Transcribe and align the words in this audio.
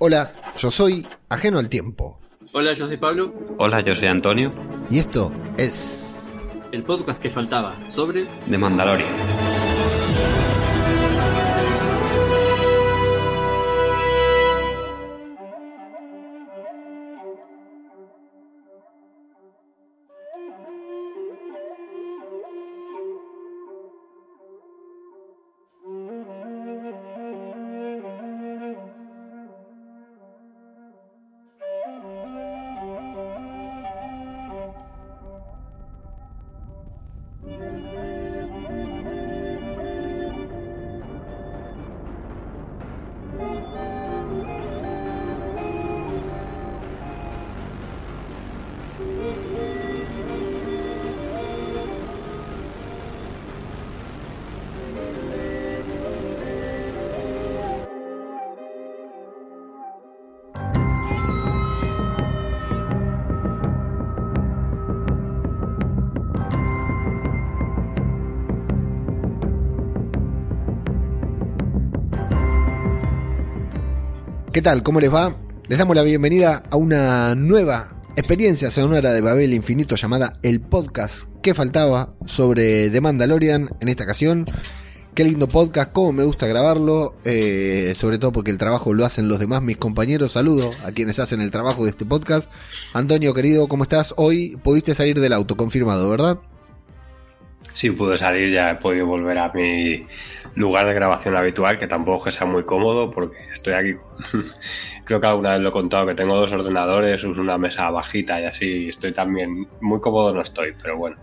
Hola, 0.00 0.30
yo 0.58 0.70
soy 0.70 1.04
Ajeno 1.28 1.58
al 1.58 1.68
Tiempo. 1.68 2.20
Hola, 2.52 2.72
yo 2.72 2.86
soy 2.86 2.96
Pablo. 2.98 3.34
Hola, 3.58 3.80
yo 3.80 3.96
soy 3.96 4.06
Antonio. 4.06 4.52
Y 4.88 4.98
esto 5.00 5.32
es... 5.56 6.52
El 6.70 6.84
podcast 6.84 7.20
que 7.20 7.30
faltaba 7.30 7.76
sobre... 7.88 8.24
De 8.46 8.58
Mandalorian. 8.58 9.08
Tal? 74.68 74.82
¿Cómo 74.82 75.00
les 75.00 75.10
va? 75.10 75.34
Les 75.66 75.78
damos 75.78 75.96
la 75.96 76.02
bienvenida 76.02 76.62
a 76.70 76.76
una 76.76 77.34
nueva 77.34 78.02
experiencia 78.16 78.70
sonora 78.70 79.14
de 79.14 79.22
Babel 79.22 79.54
Infinito 79.54 79.96
llamada 79.96 80.34
El 80.42 80.60
Podcast 80.60 81.22
que 81.40 81.54
faltaba 81.54 82.12
sobre 82.26 82.90
The 82.90 83.00
Mandalorian 83.00 83.70
en 83.80 83.88
esta 83.88 84.04
ocasión. 84.04 84.44
Qué 85.14 85.24
lindo 85.24 85.48
podcast, 85.48 85.90
cómo 85.92 86.12
me 86.12 86.24
gusta 86.24 86.46
grabarlo, 86.46 87.16
eh, 87.24 87.94
sobre 87.96 88.18
todo 88.18 88.30
porque 88.30 88.50
el 88.50 88.58
trabajo 88.58 88.92
lo 88.92 89.06
hacen 89.06 89.26
los 89.26 89.38
demás 89.38 89.62
mis 89.62 89.78
compañeros. 89.78 90.32
Saludo 90.32 90.70
a 90.84 90.92
quienes 90.92 91.18
hacen 91.18 91.40
el 91.40 91.50
trabajo 91.50 91.84
de 91.84 91.90
este 91.90 92.04
podcast. 92.04 92.50
Antonio, 92.92 93.32
querido, 93.32 93.68
¿cómo 93.68 93.84
estás? 93.84 94.12
Hoy 94.18 94.58
pudiste 94.62 94.94
salir 94.94 95.18
del 95.18 95.32
auto, 95.32 95.56
confirmado, 95.56 96.10
¿verdad? 96.10 96.40
Sí, 97.78 97.92
pude 97.92 98.18
salir, 98.18 98.50
ya 98.52 98.70
he 98.72 98.74
podido 98.74 99.06
volver 99.06 99.38
a 99.38 99.52
mi 99.52 100.04
lugar 100.56 100.84
de 100.86 100.94
grabación 100.94 101.36
habitual, 101.36 101.78
que 101.78 101.86
tampoco 101.86 102.24
que 102.24 102.32
sea 102.32 102.44
muy 102.44 102.64
cómodo, 102.64 103.08
porque 103.08 103.36
estoy 103.52 103.72
aquí. 103.74 103.90
Creo 105.04 105.20
que 105.20 105.26
alguna 105.28 105.52
vez 105.52 105.60
lo 105.60 105.68
he 105.68 105.72
contado, 105.72 106.04
que 106.04 106.16
tengo 106.16 106.34
dos 106.34 106.50
ordenadores, 106.50 107.22
uso 107.22 107.40
una 107.40 107.56
mesa 107.56 107.88
bajita 107.90 108.40
y 108.40 108.46
así 108.46 108.88
estoy 108.88 109.12
también. 109.12 109.68
Muy 109.80 110.00
cómodo 110.00 110.34
no 110.34 110.40
estoy, 110.42 110.74
pero 110.82 110.96
bueno. 110.96 111.16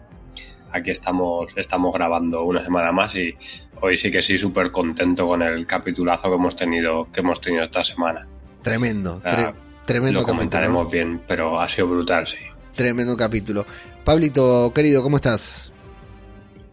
Aquí 0.72 0.92
estamos, 0.92 1.47
estamos 1.58 1.94
grabando 1.94 2.44
una 2.45 2.64
semana 2.64 2.94
más 2.94 3.14
y 3.16 3.34
hoy 3.81 3.97
sí 3.97 4.09
que 4.09 4.22
sí 4.22 4.38
súper 4.38 4.72
contento 4.72 5.28
con 5.28 5.42
el 5.42 5.67
capitulazo 5.67 6.30
que 6.30 6.36
hemos 6.36 6.56
tenido, 6.56 7.12
que 7.12 7.19
hemos 7.19 7.42
tenido 7.42 7.66
esta 7.66 7.84
semana. 7.84 8.25
Tremendo, 8.62 9.22
tre- 9.22 9.53
tremendo 9.86 10.22
lo 10.22 10.25
comentaremos 10.25 10.86
capítulo. 10.86 11.06
bien, 11.06 11.22
pero 11.28 11.59
ha 11.59 11.67
sido 11.67 11.88
brutal, 11.90 12.25
sí. 12.25 12.38
Tremendo 12.73 13.17
capítulo. 13.17 13.66
Pablito, 14.06 14.72
querido, 14.74 15.03
¿cómo 15.03 15.18
estás? 15.18 15.74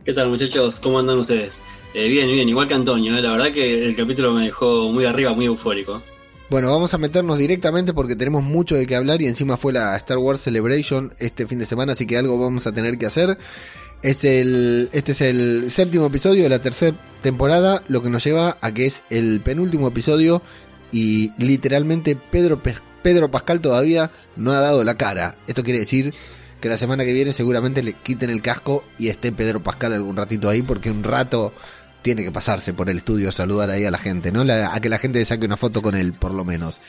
¿Qué 0.05 0.13
tal 0.13 0.29
muchachos? 0.29 0.81
¿Cómo 0.81 0.99
andan 0.99 1.19
ustedes? 1.19 1.61
Eh, 1.95 2.09
bien, 2.09 2.29
bien, 2.29 2.49
igual 2.49 2.67
que 2.69 2.75
Antonio. 2.75 3.17
eh, 3.17 3.23
La 3.23 3.33
verdad 3.33 3.53
que 3.53 3.87
el 3.87 3.95
capítulo 3.97 4.33
me 4.33 4.45
dejó 4.45 4.89
muy 4.91 5.05
arriba, 5.05 5.33
muy 5.33 5.47
eufórico. 5.47 6.03
Bueno, 6.51 6.71
vamos 6.71 6.93
a 6.93 6.99
meternos 6.99 7.39
directamente 7.39 7.95
porque 7.95 8.17
tenemos 8.17 8.43
mucho 8.43 8.75
de 8.75 8.87
qué 8.87 8.97
hablar 8.97 9.23
y 9.23 9.27
encima 9.27 9.57
fue 9.57 9.73
la 9.73 9.97
Star 9.97 10.19
Wars 10.19 10.41
Celebration 10.41 11.15
este 11.19 11.47
fin 11.47 11.59
de 11.59 11.67
semana, 11.67 11.93
así 11.93 12.07
que 12.07 12.19
algo 12.19 12.39
vamos 12.39 12.67
a 12.67 12.73
tener 12.73 12.99
que 12.99 13.07
hacer. 13.07 13.39
Es 14.03 14.25
el, 14.25 14.91
este 14.93 15.12
es 15.12 15.21
el 15.21 15.71
séptimo 15.71 16.07
episodio 16.07 16.43
de 16.43 16.49
la 16.49 16.61
tercera 16.61 16.97
temporada, 17.23 17.83
lo 17.89 18.03
que 18.03 18.11
nos 18.11 18.25
lleva 18.25 18.59
a 18.61 18.75
que 18.75 18.87
es 18.87 19.03
el 19.11 19.41
penúltimo 19.41 19.89
episodio 19.89 20.43
y 20.91 21.31
literalmente 21.39 22.17
Pedro, 22.17 22.62
Pe- 22.62 22.75
Pedro 23.03 23.31
Pascal 23.31 23.61
todavía 23.61 24.11
no 24.37 24.51
ha 24.51 24.61
dado 24.61 24.83
la 24.85 24.97
cara. 24.97 25.37
Esto 25.47 25.62
quiere 25.62 25.79
decir 25.79 26.12
que 26.62 26.69
la 26.71 26.78
semana 26.78 27.05
que 27.05 27.12
viene 27.12 27.34
seguramente 27.34 27.83
le 27.83 27.93
quiten 27.93 28.31
el 28.31 28.41
casco 28.41 28.84
y 28.99 29.09
esté 29.09 29.33
Pedro 29.33 29.62
Pascal 29.62 29.93
algún 29.93 30.17
ratito 30.17 30.49
ahí 30.49 30.62
porque 30.62 30.91
un 30.91 31.05
rato 31.05 31.53
tiene 32.03 32.25
que 32.25 32.33
pasarse 32.33 32.73
por 32.75 32.91
el 32.91 32.97
estudio 32.99 33.28
a 33.28 33.33
saludar 33.33 33.71
ahí 33.71 33.84
a 33.84 33.91
la 33.93 33.99
gente, 33.99 34.33
¿no? 34.33 34.43
La- 34.43 34.75
a 34.75 34.81
que 34.81 34.89
la 34.89 34.99
gente 34.99 35.21
le 35.21 35.25
saque 35.25 35.47
una 35.47 35.56
foto 35.56 35.83
con 35.83 35.95
él, 35.95 36.12
por 36.15 36.34
lo 36.34 36.45
menos. 36.45 36.81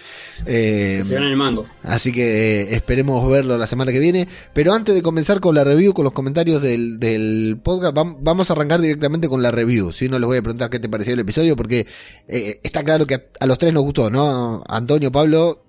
Eh, 0.48 1.04
se 1.06 1.16
el 1.16 1.36
mango. 1.38 1.68
Así 1.84 2.12
que 2.12 2.62
eh, 2.62 2.74
esperemos 2.76 3.30
verlo 3.30 3.56
la 3.60 3.68
semana 3.68 3.92
que 3.92 4.00
viene. 4.00 4.28
Pero 4.54 4.74
antes 4.74 4.96
de 4.96 5.04
comenzar 5.04 5.40
con 5.40 5.54
la 5.54 5.64
review, 5.64 5.94
con 5.94 6.04
los 6.04 6.14
comentarios 6.14 6.64
del, 6.64 7.00
del 7.00 7.60
podcast, 7.64 7.96
vam- 7.96 8.18
vamos 8.22 8.50
a 8.50 8.54
arrancar 8.54 8.82
directamente 8.82 9.30
con 9.30 9.44
la 9.44 9.52
review. 9.52 9.92
Si 9.92 10.10
no 10.10 10.18
les 10.18 10.26
voy 10.26 10.38
a 10.38 10.42
preguntar 10.42 10.72
qué 10.72 10.80
te 10.80 10.90
pareció 10.90 11.14
el 11.14 11.20
episodio, 11.20 11.56
porque 11.56 11.86
eh, 12.28 12.60
está 12.64 12.84
claro 12.84 13.06
que 13.06 13.14
a, 13.14 13.22
a 13.40 13.46
los 13.46 13.60
tres 13.60 13.72
nos 13.72 13.84
gustó, 13.84 14.10
¿no? 14.10 14.64
Antonio, 14.68 15.12
Pablo, 15.12 15.64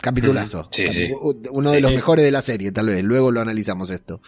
capitulazo. 0.00 0.68
Sí, 0.72 0.84
sí. 0.92 1.08
U- 1.12 1.40
Uno 1.52 1.70
de 1.72 1.80
los 1.80 1.90
mejores 1.96 2.24
de 2.24 2.30
la 2.30 2.42
serie, 2.42 2.72
tal 2.72 2.86
vez. 2.86 3.02
Luego 3.02 3.30
lo 3.30 3.40
analizamos 3.40 3.90
esto. 3.90 4.20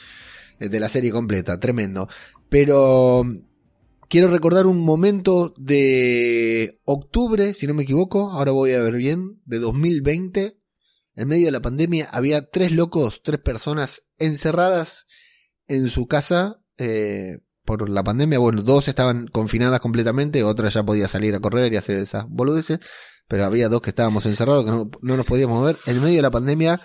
Eh, 0.61 0.69
De 0.69 0.81
la 0.81 0.89
serie 0.89 1.11
completa, 1.13 1.59
tremendo. 1.61 2.09
Pero 2.49 3.25
quiero 4.09 4.29
recordar 4.29 4.67
un 4.67 4.81
momento 4.81 5.55
de 5.59 6.81
octubre, 6.85 7.55
si 7.55 7.67
no 7.67 7.75
me 7.75 7.83
equivoco, 7.85 8.31
ahora 8.31 8.53
voy 8.53 8.73
a 8.73 8.83
ver 8.83 8.95
bien, 8.95 9.41
de 9.45 9.59
2020. 9.59 10.57
En 11.15 11.29
medio 11.29 11.47
de 11.47 11.53
la 11.53 11.61
pandemia 11.63 12.09
había 12.13 12.49
tres 12.49 12.73
locos, 12.73 13.23
tres 13.25 13.41
personas 13.41 14.05
encerradas 14.19 15.07
en 15.67 15.89
su 15.89 16.07
casa 16.07 16.61
eh, 16.79 17.39
por 17.65 17.89
la 17.91 18.03
pandemia. 18.05 18.39
Bueno, 18.39 18.63
dos 18.63 18.87
estaban 18.89 19.27
confinadas 19.27 19.81
completamente, 19.81 20.45
otra 20.45 20.69
ya 20.71 20.85
podía 20.85 21.09
salir 21.09 21.35
a 21.35 21.41
correr 21.41 21.73
y 21.73 21.77
hacer 21.77 21.97
esas 21.99 22.25
boludeces, 22.29 22.79
pero 23.29 23.45
había 23.45 23.69
dos 23.69 23.81
que 23.83 23.91
estábamos 23.91 24.27
encerrados, 24.27 24.65
que 24.65 24.71
no, 24.71 24.91
no 25.03 25.17
nos 25.17 25.27
podíamos 25.27 25.59
mover. 25.61 25.79
En 25.87 26.01
medio 26.03 26.17
de 26.17 26.23
la 26.23 26.31
pandemia, 26.31 26.81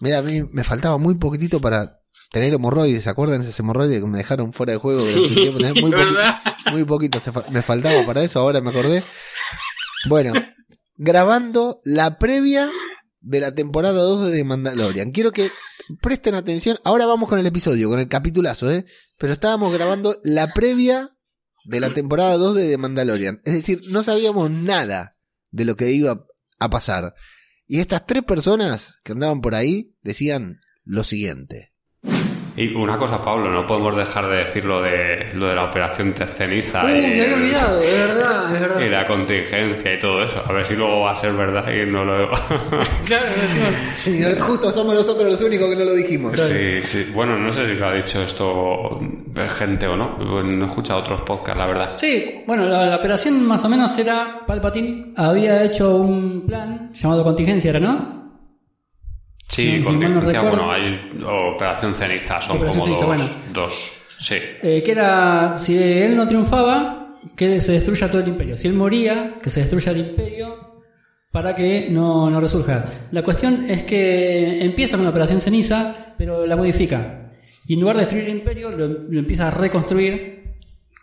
mira, 0.00 0.18
a 0.18 0.22
mí 0.22 0.42
me 0.52 0.64
faltaba 0.64 0.96
muy 0.98 1.16
poquitito 1.16 1.60
para 1.60 1.98
tener 2.30 2.54
hemorroides, 2.54 3.02
¿se 3.04 3.10
acuerdan 3.10 3.42
ese 3.42 3.60
hemorroide 3.60 4.00
que 4.00 4.06
me 4.06 4.18
dejaron 4.18 4.52
fuera 4.52 4.72
de 4.72 4.78
juego? 4.78 5.00
Muy, 5.82 5.90
muy 6.72 6.84
poquito, 6.84 7.20
fa- 7.20 7.44
me 7.50 7.60
faltaba 7.60 8.06
para 8.06 8.22
eso, 8.22 8.38
ahora 8.40 8.60
me 8.60 8.70
acordé. 8.70 9.02
Bueno, 10.08 10.32
grabando 10.96 11.80
la 11.84 12.18
previa 12.18 12.70
de 13.20 13.40
la 13.40 13.54
temporada 13.54 14.00
2 14.00 14.30
de 14.30 14.44
Mandalorian. 14.44 15.10
Quiero 15.10 15.32
que 15.32 15.50
presten 16.00 16.34
atención. 16.34 16.78
Ahora 16.84 17.04
vamos 17.06 17.28
con 17.28 17.38
el 17.38 17.46
episodio, 17.46 17.88
con 17.90 17.98
el 17.98 18.08
capitulazo, 18.08 18.70
¿eh? 18.70 18.86
Pero 19.18 19.32
estábamos 19.32 19.72
grabando 19.72 20.18
la 20.22 20.52
previa 20.54 21.10
de 21.64 21.80
la 21.80 21.92
temporada 21.92 22.36
2 22.36 22.54
de 22.56 22.70
The 22.70 22.78
Mandalorian. 22.78 23.42
Es 23.44 23.54
decir, 23.54 23.82
no 23.88 24.02
sabíamos 24.02 24.50
nada 24.50 25.16
de 25.50 25.64
lo 25.64 25.76
que 25.76 25.90
iba 25.90 26.26
a 26.58 26.70
pasar. 26.70 27.14
Y 27.66 27.80
estas 27.80 28.06
tres 28.06 28.22
personas 28.22 28.96
que 29.04 29.12
andaban 29.12 29.40
por 29.40 29.54
ahí 29.54 29.94
decían 30.02 30.60
lo 30.84 31.04
siguiente. 31.04 31.72
Y 32.56 32.74
una 32.74 32.98
cosa, 32.98 33.22
Pablo, 33.24 33.50
no 33.50 33.66
podemos 33.66 33.96
dejar 33.96 34.28
de 34.28 34.36
decir 34.38 34.64
lo 34.64 34.82
de, 34.82 35.30
lo 35.34 35.48
de 35.48 35.54
la 35.54 35.64
operación 35.64 36.14
de 36.14 36.26
ceniza 36.26 36.84
Uh, 36.84 36.88
y, 36.88 37.00
me 37.00 37.22
había 37.22 37.34
olvidado, 37.34 37.80
es 37.82 37.98
verdad, 37.98 38.54
es 38.54 38.60
verdad. 38.60 38.80
y 38.80 38.88
la 38.88 39.06
contingencia 39.06 39.94
y 39.94 39.98
todo 39.98 40.22
eso. 40.22 40.42
A 40.46 40.52
ver 40.52 40.64
si 40.64 40.74
luego 40.74 41.00
va 41.00 41.12
a 41.12 41.20
ser 41.20 41.32
verdad 41.32 41.64
y 41.70 41.90
no 41.90 42.04
lo... 42.04 42.30
Claro, 43.04 43.26
decimos, 43.40 44.38
Justo 44.40 44.72
somos 44.72 44.94
nosotros 44.94 45.30
los 45.30 45.42
únicos 45.42 45.68
que 45.68 45.76
no 45.76 45.84
lo 45.84 45.94
dijimos. 45.94 46.40
sí, 46.40 46.82
sí. 46.82 47.10
Bueno, 47.14 47.38
no 47.38 47.52
sé 47.52 47.66
si 47.66 47.74
lo 47.74 47.88
ha 47.88 47.92
dicho 47.92 48.22
esto 48.22 49.00
gente 49.48 49.86
o 49.86 49.96
no. 49.96 50.18
No 50.18 50.64
he 50.64 50.68
escuchado 50.68 51.00
otros 51.00 51.22
podcasts, 51.22 51.58
la 51.58 51.66
verdad. 51.66 51.92
Sí, 51.96 52.42
bueno, 52.46 52.66
la, 52.66 52.86
la 52.86 52.96
operación 52.96 53.44
más 53.46 53.64
o 53.64 53.68
menos 53.68 53.96
era, 53.98 54.40
Palpatine 54.46 55.12
había 55.16 55.62
hecho 55.64 55.96
un 55.96 56.46
plan 56.46 56.90
llamado 56.92 57.24
contingencia, 57.24 57.70
¿era, 57.70 57.80
no? 57.80 58.20
Sí, 59.50 59.62
Sí, 59.62 59.70
si 59.72 59.78
no 59.78 59.84
contingencia, 59.84 60.32
recuerdo. 60.42 60.56
bueno, 60.66 60.72
hay 60.72 61.52
Operación 61.54 61.94
Ceniza, 61.96 62.40
son 62.40 62.56
Operación 62.56 62.80
como 62.84 62.98
Ceniza, 62.98 63.06
dos, 63.06 63.32
bueno. 63.34 63.42
dos. 63.52 63.92
Sí. 64.20 64.34
Eh, 64.62 64.82
que 64.84 64.92
era, 64.92 65.56
si 65.56 65.76
él 65.82 66.16
no 66.16 66.26
triunfaba, 66.28 67.16
que 67.36 67.60
se 67.60 67.72
destruya 67.72 68.08
todo 68.08 68.20
el 68.22 68.28
imperio. 68.28 68.56
Si 68.56 68.68
él 68.68 68.74
moría, 68.74 69.34
que 69.42 69.50
se 69.50 69.60
destruya 69.60 69.92
el 69.92 69.98
imperio 69.98 70.56
para 71.32 71.54
que 71.54 71.88
no, 71.90 72.30
no 72.30 72.40
resurja. 72.40 72.84
La 73.12 73.22
cuestión 73.22 73.66
es 73.68 73.82
que 73.84 74.64
empieza 74.64 74.96
con 74.96 75.04
la 75.04 75.10
operación 75.10 75.40
ceniza, 75.40 76.14
pero 76.16 76.46
la 76.46 76.56
modifica. 76.56 77.32
Y 77.66 77.74
en 77.74 77.80
lugar 77.80 77.96
de 77.96 78.00
destruir 78.02 78.24
el 78.24 78.30
imperio, 78.36 78.70
lo, 78.70 78.86
lo 78.88 79.18
empieza 79.18 79.48
a 79.48 79.50
reconstruir 79.50 80.52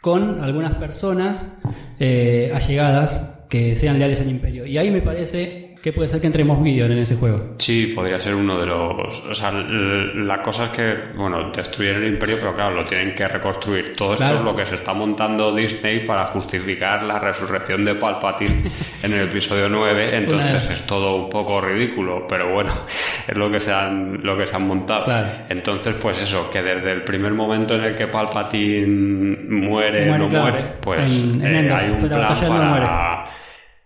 con 0.02 0.42
algunas 0.44 0.76
personas 0.76 1.58
eh, 2.00 2.52
allegadas 2.54 3.46
que 3.50 3.76
sean 3.76 3.98
leales 4.00 4.22
al 4.22 4.30
imperio. 4.30 4.66
Y 4.66 4.78
ahí 4.78 4.92
me 4.92 5.02
parece 5.02 5.67
que 5.82 5.94
puede 5.94 6.08
ser 6.08 6.20
que 6.20 6.28
entre 6.28 6.44
Moff 6.44 6.64
Gideon 6.64 6.92
en 6.92 6.98
ese 7.00 7.16
juego. 7.16 7.54
Sí, 7.58 7.88
podría 7.96 8.20
ser 8.20 8.36
uno 8.36 8.60
de 8.60 8.66
los. 8.66 9.24
O 9.30 9.34
sea, 9.36 9.52
la 9.52 10.42
cosa 10.42 10.66
es 10.66 10.70
que, 10.72 10.96
bueno, 11.16 11.52
destruyen 11.52 11.98
el 11.98 12.08
imperio, 12.14 12.38
pero 12.40 12.56
claro, 12.56 12.76
lo 12.76 12.86
tienen 12.86 13.14
que 13.16 13.28
reconstruir. 13.28 13.94
Todo 13.96 14.14
esto 14.14 14.24
Claro. 14.26 14.40
es 14.40 14.44
lo 14.44 14.56
que 14.56 14.66
se 14.66 14.76
está 14.76 14.94
montando 14.94 15.56
Disney 15.56 16.06
para 16.06 16.26
justificar 16.28 17.04
la 17.04 17.20
resurrección 17.20 17.86
de 17.86 17.96
Palpatine 17.96 18.64
en 19.04 19.14
el 19.14 19.28
episodio 19.30 19.70
9. 19.70 20.18
Entonces 20.18 20.70
es 20.72 20.82
todo 20.86 21.16
un 21.16 21.30
poco 21.30 21.62
ridículo, 21.62 22.26
pero 22.28 22.52
bueno, 22.52 22.72
es 23.28 23.38
lo 23.38 23.50
que 23.52 23.60
se 23.60 23.72
han, 23.72 24.22
lo 24.24 24.38
que 24.38 24.46
se 24.46 24.56
han 24.56 24.68
montado. 24.68 25.06
Claro. 25.06 25.28
Entonces, 25.50 25.96
pues 26.02 26.22
eso, 26.22 26.50
que 26.50 26.62
desde 26.62 26.92
el 26.92 27.02
primer 27.04 27.34
momento 27.34 27.76
en 27.76 27.84
el 27.84 27.96
que 27.96 28.08
Palpatine 28.08 29.38
muere, 29.48 30.06
Muere, 30.08 30.18
no 30.20 30.28
claro. 30.28 30.44
muere, 30.52 30.66
pues 30.82 31.12
En- 31.12 31.46
en 31.46 31.56
eh, 31.68 31.74
hay 31.74 31.90
un 31.92 32.10
la 32.10 32.26
plan 32.28 32.54
no 32.54 32.62
para. 32.72 33.24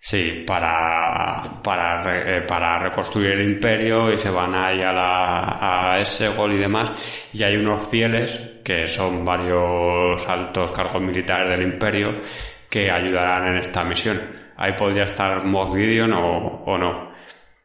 Sí, 0.03 0.44
para, 0.48 1.62
para, 1.63 2.38
eh, 2.38 2.42
para 2.42 2.80
reconstruir 2.80 3.31
el 3.33 3.44
imperio 3.51 4.12
y 4.12 4.18
se 4.18 4.31
van 4.31 4.56
ahí 4.56 4.81
a, 4.81 4.92
la, 4.92 5.94
a 5.94 6.00
ese 6.00 6.30
gol 6.30 6.53
y 6.53 6.57
demás. 6.57 6.92
Y 7.33 7.44
hay 7.44 7.56
unos 7.56 7.88
fieles, 7.88 8.62
que 8.65 8.88
son 8.88 9.24
varios 9.24 10.27
altos 10.27 10.71
cargos 10.71 11.01
militares 11.01 11.50
del 11.51 11.62
imperio, 11.71 12.19
que 12.68 12.89
ayudarán 12.89 13.50
en 13.50 13.57
esta 13.57 13.83
misión. 13.83 14.19
Ahí 14.57 14.74
podría 14.74 15.03
estar 15.03 15.44
Gideon 15.44 16.13
o, 16.13 16.63
o 16.65 16.77
no. 16.80 17.12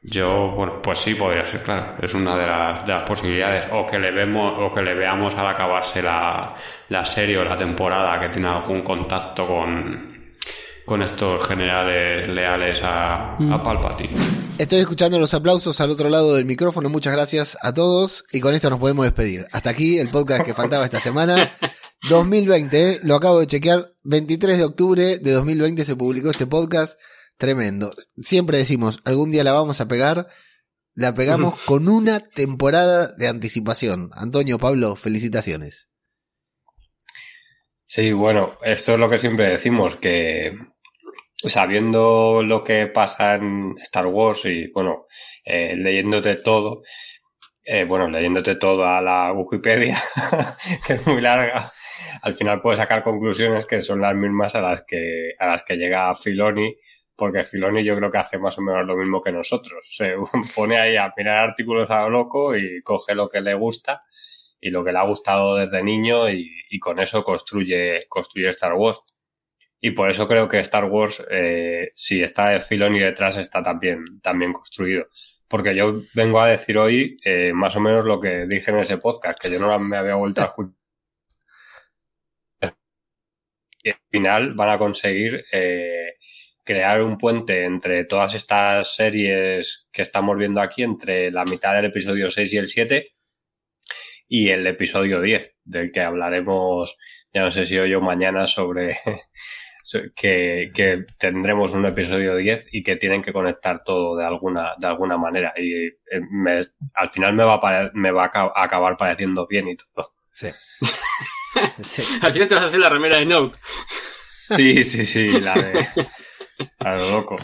Yo, 0.03 0.51
bueno, 0.51 0.81
pues 0.83 0.99
sí, 0.99 1.15
podría 1.15 1.47
ser, 1.47 1.63
claro. 1.63 1.95
Es 2.03 2.13
una 2.15 2.37
de 2.37 2.47
las, 2.47 2.87
de 2.87 2.93
las 2.93 3.03
posibilidades. 3.09 3.67
O 3.73 3.87
que 3.87 3.99
le 3.99 4.11
vemos, 4.13 4.55
o 4.59 4.71
que 4.73 4.83
le 4.83 4.95
veamos 4.95 5.35
al 5.37 5.47
acabarse 5.49 6.03
la, 6.03 6.55
la 6.91 7.05
serie 7.05 7.39
o 7.39 7.45
la 7.45 7.57
temporada 7.57 8.21
que 8.21 8.29
tiene 8.29 8.49
algún 8.49 8.83
contacto 8.83 9.47
con, 9.47 10.16
con 10.87 11.03
estos 11.03 11.47
generales 11.47 12.29
leales 12.29 12.81
a, 12.83 13.35
a 13.35 13.63
Palpatine. 13.63 14.17
Estoy 14.57 14.79
escuchando 14.79 15.19
los 15.19 15.35
aplausos 15.35 15.81
al 15.81 15.91
otro 15.91 16.09
lado 16.09 16.37
del 16.37 16.47
micrófono. 16.47 16.89
Muchas 16.89 17.13
gracias 17.13 17.59
a 17.61 17.75
todos. 17.75 18.25
Y 18.33 18.41
con 18.41 18.55
esto 18.55 18.71
nos 18.71 18.79
podemos 18.79 19.05
despedir. 19.05 19.45
Hasta 19.53 19.71
aquí 19.71 19.99
el 19.99 20.09
podcast 20.09 20.45
que 20.47 20.55
faltaba 20.55 20.85
esta 20.85 21.01
semana. 21.01 21.53
2020, 22.09 22.91
¿eh? 22.91 23.01
lo 23.03 23.17
acabo 23.17 23.41
de 23.41 23.49
chequear. 23.49 23.93
23 24.05 24.59
de 24.59 24.65
octubre 24.65 25.19
de 25.19 25.31
2020 25.33 25.85
se 25.85 25.97
publicó 25.97 26.31
este 26.31 26.47
podcast. 26.47 26.99
Tremendo. 27.37 27.93
Siempre 28.23 28.59
decimos, 28.59 29.01
algún 29.05 29.31
día 29.31 29.45
la 29.45 29.53
vamos 29.53 29.81
a 29.81 29.89
pegar. 29.89 30.29
La 30.95 31.15
pegamos 31.15 31.61
con 31.67 31.89
una 31.89 32.21
temporada 32.21 33.09
de 33.09 33.29
anticipación. 33.29 34.11
Antonio, 34.15 34.59
Pablo, 34.59 34.97
felicitaciones. 34.97 35.91
Sí, 37.87 38.13
bueno, 38.13 38.59
esto 38.63 38.95
es 38.95 38.99
lo 38.99 39.09
que 39.09 39.19
siempre 39.19 39.49
decimos, 39.49 39.97
que 39.97 40.53
sabiendo 41.45 42.43
lo 42.43 42.65
que 42.65 42.87
pasa 42.87 43.35
en 43.37 43.77
Star 43.83 44.07
Wars 44.07 44.45
y, 44.45 44.69
bueno, 44.69 45.07
eh, 45.45 45.75
leyéndote 45.77 46.37
todo, 46.37 46.83
eh, 47.65 47.85
bueno, 47.85 48.09
leyéndote 48.09 48.57
todo 48.57 48.85
a 48.87 49.01
la 49.03 49.33
Wikipedia, 49.33 50.03
que 50.87 50.95
es 50.95 51.07
muy 51.07 51.21
larga, 51.21 51.73
al 52.23 52.35
final 52.35 52.61
puedes 52.61 52.81
sacar 52.81 53.03
conclusiones 53.03 53.67
que 53.67 53.83
son 53.83 54.01
las 54.01 54.15
mismas 54.15 54.55
a 54.55 54.61
las 54.61 54.85
que, 54.87 55.33
a 55.39 55.47
las 55.49 55.63
que 55.65 55.77
llega 55.77 56.15
Filoni, 56.17 56.77
porque 57.15 57.45
Filoni 57.45 57.85
yo 57.85 57.97
creo 57.97 58.11
que 58.11 58.19
hace 58.19 58.39
más 58.39 58.59
o 58.59 58.63
menos 58.63 58.87
lo 58.87 58.97
mismo 58.97 59.23
que 59.23 59.33
nosotros. 59.33 59.83
Se 59.97 60.15
pone 60.55 60.79
ahí 60.81 60.97
a 60.97 61.13
mirar 61.17 61.41
artículos 61.51 61.91
a 61.91 62.03
lo 62.03 62.11
loco 62.11 62.57
y 62.57 62.83
coge 62.83 63.15
lo 63.15 63.29
que 63.29 63.41
le 63.41 63.55
gusta 63.55 64.01
y 64.61 64.71
lo 64.71 64.85
que 64.85 64.93
le 64.93 64.99
ha 64.99 65.05
gustado 65.05 65.57
desde 65.57 65.83
niño 65.83 66.31
y, 66.31 66.51
y 66.71 66.79
con 66.79 66.99
eso 66.99 67.23
construye, 67.25 68.07
construye 68.09 68.51
Star 68.51 68.75
Wars. 68.75 69.01
Y 69.87 69.93
por 69.93 70.11
eso 70.11 70.27
creo 70.27 70.49
que 70.49 70.59
Star 70.59 70.87
Wars, 70.87 71.23
eh, 71.31 71.93
si 71.95 72.21
está 72.21 72.59
Filoni 72.61 72.99
detrás, 72.99 73.37
está 73.37 73.63
también, 73.63 74.21
también 74.21 74.53
construido. 74.53 75.07
Porque 75.47 75.77
yo 75.77 76.03
vengo 76.13 76.41
a 76.41 76.49
decir 76.49 76.77
hoy 76.77 77.17
eh, 77.25 77.53
más 77.55 77.77
o 77.77 77.81
menos 77.81 78.05
lo 78.05 78.21
que 78.21 78.47
dije 78.49 78.73
en 78.73 78.79
ese 78.81 78.99
podcast, 78.99 79.39
que 79.41 79.49
yo 79.49 79.61
no 79.61 79.79
me 79.79 79.97
había 79.97 80.17
vuelto 80.17 80.41
a 80.41 80.47
escuchar. 80.47 80.75
Al 83.85 84.01
final 84.11 84.55
van 84.55 84.71
a 84.71 84.79
conseguir 84.79 85.45
eh, 85.53 86.15
crear 86.65 87.01
un 87.01 87.17
puente 87.17 87.65
entre 87.65 88.05
todas 88.07 88.35
estas 88.35 88.93
series 88.97 89.87
que 89.93 90.03
estamos 90.03 90.37
viendo 90.37 90.61
aquí, 90.61 90.83
entre 90.83 91.31
la 91.31 91.45
mitad 91.45 91.77
del 91.77 91.85
episodio 91.85 92.29
6 92.29 92.53
y 92.53 92.57
el 92.57 92.69
7, 92.69 93.09
y 94.27 94.49
el 94.49 94.67
episodio 94.67 95.21
10, 95.21 95.55
del 95.63 95.93
que 95.93 96.01
hablaremos, 96.01 96.99
ya 97.33 97.43
no 97.43 97.53
sé 97.53 97.67
si 97.67 97.79
hoy 97.79 97.95
o 97.95 98.01
mañana, 98.01 98.49
sobre 98.49 98.99
que, 100.15 100.71
que 100.75 101.05
tendremos 101.19 101.73
un 101.73 101.87
episodio 101.87 102.37
10 102.37 102.67
y 102.73 102.83
que 102.83 102.97
tienen 102.97 103.23
que 103.23 103.33
conectar 103.33 103.83
todo 103.85 104.17
de 104.17 104.25
alguna, 104.25 104.73
de 104.79 104.87
alguna 104.87 105.17
manera. 105.17 105.53
Y 105.57 105.87
eh, 105.87 105.93
me, 106.31 106.65
al 106.95 107.11
final 107.13 107.35
me 107.35 107.45
va, 107.45 107.55
a 107.55 107.61
pare- 107.61 107.91
me 107.95 108.11
va 108.11 108.25
a 108.27 108.31
ca- 108.31 108.53
a 108.55 108.65
acabar 108.65 108.97
pareciendo 108.97 109.47
bien 109.47 109.69
y 109.69 109.77
todo. 109.77 110.13
Sí. 110.33 110.49
Sí. 111.83 112.03
Al 112.21 112.33
final 112.35 112.49
te 112.49 112.55
vas 112.55 112.65
a 112.65 112.67
hacer 112.67 112.81
la 112.81 112.91
remera 112.91 113.17
de 113.17 113.25
Snoke. 113.25 113.59
Sí, 114.57 114.85
sí, 114.85 115.07
sí, 115.07 115.27
la 115.41 115.55
de... 115.55 115.89
A 116.81 116.97
lo 116.97 117.11
loco. 117.11 117.39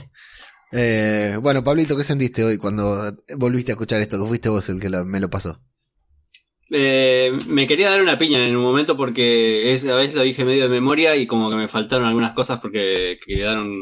Eh, 0.70 1.38
bueno, 1.40 1.64
Pablito, 1.64 1.96
¿qué 1.96 2.04
sentiste 2.04 2.44
hoy 2.44 2.58
cuando 2.58 3.10
volviste 3.38 3.72
a 3.72 3.74
escuchar 3.74 4.02
esto? 4.02 4.20
Que 4.20 4.28
fuiste 4.28 4.48
vos 4.50 4.68
el 4.68 4.80
que 4.80 4.90
lo- 4.90 5.04
me 5.06 5.18
lo 5.18 5.30
pasó. 5.30 5.60
Eh, 6.74 7.30
me 7.48 7.66
quería 7.66 7.90
dar 7.90 8.00
una 8.00 8.16
piña 8.16 8.44
en 8.44 8.56
un 8.56 8.62
momento 8.62 8.96
porque 8.96 9.72
esa 9.72 9.94
vez 9.94 10.14
lo 10.14 10.22
dije 10.22 10.44
medio 10.44 10.62
de 10.64 10.68
memoria 10.70 11.14
y 11.16 11.26
como 11.26 11.50
que 11.50 11.56
me 11.56 11.68
faltaron 11.68 12.06
algunas 12.06 12.32
cosas 12.32 12.60
porque 12.60 13.18
quedaron 13.26 13.80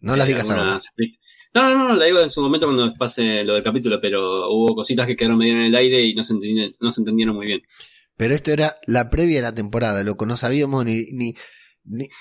No 0.00 0.14
las 0.16 0.28
eh, 0.28 0.32
digas 0.32 0.48
ahora. 0.50 0.78
No, 1.54 1.70
no, 1.70 1.88
no, 1.88 1.94
la 1.94 2.04
digo 2.04 2.20
en 2.20 2.30
su 2.30 2.40
momento 2.40 2.66
cuando 2.66 2.94
pase 2.94 3.42
lo 3.42 3.54
del 3.54 3.62
capítulo, 3.64 4.00
pero 4.00 4.50
hubo 4.50 4.74
cositas 4.74 5.06
que 5.06 5.16
quedaron 5.16 5.38
medio 5.38 5.54
en 5.54 5.62
el 5.62 5.74
aire 5.74 6.02
y 6.06 6.14
no 6.14 6.22
se 6.22 6.34
entendieron, 6.34 6.72
no 6.80 6.92
se 6.92 7.00
entendieron 7.00 7.34
muy 7.34 7.46
bien. 7.46 7.62
Pero 8.16 8.34
esto 8.34 8.52
era 8.52 8.76
la 8.86 9.10
previa 9.10 9.36
de 9.36 9.42
la 9.42 9.54
temporada, 9.54 10.02
loco. 10.02 10.26
No 10.26 10.36
sabíamos 10.36 10.84
ni- 10.84 11.34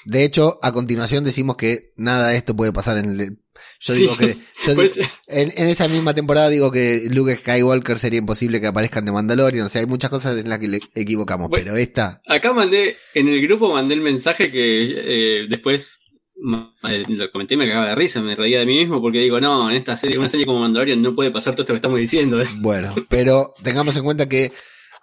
De 0.05 0.23
hecho, 0.23 0.59
a 0.61 0.71
continuación 0.71 1.23
decimos 1.23 1.57
que 1.57 1.91
nada 1.97 2.29
de 2.29 2.37
esto 2.37 2.55
puede 2.55 2.71
pasar 2.73 2.97
en 2.97 3.19
el. 3.19 3.37
Yo 3.79 3.93
Sí. 3.93 4.01
digo 4.01 4.15
que. 4.17 4.37
yo 4.65 4.75
Pues, 4.75 4.95
digo- 4.95 5.07
en, 5.27 5.51
en 5.57 5.67
esa 5.67 5.87
misma 5.87 6.13
temporada 6.13 6.49
digo 6.49 6.71
que 6.71 7.07
Luke 7.09 7.35
Skywalker 7.35 7.97
sería 7.99 8.19
imposible 8.19 8.61
que 8.61 8.67
aparezcan 8.67 9.03
de 9.05 9.11
Mandalorian. 9.11 9.65
O 9.65 9.69
sea, 9.69 9.81
hay 9.81 9.87
muchas 9.87 10.09
cosas 10.09 10.37
en 10.37 10.47
las 10.49 10.59
que 10.59 10.67
le 10.67 10.79
equivocamos. 10.95 11.49
Bueno. 11.49 11.65
pero 11.65 11.77
esta. 11.77 12.21
acá 12.27 12.53
mandé, 12.53 12.95
en 13.13 13.27
el 13.27 13.41
grupo 13.41 13.73
mandé 13.73 13.95
el 13.95 14.01
mensaje 14.01 14.51
que 14.51 15.41
eh, 15.41 15.47
después 15.49 15.99
ma- 16.39 16.71
eh, 16.87 17.03
lo 17.07 17.31
comenté 17.31 17.55
y 17.55 17.57
me 17.57 17.67
cagaba 17.67 17.89
de 17.89 17.95
risa, 17.95 18.21
me 18.21 18.35
reía 18.35 18.59
de 18.59 18.65
mí 18.67 18.77
mismo 18.77 19.01
porque 19.01 19.19
digo, 19.19 19.39
no, 19.41 19.69
en 19.71 19.75
esta 19.77 19.97
serie, 19.97 20.17
una 20.19 20.29
serie 20.29 20.45
como 20.45 20.59
Mandalorian 20.59 21.01
no 21.01 21.15
puede 21.15 21.31
pasar 21.31 21.53
todo 21.55 21.63
esto 21.63 21.73
que 21.73 21.77
estamos 21.77 21.99
diciendo. 21.99 22.39
Bueno, 22.59 22.93
pero 23.09 23.53
tengamos 23.63 23.97
en 23.97 24.03
cuenta 24.03 24.29
que 24.29 24.51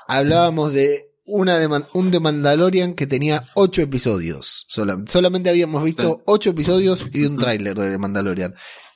hablábamos 0.08 0.72
de 0.72 1.10
una 1.24 1.58
de 1.58 1.68
Man- 1.68 1.86
un 1.94 2.10
de 2.10 2.20
Mandalorian 2.20 2.94
que 2.94 3.06
tenía 3.06 3.48
ocho 3.54 3.82
episodios. 3.82 4.66
Sola- 4.68 5.02
solamente 5.08 5.50
habíamos 5.50 5.82
visto 5.84 6.22
ocho 6.26 6.50
episodios 6.50 7.06
y 7.12 7.24
un 7.24 7.38
tráiler 7.38 7.76
de 7.78 7.90
The 7.90 7.98
Mandalorian. 7.98 8.54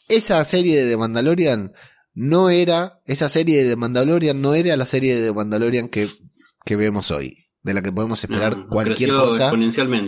Esa 0.08 0.44
serie 0.44 0.82
de 0.84 0.90
The 0.90 0.96
Mandalorian 0.96 1.72
no 2.14 2.50
era, 2.50 3.00
esa 3.06 3.28
serie 3.28 3.62
de 3.64 3.70
The 3.70 3.76
Mandalorian 3.76 4.40
no 4.40 4.54
era 4.54 4.76
la 4.76 4.86
serie 4.86 5.16
de 5.16 5.26
The 5.28 5.32
Mandalorian 5.34 5.88
que, 5.88 6.10
que 6.64 6.76
vemos 6.76 7.10
hoy, 7.10 7.46
de 7.62 7.74
la 7.74 7.82
que 7.82 7.92
podemos 7.92 8.22
esperar 8.22 8.56
No, 8.56 8.68
cualquier 8.68 9.10
cosa 9.14 9.52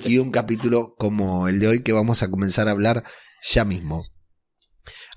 y 0.05 0.19
un 0.19 0.31
capítulo 0.31 0.95
como 0.99 1.49
el 1.49 1.61
de 1.61 1.69
hoy 1.69 1.83
que 1.83 1.93
vamos 1.93 2.23
a 2.23 2.31
comenzar 2.31 2.69
a 2.69 2.73
hablar 2.73 3.05
ya 3.49 3.65
mismo. 3.65 4.05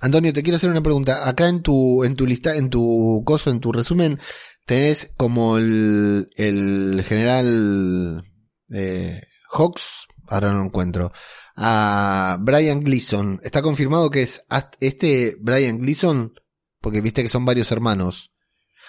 Antonio, 0.01 0.33
te 0.33 0.43
quiero 0.43 0.57
hacer 0.57 0.69
una 0.69 0.83
pregunta. 0.83 1.27
Acá 1.29 1.47
en 1.47 1.61
tu, 1.61 2.03
en 2.03 2.15
tu 2.15 2.25
lista, 2.27 2.55
en 2.57 2.69
tu 2.69 3.23
coso, 3.25 3.49
en 3.49 3.61
tu 3.61 3.71
resumen, 3.71 4.19
tenés 4.65 5.13
como 5.17 5.57
el, 5.57 6.29
el 6.35 7.03
general 7.07 8.23
eh, 8.73 9.21
Hawks, 9.49 10.07
ahora 10.29 10.51
no 10.51 10.59
lo 10.59 10.65
encuentro, 10.65 11.11
a 11.55 12.37
Brian 12.41 12.79
Gleason. 12.81 13.39
¿Está 13.43 13.61
confirmado 13.61 14.09
que 14.09 14.23
es 14.23 14.45
este 14.79 15.35
Brian 15.39 15.77
Gleason? 15.77 16.33
Porque 16.81 17.01
viste 17.01 17.21
que 17.23 17.29
son 17.29 17.45
varios 17.45 17.71
hermanos. 17.71 18.31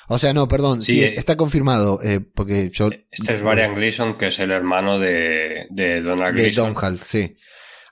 O 0.09 0.19
sea, 0.19 0.35
no, 0.35 0.47
perdón, 0.49 0.83
sí, 0.83 0.93
Sí, 0.93 1.05
eh. 1.05 1.15
está 1.17 1.37
confirmado, 1.37 1.99
eh, 2.03 2.21
porque 2.21 2.69
yo... 2.71 2.91
Este 3.11 3.35
es 3.37 3.43
Brian 3.43 3.75
Gleason, 3.75 4.19
que 4.19 4.29
es 4.29 4.39
el 4.39 4.51
hermano 4.51 4.99
de, 4.99 5.67
de 5.71 6.03
Donald 6.03 6.37
De 6.37 6.45
Gleason. 6.45 6.75
Don 6.75 6.85
Hall, 6.85 6.99
sí. 6.99 7.35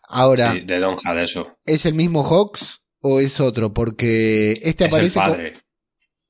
Ahora, 0.08 0.52
Sí, 0.52 0.60
de 0.60 1.24
eso. 1.24 1.56
¿Es 1.64 1.86
el 1.86 1.94
mismo 1.94 2.22
Hawks 2.22 2.82
o 3.00 3.20
es 3.20 3.40
otro? 3.40 3.72
Porque 3.72 4.60
este 4.62 4.84
Es 4.84 4.88
aparece. 4.88 5.18
padre. 5.18 5.61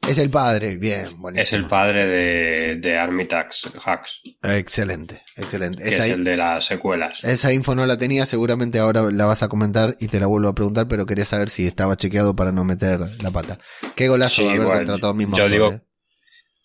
Es 0.08 0.18
el 0.18 0.30
padre. 0.30 0.76
Bien, 0.78 1.16
buenísimo. 1.20 1.42
Es 1.42 1.52
el 1.52 1.68
padre 1.68 2.06
de, 2.06 2.76
de 2.76 2.98
Armitax 2.98 3.70
Hacks, 3.84 4.20
Excelente, 4.42 5.22
excelente. 5.36 5.82
que 5.84 5.90
Esa, 5.90 6.06
es 6.06 6.12
el 6.14 6.24
de 6.24 6.36
las 6.36 6.64
secuelas. 6.64 7.22
esa 7.22 7.52
info 7.52 7.74
no 7.74 7.86
la 7.86 7.96
tenía, 7.96 8.26
seguramente 8.26 8.78
ahora 8.80 9.02
la 9.12 9.26
vas 9.26 9.42
a 9.42 9.48
comentar 9.48 9.96
y 10.00 10.08
te 10.08 10.18
la 10.20 10.26
vuelvo 10.26 10.48
a 10.48 10.54
preguntar, 10.54 10.88
pero 10.88 11.06
quería 11.06 11.24
saber 11.24 11.48
si 11.50 11.66
estaba 11.66 11.96
chequeado 11.96 12.34
para 12.34 12.50
no 12.52 12.64
meter 12.64 13.00
la 13.22 13.30
pata. 13.30 13.58
Qué 13.94 14.08
golazo 14.08 14.42
Sí, 14.42 14.48
haber 14.48 14.62
bueno, 14.62 14.72
contratado 14.78 15.14
mismo 15.14 15.36
yo 15.38 15.48
digo- 15.48 15.72
eh. 15.72 15.80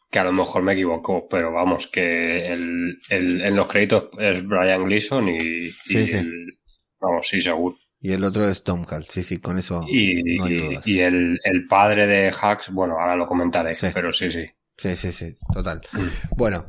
Que 0.09 0.19
a 0.19 0.23
lo 0.23 0.31
mejor 0.31 0.63
me 0.63 0.71
equivoco, 0.73 1.27
pero 1.29 1.51
vamos, 1.51 1.87
que 1.91 2.47
el, 2.47 2.97
el- 3.09 3.41
en 3.41 3.55
los 3.57 3.67
créditos 3.67 4.05
es 4.19 4.41
Brian 4.47 4.85
Gleason 4.85 5.27
y, 5.27 5.37
y 5.67 5.71
Sí, 5.85 6.07
sí. 6.07 6.17
el- 6.17 6.57
vamos, 6.99 7.27
sí, 7.27 7.41
seguro. 7.41 7.75
Y 7.99 8.11
el 8.11 8.23
otro 8.23 8.47
es 8.47 8.63
Tomcal, 8.63 9.05
sí, 9.05 9.23
sí, 9.23 9.37
con 9.37 9.57
eso 9.57 9.83
Y, 9.89 10.37
no 10.37 10.45
hay 10.45 10.57
dudas. 10.57 10.87
y 10.87 10.99
el, 10.99 11.39
el 11.43 11.67
padre 11.67 12.05
de 12.07 12.29
Hux, 12.29 12.71
bueno, 12.71 12.93
ahora 12.99 13.15
lo 13.15 13.25
comentaré, 13.25 13.73
Sí. 13.75 13.87
pero 13.93 14.13
sí, 14.13 14.31
sí. 14.31 14.45
Sí, 14.77 14.95
sí, 14.95 15.11
sí, 15.11 15.35
total. 15.51 15.81
Mm. 15.93 16.35
Bueno. 16.37 16.65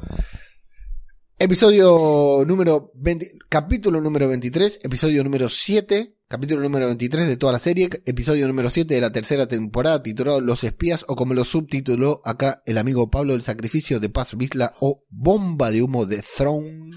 Episodio 1.40 2.42
número 2.46 2.90
20, 2.96 3.38
capítulo 3.48 4.00
número 4.00 4.26
23, 4.28 4.80
episodio 4.82 5.22
número 5.22 5.48
7, 5.48 6.16
capítulo 6.26 6.60
número 6.62 6.86
23 6.86 7.28
de 7.28 7.36
toda 7.36 7.52
la 7.52 7.58
serie, 7.60 7.88
episodio 8.06 8.48
número 8.48 8.70
7 8.70 8.92
de 8.92 9.00
la 9.00 9.12
tercera 9.12 9.46
temporada, 9.46 10.02
titulado 10.02 10.40
Los 10.40 10.64
espías, 10.64 11.04
o 11.06 11.14
como 11.14 11.34
lo 11.34 11.44
subtituló 11.44 12.20
acá 12.24 12.62
el 12.66 12.76
amigo 12.76 13.08
Pablo, 13.08 13.34
el 13.34 13.42
sacrificio 13.42 14.00
de 14.00 14.08
Paz 14.08 14.36
Vizla, 14.36 14.74
o 14.80 15.04
Bomba 15.10 15.70
de 15.70 15.80
humo 15.82 16.06
de 16.06 16.22
Throne, 16.22 16.96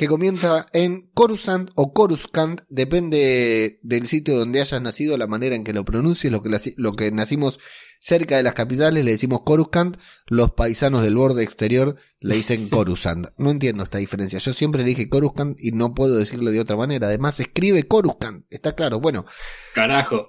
que 0.00 0.08
comienza 0.08 0.66
en 0.72 1.10
Coruscant 1.12 1.72
o 1.74 1.92
Coruscant, 1.92 2.62
depende 2.70 3.80
del 3.82 4.06
sitio 4.06 4.34
donde 4.34 4.62
hayas 4.62 4.80
nacido, 4.80 5.18
la 5.18 5.26
manera 5.26 5.54
en 5.54 5.62
que 5.62 5.74
lo 5.74 5.84
pronuncies, 5.84 6.32
lo 6.32 6.42
que, 6.42 6.48
lo 6.78 6.92
que 6.94 7.12
nacimos 7.12 7.58
cerca 8.00 8.38
de 8.38 8.42
las 8.42 8.54
capitales 8.54 9.04
le 9.04 9.10
decimos 9.10 9.42
Coruscant, 9.44 9.98
los 10.26 10.52
paisanos 10.52 11.02
del 11.02 11.16
borde 11.16 11.42
exterior 11.42 11.96
le 12.20 12.34
dicen 12.36 12.68
Coruscant. 12.70 13.26
No 13.36 13.50
entiendo 13.50 13.84
esta 13.84 13.98
diferencia. 13.98 14.38
Yo 14.38 14.54
siempre 14.54 14.84
le 14.84 14.88
dije 14.88 15.10
Coruscant 15.10 15.62
y 15.62 15.72
no 15.72 15.92
puedo 15.92 16.16
decirlo 16.16 16.50
de 16.50 16.60
otra 16.60 16.76
manera. 16.76 17.08
Además, 17.08 17.36
se 17.36 17.42
escribe 17.42 17.86
Coruscant. 17.86 18.46
Está 18.48 18.74
claro. 18.74 19.00
Bueno, 19.00 19.26
Carajo. 19.74 20.28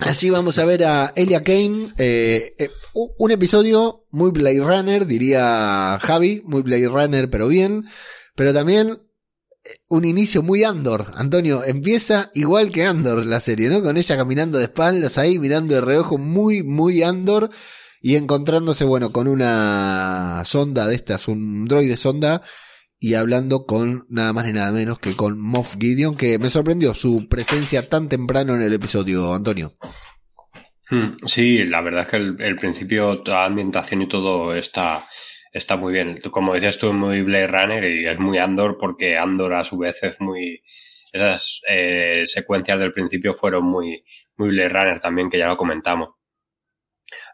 así 0.00 0.30
vamos 0.30 0.56
a 0.56 0.64
ver 0.64 0.82
a 0.84 1.12
Elia 1.14 1.44
Kane. 1.44 1.92
eh, 1.98 2.54
eh, 2.58 2.70
un 2.94 3.30
episodio 3.32 4.06
muy 4.08 4.30
Blade 4.30 4.60
Runner, 4.60 5.04
diría 5.04 5.98
Javi. 6.00 6.40
Muy 6.46 6.62
Blade 6.62 6.88
Runner, 6.88 7.28
pero 7.28 7.48
bien. 7.48 7.84
Pero 8.34 8.54
también 8.54 9.02
un 9.88 10.04
inicio 10.04 10.42
muy 10.42 10.64
Andor. 10.64 11.06
Antonio, 11.16 11.64
empieza 11.64 12.30
igual 12.34 12.70
que 12.70 12.86
Andor 12.86 13.26
la 13.26 13.40
serie, 13.40 13.68
¿no? 13.68 13.82
Con 13.82 13.96
ella 13.96 14.16
caminando 14.16 14.58
de 14.58 14.64
espaldas 14.64 15.18
ahí, 15.18 15.38
mirando 15.38 15.74
de 15.74 15.80
reojo, 15.80 16.18
muy, 16.18 16.62
muy 16.62 17.02
Andor. 17.02 17.50
Y 18.02 18.16
encontrándose, 18.16 18.84
bueno, 18.84 19.12
con 19.12 19.28
una 19.28 20.42
sonda 20.46 20.86
de 20.86 20.94
estas, 20.94 21.28
un 21.28 21.66
droide 21.66 21.96
sonda. 21.96 22.42
Y 22.98 23.14
hablando 23.14 23.64
con 23.66 24.06
nada 24.10 24.32
más 24.32 24.44
ni 24.44 24.52
nada 24.52 24.72
menos 24.72 24.98
que 24.98 25.16
con 25.16 25.38
Moff 25.38 25.76
Gideon, 25.78 26.16
que 26.16 26.38
me 26.38 26.50
sorprendió 26.50 26.92
su 26.92 27.28
presencia 27.28 27.88
tan 27.88 28.08
temprano 28.08 28.54
en 28.54 28.62
el 28.62 28.74
episodio, 28.74 29.32
Antonio. 29.32 29.74
Hmm, 30.90 31.16
Sí, 31.26 31.64
la 31.64 31.80
verdad 31.80 32.02
es 32.02 32.08
que 32.08 32.16
el, 32.16 32.40
el 32.40 32.56
principio, 32.56 33.22
la 33.24 33.46
ambientación 33.46 34.02
y 34.02 34.08
todo 34.08 34.54
está, 34.54 35.06
está 35.52 35.76
muy 35.76 35.92
bien. 35.92 36.20
Como 36.30 36.54
decías 36.54 36.78
tú, 36.78 36.88
es 36.88 36.94
muy 36.94 37.22
Blade 37.22 37.46
Runner 37.46 37.84
y 37.84 38.06
es 38.06 38.18
muy 38.18 38.38
Andor 38.38 38.76
porque 38.78 39.16
Andor 39.16 39.54
a 39.54 39.64
su 39.64 39.78
vez 39.78 40.02
es 40.02 40.20
muy... 40.20 40.62
Esas 41.12 41.60
eh, 41.68 42.22
secuencias 42.26 42.78
del 42.78 42.92
principio 42.92 43.34
fueron 43.34 43.64
muy, 43.64 44.04
muy 44.36 44.50
Blade 44.50 44.68
Runner 44.68 45.00
también, 45.00 45.28
que 45.28 45.38
ya 45.38 45.48
lo 45.48 45.56
comentamos. 45.56 46.10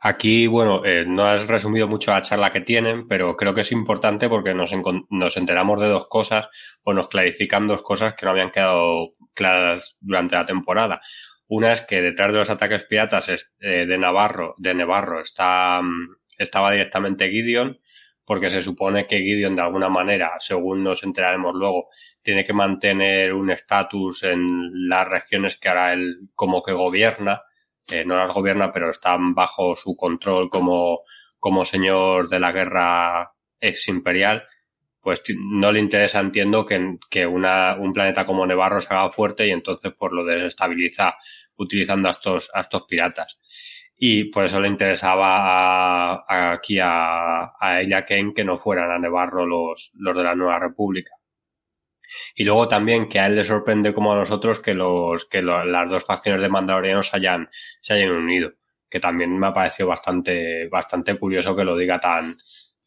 Aquí, 0.00 0.46
bueno, 0.46 0.84
eh, 0.84 1.04
no 1.06 1.24
has 1.24 1.46
resumido 1.46 1.86
mucho 1.86 2.10
la 2.10 2.22
charla 2.22 2.50
que 2.50 2.60
tienen, 2.62 3.06
pero 3.06 3.36
creo 3.36 3.54
que 3.54 3.60
es 3.60 3.72
importante 3.72 4.28
porque 4.28 4.54
nos, 4.54 4.70
nos 5.10 5.36
enteramos 5.36 5.80
de 5.80 5.88
dos 5.88 6.06
cosas 6.08 6.48
o 6.82 6.94
nos 6.94 7.08
clarifican 7.08 7.66
dos 7.66 7.82
cosas 7.82 8.14
que 8.14 8.24
no 8.24 8.32
habían 8.32 8.50
quedado 8.50 9.14
claras 9.34 9.98
durante 10.00 10.36
la 10.36 10.46
temporada. 10.46 11.00
Una 11.48 11.72
es 11.72 11.82
que 11.82 12.02
detrás 12.02 12.28
de 12.28 12.38
los 12.38 12.50
ataques 12.50 12.84
piratas 12.84 13.28
eh, 13.60 13.86
de 13.86 13.98
Navarro, 13.98 14.54
de 14.58 14.74
Navarro 14.74 15.20
está, 15.20 15.80
mm, 15.82 16.16
estaba 16.38 16.72
directamente 16.72 17.30
Gideon, 17.30 17.78
porque 18.26 18.50
se 18.50 18.60
supone 18.60 19.06
que 19.06 19.20
Gideon 19.20 19.54
de 19.54 19.62
alguna 19.62 19.88
manera, 19.88 20.32
según 20.40 20.82
nos 20.82 21.04
enteraremos 21.04 21.54
luego, 21.54 21.88
tiene 22.22 22.44
que 22.44 22.52
mantener 22.52 23.32
un 23.32 23.50
estatus 23.50 24.24
en 24.24 24.88
las 24.88 25.08
regiones 25.08 25.56
que 25.56 25.68
ahora 25.68 25.92
él 25.92 26.18
como 26.34 26.62
que 26.62 26.72
gobierna, 26.72 27.42
eh, 27.88 28.04
no 28.04 28.16
las 28.16 28.34
gobierna, 28.34 28.72
pero 28.72 28.90
están 28.90 29.32
bajo 29.32 29.76
su 29.76 29.94
control 29.94 30.50
como, 30.50 31.00
como 31.38 31.64
señor 31.64 32.28
de 32.28 32.40
la 32.40 32.50
guerra 32.50 33.32
ex 33.60 33.86
imperial, 33.88 34.44
pues 35.00 35.22
no 35.38 35.70
le 35.70 35.78
interesa, 35.78 36.18
entiendo, 36.18 36.66
que, 36.66 36.96
que 37.08 37.26
una, 37.26 37.76
un 37.76 37.92
planeta 37.92 38.26
como 38.26 38.44
Nevarro 38.44 38.80
se 38.80 38.92
haga 38.92 39.08
fuerte 39.08 39.46
y 39.46 39.50
entonces 39.52 39.92
pues 39.96 40.10
lo 40.12 40.24
desestabiliza 40.24 41.16
utilizando 41.56 42.08
a 42.08 42.10
estos, 42.10 42.50
a 42.52 42.62
estos 42.62 42.82
piratas. 42.88 43.38
Y 43.98 44.24
por 44.30 44.44
eso 44.44 44.60
le 44.60 44.68
interesaba 44.68 46.16
a- 46.18 46.52
aquí 46.52 46.78
a, 46.82 47.52
a 47.60 47.80
ella 47.82 48.04
Kane 48.06 48.32
que 48.34 48.44
no 48.44 48.56
fueran 48.58 48.90
a 48.90 48.98
Nevarro 48.98 49.44
los, 49.46 49.90
los 49.94 50.16
de 50.16 50.22
la 50.24 50.34
Nueva 50.34 50.58
República. 50.58 51.12
Y 52.34 52.44
luego 52.44 52.68
también 52.68 53.08
que 53.08 53.18
a 53.18 53.26
él 53.26 53.36
le 53.36 53.44
sorprende 53.44 53.92
como 53.94 54.12
a 54.12 54.16
nosotros 54.16 54.60
que 54.60 54.74
los, 54.74 55.24
que 55.26 55.42
las 55.42 55.88
dos 55.90 56.04
facciones 56.04 56.40
de 56.42 56.48
mandalorianos 56.48 57.12
hayan, 57.14 57.48
se 57.80 57.94
hayan 57.94 58.10
unido. 58.12 58.52
Que 58.88 59.00
también 59.00 59.36
me 59.36 59.48
ha 59.48 59.52
parecido 59.54 59.88
bastante, 59.88 60.68
bastante 60.68 61.18
curioso 61.18 61.56
que 61.56 61.64
lo 61.64 61.76
diga 61.76 61.98
tan, 61.98 62.36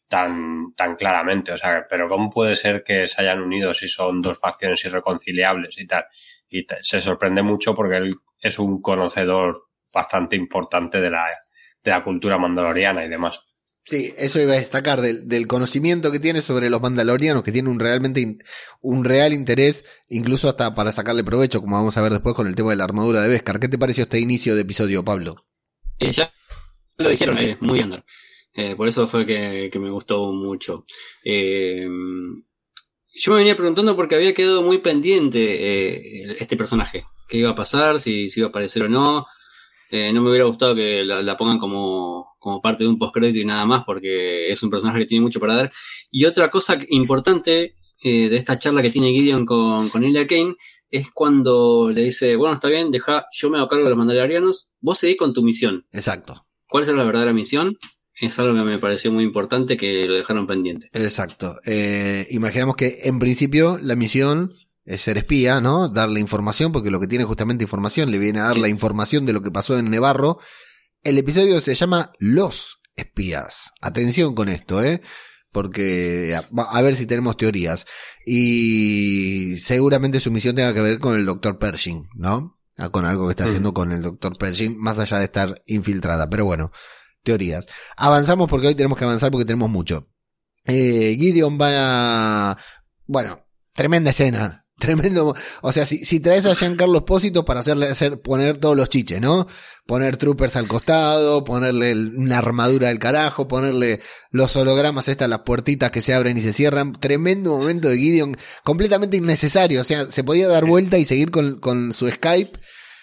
tan, 0.08 0.74
tan 0.74 0.96
claramente. 0.96 1.52
O 1.52 1.58
sea, 1.58 1.84
pero 1.88 2.08
¿cómo 2.08 2.30
puede 2.30 2.56
ser 2.56 2.82
que 2.82 3.06
se 3.06 3.20
hayan 3.22 3.40
unido 3.40 3.74
si 3.74 3.88
son 3.88 4.22
dos 4.22 4.38
facciones 4.38 4.84
irreconciliables 4.84 5.78
y 5.78 5.86
tal? 5.86 6.04
Y 6.48 6.66
se 6.80 7.00
sorprende 7.00 7.42
mucho 7.42 7.74
porque 7.74 7.96
él 7.98 8.14
es 8.40 8.58
un 8.58 8.80
conocedor 8.80 9.68
bastante 9.92 10.36
importante 10.36 11.00
de 11.00 11.10
la, 11.10 11.24
de 11.82 11.90
la 11.90 12.04
cultura 12.04 12.38
mandaloriana 12.38 13.04
y 13.04 13.08
demás. 13.08 13.40
Sí, 13.84 14.12
eso 14.18 14.40
iba 14.40 14.52
a 14.52 14.56
destacar 14.56 15.00
del, 15.00 15.26
del 15.26 15.46
conocimiento 15.46 16.12
que 16.12 16.20
tiene 16.20 16.42
sobre 16.42 16.68
los 16.70 16.82
mandalorianos, 16.82 17.42
que 17.42 17.50
tiene 17.50 17.70
un 17.70 17.80
realmente 17.80 18.20
in- 18.20 18.38
un 18.82 19.04
real 19.04 19.32
interés, 19.32 19.84
incluso 20.08 20.48
hasta 20.48 20.74
para 20.74 20.92
sacarle 20.92 21.24
provecho, 21.24 21.60
como 21.60 21.76
vamos 21.76 21.96
a 21.96 22.02
ver 22.02 22.12
después 22.12 22.34
con 22.36 22.46
el 22.46 22.54
tema 22.54 22.70
de 22.70 22.76
la 22.76 22.84
armadura 22.84 23.22
de 23.22 23.28
Beskar. 23.28 23.58
¿Qué 23.58 23.68
te 23.68 23.78
pareció 23.78 24.02
este 24.02 24.20
inicio 24.20 24.54
de 24.54 24.62
episodio, 24.62 25.04
Pablo? 25.04 25.46
Eh, 25.98 26.12
ya 26.12 26.30
lo 26.98 27.08
dijeron, 27.08 27.38
eh, 27.38 27.56
muy 27.60 27.80
under. 27.80 28.04
Eh, 28.54 28.76
por 28.76 28.86
eso 28.86 29.08
fue 29.08 29.24
que, 29.26 29.70
que 29.72 29.78
me 29.78 29.90
gustó 29.90 30.30
mucho. 30.32 30.84
Eh, 31.24 31.88
yo 33.14 33.32
me 33.32 33.38
venía 33.38 33.56
preguntando 33.56 33.96
porque 33.96 34.14
había 34.14 34.34
quedado 34.34 34.62
muy 34.62 34.78
pendiente 34.78 35.38
eh, 35.40 36.36
este 36.38 36.56
personaje. 36.56 37.04
¿Qué 37.28 37.38
iba 37.38 37.50
a 37.50 37.56
pasar? 37.56 37.98
Si, 37.98 38.28
si 38.28 38.40
iba 38.40 38.48
a 38.48 38.50
aparecer 38.50 38.84
o 38.84 38.88
no. 38.88 39.26
Eh, 39.90 40.12
no 40.12 40.22
me 40.22 40.30
hubiera 40.30 40.46
gustado 40.46 40.74
que 40.74 41.04
la, 41.04 41.22
la 41.22 41.36
pongan 41.36 41.58
como, 41.58 42.36
como 42.38 42.62
parte 42.62 42.84
de 42.84 42.90
un 42.90 42.98
postcrédito 42.98 43.38
y 43.38 43.44
nada 43.44 43.66
más, 43.66 43.84
porque 43.84 44.50
es 44.50 44.62
un 44.62 44.70
personaje 44.70 45.00
que 45.00 45.06
tiene 45.06 45.22
mucho 45.22 45.40
para 45.40 45.56
dar. 45.56 45.72
Y 46.10 46.24
otra 46.24 46.50
cosa 46.50 46.78
importante 46.88 47.74
eh, 48.02 48.28
de 48.28 48.36
esta 48.36 48.58
charla 48.58 48.82
que 48.82 48.90
tiene 48.90 49.12
Gideon 49.12 49.44
con, 49.44 49.88
con 49.88 50.04
Elia 50.04 50.26
Kane 50.26 50.54
es 50.90 51.10
cuando 51.10 51.90
le 51.92 52.02
dice, 52.02 52.36
bueno, 52.36 52.54
está 52.54 52.68
bien, 52.68 52.90
deja, 52.90 53.26
yo 53.32 53.50
me 53.50 53.58
hago 53.58 53.68
cargo 53.68 53.84
de 53.84 53.90
los 53.90 53.98
mandalorianos, 53.98 54.70
vos 54.80 54.98
seguís 54.98 55.16
con 55.16 55.32
tu 55.32 55.42
misión. 55.42 55.86
Exacto, 55.92 56.46
¿Cuál 56.68 56.84
será 56.84 56.98
la 56.98 57.04
verdadera 57.04 57.32
misión? 57.32 57.76
Es 58.14 58.38
algo 58.38 58.54
que 58.54 58.62
me 58.62 58.78
pareció 58.78 59.10
muy 59.10 59.24
importante 59.24 59.76
que 59.76 60.06
lo 60.06 60.14
dejaron 60.14 60.46
pendiente. 60.46 60.88
exacto. 60.92 61.56
Eh, 61.66 62.26
imaginamos 62.30 62.76
que 62.76 63.00
en 63.04 63.18
principio 63.18 63.78
la 63.82 63.96
misión 63.96 64.52
es 64.92 65.02
ser 65.02 65.18
espía, 65.18 65.60
¿no? 65.60 65.88
Darle 65.88 66.20
información, 66.20 66.72
porque 66.72 66.90
lo 66.90 67.00
que 67.00 67.06
tiene 67.06 67.24
justamente 67.24 67.64
información 67.64 68.10
le 68.10 68.18
viene 68.18 68.40
a 68.40 68.44
dar 68.44 68.56
la 68.58 68.68
información 68.68 69.26
de 69.26 69.32
lo 69.32 69.42
que 69.42 69.50
pasó 69.50 69.78
en 69.78 69.90
Nevarro. 69.90 70.38
El 71.02 71.18
episodio 71.18 71.60
se 71.60 71.74
llama 71.74 72.12
Los 72.18 72.80
espías. 72.96 73.70
Atención 73.80 74.34
con 74.34 74.48
esto, 74.48 74.82
¿eh? 74.82 75.00
Porque 75.52 76.36
a, 76.36 76.62
a 76.62 76.82
ver 76.82 76.94
si 76.96 77.06
tenemos 77.06 77.36
teorías. 77.36 77.86
Y 78.26 79.56
seguramente 79.58 80.20
su 80.20 80.30
misión 80.30 80.54
tenga 80.54 80.74
que 80.74 80.80
ver 80.80 80.98
con 80.98 81.16
el 81.16 81.26
doctor 81.26 81.58
Pershing, 81.58 82.08
¿no? 82.14 82.58
Ah, 82.76 82.88
Con 82.90 83.04
algo 83.04 83.26
que 83.26 83.32
está 83.32 83.44
Mm. 83.44 83.48
haciendo 83.48 83.74
con 83.74 83.92
el 83.92 84.02
doctor 84.02 84.38
Pershing, 84.38 84.78
más 84.78 84.98
allá 84.98 85.18
de 85.18 85.24
estar 85.24 85.62
infiltrada. 85.66 86.30
Pero 86.30 86.44
bueno, 86.46 86.70
teorías. 87.22 87.66
Avanzamos 87.96 88.48
porque 88.48 88.68
hoy 88.68 88.74
tenemos 88.74 88.96
que 88.98 89.04
avanzar 89.04 89.30
porque 89.30 89.44
tenemos 89.44 89.68
mucho. 89.70 90.08
Eh, 90.64 91.16
Gideon 91.18 91.58
va 91.60 92.50
a... 92.52 92.58
Bueno, 93.06 93.44
tremenda 93.74 94.10
escena. 94.10 94.66
Tremendo. 94.80 95.34
O 95.62 95.72
sea, 95.72 95.86
si, 95.86 96.04
si 96.04 96.18
traes 96.20 96.46
a 96.46 96.54
Giancarlo 96.54 96.98
Espósito 96.98 97.44
para 97.44 97.60
hacerle 97.60 97.86
hacer, 97.88 98.20
poner 98.20 98.58
todos 98.58 98.76
los 98.76 98.88
chiches, 98.88 99.20
¿no? 99.20 99.46
Poner 99.86 100.16
troopers 100.16 100.56
al 100.56 100.66
costado, 100.68 101.44
ponerle 101.44 101.90
el- 101.90 102.14
una 102.16 102.38
armadura 102.38 102.88
del 102.88 102.98
carajo, 102.98 103.46
ponerle 103.46 104.00
los 104.30 104.56
hologramas 104.56 105.08
estas, 105.08 105.28
las 105.28 105.40
puertitas 105.40 105.90
que 105.90 106.02
se 106.02 106.14
abren 106.14 106.36
y 106.38 106.40
se 106.40 106.52
cierran. 106.52 106.92
Tremendo 106.94 107.56
momento 107.58 107.88
de 107.88 107.98
Gideon, 107.98 108.36
completamente 108.64 109.16
innecesario. 109.18 109.80
O 109.80 109.84
sea, 109.84 110.10
se 110.10 110.24
podía 110.24 110.48
dar 110.48 110.64
vuelta 110.64 110.98
y 110.98 111.06
seguir 111.06 111.30
con, 111.30 111.60
con 111.60 111.92
su 111.92 112.08
Skype, 112.08 112.58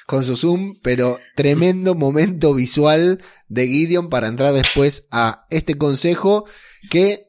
con 0.08 0.24
su 0.24 0.38
Zoom, 0.38 0.76
pero 0.82 1.20
tremendo 1.36 1.94
momento 1.94 2.54
visual 2.54 3.22
de 3.50 3.68
Gideon 3.68 4.10
para 4.10 4.28
entrar 4.28 4.54
después 4.54 5.04
a 5.12 5.46
este 5.50 5.76
consejo 5.76 6.46
que 6.90 7.27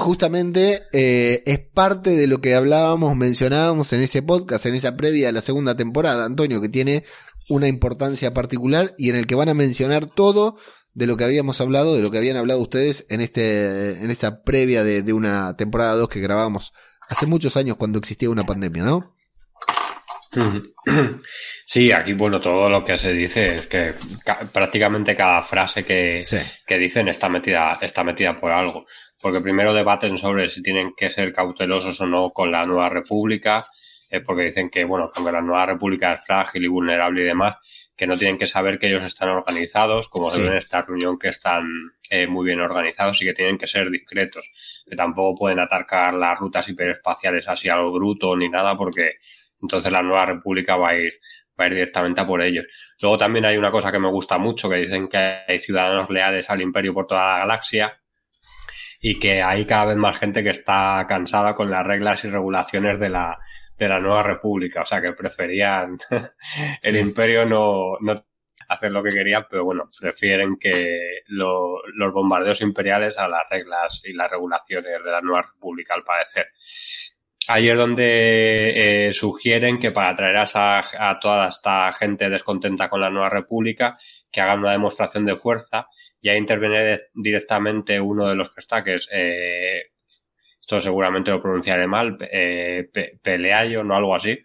justamente 0.00 0.82
eh, 0.92 1.42
es 1.46 1.58
parte 1.58 2.10
de 2.10 2.26
lo 2.26 2.40
que 2.40 2.54
hablábamos, 2.54 3.14
mencionábamos 3.16 3.92
en 3.92 4.02
ese 4.02 4.22
podcast, 4.22 4.66
en 4.66 4.74
esa 4.74 4.96
previa 4.96 5.28
de 5.28 5.32
la 5.32 5.40
segunda 5.40 5.76
temporada, 5.76 6.24
Antonio, 6.24 6.60
que 6.60 6.68
tiene 6.68 7.04
una 7.48 7.68
importancia 7.68 8.34
particular 8.34 8.94
y 8.98 9.10
en 9.10 9.16
el 9.16 9.26
que 9.26 9.34
van 9.34 9.48
a 9.48 9.54
mencionar 9.54 10.06
todo 10.06 10.56
de 10.94 11.06
lo 11.06 11.16
que 11.16 11.24
habíamos 11.24 11.60
hablado, 11.60 11.94
de 11.94 12.02
lo 12.02 12.10
que 12.10 12.18
habían 12.18 12.36
hablado 12.36 12.60
ustedes 12.60 13.06
en 13.10 13.20
este, 13.20 14.02
en 14.02 14.10
esta 14.10 14.42
previa 14.42 14.82
de, 14.82 15.02
de 15.02 15.12
una 15.12 15.56
temporada 15.56 15.94
2 15.94 16.08
que 16.08 16.20
grabamos 16.20 16.72
hace 17.08 17.26
muchos 17.26 17.56
años 17.56 17.76
cuando 17.76 17.98
existía 17.98 18.30
una 18.30 18.44
pandemia, 18.44 18.82
¿no? 18.82 19.16
Sí, 21.66 21.92
aquí, 21.92 22.14
bueno, 22.14 22.40
todo 22.40 22.68
lo 22.68 22.84
que 22.84 22.98
se 22.98 23.12
dice 23.12 23.54
es 23.54 23.68
que 23.68 23.94
prácticamente 24.52 25.14
cada 25.14 25.40
frase 25.44 25.84
que, 25.84 26.24
que 26.66 26.78
dicen 26.78 27.06
está 27.06 27.28
metida, 27.28 27.78
está 27.80 28.02
metida 28.02 28.40
por 28.40 28.50
algo. 28.50 28.86
Porque 29.20 29.40
primero 29.40 29.74
debaten 29.74 30.16
sobre 30.18 30.50
si 30.50 30.62
tienen 30.62 30.92
que 30.96 31.10
ser 31.10 31.32
cautelosos 31.32 32.00
o 32.00 32.06
no 32.06 32.30
con 32.30 32.50
la 32.50 32.64
nueva 32.64 32.88
república, 32.88 33.66
eh, 34.08 34.20
porque 34.20 34.44
dicen 34.44 34.70
que, 34.70 34.84
bueno, 34.84 35.10
aunque 35.14 35.32
la 35.32 35.40
nueva 35.40 35.66
república 35.66 36.14
es 36.14 36.24
frágil 36.24 36.64
y 36.64 36.68
vulnerable 36.68 37.22
y 37.22 37.24
demás, 37.24 37.56
que 37.96 38.06
no 38.06 38.16
tienen 38.16 38.38
que 38.38 38.46
saber 38.46 38.78
que 38.78 38.88
ellos 38.88 39.04
están 39.04 39.28
organizados, 39.28 40.08
como 40.08 40.30
se 40.30 40.42
ve 40.42 40.48
en 40.52 40.56
esta 40.56 40.82
reunión 40.82 41.18
que 41.18 41.28
están 41.28 41.68
eh, 42.08 42.26
muy 42.26 42.46
bien 42.46 42.60
organizados 42.60 43.20
y 43.20 43.26
que 43.26 43.34
tienen 43.34 43.58
que 43.58 43.66
ser 43.66 43.90
discretos, 43.90 44.50
que 44.88 44.96
tampoco 44.96 45.38
pueden 45.38 45.60
atacar 45.60 46.14
las 46.14 46.38
rutas 46.38 46.66
hiperespaciales 46.68 47.46
así 47.46 47.68
a 47.68 47.76
lo 47.76 47.92
bruto 47.92 48.34
ni 48.36 48.48
nada, 48.48 48.76
porque 48.76 49.16
entonces 49.60 49.92
la 49.92 50.00
nueva 50.02 50.24
república 50.26 50.76
va 50.76 50.90
a 50.90 50.96
ir 50.96 51.12
va 51.60 51.64
a 51.64 51.66
ir 51.66 51.74
directamente 51.74 52.22
a 52.22 52.26
por 52.26 52.40
ellos. 52.40 52.64
Luego 53.02 53.18
también 53.18 53.44
hay 53.44 53.58
una 53.58 53.70
cosa 53.70 53.92
que 53.92 53.98
me 53.98 54.08
gusta 54.08 54.38
mucho, 54.38 54.70
que 54.70 54.76
dicen 54.76 55.06
que 55.08 55.42
hay 55.46 55.60
ciudadanos 55.60 56.08
leales 56.08 56.48
al 56.48 56.62
imperio 56.62 56.94
por 56.94 57.06
toda 57.06 57.34
la 57.34 57.38
galaxia 57.40 58.00
y 59.00 59.18
que 59.18 59.42
hay 59.42 59.64
cada 59.64 59.86
vez 59.86 59.96
más 59.96 60.18
gente 60.18 60.42
que 60.42 60.50
está 60.50 61.06
cansada 61.08 61.54
con 61.54 61.70
las 61.70 61.86
reglas 61.86 62.22
y 62.24 62.28
regulaciones 62.28 63.00
de 63.00 63.08
la, 63.08 63.38
de 63.76 63.88
la 63.88 63.98
nueva 63.98 64.22
república, 64.22 64.82
o 64.82 64.86
sea 64.86 65.00
que 65.00 65.14
preferían 65.14 65.98
el 66.82 66.96
imperio 66.96 67.46
no, 67.46 67.96
no 68.00 68.24
hacer 68.68 68.92
lo 68.92 69.02
que 69.02 69.10
querían, 69.14 69.46
pero 69.50 69.64
bueno, 69.64 69.90
prefieren 69.98 70.56
que 70.56 71.22
los 71.26 72.12
bombardeos 72.12 72.60
imperiales 72.60 73.18
a 73.18 73.26
las 73.26 73.48
reglas 73.50 74.02
y 74.04 74.12
las 74.12 74.30
regulaciones 74.30 75.02
de 75.02 75.10
la 75.10 75.20
nueva 75.20 75.42
república, 75.42 75.94
al 75.94 76.04
parecer. 76.04 76.48
Ahí 77.48 77.68
es 77.68 77.76
donde 77.76 79.08
eh, 79.08 79.12
sugieren 79.12 79.80
que 79.80 79.90
para 79.90 80.10
atraer 80.10 80.36
a, 80.54 80.84
a, 80.98 81.18
toda 81.18 81.48
esta 81.48 81.92
gente 81.94 82.28
descontenta 82.28 82.88
con 82.88 83.00
la 83.00 83.10
nueva 83.10 83.28
república, 83.28 83.98
que 84.30 84.40
hagan 84.40 84.60
una 84.60 84.72
demostración 84.72 85.24
de 85.24 85.36
fuerza 85.36 85.88
y 86.20 86.28
ahí 86.28 86.36
interviene 86.36 87.00
directamente 87.14 88.00
uno 88.00 88.28
de 88.28 88.34
los 88.34 88.50
que 88.50 88.60
está, 88.60 88.84
que 88.84 88.96
es 88.96 89.08
eh, 89.12 89.92
esto 90.60 90.80
seguramente 90.80 91.30
lo 91.30 91.42
pronunciaré 91.42 91.86
mal, 91.86 92.16
eh, 92.20 92.88
Peleayo, 93.22 93.82
no 93.82 93.96
algo 93.96 94.14
así, 94.14 94.38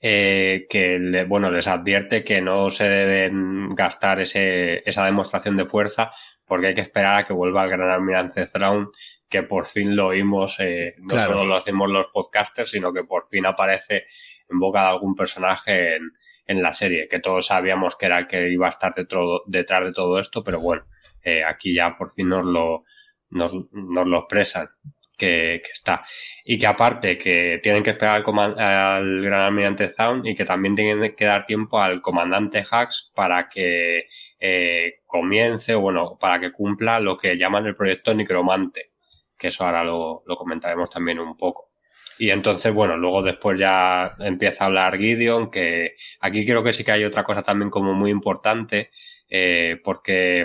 eh, 0.00 0.66
que 0.68 1.24
bueno, 1.26 1.50
les 1.50 1.66
advierte 1.66 2.22
que 2.22 2.40
no 2.40 2.70
se 2.70 2.88
deben 2.88 3.70
gastar 3.74 4.20
ese, 4.20 4.88
esa 4.88 5.04
demostración 5.04 5.56
de 5.56 5.64
fuerza 5.64 6.12
porque 6.44 6.68
hay 6.68 6.74
que 6.74 6.82
esperar 6.82 7.22
a 7.22 7.26
que 7.26 7.32
vuelva 7.32 7.64
el 7.64 7.70
gran 7.70 7.90
almirante 7.90 8.46
Thrawn, 8.46 8.90
que 9.28 9.42
por 9.42 9.66
fin 9.66 9.96
lo 9.96 10.08
oímos, 10.08 10.56
eh, 10.60 10.94
no 10.98 11.16
solo 11.16 11.44
lo 11.44 11.56
hacemos 11.56 11.90
los 11.90 12.06
podcasters, 12.12 12.70
sino 12.70 12.92
que 12.92 13.04
por 13.04 13.28
fin 13.28 13.46
aparece 13.46 14.04
en 14.48 14.58
boca 14.58 14.82
de 14.82 14.88
algún 14.88 15.14
personaje 15.14 15.96
en, 15.96 16.12
en 16.46 16.62
la 16.62 16.74
serie, 16.74 17.08
que 17.08 17.20
todos 17.20 17.46
sabíamos 17.46 17.96
que 17.96 18.06
era 18.06 18.18
el 18.18 18.26
que 18.26 18.50
iba 18.50 18.66
a 18.66 18.70
estar 18.70 18.92
detrás 18.94 19.84
de 19.84 19.92
todo 19.92 20.18
esto, 20.18 20.44
pero 20.44 20.60
bueno, 20.60 20.84
eh, 21.22 21.42
aquí 21.44 21.74
ya 21.74 21.96
por 21.96 22.12
fin 22.12 22.28
nos 22.28 22.44
lo, 22.44 22.84
nos, 23.30 23.52
nos 23.72 24.06
lo 24.06 24.18
expresan 24.18 24.68
que, 25.16 25.62
que, 25.64 25.72
está. 25.72 26.04
Y 26.44 26.58
que 26.58 26.66
aparte 26.66 27.18
que 27.18 27.60
tienen 27.62 27.82
que 27.82 27.90
esperar 27.90 28.22
al, 28.26 28.58
al 28.58 29.22
gran 29.22 29.40
almirante 29.42 29.88
Zaun 29.88 30.26
y 30.26 30.34
que 30.34 30.44
también 30.44 30.74
tienen 30.74 31.14
que 31.14 31.24
dar 31.24 31.46
tiempo 31.46 31.80
al 31.80 32.00
comandante 32.00 32.64
Hax 32.68 33.10
para 33.14 33.48
que 33.48 34.08
eh, 34.38 35.00
comience 35.06 35.74
bueno, 35.74 36.18
para 36.20 36.40
que 36.40 36.52
cumpla 36.52 37.00
lo 37.00 37.16
que 37.16 37.36
llaman 37.36 37.66
el 37.66 37.76
proyecto 37.76 38.14
Necromante, 38.14 38.92
que 39.38 39.48
eso 39.48 39.64
ahora 39.64 39.84
lo, 39.84 40.22
lo 40.26 40.36
comentaremos 40.36 40.90
también 40.90 41.18
un 41.18 41.36
poco. 41.36 41.73
Y 42.18 42.30
entonces, 42.30 42.72
bueno, 42.72 42.96
luego 42.96 43.22
después 43.22 43.58
ya 43.58 44.14
empieza 44.20 44.64
a 44.64 44.66
hablar 44.68 44.98
Gideon, 44.98 45.50
que 45.50 45.96
aquí 46.20 46.46
creo 46.46 46.62
que 46.62 46.72
sí 46.72 46.84
que 46.84 46.92
hay 46.92 47.04
otra 47.04 47.24
cosa 47.24 47.42
también 47.42 47.70
como 47.70 47.92
muy 47.94 48.10
importante, 48.10 48.90
eh, 49.28 49.80
porque 49.82 50.44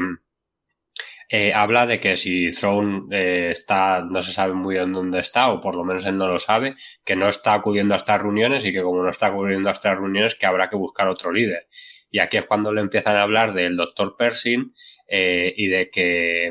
eh, 1.31 1.51
habla 1.53 1.85
de 1.85 1.99
que 1.99 2.17
si 2.17 2.49
Throne 2.49 3.03
eh, 3.11 3.51
está, 3.51 4.01
no 4.01 4.23
se 4.23 4.33
sabe 4.33 4.53
muy 4.53 4.75
bien 4.75 4.91
dónde 4.91 5.19
está, 5.19 5.51
o 5.51 5.61
por 5.61 5.75
lo 5.75 5.83
menos 5.83 6.03
él 6.05 6.17
no 6.17 6.27
lo 6.27 6.39
sabe, 6.39 6.75
que 7.05 7.15
no 7.15 7.29
está 7.29 7.53
acudiendo 7.53 7.93
a 7.93 7.97
estas 7.97 8.19
reuniones 8.19 8.65
y 8.65 8.73
que 8.73 8.81
como 8.81 9.03
no 9.03 9.11
está 9.11 9.27
acudiendo 9.27 9.69
a 9.69 9.73
estas 9.73 9.95
reuniones, 9.95 10.33
que 10.33 10.47
habrá 10.47 10.69
que 10.69 10.75
buscar 10.75 11.07
otro 11.07 11.31
líder. 11.31 11.67
Y 12.09 12.19
aquí 12.19 12.37
es 12.37 12.45
cuando 12.45 12.73
le 12.73 12.81
empiezan 12.81 13.15
a 13.15 13.21
hablar 13.21 13.53
del 13.53 13.77
doctor 13.77 14.15
Pershing 14.17 14.73
eh, 15.07 15.53
y 15.55 15.67
de 15.67 15.91
que, 15.91 16.49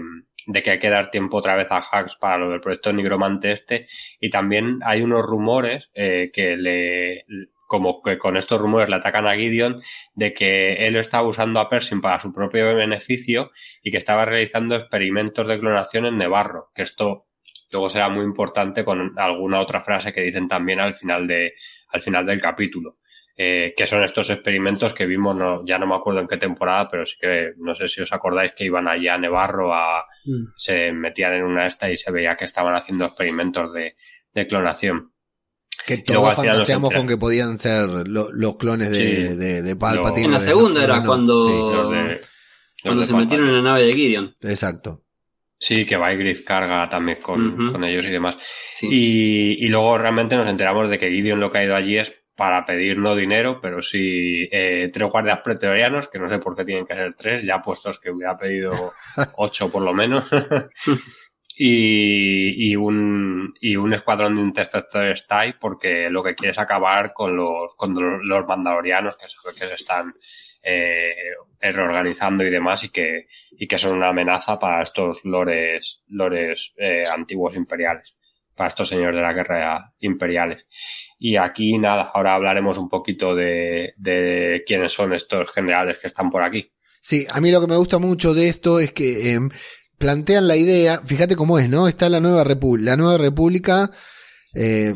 de 0.48 0.62
que 0.62 0.70
hay 0.70 0.78
que 0.78 0.88
dar 0.88 1.11
tiempo 1.11 1.37
otra 1.37 1.56
vez 1.56 1.68
a 1.70 1.76
Hacks 1.76 2.16
para 2.16 2.38
lo 2.38 2.50
del 2.50 2.61
proyecto 2.61 2.92
Nigromante 2.92 3.52
este. 3.52 3.87
Y 4.18 4.30
también 4.30 4.80
hay 4.82 5.02
unos 5.02 5.24
rumores 5.26 5.90
eh, 5.94 6.30
que 6.32 6.56
le, 6.56 7.26
como 7.66 8.02
que 8.02 8.16
con 8.16 8.38
estos 8.38 8.58
rumores 8.58 8.88
le 8.88 8.96
atacan 8.96 9.28
a 9.28 9.34
Gideon 9.37 9.82
de 10.14 10.32
que 10.32 10.72
él 10.87 10.96
estaba 10.96 11.28
usando 11.28 11.61
a 11.61 11.68
Pershing 11.68 12.00
para 12.00 12.18
su 12.18 12.32
propio 12.32 12.74
beneficio 12.74 13.50
y 13.82 13.90
que 13.90 13.98
estaba 13.98 14.24
realizando 14.24 14.74
experimentos 14.74 15.46
de 15.46 15.61
clonación 15.61 16.06
en 16.06 16.16
Nevarro, 16.16 16.70
que 16.74 16.82
esto 16.82 17.26
luego 17.70 17.90
será 17.90 18.08
muy 18.08 18.24
importante 18.24 18.87
con 18.87 19.18
alguna 19.18 19.61
otra 19.61 19.84
frase 19.84 20.14
que 20.14 20.22
dicen 20.22 20.48
también 20.48 20.80
al 20.80 20.94
final 20.94 21.26
de 21.26 21.52
al 21.90 22.00
final 22.00 22.24
del 22.24 22.40
capítulo. 22.40 22.96
Eh, 23.40 23.72
que 23.77 23.87
son 23.87 24.03
estos 24.03 24.31
experimentos 24.31 24.92
que 24.92 25.07
vimos, 25.07 25.37
no, 25.37 25.64
ya 25.64 25.79
no 25.79 25.87
me 25.87 25.94
acuerdo 25.94 26.18
en 26.18 26.27
qué 26.27 26.38
temporada, 26.38 26.88
pero 26.90 27.07
sí 27.07 27.14
que 27.20 27.53
no 27.59 27.72
sé 27.72 27.87
si 27.87 28.01
os 28.01 28.12
acordáis 28.12 28.51
que 28.51 28.64
iban 28.64 28.92
allá 28.92 29.14
a 29.14 29.18
Nevarro 29.18 29.72
a, 29.72 30.05
mm. 30.24 30.55
se 30.57 30.90
metían 30.90 31.35
en 31.35 31.44
una 31.44 31.68
esta 31.68 31.88
y 31.88 31.96
se 31.96 32.11
veía 32.11 32.35
que 32.35 32.46
estaban 32.46 32.74
haciendo 32.74 33.05
experimentos 33.05 33.72
de, 33.72 33.94
de 34.35 34.46
clonación. 34.48 35.12
Que 35.87 35.98
todos 35.98 36.35
fantaseamos 36.35 36.92
con 36.92 37.07
que 37.07 37.16
podían 37.16 37.61
ser 37.61 37.88
los 38.09 38.57
clones 38.57 38.90
de, 38.90 39.62
de, 39.62 39.77
Palpatine. 39.77 40.27
En 40.27 40.33
la 40.33 40.40
segunda 40.40 40.83
era 40.83 41.05
cuando, 41.05 41.88
cuando 42.83 43.05
se 43.05 43.14
metieron 43.14 43.51
en 43.51 43.55
la 43.55 43.62
nave 43.62 43.85
de 43.85 43.94
Gideon. 43.94 44.37
Exacto. 44.42 45.05
Sí, 45.61 45.87
que 45.87 45.96
Griff 45.96 46.42
carga 46.42 46.88
también 46.88 47.22
con, 47.22 47.70
con, 47.70 47.85
ellos 47.85 48.05
y 48.05 48.11
demás. 48.11 48.37
Y, 48.83 49.64
y, 49.64 49.68
luego 49.68 49.96
realmente 49.96 50.37
nos 50.37 50.48
enteramos 50.48 50.90
de 50.90 50.98
que 50.98 51.11
Gideon 51.11 51.38
lo 51.38 51.51
que 51.51 51.59
ha 51.59 51.64
ido 51.64 51.77
allí 51.77 51.98
es 51.98 52.12
para 52.38 52.64
pedir 52.64 52.96
no 52.96 53.16
dinero, 53.16 53.59
pero 53.61 53.83
sí 53.83 54.48
eh, 54.53 54.90
tres 54.92 55.11
guardias 55.11 55.40
pretorianos, 55.42 56.07
que 56.07 56.20
no 56.20 56.29
sé 56.29 56.38
por 56.38 56.55
qué 56.55 56.64
tienen 56.64 56.87
que 56.87 56.94
ser 56.94 57.12
tres, 57.14 57.44
ya 57.44 57.61
puestos 57.61 57.98
que 57.98 58.12
hubiera 58.12 58.37
pedido 58.37 58.70
ocho 59.38 59.68
por 59.68 59.83
lo 59.83 59.92
menos. 59.92 60.31
y, 61.59 62.70
y, 62.70 62.77
un, 62.77 63.53
y 63.61 63.74
un 63.74 63.92
escuadrón 63.92 64.37
de 64.37 64.42
interceptores 64.42 65.27
TIE 65.27 65.57
porque 65.61 66.09
lo 66.11 66.22
que 66.22 66.37
quiere 66.37 66.53
es 66.53 66.59
acabar 66.61 67.12
con 67.12 67.35
los, 67.35 67.74
con 67.77 67.92
los, 67.92 68.46
mandalorianos 68.46 69.16
que, 69.16 69.27
que 69.59 69.66
se 69.66 69.74
están 69.74 70.14
eh, 70.62 71.14
reorganizando 71.61 72.44
y 72.44 72.51
demás 72.51 72.85
y 72.85 72.90
que, 72.90 73.27
y 73.51 73.66
que 73.66 73.79
son 73.79 73.96
una 73.96 74.11
amenaza 74.11 74.61
para 74.61 74.85
estos 74.85 75.24
lores, 75.24 76.03
lores 76.07 76.72
eh, 76.77 77.03
antiguos 77.12 77.57
imperiales, 77.57 78.14
para 78.55 78.68
estos 78.68 78.90
señores 78.90 79.16
de 79.16 79.22
la 79.22 79.33
guerra 79.33 79.92
imperiales. 79.98 80.68
Y 81.18 81.37
aquí 81.37 81.78
nada, 81.78 82.11
ahora 82.14 82.35
hablaremos 82.35 82.78
un 82.78 82.88
poquito 82.88 83.35
de, 83.35 83.94
de 83.96 84.62
quiénes 84.66 84.92
son 84.92 85.12
estos 85.12 85.52
generales 85.52 85.98
que 86.00 86.07
están 86.07 86.31
por 86.31 86.42
aquí. 86.42 86.70
Sí, 87.00 87.26
a 87.33 87.40
mí 87.40 87.50
lo 87.50 87.61
que 87.61 87.66
me 87.66 87.76
gusta 87.76 87.98
mucho 87.98 88.35
de 88.35 88.48
esto 88.48 88.81
es 88.81 88.92
que 88.92 89.33
eh, 89.33 89.40
plantean 89.98 90.46
la 90.46 90.57
idea, 90.57 91.00
fíjate 91.04 91.37
cómo 91.37 91.59
es, 91.59 91.68
¿no? 91.68 91.88
Está 91.88 92.09
la 92.09 92.20
nueva 92.20 92.44
república. 92.44 92.90
La 92.90 92.96
nueva 92.96 93.18
república 93.18 93.90
eh, 94.54 94.94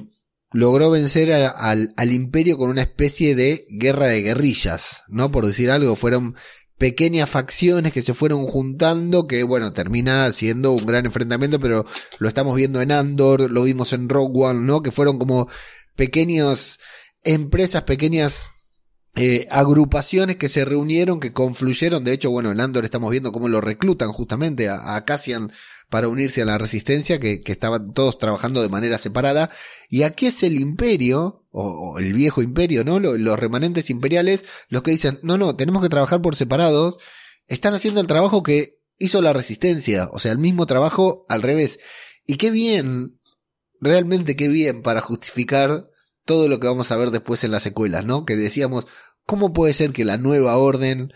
logró 0.53 0.91
vencer 0.91 1.33
al, 1.33 1.93
al, 1.97 2.13
imperio 2.13 2.57
con 2.57 2.71
una 2.71 2.83
especie 2.83 3.35
de 3.35 3.67
guerra 3.71 4.07
de 4.07 4.23
guerrillas, 4.23 5.05
¿no? 5.09 5.31
Por 5.31 5.47
decir 5.47 5.71
algo, 5.71 5.97
fueron 5.97 6.37
pequeñas 6.79 7.31
facciones 7.31 7.93
que 7.93 8.03
se 8.03 8.15
fueron 8.15 8.47
juntando, 8.47 9.27
que 9.27 9.45
bueno, 9.45 9.73
termina 9.73 10.31
siendo 10.33 10.73
un 10.73 10.85
gran 10.85 11.07
enfrentamiento, 11.07 11.61
pero 11.61 11.85
lo 12.19 12.29
estamos 12.29 12.57
viendo 12.57 12.81
en 12.81 12.93
Andor, 12.93 13.51
lo 13.51 13.63
vimos 13.63 13.93
en 13.93 14.09
Rogue 14.09 14.47
One, 14.47 14.61
¿no? 14.61 14.83
Que 14.83 14.91
fueron 14.91 15.19
como 15.19 15.49
pequeñas 15.95 16.79
empresas, 17.25 17.83
pequeñas 17.83 18.51
eh, 19.15 19.47
agrupaciones 19.51 20.37
que 20.37 20.49
se 20.49 20.65
reunieron, 20.65 21.21
que 21.21 21.33
confluyeron. 21.33 22.05
De 22.05 22.13
hecho, 22.13 22.31
bueno, 22.31 22.51
en 22.51 22.61
Andor 22.61 22.85
estamos 22.85 23.11
viendo 23.11 23.33
cómo 23.33 23.49
lo 23.49 23.61
reclutan 23.61 24.13
justamente 24.13 24.69
a, 24.69 24.97
a 24.97 25.05
Cassian 25.05 25.53
para 25.93 26.09
unirse 26.09 26.41
a 26.41 26.47
la 26.47 26.57
resistencia, 26.57 27.21
que, 27.21 27.43
estaban 27.45 27.93
todos 27.93 28.17
trabajando 28.17 28.63
de 28.63 28.71
manera 28.71 28.97
separada. 28.97 29.51
Y 29.91 30.05
aquí 30.05 30.27
es 30.27 30.43
el 30.43 30.59
imperio, 30.59 31.45
o, 31.51 31.99
el 31.99 32.15
viejo 32.15 32.41
imperio, 32.41 32.83
¿no? 32.83 32.99
Los, 32.99 33.39
remanentes 33.39 33.91
imperiales, 33.91 34.47
los 34.71 34.83
que 34.83 34.93
dicen, 34.93 35.21
no, 35.23 35.37
no, 35.37 35.55
tenemos 35.55 35.83
que 35.83 35.91
trabajar 35.91 36.23
por 36.23 36.35
separados. 36.35 36.97
Están 37.47 37.75
haciendo 37.75 38.01
el 38.01 38.07
trabajo 38.07 38.43
que 38.43 38.81
hizo 38.97 39.21
la 39.21 39.35
resistencia, 39.35 40.09
o 40.13 40.19
sea, 40.19 40.33
el 40.33 40.39
mismo 40.39 40.65
trabajo 40.65 41.27
al 41.29 41.43
revés. 41.43 41.79
Y 42.27 42.37
qué 42.37 42.51
bien, 42.51 43.21
realmente 43.83 44.37
qué 44.37 44.49
bien 44.49 44.81
para 44.81 45.03
justificar 45.03 45.89
todo 46.25 46.49
lo 46.49 46.61
que 46.61 46.69
vamos 46.69 46.91
a 46.91 46.97
ver 46.97 47.11
después 47.11 47.45
en 47.45 47.51
las 47.51 47.65
secuelas, 47.65 48.05
¿no? 48.05 48.25
Que 48.25 48.37
decíamos, 48.37 48.87
¿cómo 49.27 49.53
puede 49.53 49.75
ser 49.75 49.93
que 49.93 50.05
la 50.05 50.17
nueva 50.17 50.57
orden 50.57 51.13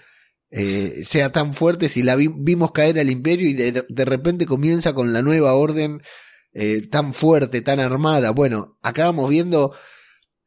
eh, 0.50 1.02
sea 1.05 1.33
tan 1.33 1.52
fuerte 1.52 1.88
si 1.88 2.02
la 2.02 2.16
vimos 2.16 2.72
caer 2.72 2.98
al 2.98 3.11
imperio 3.11 3.48
y 3.48 3.55
de, 3.55 3.85
de, 3.88 4.05
repente 4.05 4.46
comienza 4.46 4.92
con 4.94 5.12
la 5.12 5.22
nueva 5.22 5.55
orden 5.55 6.02
eh, 6.52 6.87
tan 6.88 7.14
fuerte, 7.14 7.62
tan 7.62 7.79
armada? 7.79 8.33
Bueno, 8.33 8.79
acá 8.83 9.05
vamos 9.07 9.31
viendo 9.31 9.72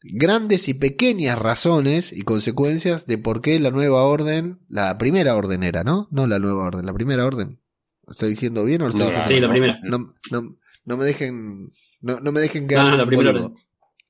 grandes 0.01 0.67
y 0.67 0.73
pequeñas 0.73 1.39
razones 1.39 2.13
y 2.13 2.21
consecuencias 2.21 3.05
de 3.05 3.17
por 3.17 3.41
qué 3.41 3.60
la 3.60 3.71
nueva 3.71 4.03
orden, 4.03 4.60
la 4.67 4.97
primera 4.97 5.36
orden 5.36 5.63
era, 5.63 5.84
¿no? 5.84 6.08
No 6.12 6.27
la 6.27 6.39
nueva 6.39 6.65
orden, 6.65 6.86
la 6.86 6.93
primera 6.93 7.25
orden. 7.25 7.62
¿Lo 8.05 8.12
¿Estoy 8.12 8.32
diciendo 8.32 8.63
bien 8.65 8.82
o 8.82 8.86
lo 8.86 8.89
estoy 8.89 9.05
No, 9.05 9.08
diciendo 9.08 9.34
Sí, 9.34 9.39
la 9.39 9.49
primera. 9.49 9.79
No, 9.84 10.13
no, 10.32 10.58
no 10.86 10.97
me 10.97 11.05
dejen, 11.05 11.71
no, 12.02 12.20
no 12.20 12.32
me 12.32 12.42
dejen 12.42 12.68
quedar 12.68 12.86
No, 12.86 12.92
no, 12.92 12.98
como 12.98 13.04
la 13.04 13.08
primera 13.08 13.32
boludo. 13.32 13.56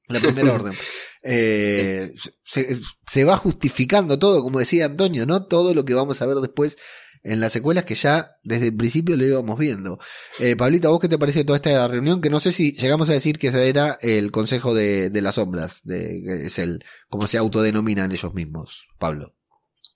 La 0.08 0.19
primera 0.19 0.54
orden. 0.54 0.73
Eh, 1.21 2.13
se, 2.45 2.80
se 3.06 3.25
va 3.25 3.36
justificando 3.36 4.17
todo, 4.17 4.41
como 4.41 4.60
decía 4.60 4.86
Antonio, 4.86 5.25
¿no? 5.25 5.47
Todo 5.47 5.73
lo 5.73 5.84
que 5.84 5.93
vamos 5.93 6.21
a 6.21 6.25
ver 6.25 6.38
después 6.38 6.78
en 7.23 7.39
las 7.39 7.52
secuelas 7.52 7.84
que 7.84 7.95
ya 7.95 8.38
desde 8.43 8.67
el 8.67 8.75
principio 8.75 9.17
lo 9.17 9.25
íbamos 9.25 9.60
viendo. 9.60 9.99
Eh, 10.39 10.56
Pablito, 10.56 10.88
¿a 10.88 10.91
vos 10.91 10.99
qué 10.99 11.10
te 11.10 11.17
pareció 11.17 11.45
toda 11.45 11.58
esta 11.58 11.88
reunión? 11.88 12.21
Que 12.21 12.30
no 12.30 12.39
sé 12.39 12.52
si 12.52 12.73
llegamos 12.73 13.10
a 13.10 13.13
decir 13.13 13.38
que 13.38 13.47
ese 13.47 13.67
era 13.67 13.97
el 14.02 14.32
Consejo 14.32 14.73
de, 14.73 15.10
de 15.10 15.21
las 15.21 15.36
Sombras, 15.36 15.82
de, 15.84 16.21
que 16.23 16.45
es 16.45 16.60
el, 16.60 16.84
como 17.10 17.28
se 17.28 17.38
autodenominan 17.38 18.12
ellos 18.12 18.34
mismos, 18.34 18.88
Pablo. 18.97 19.36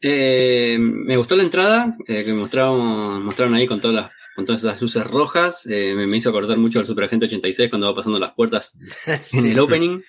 Eh, 0.01 0.77
me 0.79 1.15
gustó 1.15 1.35
la 1.37 1.43
entrada 1.43 1.95
eh, 2.07 2.25
que 2.25 2.33
mostraron, 2.33 3.23
mostraron 3.23 3.53
ahí 3.53 3.67
con 3.67 3.79
todas 3.79 3.95
las 3.95 4.11
con 4.35 4.45
todas 4.45 4.63
esas 4.63 4.81
luces 4.81 5.05
rojas. 5.05 5.65
Eh, 5.67 5.93
me, 5.95 6.17
hizo 6.17 6.29
acordar 6.29 6.57
mucho 6.57 6.79
al 6.79 6.85
Super 6.85 7.05
Agente 7.05 7.25
86 7.25 7.69
cuando 7.69 7.87
va 7.87 7.95
pasando 7.95 8.19
las 8.19 8.33
puertas 8.33 8.77
en 9.33 9.45
el 9.47 9.59
opening. 9.59 10.01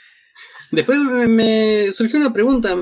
Después 0.70 0.98
me, 0.98 1.26
me 1.26 1.92
surgió 1.92 2.18
una 2.18 2.32
pregunta, 2.32 2.74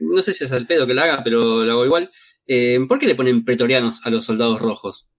no 0.00 0.22
sé 0.22 0.32
si 0.34 0.44
es 0.44 0.52
al 0.52 0.66
pedo 0.66 0.86
que 0.86 0.94
la 0.94 1.04
haga, 1.04 1.24
pero 1.24 1.64
la 1.64 1.72
hago 1.72 1.84
igual. 1.84 2.10
Eh, 2.46 2.78
¿Por 2.88 2.98
qué 2.98 3.06
le 3.06 3.14
ponen 3.14 3.44
pretorianos 3.44 4.00
a 4.04 4.10
los 4.10 4.24
soldados 4.24 4.60
rojos? 4.60 5.10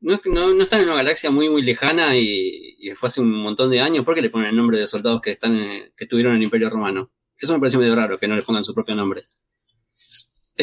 ¿No, 0.00 0.14
están 0.14 0.80
en 0.80 0.86
una 0.86 0.96
galaxia 0.96 1.30
muy 1.30 1.48
muy 1.48 1.62
lejana 1.62 2.16
y, 2.18 2.76
y 2.80 2.90
fue 2.90 3.08
hace 3.08 3.20
un 3.20 3.30
montón 3.30 3.70
de 3.70 3.80
años? 3.80 4.04
¿Por 4.04 4.14
qué 4.16 4.22
le 4.22 4.30
ponen 4.30 4.48
el 4.50 4.56
nombre 4.56 4.76
de 4.78 4.88
soldados 4.88 5.20
que 5.20 5.30
están 5.30 5.56
en- 5.56 5.92
que 5.96 6.04
estuvieron 6.04 6.32
en 6.32 6.38
el 6.38 6.44
Imperio 6.44 6.68
Romano? 6.70 7.12
Eso 7.38 7.54
me 7.54 7.60
pareció 7.60 7.78
medio 7.78 7.94
raro, 7.94 8.18
que 8.18 8.26
no 8.26 8.34
les 8.36 8.44
pongan 8.44 8.64
su 8.64 8.74
propio 8.74 8.94
nombre. 8.96 9.22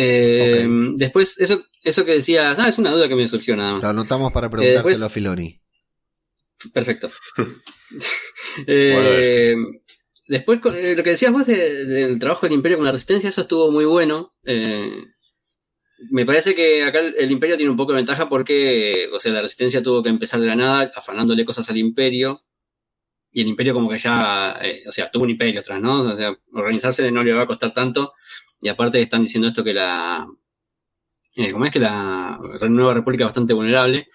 Eh, 0.02 0.68
Después, 0.96 1.38
eso, 1.40 1.62
eso 1.84 2.06
que 2.06 2.14
decías, 2.14 2.58
ah, 2.58 2.70
es 2.70 2.78
una 2.78 2.92
duda 2.92 3.08
que 3.08 3.16
me 3.16 3.28
surgió 3.28 3.56
nada 3.56 3.74
más. 3.74 3.84
Lo 3.84 3.90
anotamos 3.90 4.32
para 4.32 4.50
preguntárselo 4.50 4.88
después- 4.90 5.02
a 5.04 5.10
Filoni. 5.10 5.60
Perfecto. 6.74 7.12
Eh, 8.68 9.56
después, 10.28 10.60
eh, 10.76 10.96
lo 10.96 11.04
que 11.04 11.12
decías 11.12 11.32
vos 11.32 11.46
de- 11.46 11.86
del 11.86 12.20
trabajo 12.20 12.46
del 12.46 12.54
Imperio 12.54 12.78
con 12.78 12.86
la 12.86 12.92
Resistencia, 12.92 13.30
eso 13.30 13.42
estuvo 13.42 13.72
muy 13.72 13.86
bueno. 13.86 14.34
Eh, 14.44 15.04
me 16.12 16.26
parece 16.26 16.56
que 16.56 16.84
acá 16.84 17.00
el, 17.00 17.16
el 17.18 17.32
Imperio 17.32 17.58
tiene 17.58 17.70
un 17.72 17.78
poco 17.78 17.92
de 17.92 17.98
ventaja 17.98 18.28
porque, 18.28 19.08
o 19.14 19.20
sea, 19.20 19.32
la 19.34 19.42
Resistencia 19.42 19.84
tuvo 19.84 20.02
que 20.02 20.10
empezar 20.10 20.40
de 20.40 20.48
la 20.48 20.56
nada 20.56 20.92
afanándole 20.96 21.46
cosas 21.46 21.70
al 21.70 21.78
Imperio. 21.78 22.44
Y 23.32 23.42
el 23.42 23.48
Imperio 23.48 23.74
como 23.76 23.90
que 23.90 23.98
ya, 24.00 24.58
eh, 24.64 24.82
o 24.88 24.92
sea, 24.92 25.12
tuvo 25.12 25.24
un 25.26 25.30
imperio 25.30 25.60
atrás, 25.60 25.80
¿no? 25.82 26.02
O 26.02 26.16
sea, 26.16 26.36
organizarse 26.54 27.12
no 27.12 27.24
le 27.24 27.34
va 27.34 27.44
a 27.44 27.48
costar 27.48 27.74
tanto. 27.74 28.14
Y 28.62 28.69
aparte 28.69 29.02
están 29.02 29.24
diciendo 29.24 29.48
esto 29.48 29.63
que 29.63 29.74
la... 29.74 30.28
Eh, 31.36 31.52
¿Cómo 31.52 31.65
es 31.65 31.72
que 31.72 31.80
la 31.80 32.39
Nueva 32.69 32.93
República 32.93 33.24
es 33.26 33.30
bastante 33.30 33.54
vulnerable? 33.54 34.08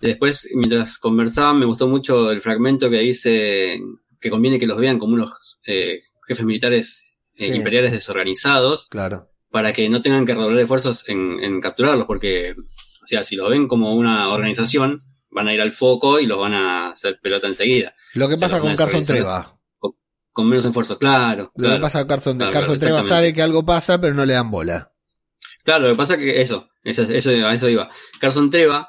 Y 0.00 0.06
después, 0.06 0.48
mientras 0.54 0.98
conversaban, 0.98 1.58
me 1.58 1.66
gustó 1.66 1.86
mucho 1.86 2.30
el 2.30 2.40
fragmento 2.40 2.88
que 2.90 2.98
dice 3.00 3.78
que 4.20 4.30
conviene 4.30 4.58
que 4.58 4.66
los 4.66 4.78
vean 4.78 4.98
como 4.98 5.14
unos 5.14 5.60
eh, 5.66 6.00
jefes 6.26 6.44
militares 6.46 7.18
eh, 7.34 7.50
Sí. 7.50 7.58
imperiales 7.58 7.92
desorganizados 7.92 8.86
Claro. 8.88 9.28
para 9.50 9.72
que 9.72 9.88
no 9.88 10.00
tengan 10.02 10.24
que 10.24 10.34
redoblar 10.34 10.60
esfuerzos 10.60 11.08
en, 11.08 11.42
en 11.42 11.60
capturarlos, 11.60 12.06
porque, 12.06 12.52
o 12.52 13.06
sea, 13.06 13.24
si 13.24 13.36
los 13.36 13.50
ven 13.50 13.66
como 13.68 13.94
una 13.94 14.28
organización, 14.32 15.02
van 15.30 15.48
a 15.48 15.54
ir 15.54 15.60
al 15.60 15.72
foco 15.72 16.20
y 16.20 16.26
los 16.26 16.38
van 16.38 16.54
a 16.54 16.90
hacer 16.90 17.18
pelota 17.22 17.46
enseguida, 17.48 17.94
Lo 18.14 18.28
que 18.28 18.36
pasa 18.36 18.60
con 18.60 18.76
Carson. 18.76 19.02
Treva. 19.02 19.58
Con 20.32 20.48
menos 20.48 20.64
esfuerzo, 20.64 20.98
claro. 20.98 21.52
Lo 21.56 21.70
que 21.70 21.78
pasa 21.78 22.00
con 22.00 22.08
Carson, 22.08 22.36
Claro, 22.38 22.52
Carson 22.52 22.78
Treva 22.78 23.02
sabe 23.02 23.32
que 23.32 23.42
algo 23.42 23.64
pasa, 23.64 24.00
pero 24.00 24.14
no 24.14 24.24
le 24.24 24.32
dan 24.32 24.50
bola. 24.50 24.92
Claro, 25.64 25.86
lo 25.86 25.92
que 25.92 25.96
pasa 25.96 26.18
que 26.18 26.40
eso, 26.42 26.68
eso, 26.82 27.02
eso 27.02 27.30
a 27.30 27.54
eso 27.54 27.68
iba. 27.68 27.90
Carson 28.20 28.50
Treva 28.50 28.88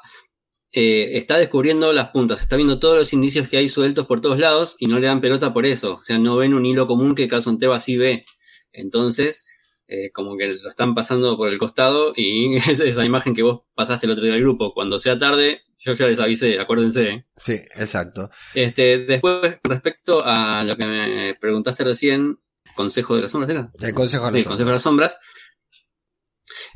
eh, 0.72 1.16
está 1.16 1.38
descubriendo 1.38 1.92
las 1.92 2.10
puntas, 2.10 2.42
está 2.42 2.56
viendo 2.56 2.80
todos 2.80 2.98
los 2.98 3.12
indicios 3.12 3.48
que 3.48 3.58
hay 3.58 3.68
sueltos 3.68 4.06
por 4.06 4.20
todos 4.20 4.38
lados 4.38 4.76
y 4.78 4.86
no 4.86 4.98
le 4.98 5.06
dan 5.06 5.20
pelota 5.20 5.52
por 5.52 5.66
eso. 5.66 5.96
O 5.96 6.04
sea, 6.04 6.18
no 6.18 6.36
ven 6.36 6.54
un 6.54 6.66
hilo 6.66 6.86
común 6.86 7.14
que 7.14 7.28
Carson 7.28 7.58
Treva 7.58 7.78
sí 7.78 7.96
ve. 7.96 8.24
Entonces, 8.72 9.44
eh, 9.86 10.10
como 10.12 10.36
que 10.36 10.46
lo 10.46 10.70
están 10.70 10.94
pasando 10.94 11.36
por 11.36 11.48
el 11.48 11.58
costado 11.58 12.12
y 12.16 12.56
es 12.68 12.80
esa 12.80 13.04
imagen 13.04 13.34
que 13.34 13.42
vos 13.42 13.60
pasaste 13.74 14.06
el 14.06 14.12
otro 14.12 14.24
día 14.24 14.34
al 14.34 14.40
grupo. 14.40 14.74
Cuando 14.74 14.98
sea 14.98 15.18
tarde, 15.18 15.62
yo 15.84 15.92
ya 15.92 16.06
les 16.06 16.18
avisé, 16.20 16.58
acuérdense. 16.58 17.08
¿eh? 17.08 17.24
Sí, 17.36 17.52
exacto. 17.76 18.30
Este, 18.54 18.98
después, 18.98 19.58
respecto 19.62 20.22
a 20.24 20.64
lo 20.64 20.76
que 20.76 20.86
me 20.86 21.34
preguntaste 21.40 21.84
recién, 21.84 22.38
Consejo 22.74 23.14
de 23.16 23.22
las 23.22 23.32
Sombras, 23.32 23.50
¿era? 23.50 23.70
El 23.80 23.94
Consejo 23.94 24.26
de 24.26 24.32
Sí, 24.32 24.38
las 24.38 24.46
Consejo 24.48 24.68
de 24.68 24.74
las 24.74 24.82
Sombras. 24.82 25.16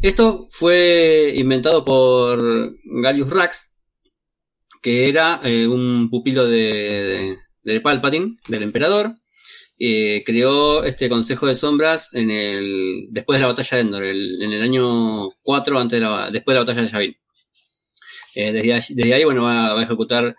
Esto 0.00 0.46
fue 0.50 1.32
inventado 1.36 1.84
por 1.84 2.72
Galius 3.02 3.30
Rax, 3.30 3.74
que 4.80 5.08
era 5.08 5.40
eh, 5.44 5.66
un 5.66 6.08
pupilo 6.08 6.46
de, 6.46 6.58
de, 7.62 7.72
de 7.74 7.80
Palpatine, 7.80 8.36
del 8.48 8.62
emperador. 8.62 9.10
Eh, 9.80 10.22
creó 10.24 10.82
este 10.84 11.08
Consejo 11.08 11.46
de 11.46 11.54
Sombras 11.54 12.12
en 12.14 12.30
el, 12.30 13.06
después 13.10 13.38
de 13.38 13.42
la 13.42 13.48
batalla 13.52 13.76
de 13.76 13.82
Endor, 13.82 14.04
el- 14.04 14.42
en 14.42 14.52
el 14.52 14.62
año 14.62 15.28
4, 15.42 15.78
antes 15.78 16.00
de 16.00 16.04
la- 16.06 16.30
después 16.30 16.54
de 16.54 16.60
la 16.60 16.64
batalla 16.64 16.82
de 16.82 16.88
Yavin. 16.88 17.16
Eh, 18.40 18.52
desde, 18.52 18.72
ahí- 18.74 18.94
desde 18.98 19.14
ahí, 19.14 19.24
bueno, 19.24 19.42
va, 19.42 19.74
va 19.74 19.80
a 19.80 19.84
ejecutar 19.84 20.34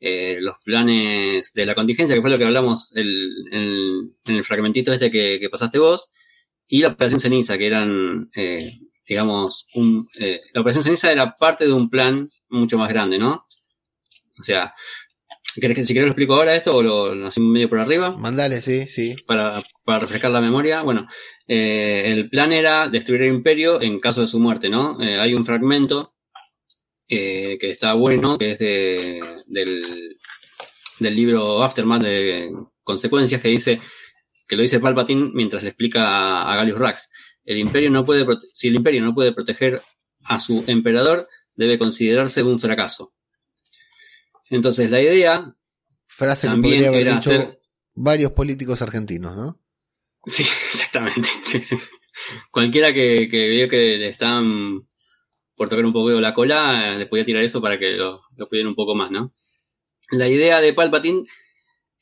eh, 0.00 0.38
los 0.40 0.56
planes 0.64 1.52
de 1.54 1.64
la 1.66 1.74
contingencia, 1.74 2.14
que 2.16 2.20
fue 2.22 2.30
lo 2.30 2.36
que 2.36 2.44
hablamos 2.44 2.92
el- 2.96 3.32
el- 3.52 4.00
en 4.26 4.34
el 4.36 4.44
fragmentito 4.44 4.92
este 4.92 5.10
que, 5.10 5.38
que 5.40 5.48
pasaste 5.50 5.78
vos, 5.78 6.12
y 6.66 6.80
la 6.80 6.88
Operación 6.88 7.20
Ceniza, 7.20 7.56
que 7.56 7.66
eran, 7.68 8.28
eh, 8.34 8.72
digamos, 9.08 9.66
un, 9.74 10.08
eh, 10.20 10.40
la 10.52 10.60
Operación 10.62 10.84
Ceniza 10.84 11.12
era 11.12 11.34
parte 11.36 11.64
de 11.66 11.72
un 11.72 11.88
plan 11.88 12.28
mucho 12.48 12.76
más 12.76 12.88
grande, 12.90 13.18
¿no? 13.18 13.46
O 14.40 14.42
sea, 14.42 14.74
¿querés 15.60 15.76
que- 15.76 15.84
si 15.84 15.94
querés 15.94 16.06
lo 16.08 16.12
explico 16.12 16.34
ahora 16.34 16.56
esto 16.56 16.76
o 16.76 16.82
lo, 16.82 17.14
lo 17.14 17.26
hacemos 17.28 17.50
medio 17.50 17.68
por 17.68 17.78
arriba? 17.78 18.16
Mandale, 18.16 18.60
sí, 18.62 18.86
sí. 18.88 19.14
para, 19.26 19.62
para 19.84 20.00
refrescar 20.00 20.30
la 20.32 20.40
memoria. 20.40 20.82
Bueno, 20.82 21.06
eh, 21.46 22.02
el 22.06 22.28
plan 22.30 22.52
era 22.52 22.88
destruir 22.88 23.22
el 23.22 23.34
imperio 23.34 23.80
en 23.80 24.00
caso 24.00 24.22
de 24.22 24.26
su 24.28 24.40
muerte, 24.40 24.68
¿no? 24.68 25.00
Eh, 25.00 25.18
hay 25.20 25.34
un 25.34 25.44
fragmento 25.44 26.13
eh, 27.08 27.58
que 27.60 27.70
está 27.70 27.94
bueno, 27.94 28.38
que 28.38 28.52
es 28.52 28.58
de, 28.58 29.20
del, 29.46 30.16
del 31.00 31.16
libro 31.16 31.62
Aftermath 31.62 32.02
de 32.02 32.50
Consecuencias, 32.82 33.40
que 33.40 33.48
dice, 33.48 33.80
que 34.46 34.56
lo 34.56 34.62
dice 34.62 34.80
Palpatine 34.80 35.30
mientras 35.34 35.62
le 35.62 35.70
explica 35.70 36.06
a, 36.06 36.52
a 36.52 36.56
Gallius 36.56 36.78
Rax. 36.78 37.10
El 37.44 37.58
imperio 37.58 37.90
no 37.90 38.04
puede, 38.04 38.26
si 38.52 38.68
el 38.68 38.76
imperio 38.76 39.02
no 39.02 39.14
puede 39.14 39.32
proteger 39.32 39.82
a 40.24 40.38
su 40.38 40.64
emperador, 40.66 41.28
debe 41.54 41.78
considerarse 41.78 42.42
un 42.42 42.58
fracaso. 42.58 43.14
Entonces 44.50 44.90
la 44.90 45.00
idea 45.00 45.54
Frase 46.02 46.48
que 46.48 46.56
podría 46.56 46.88
haber 46.88 47.04
dicho 47.04 47.30
hacer 47.30 47.60
varios 47.94 48.32
políticos 48.32 48.82
argentinos, 48.82 49.36
¿no? 49.36 49.60
Sí, 50.26 50.42
exactamente. 50.64 51.28
sí, 51.42 51.60
sí. 51.60 51.76
Cualquiera 52.50 52.92
que, 52.92 53.28
que 53.28 53.48
vio 53.48 53.68
que 53.68 53.96
le 53.98 54.08
estaban 54.08 54.88
por 55.56 55.68
tocar 55.68 55.84
un 55.84 55.92
poco 55.92 56.10
la 56.20 56.34
cola, 56.34 56.94
eh, 56.94 56.98
le 56.98 57.06
podía 57.06 57.24
tirar 57.24 57.44
eso 57.44 57.60
para 57.60 57.78
que 57.78 57.92
lo, 57.92 58.22
lo 58.36 58.48
cuiden 58.48 58.66
un 58.66 58.74
poco 58.74 58.94
más, 58.94 59.10
¿no? 59.10 59.32
La 60.10 60.28
idea 60.28 60.60
de 60.60 60.72
Palpatine 60.72 61.24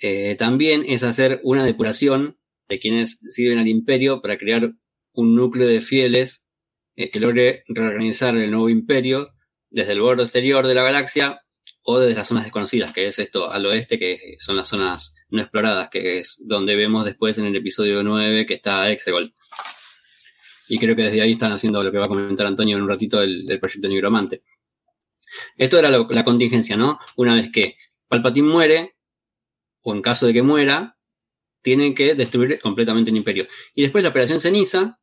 eh, 0.01 0.35
también 0.37 0.85
es 0.87 1.05
hacer 1.05 1.41
una 1.45 1.65
depuración 1.65 2.37
de 2.69 2.79
quienes 2.81 3.21
sirven 3.29 3.59
al 3.59 3.69
imperio 3.69 4.21
para 4.21 4.37
crear 4.37 4.73
un 5.13 5.35
núcleo 5.35 5.69
de 5.69 5.81
fieles 5.81 6.49
eh, 6.97 7.11
que 7.11 7.21
logre 7.21 7.65
reorganizar 7.69 8.37
el 8.37 8.51
nuevo 8.51 8.69
imperio 8.69 9.31
desde 9.71 9.93
el 9.93 10.01
borde 10.01 10.25
exterior 10.25 10.67
de 10.67 10.75
la 10.75 10.83
galaxia 10.83 11.43
o 11.85 11.99
desde 11.99 12.17
las 12.17 12.29
zonas 12.29 12.45
desconocidas, 12.45 12.93
que 12.93 13.07
es 13.07 13.19
esto 13.19 13.51
al 13.51 13.67
oeste, 13.67 13.99
que 13.99 14.37
son 14.39 14.57
las 14.57 14.69
zonas 14.69 15.15
no 15.31 15.41
exploradas, 15.41 15.89
que 15.91 16.19
es 16.19 16.43
donde 16.47 16.77
vemos 16.77 17.05
después 17.05 17.39
en 17.39 17.47
el 17.47 17.57
episodio 17.57 18.03
9 18.03 18.47
que 18.47 18.55
está 18.55 18.91
Exegol. 18.91 19.35
Y 20.69 20.79
creo 20.79 20.95
que 20.97 21.03
desde 21.03 21.21
ahí 21.23 21.33
están 21.33 21.53
haciendo 21.53 21.83
lo 21.83 21.91
que 21.93 21.99
va 21.99 22.05
a 22.07 22.09
comentar 22.09 22.47
Antonio 22.47 22.77
en 22.77 22.83
un 22.83 22.89
ratito 22.89 23.21
del, 23.21 23.45
del 23.47 23.61
proyecto 23.61 23.89
Nigromante. 23.89 24.43
Esto 25.57 25.79
era 25.79 25.89
lo- 25.91 26.07
la 26.11 26.25
contingencia, 26.25 26.77
¿no? 26.77 26.99
Una 27.17 27.35
vez 27.35 27.51
que 27.53 27.77
Palpatine 28.09 28.49
muere, 28.49 28.97
o 29.83 29.95
en 29.95 30.03
caso 30.03 30.27
de 30.27 30.33
que 30.35 30.43
muera, 30.43 30.97
tienen 31.63 31.95
que 31.95 32.15
destruir 32.15 32.61
completamente 32.61 33.11
el 33.11 33.17
imperio. 33.17 33.47
Y 33.75 33.83
después 33.83 34.03
la 34.05 34.11
Operación 34.11 34.41
Ceniza 34.41 34.99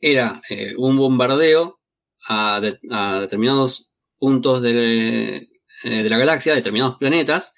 era 0.00 0.40
eh, 0.48 0.74
un 0.76 0.96
bombardeo 0.96 1.80
a, 2.28 2.60
de- 2.60 2.78
a 2.90 3.20
determinados 3.20 3.90
puntos 4.18 4.62
de, 4.62 5.36
eh, 5.84 6.02
de 6.02 6.08
la 6.10 6.18
galaxia, 6.18 6.54
determinados 6.54 6.96
planetas, 6.98 7.54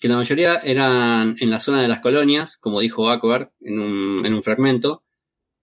que 0.00 0.08
la 0.08 0.16
mayoría 0.16 0.56
eran 0.56 1.36
en 1.40 1.50
la 1.50 1.60
zona 1.60 1.82
de 1.82 1.88
las 1.88 2.00
colonias, 2.00 2.58
como 2.58 2.80
dijo 2.80 3.08
Akbar 3.10 3.52
en 3.60 3.78
un, 3.80 4.26
en 4.26 4.34
un 4.34 4.42
fragmento 4.42 5.04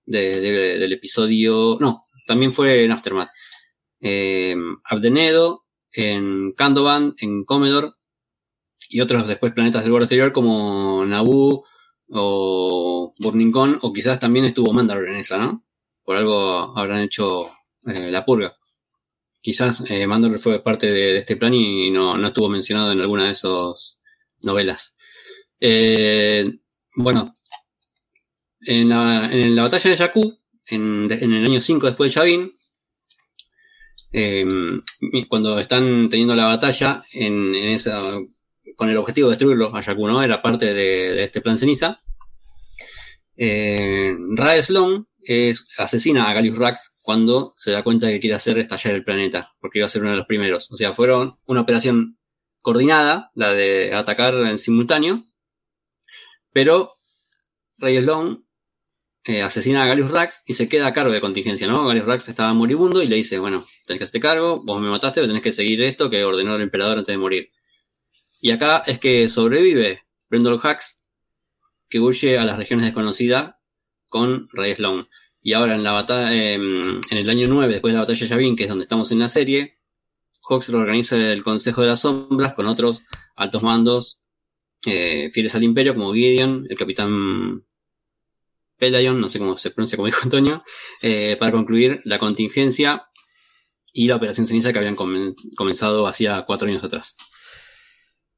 de- 0.05 0.41
de- 0.41 0.79
del 0.79 0.93
episodio. 0.93 1.77
No, 1.79 2.01
también 2.27 2.53
fue 2.53 2.83
en 2.85 2.91
Aftermath. 2.91 3.29
Eh, 4.01 4.55
Abdenedo, 4.85 5.65
en 5.91 6.53
Candovan, 6.53 7.15
en 7.19 7.45
Comedor 7.45 7.97
y 8.89 9.01
otros 9.01 9.27
después 9.27 9.53
planetas 9.53 9.83
del 9.83 9.91
borde 9.91 10.05
exterior 10.05 10.31
como 10.33 11.05
Naboo, 11.05 11.65
o 12.09 13.13
Burning 13.17 13.51
Con, 13.51 13.79
o 13.81 13.91
quizás 13.93 14.19
también 14.19 14.45
estuvo 14.45 14.73
Mandalore 14.73 15.11
en 15.11 15.17
esa, 15.17 15.37
¿no? 15.37 15.63
Por 16.03 16.17
algo 16.17 16.77
habrán 16.77 17.01
hecho 17.01 17.49
eh, 17.87 18.11
la 18.11 18.25
purga. 18.25 18.55
Quizás 19.41 19.83
eh, 19.89 20.07
Mandalore 20.07 20.39
fue 20.39 20.63
parte 20.63 20.87
de, 20.91 21.17
este 21.17 21.35
plan 21.37 21.53
y 21.53 21.91
no, 21.91 22.17
no, 22.17 22.27
estuvo 22.27 22.49
mencionado 22.49 22.91
en 22.91 23.01
alguna 23.01 23.25
de 23.25 23.31
esas 23.31 24.01
novelas. 24.41 24.95
Eh, 25.59 26.59
bueno, 26.95 27.33
en 28.65 28.89
la, 28.89 29.63
batalla 29.63 29.89
de 29.89 29.97
Jakku, 29.97 30.39
en, 30.65 31.11
el 31.11 31.45
año 31.45 31.59
5 31.59 31.87
después 31.87 32.13
de 32.13 32.19
Yavin, 32.19 32.53
eh, 34.11 34.45
cuando 35.27 35.59
están 35.59 36.09
teniendo 36.09 36.35
la 36.35 36.45
batalla 36.45 37.03
con 38.75 38.89
el 38.89 38.97
objetivo 38.97 39.27
de 39.27 39.33
destruirlo 39.33 39.75
a 39.75 39.81
Jakku, 39.81 40.07
¿no? 40.07 40.23
Era 40.23 40.41
parte 40.41 40.73
de, 40.73 41.23
este 41.23 41.41
plan 41.41 41.57
ceniza. 41.57 42.01
Eh, 43.35 44.13
Rae 44.35 44.61
Sloan 44.61 45.07
es, 45.21 45.67
asesina 45.77 46.29
a 46.29 46.33
Gallius 46.33 46.57
Rax 46.57 46.97
cuando 47.01 47.53
se 47.55 47.71
da 47.71 47.83
cuenta 47.83 48.07
de 48.07 48.13
que 48.13 48.19
quiere 48.19 48.35
hacer 48.35 48.59
estallar 48.59 48.95
el 48.95 49.03
planeta, 49.03 49.53
porque 49.59 49.79
iba 49.79 49.85
a 49.85 49.89
ser 49.89 50.01
uno 50.01 50.11
de 50.11 50.17
los 50.17 50.27
primeros. 50.27 50.71
O 50.71 50.77
sea, 50.77 50.93
fueron 50.93 51.37
una 51.45 51.61
operación 51.61 52.17
coordinada, 52.61 53.31
la 53.35 53.51
de 53.51 53.93
atacar 53.93 54.35
en 54.35 54.57
simultáneo, 54.57 55.25
pero 56.51 56.93
Rey 57.77 58.01
Sloan 58.01 58.45
asesina 59.25 59.83
a 59.83 59.87
Gallius 59.87 60.11
Rax 60.11 60.43
y 60.45 60.53
se 60.53 60.67
queda 60.67 60.87
a 60.87 60.93
cargo 60.93 61.13
de 61.13 61.21
contingencia, 61.21 61.67
¿no? 61.67 61.85
Gallius 61.87 62.05
Rax 62.05 62.29
estaba 62.29 62.53
moribundo 62.53 63.01
y 63.01 63.07
le 63.07 63.15
dice, 63.15 63.39
bueno, 63.39 63.65
tenés 63.85 63.99
que 63.99 64.03
hacerte 64.03 64.19
cargo, 64.19 64.63
vos 64.63 64.81
me 64.81 64.89
mataste, 64.89 65.21
pero 65.21 65.27
tenés 65.27 65.43
que 65.43 65.53
seguir 65.53 65.81
esto 65.81 66.09
que 66.09 66.23
ordenó 66.23 66.55
el 66.55 66.61
emperador 66.61 66.97
antes 66.97 67.13
de 67.13 67.17
morir. 67.17 67.49
Y 68.41 68.51
acá 68.51 68.83
es 68.85 68.99
que 68.99 69.29
sobrevive 69.29 70.03
Brendol 70.29 70.59
Hax, 70.61 71.03
que 71.89 71.99
huye 71.99 72.37
a 72.37 72.43
las 72.43 72.57
regiones 72.57 72.87
desconocidas 72.87 73.55
con 74.09 74.49
Rey 74.51 74.75
Sloan. 74.75 75.07
Y 75.41 75.53
ahora 75.53 75.73
en 75.73 75.83
la 75.83 75.91
batalla, 75.91 76.33
en 76.33 77.01
el 77.09 77.29
año 77.29 77.45
9, 77.47 77.71
después 77.71 77.93
de 77.93 77.95
la 77.95 78.01
batalla 78.01 78.19
de 78.19 78.27
Yavin, 78.27 78.55
que 78.55 78.63
es 78.63 78.69
donde 78.69 78.83
estamos 78.83 79.11
en 79.11 79.19
la 79.19 79.29
serie, 79.29 79.77
Hawks 80.49 80.69
organiza 80.69 81.15
el 81.15 81.43
Consejo 81.43 81.81
de 81.81 81.87
las 81.87 82.01
Sombras 82.01 82.53
con 82.53 82.65
otros 82.65 83.01
altos 83.35 83.63
mandos 83.63 84.23
eh, 84.85 85.29
fieles 85.31 85.55
al 85.55 85.63
Imperio, 85.63 85.93
como 85.93 86.13
Gideon, 86.13 86.67
el 86.69 86.77
Capitán 86.77 87.63
Pelayon, 88.83 89.21
no 89.21 89.29
sé 89.29 89.39
cómo 89.39 89.55
se 89.57 89.71
pronuncia, 89.71 89.95
como 89.95 90.07
dijo 90.07 90.19
Antonio, 90.23 90.61
eh, 91.01 91.37
para 91.39 91.53
concluir 91.53 92.01
la 92.03 92.19
contingencia 92.19 93.07
y 93.93 94.07
la 94.07 94.17
operación 94.17 94.45
ceniza 94.45 94.73
que 94.73 94.79
habían 94.79 94.97
comenzado 95.55 96.05
hacía 96.05 96.43
cuatro 96.45 96.67
años 96.67 96.83
atrás. 96.83 97.15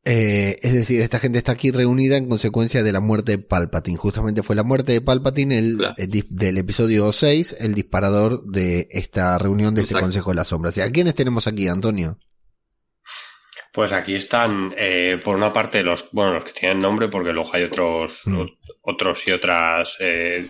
Eh, 0.07 0.57
es 0.61 0.73
decir, 0.75 1.01
esta 1.01 1.17
gente 1.17 1.39
está 1.39 1.53
aquí 1.53 1.71
reunida 1.71 2.17
en 2.17 2.29
consecuencia 2.29 2.83
de 2.83 2.91
la 2.91 2.99
muerte 2.99 3.31
de 3.31 3.37
Palpatine. 3.39 3.97
Justamente 3.97 4.43
fue 4.43 4.55
la 4.55 4.63
muerte 4.63 4.91
de 4.91 5.01
Palpatine 5.01 5.57
el, 5.57 5.77
claro. 5.77 5.95
el 5.97 6.23
del 6.29 6.57
episodio 6.59 7.11
6, 7.11 7.55
el 7.59 7.73
disparador 7.73 8.45
de 8.45 8.87
esta 8.91 9.39
reunión 9.39 9.73
de 9.73 9.81
Exacto. 9.81 9.97
este 9.97 10.03
Consejo 10.03 10.29
de 10.29 10.35
las 10.35 10.49
Sombras. 10.49 10.77
¿Y 10.77 10.81
a 10.81 10.91
quiénes 10.91 11.15
tenemos 11.15 11.47
aquí, 11.47 11.67
Antonio? 11.67 12.19
Pues 13.75 13.91
aquí 13.91 14.15
están, 14.15 14.73
eh, 14.77 15.19
por 15.21 15.35
una 15.35 15.51
parte, 15.51 15.83
los, 15.83 16.09
bueno, 16.11 16.35
los 16.35 16.45
que 16.45 16.53
tienen 16.53 16.79
nombre, 16.79 17.09
porque 17.09 17.33
luego 17.33 17.49
hay 17.53 17.63
otros, 17.63 18.21
mm. 18.23 18.45
otros 18.83 19.27
y 19.27 19.31
otras 19.33 19.97
eh, 19.99 20.47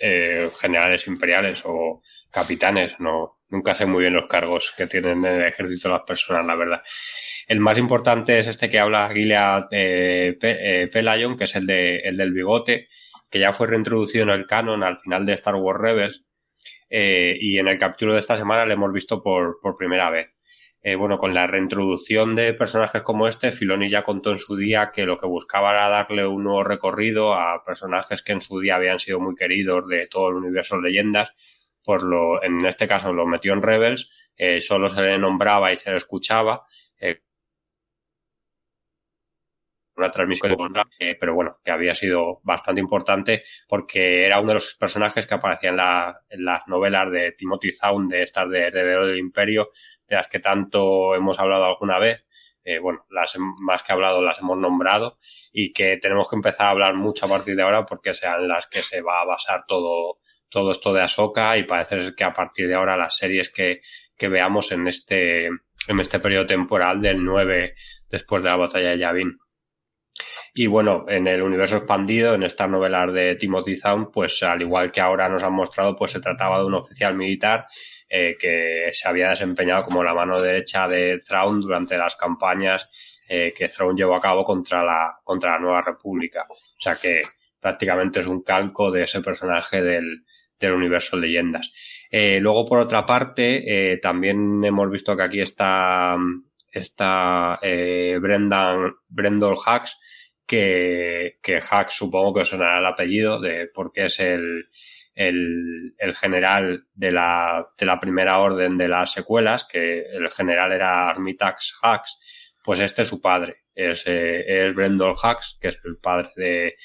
eh, 0.00 0.50
generales 0.60 1.06
imperiales 1.06 1.62
o 1.64 2.02
capitanes, 2.32 2.98
no, 2.98 3.38
nunca 3.48 3.76
sé 3.76 3.86
muy 3.86 4.02
bien 4.02 4.14
los 4.14 4.26
cargos 4.28 4.74
que 4.76 4.88
tienen 4.88 5.24
en 5.24 5.36
el 5.36 5.46
ejército 5.46 5.88
las 5.88 6.02
personas, 6.02 6.44
la 6.44 6.56
verdad. 6.56 6.82
El 7.46 7.60
más 7.60 7.78
importante 7.78 8.40
es 8.40 8.48
este 8.48 8.68
que 8.68 8.80
habla 8.80 9.08
Gilead 9.08 9.66
eh, 9.70 10.36
eh, 10.42 10.88
Pelayon, 10.92 11.36
que 11.36 11.44
es 11.44 11.54
el, 11.54 11.66
de, 11.66 11.98
el 11.98 12.16
del 12.16 12.32
bigote, 12.32 12.88
que 13.30 13.38
ya 13.38 13.52
fue 13.52 13.68
reintroducido 13.68 14.24
en 14.24 14.30
el 14.30 14.46
canon 14.46 14.82
al 14.82 14.98
final 14.98 15.24
de 15.24 15.34
Star 15.34 15.54
Wars 15.54 15.80
Rebels. 15.80 16.24
Eh, 16.90 17.36
y 17.40 17.58
en 17.58 17.68
el 17.68 17.78
capítulo 17.78 18.14
de 18.14 18.20
esta 18.20 18.36
semana 18.36 18.64
le 18.64 18.74
hemos 18.74 18.92
visto 18.92 19.22
por, 19.22 19.58
por 19.62 19.76
primera 19.76 20.10
vez. 20.10 20.33
Eh, 20.86 20.96
bueno, 20.96 21.16
con 21.16 21.32
la 21.32 21.46
reintroducción 21.46 22.34
de 22.36 22.52
personajes 22.52 23.00
como 23.00 23.26
este, 23.26 23.52
Filoni 23.52 23.88
ya 23.88 24.04
contó 24.04 24.32
en 24.32 24.38
su 24.38 24.54
día 24.54 24.90
que 24.94 25.06
lo 25.06 25.16
que 25.16 25.26
buscaba 25.26 25.70
era 25.70 25.88
darle 25.88 26.26
un 26.26 26.44
nuevo 26.44 26.62
recorrido 26.62 27.32
a 27.32 27.64
personajes 27.64 28.22
que 28.22 28.32
en 28.32 28.42
su 28.42 28.60
día 28.60 28.76
habían 28.76 28.98
sido 28.98 29.18
muy 29.18 29.34
queridos 29.34 29.88
de 29.88 30.06
todo 30.08 30.28
el 30.28 30.34
universo 30.34 30.76
de 30.76 30.82
leyendas. 30.82 31.32
Por 31.82 32.02
lo, 32.02 32.44
en 32.44 32.66
este 32.66 32.86
caso 32.86 33.14
lo 33.14 33.26
metió 33.26 33.54
en 33.54 33.62
Rebels, 33.62 34.10
eh, 34.36 34.60
solo 34.60 34.90
se 34.90 35.00
le 35.00 35.16
nombraba 35.16 35.72
y 35.72 35.78
se 35.78 35.90
le 35.90 35.96
escuchaba, 35.96 36.66
eh, 37.00 37.22
una 39.96 40.10
transmisión 40.10 40.56
eh, 40.98 41.16
pero 41.18 41.34
bueno, 41.34 41.52
que 41.64 41.70
había 41.70 41.94
sido 41.94 42.40
bastante 42.42 42.80
importante 42.80 43.44
porque 43.68 44.24
era 44.24 44.40
uno 44.40 44.48
de 44.48 44.54
los 44.54 44.74
personajes 44.74 45.26
que 45.26 45.34
aparecía 45.34 45.70
en, 45.70 45.76
la, 45.76 46.20
en 46.28 46.44
las 46.44 46.66
novelas 46.66 47.10
de 47.10 47.32
Timothy 47.32 47.72
Zaun, 47.72 48.08
de 48.08 48.22
estas 48.22 48.50
de 48.50 48.66
Heredero 48.66 49.06
del 49.06 49.18
Imperio, 49.18 49.68
de 50.08 50.16
las 50.16 50.28
que 50.28 50.40
tanto 50.40 51.14
hemos 51.14 51.38
hablado 51.38 51.64
alguna 51.64 51.98
vez. 51.98 52.24
Eh, 52.66 52.78
bueno, 52.78 53.04
las 53.10 53.36
más 53.62 53.82
que 53.82 53.92
hablado 53.92 54.22
las 54.22 54.38
hemos 54.38 54.56
nombrado 54.56 55.18
y 55.52 55.74
que 55.74 55.98
tenemos 55.98 56.30
que 56.30 56.36
empezar 56.36 56.66
a 56.66 56.70
hablar 56.70 56.94
mucho 56.94 57.26
a 57.26 57.28
partir 57.28 57.56
de 57.56 57.62
ahora 57.62 57.84
porque 57.84 58.14
sean 58.14 58.48
las 58.48 58.66
que 58.68 58.78
se 58.78 59.02
va 59.02 59.20
a 59.20 59.26
basar 59.26 59.66
todo, 59.68 60.18
todo 60.48 60.70
esto 60.70 60.94
de 60.94 61.02
Ahsoka 61.02 61.58
y 61.58 61.64
parece 61.64 62.14
que 62.16 62.24
a 62.24 62.32
partir 62.32 62.66
de 62.68 62.74
ahora 62.74 62.96
las 62.96 63.18
series 63.18 63.50
que, 63.50 63.82
que 64.16 64.28
veamos 64.28 64.72
en 64.72 64.88
este, 64.88 65.46
en 65.46 66.00
este 66.00 66.18
periodo 66.20 66.46
temporal 66.46 67.02
del 67.02 67.22
9 67.22 67.74
después 68.08 68.42
de 68.42 68.48
la 68.48 68.56
batalla 68.56 68.90
de 68.90 68.98
Yavin. 68.98 69.38
Y 70.52 70.66
bueno, 70.68 71.04
en 71.08 71.26
el 71.26 71.42
universo 71.42 71.78
expandido, 71.78 72.34
en 72.34 72.44
estas 72.44 72.70
novelas 72.70 73.12
de 73.12 73.34
Timothy 73.34 73.76
Zahn, 73.76 74.12
pues 74.12 74.42
al 74.44 74.62
igual 74.62 74.92
que 74.92 75.00
ahora 75.00 75.28
nos 75.28 75.42
han 75.42 75.52
mostrado, 75.52 75.96
pues 75.96 76.12
se 76.12 76.20
trataba 76.20 76.58
de 76.58 76.64
un 76.64 76.74
oficial 76.74 77.16
militar 77.16 77.66
eh, 78.08 78.36
que 78.38 78.90
se 78.92 79.08
había 79.08 79.30
desempeñado 79.30 79.84
como 79.84 80.04
la 80.04 80.14
mano 80.14 80.40
derecha 80.40 80.86
de 80.86 81.18
Thrawn 81.26 81.60
durante 81.60 81.96
las 81.96 82.14
campañas 82.14 82.88
eh, 83.28 83.52
que 83.56 83.66
Thrawn 83.66 83.96
llevó 83.96 84.14
a 84.14 84.20
cabo 84.20 84.44
contra 84.44 84.84
la, 84.84 85.18
contra 85.24 85.52
la 85.52 85.58
Nueva 85.58 85.82
República. 85.82 86.46
O 86.48 86.80
sea 86.80 86.94
que 86.94 87.22
prácticamente 87.58 88.20
es 88.20 88.26
un 88.28 88.42
calco 88.42 88.92
de 88.92 89.02
ese 89.02 89.20
personaje 89.20 89.82
del, 89.82 90.24
del 90.60 90.72
universo 90.72 91.16
leyendas. 91.16 91.72
Eh, 92.08 92.38
luego, 92.38 92.64
por 92.64 92.78
otra 92.78 93.04
parte, 93.04 93.98
también 94.00 94.62
hemos 94.62 94.88
visto 94.88 95.16
que 95.16 95.22
aquí 95.24 95.40
está, 95.40 96.16
está 96.78 97.58
eh, 97.62 98.18
Brendan, 98.20 98.94
Brendol 99.08 99.56
Hacks, 99.64 99.98
que, 100.46 101.38
que 101.42 101.58
Hacks 101.58 101.94
supongo 101.94 102.34
que 102.34 102.44
sonará 102.44 102.78
el 102.78 102.86
apellido, 102.86 103.40
de, 103.40 103.68
porque 103.72 104.06
es 104.06 104.20
el, 104.20 104.68
el, 105.14 105.94
el, 105.98 106.14
general 106.14 106.86
de 106.94 107.12
la, 107.12 107.66
de 107.78 107.86
la 107.86 107.98
primera 108.00 108.38
orden 108.38 108.76
de 108.76 108.88
las 108.88 109.12
secuelas, 109.12 109.64
que 109.64 110.00
el 110.00 110.30
general 110.30 110.72
era 110.72 111.08
Armitax 111.08 111.78
Hacks, 111.82 112.54
pues 112.62 112.80
este 112.80 113.02
es 113.02 113.08
su 113.08 113.20
padre, 113.20 113.64
es, 113.74 114.04
eh, 114.06 114.66
es 114.66 114.74
Brendol 114.74 115.16
Hacks, 115.22 115.58
que 115.60 115.68
es 115.68 115.78
el 115.84 115.96
padre 115.98 116.30
de, 116.36 116.76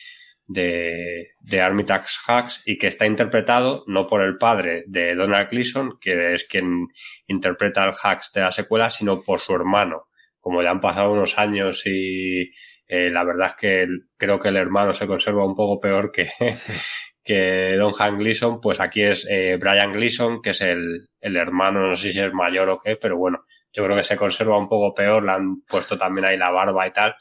de, 0.49 1.35
de 1.39 1.61
Armitax 1.61 2.19
Hacks 2.27 2.63
y 2.65 2.77
que 2.77 2.87
está 2.87 3.05
interpretado 3.05 3.83
no 3.87 4.07
por 4.07 4.23
el 4.23 4.37
padre 4.37 4.83
de 4.87 5.15
Donald 5.15 5.49
Gleason, 5.49 5.99
que 6.01 6.33
es 6.33 6.45
quien 6.45 6.87
interpreta 7.27 7.83
al 7.83 7.93
Hacks 8.01 8.31
de 8.33 8.41
la 8.41 8.51
secuela, 8.51 8.89
sino 8.89 9.21
por 9.21 9.39
su 9.39 9.53
hermano. 9.53 10.07
Como 10.39 10.63
ya 10.63 10.71
han 10.71 10.81
pasado 10.81 11.11
unos 11.11 11.37
años 11.37 11.83
y 11.85 12.51
eh, 12.87 13.11
la 13.11 13.23
verdad 13.23 13.49
es 13.49 13.55
que 13.55 13.87
creo 14.17 14.39
que 14.39 14.47
el 14.49 14.57
hermano 14.57 14.93
se 14.93 15.05
conserva 15.05 15.45
un 15.45 15.55
poco 15.55 15.79
peor 15.79 16.11
que, 16.11 16.31
que 17.23 17.75
Don 17.77 17.93
Han 17.99 18.17
Gleason, 18.17 18.59
pues 18.59 18.79
aquí 18.79 19.03
es 19.03 19.27
eh, 19.29 19.57
Brian 19.57 19.93
Gleason, 19.93 20.41
que 20.41 20.49
es 20.49 20.61
el, 20.61 21.09
el 21.21 21.35
hermano, 21.37 21.87
no 21.87 21.95
sé 21.95 22.11
si 22.11 22.19
es 22.19 22.33
mayor 22.33 22.69
o 22.69 22.79
qué, 22.79 22.95
pero 22.95 23.17
bueno, 23.17 23.45
yo 23.71 23.83
creo 23.83 23.95
que 23.95 24.03
se 24.03 24.17
conserva 24.17 24.57
un 24.57 24.67
poco 24.67 24.95
peor, 24.95 25.23
le 25.23 25.31
han 25.31 25.61
puesto 25.61 25.95
también 25.95 26.25
ahí 26.25 26.37
la 26.37 26.49
barba 26.49 26.87
y 26.87 26.91
tal, 26.91 27.15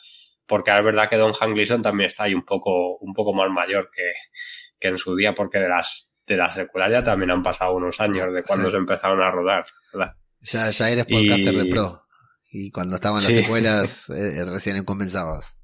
porque 0.48 0.70
es 0.70 0.82
verdad 0.82 1.08
que 1.08 1.16
Don 1.16 1.34
Han 1.38 1.54
Gleason 1.54 1.82
también 1.82 2.08
está 2.08 2.24
ahí 2.24 2.34
un 2.34 2.44
poco, 2.44 2.96
un 2.98 3.12
poco 3.12 3.34
más 3.34 3.50
mayor 3.50 3.90
que, 3.94 4.12
que 4.80 4.88
en 4.88 4.98
su 4.98 5.14
día, 5.14 5.34
porque 5.34 5.58
de 5.58 5.68
las, 5.68 6.10
de 6.26 6.36
las 6.36 6.54
secuelas 6.54 6.90
ya 6.90 7.04
también 7.04 7.30
han 7.30 7.42
pasado 7.42 7.74
unos 7.74 8.00
años 8.00 8.32
de 8.32 8.42
cuando 8.42 8.66
sí. 8.66 8.70
se 8.72 8.76
empezaron 8.78 9.20
a 9.20 9.30
rodar, 9.30 9.66
¿verdad? 9.92 10.14
Ya, 10.40 10.70
ya 10.70 10.90
eres 10.90 11.04
podcaster 11.04 11.54
y... 11.54 11.56
de 11.56 11.66
pro. 11.66 12.02
Y 12.50 12.70
cuando 12.70 12.96
estaban 12.96 13.22
las 13.22 13.26
sí. 13.26 13.34
secuelas, 13.34 14.08
eh, 14.10 14.44
recién 14.46 14.82
comenzabas. 14.84 15.57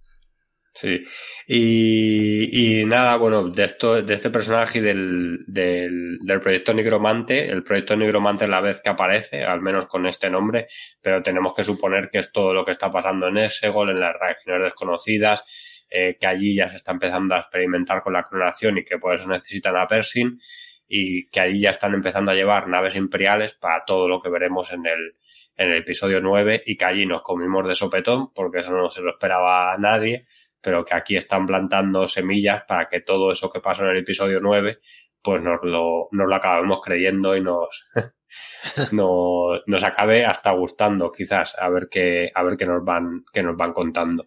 Sí. 0.76 1.04
Y, 1.46 2.80
y, 2.80 2.84
nada, 2.84 3.16
bueno, 3.16 3.48
de 3.48 3.64
esto, 3.64 4.02
de 4.02 4.14
este 4.14 4.30
personaje 4.30 4.80
y 4.80 4.82
del, 4.82 5.44
del, 5.46 6.18
del 6.20 6.40
proyecto 6.40 6.74
Nigromante, 6.74 7.48
el 7.48 7.62
proyecto 7.62 7.94
Nigromante 7.94 8.44
es 8.44 8.50
la 8.50 8.60
vez 8.60 8.80
que 8.80 8.90
aparece, 8.90 9.44
al 9.44 9.60
menos 9.60 9.87
con 9.87 10.04
este 10.06 10.28
nombre, 10.28 10.66
pero 11.00 11.22
tenemos 11.22 11.54
que 11.54 11.62
suponer 11.62 12.10
que 12.10 12.18
es 12.18 12.32
todo 12.32 12.52
lo 12.52 12.64
que 12.64 12.72
está 12.72 12.90
pasando 12.90 13.28
en 13.28 13.38
Esegol, 13.38 13.90
en 13.90 14.00
las 14.00 14.16
regiones 14.18 14.64
desconocidas, 14.64 15.44
eh, 15.88 16.16
que 16.18 16.26
allí 16.26 16.56
ya 16.56 16.68
se 16.68 16.76
está 16.76 16.90
empezando 16.90 17.37
a 17.37 17.40
experimentar 17.40 18.02
con 18.02 18.14
la 18.14 18.26
clonación 18.26 18.78
y 18.78 18.84
que 18.84 18.98
por 18.98 19.14
eso 19.14 19.28
necesitan 19.28 19.76
a 19.76 19.87
Pershing, 19.87 20.40
y 20.88 21.28
que 21.28 21.40
allí 21.40 21.60
ya 21.60 21.70
están 21.70 21.94
empezando 21.94 22.32
a 22.32 22.34
llevar 22.34 22.66
naves 22.66 22.96
imperiales 22.96 23.54
para 23.54 23.84
todo 23.84 24.08
lo 24.08 24.20
que 24.20 24.28
veremos 24.28 24.72
en 24.72 24.84
el, 24.87 25.14
en 25.56 25.70
el 25.70 25.78
episodio 25.78 26.20
9 26.20 26.64
y 26.66 26.76
que 26.76 26.84
allí 26.84 27.06
nos 27.06 27.22
comimos 27.22 27.66
de 27.66 27.74
sopetón 27.74 28.32
porque 28.34 28.60
eso 28.60 28.72
no 28.72 28.90
se 28.90 29.00
lo 29.00 29.10
esperaba 29.10 29.72
a 29.72 29.78
nadie 29.78 30.26
pero 30.64 30.85
que 30.85 30.94
aquí 30.94 31.16
están 31.16 31.46
plantando 31.46 32.09
semillas 32.09 32.64
para 32.66 32.88
que 32.88 33.03
todo 33.03 33.31
eso 33.31 33.50
que 33.50 33.61
pasó 33.61 33.83
en 33.83 33.90
el 33.90 33.98
episodio 33.98 34.40
9 34.40 34.81
pues 35.24 35.42
nos 35.42 35.59
lo, 35.62 36.09
nos 36.12 36.29
lo 36.29 36.37
acabemos 36.37 36.81
creyendo 36.85 37.35
y 37.35 37.40
nos, 37.40 37.87
nos, 38.92 39.62
nos 39.66 39.83
acabe 39.83 40.24
hasta 40.24 40.53
gustando 40.53 41.11
quizás 41.11 41.55
a 41.59 41.68
ver 41.70 41.88
qué, 41.90 42.31
a 42.35 42.42
ver 42.42 42.57
qué 42.59 42.66
nos 42.66 42.85
van, 42.85 43.24
qué 43.33 43.42
nos 43.42 43.57
van 43.57 43.72
contando. 43.72 44.27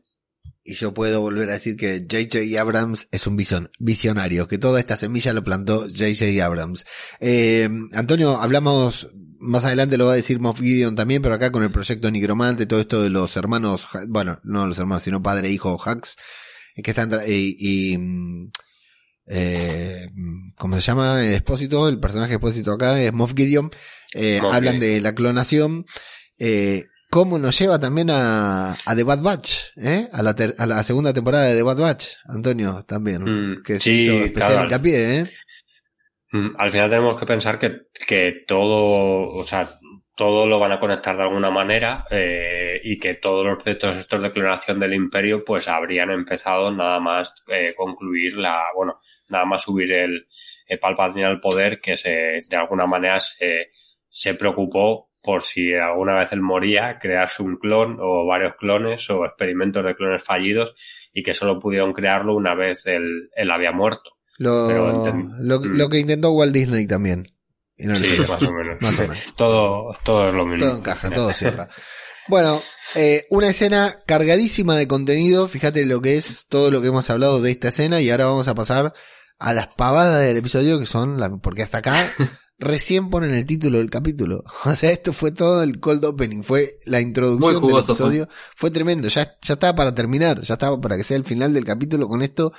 Y 0.63 0.73
yo 0.73 0.93
puedo 0.93 1.21
volver 1.21 1.47
a 1.50 1.54
decir 1.54 1.78
que 1.78 2.00
J.J. 2.00 2.60
Abrams 2.60 3.08
es 3.12 3.26
un 3.26 3.38
visionario, 3.38 4.47
que 4.50 4.58
toda 4.58 4.82
esta 4.82 4.97
semilla 4.97 5.32
lo 5.32 5.43
plantó 5.43 5.82
J.J. 5.84 6.45
Abrams. 6.45 6.84
Eh, 7.21 7.69
Antonio, 7.93 8.36
hablamos, 8.38 9.10
más 9.39 9.65
adelante 9.65 9.97
lo 9.97 10.06
va 10.06 10.13
a 10.13 10.17
decir 10.17 10.39
Moff 10.39 10.60
Gideon 10.60 10.95
también, 10.95 11.21
pero 11.21 11.36
acá 11.36 11.52
con 11.52 11.63
el 11.63 11.71
proyecto 11.71 12.10
Nigromante, 12.12 12.65
todo 12.65 12.80
esto 12.80 13.02
de 13.02 13.10
los 13.10 13.36
hermanos, 13.38 13.88
bueno, 14.08 14.39
no 14.43 14.67
los 14.67 14.78
hermanos, 14.80 15.04
sino 15.04 15.21
padre 15.21 15.50
e 15.50 15.52
hijo 15.52 15.78
Hacks, 15.84 16.17
que 16.76 16.91
están, 16.91 17.12
y, 17.28 17.56
y 17.60 17.97
eh, 19.28 20.10
¿cómo 20.56 20.76
se 20.76 20.82
llama? 20.82 21.23
El 21.23 21.34
expósito, 21.34 21.88
el 21.88 22.00
personaje 22.00 22.34
expósito 22.34 22.71
acá 22.71 23.02
es 23.02 23.13
Moff 23.13 23.34
Gideon, 23.36 23.71
eh, 24.13 24.39
hablan 24.52 24.80
de 24.80 25.02
la 25.02 25.13
clonación, 25.13 25.86
eh, 26.38 26.86
cómo 27.10 27.39
nos 27.39 27.58
lleva 27.58 27.80
también 27.80 28.10
a, 28.10 28.78
a 28.86 28.95
The 28.95 29.04
Bad 29.04 29.21
Batch, 29.21 29.52
¿eh? 29.78 30.10
a, 30.12 30.23
la 30.23 30.36
a 30.58 30.65
la 30.65 30.84
segunda 30.84 31.13
temporada 31.13 31.45
de 31.45 31.56
The 31.56 31.63
Bad 31.63 31.78
Batch, 31.78 32.08
Antonio, 32.26 32.84
también, 32.88 33.23
mm, 33.23 33.63
que 33.63 33.80
se 33.80 33.91
hizo 33.91 34.13
especial 34.13 34.63
hincapié, 34.63 35.19
¿eh? 35.19 35.32
Mm, 36.32 36.56
al 36.58 36.72
final 36.72 36.90
tenemos 36.90 37.20
que 37.20 37.26
pensar 37.26 37.58
que, 37.60 37.88
que 38.08 38.44
todo, 38.48 39.30
o 39.30 39.44
sea, 39.44 39.70
todo 40.16 40.46
lo 40.48 40.60
van 40.60 40.72
a 40.74 40.80
conectar 40.80 41.16
de 41.16 41.24
alguna 41.24 41.52
manera 41.52 42.06
eh, 42.10 42.82
y 42.84 43.00
que 43.00 43.13
todos 43.16 43.46
los 43.46 43.62
proyectos 43.62 43.98
estos 43.98 44.22
de 44.22 44.32
clonación 44.32 44.80
del 44.80 44.94
imperio 44.94 45.46
pues 45.46 45.68
habrían 45.68 46.10
empezado 46.12 46.72
nada 46.72 47.00
más 47.00 47.36
eh, 47.54 47.74
concluir 47.76 48.36
la, 48.38 48.62
bueno, 48.76 49.00
nada 49.30 49.46
más 49.46 49.63
subir 49.63 49.92
el, 49.92 50.28
el 50.68 50.80
Palpatine 50.80 51.26
al 51.26 51.40
poder 51.40 51.80
que 51.80 51.98
se, 51.98 52.42
de 52.50 52.58
alguna 52.58 52.86
manera 52.88 53.20
se, 53.20 53.72
se 54.10 54.34
preocupó 54.34 55.12
por 55.22 55.44
si 55.44 55.74
alguna 55.74 56.16
vez 56.20 56.32
él 56.32 56.42
moría, 56.42 57.00
crearse 57.00 57.44
un 57.44 57.58
clon 57.58 57.98
o 58.00 58.26
varios 58.26 58.56
clones 58.56 59.10
o 59.10 59.26
experimentos 59.26 59.84
de 59.84 59.96
clones 59.96 60.24
fallidos 60.24 60.76
y 61.13 61.24
que 61.24 61.34
solo 61.34 61.60
pudieron 61.60 61.94
crearlo 61.94 62.36
una 62.36 62.56
vez 62.56 62.86
él, 62.86 63.30
él 63.36 63.52
había 63.52 63.72
muerto. 63.72 64.16
Lo, 64.38 64.71
lo, 64.71 65.13
mm. 65.13 65.65
lo, 65.65 65.89
que 65.89 66.00
intentó 66.00 66.32
Walt 66.32 66.54
Disney 66.54 66.86
también. 66.88 67.32
sí, 67.78 67.88
más 67.88 68.41
o 68.41 68.52
menos. 68.52 68.82
más 68.82 69.00
o 69.00 69.08
menos. 69.08 69.23
Todo, 69.36 69.97
todo 70.04 70.30
es 70.30 70.34
lo 70.34 70.45
mismo. 70.45 70.67
Todo 70.67 70.78
encaja, 70.78 71.10
todo 71.10 71.34
cierra. 71.34 71.67
Bueno, 72.28 72.62
eh, 72.95 73.26
una 73.30 73.50
escena 73.50 74.00
cargadísima 74.06 74.76
de 74.76 74.88
contenido. 74.88 75.47
Fíjate 75.47 75.86
lo 75.86 76.02
que 76.02 76.17
es 76.17 76.45
todo 76.47 76.71
lo 76.71 76.82
que 76.82 76.88
hemos 76.88 77.10
hablado 77.10 77.41
de 77.41 77.52
esta 77.52 77.69
escena. 77.69 78.02
Y 78.02 78.10
ahora 78.10 78.26
vamos 78.26 78.47
a 78.47 78.56
pasar 78.56 78.93
a 79.39 79.54
las 79.54 79.67
pavadas 79.67 80.21
del 80.21 80.38
episodio 80.38 80.80
que 80.80 80.86
son 80.86 81.19
la, 81.19 81.30
porque 81.38 81.63
hasta 81.63 81.80
acá 81.80 82.12
recién 82.60 83.10
ponen 83.10 83.34
el 83.34 83.45
título 83.45 83.78
del 83.78 83.89
capítulo. 83.89 84.43
O 84.65 84.76
sea, 84.76 84.91
esto 84.91 85.13
fue 85.13 85.32
todo 85.32 85.63
el 85.63 85.80
cold 85.80 86.04
opening, 86.06 86.41
fue 86.41 86.80
la 86.86 87.00
introducción 87.00 87.65
del 87.65 87.80
episodio. 87.80 88.28
Fue 88.56 88.71
tremendo, 88.71 89.08
ya, 89.08 89.38
ya 89.41 89.54
estaba 89.54 89.76
para 89.76 89.95
terminar, 89.95 90.41
ya 90.41 90.56
estaba 90.56 90.80
para 90.80 90.97
que 90.97 91.04
sea 91.04 91.17
el 91.17 91.26
final 91.26 91.54
del 91.54 91.65
capítulo. 91.65 92.08
Con 92.08 92.21
esto 92.21 92.52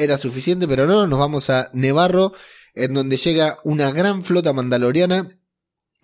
era 0.00 0.16
suficiente, 0.16 0.66
pero 0.66 0.86
no, 0.86 1.06
nos 1.06 1.18
vamos 1.18 1.50
a 1.50 1.70
Nevarro, 1.74 2.32
en 2.74 2.94
donde 2.94 3.16
llega 3.16 3.58
una 3.64 3.92
gran 3.92 4.24
flota 4.24 4.52
mandaloriana. 4.52 5.28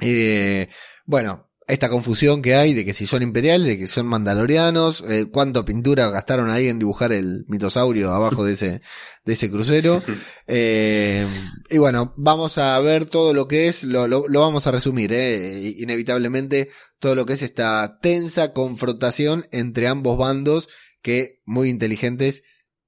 Eh, 0.00 0.68
bueno, 1.06 1.46
esta 1.66 1.88
confusión 1.88 2.42
que 2.42 2.54
hay 2.54 2.74
de 2.74 2.84
que 2.84 2.94
si 2.94 3.06
son 3.06 3.22
imperiales, 3.22 3.66
de 3.66 3.78
que 3.78 3.88
son 3.88 4.06
mandalorianos, 4.06 5.02
eh, 5.08 5.26
cuánta 5.32 5.64
pintura 5.64 6.10
gastaron 6.10 6.50
ahí 6.50 6.68
en 6.68 6.78
dibujar 6.78 7.12
el 7.12 7.44
mitosaurio 7.48 8.12
abajo 8.12 8.44
de 8.44 8.52
ese, 8.52 8.80
de 9.24 9.32
ese 9.32 9.50
crucero. 9.50 10.02
Eh, 10.48 11.26
y 11.70 11.78
bueno, 11.78 12.14
vamos 12.16 12.56
a 12.58 12.78
ver 12.78 13.06
todo 13.06 13.34
lo 13.34 13.48
que 13.48 13.66
es, 13.66 13.82
lo, 13.82 14.06
lo, 14.06 14.28
lo 14.28 14.40
vamos 14.42 14.68
a 14.68 14.70
resumir, 14.70 15.12
eh, 15.12 15.74
inevitablemente, 15.76 16.70
todo 17.00 17.16
lo 17.16 17.26
que 17.26 17.32
es 17.32 17.42
esta 17.42 17.98
tensa 18.00 18.52
confrontación 18.52 19.48
entre 19.50 19.88
ambos 19.88 20.16
bandos 20.18 20.68
que, 21.02 21.40
muy 21.44 21.68
inteligentes, 21.68 22.44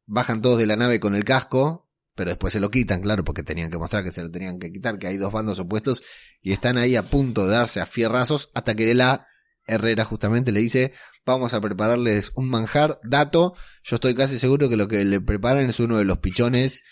bajan 0.08 0.42
todos 0.42 0.58
de 0.58 0.66
la 0.66 0.74
nave 0.74 0.98
con 0.98 1.14
el 1.14 1.24
casco, 1.24 1.88
pero 2.16 2.30
después 2.30 2.52
se 2.52 2.58
lo 2.58 2.70
quitan, 2.70 3.00
claro, 3.00 3.24
porque 3.24 3.44
tenían 3.44 3.70
que 3.70 3.78
mostrar 3.78 4.02
que 4.02 4.10
se 4.10 4.22
lo 4.22 4.30
tenían 4.30 4.58
que 4.58 4.72
quitar, 4.72 4.98
que 4.98 5.06
hay 5.06 5.18
dos 5.18 5.32
bandos 5.32 5.60
opuestos 5.60 6.02
y 6.42 6.52
están 6.52 6.76
ahí 6.76 6.96
a 6.96 7.08
punto 7.08 7.46
de 7.46 7.52
darse 7.52 7.80
a 7.80 7.86
fierrazos 7.86 8.50
hasta 8.54 8.74
que 8.74 8.92
la 8.94 9.28
Herrera 9.68 10.04
justamente 10.04 10.50
le 10.50 10.60
dice, 10.60 10.92
vamos 11.26 11.52
a 11.52 11.60
prepararles 11.60 12.32
un 12.34 12.48
manjar, 12.48 12.98
dato, 13.04 13.54
yo 13.84 13.96
estoy 13.96 14.14
casi 14.14 14.38
seguro 14.38 14.68
que 14.68 14.76
lo 14.76 14.88
que 14.88 15.04
le 15.04 15.20
preparan 15.20 15.68
es 15.68 15.78
uno 15.78 15.98
de 15.98 16.06
los 16.06 16.18
pichones 16.18 16.82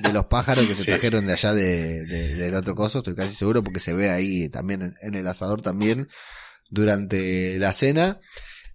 de 0.00 0.12
los 0.12 0.26
pájaros 0.26 0.66
que 0.66 0.74
se 0.74 0.84
trajeron 0.84 1.26
de 1.26 1.32
allá 1.32 1.54
de, 1.54 2.04
del 2.04 2.54
otro 2.54 2.74
coso, 2.74 2.98
estoy 2.98 3.14
casi 3.14 3.34
seguro 3.34 3.64
porque 3.64 3.80
se 3.80 3.94
ve 3.94 4.10
ahí 4.10 4.50
también 4.50 4.94
en, 5.00 5.14
el 5.14 5.26
asador 5.26 5.62
también 5.62 6.08
durante 6.68 7.58
la 7.58 7.72
cena. 7.72 8.20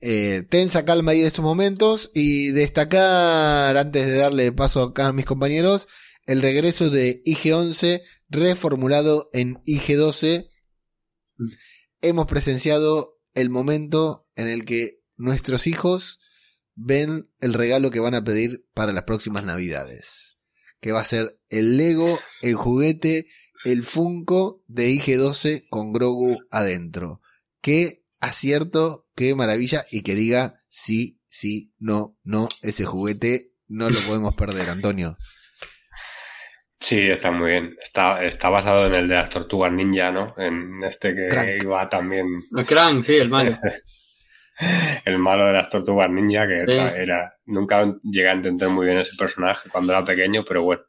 Eh, 0.01 0.43
tensa 0.49 0.83
calma 0.83 1.11
ahí 1.11 1.21
de 1.21 1.27
estos 1.27 1.45
momentos 1.45 2.09
y 2.15 2.49
destacar, 2.49 3.77
antes 3.77 4.07
de 4.07 4.17
darle 4.17 4.51
paso 4.51 4.81
acá 4.81 5.07
a 5.07 5.13
mis 5.13 5.25
compañeros, 5.25 5.87
el 6.25 6.41
regreso 6.41 6.89
de 6.89 7.21
IG-11 7.23 8.01
reformulado 8.29 9.29
en 9.33 9.61
IG-12. 9.63 10.49
Hemos 12.01 12.25
presenciado 12.25 13.19
el 13.35 13.49
momento 13.49 14.27
en 14.35 14.47
el 14.47 14.65
que 14.65 15.01
nuestros 15.17 15.67
hijos 15.67 16.19
ven 16.73 17.29
el 17.39 17.53
regalo 17.53 17.91
que 17.91 17.99
van 17.99 18.15
a 18.15 18.23
pedir 18.23 18.65
para 18.73 18.93
las 18.93 19.03
próximas 19.03 19.43
navidades. 19.43 20.39
Que 20.79 20.91
va 20.91 21.01
a 21.01 21.05
ser 21.05 21.39
el 21.49 21.77
Lego, 21.77 22.19
el 22.41 22.55
juguete, 22.55 23.27
el 23.65 23.83
Funko 23.83 24.63
de 24.67 24.89
IG-12 24.89 25.67
con 25.69 25.93
Grogu 25.93 26.39
adentro. 26.49 27.21
Qué 27.61 28.00
acierto 28.21 29.07
qué 29.15 29.35
maravilla 29.35 29.83
y 29.91 30.03
que 30.03 30.15
diga 30.15 30.55
sí, 30.69 31.19
sí, 31.27 31.73
no, 31.79 32.15
no, 32.23 32.47
ese 32.61 32.85
juguete 32.85 33.51
no 33.67 33.89
lo 33.89 33.99
podemos 34.05 34.35
perder, 34.35 34.69
Antonio. 34.69 35.15
Sí, 36.77 37.09
está 37.09 37.31
muy 37.31 37.51
bien. 37.51 37.77
Está, 37.81 38.23
está 38.23 38.49
basado 38.49 38.87
en 38.87 38.93
el 38.95 39.07
de 39.07 39.15
las 39.15 39.29
tortugas 39.29 39.71
ninja, 39.71 40.11
¿no? 40.11 40.33
En 40.37 40.83
este 40.83 41.15
que 41.15 41.57
iba 41.61 41.87
también. 41.87 42.25
El 42.53 42.65
Crank, 42.65 43.03
sí, 43.03 43.15
el 43.15 43.29
malo. 43.29 43.55
el 45.05 45.17
malo 45.19 45.45
de 45.45 45.53
las 45.53 45.69
tortugas 45.69 46.09
ninja, 46.09 46.45
que 46.47 46.55
era, 47.01 47.33
Nunca 47.45 47.95
llegué 48.03 48.29
a 48.29 48.33
entender 48.33 48.67
muy 48.69 48.87
bien 48.87 48.97
ese 48.97 49.15
personaje 49.15 49.69
cuando 49.69 49.93
era 49.93 50.03
pequeño, 50.03 50.43
pero 50.45 50.63
bueno. 50.63 50.81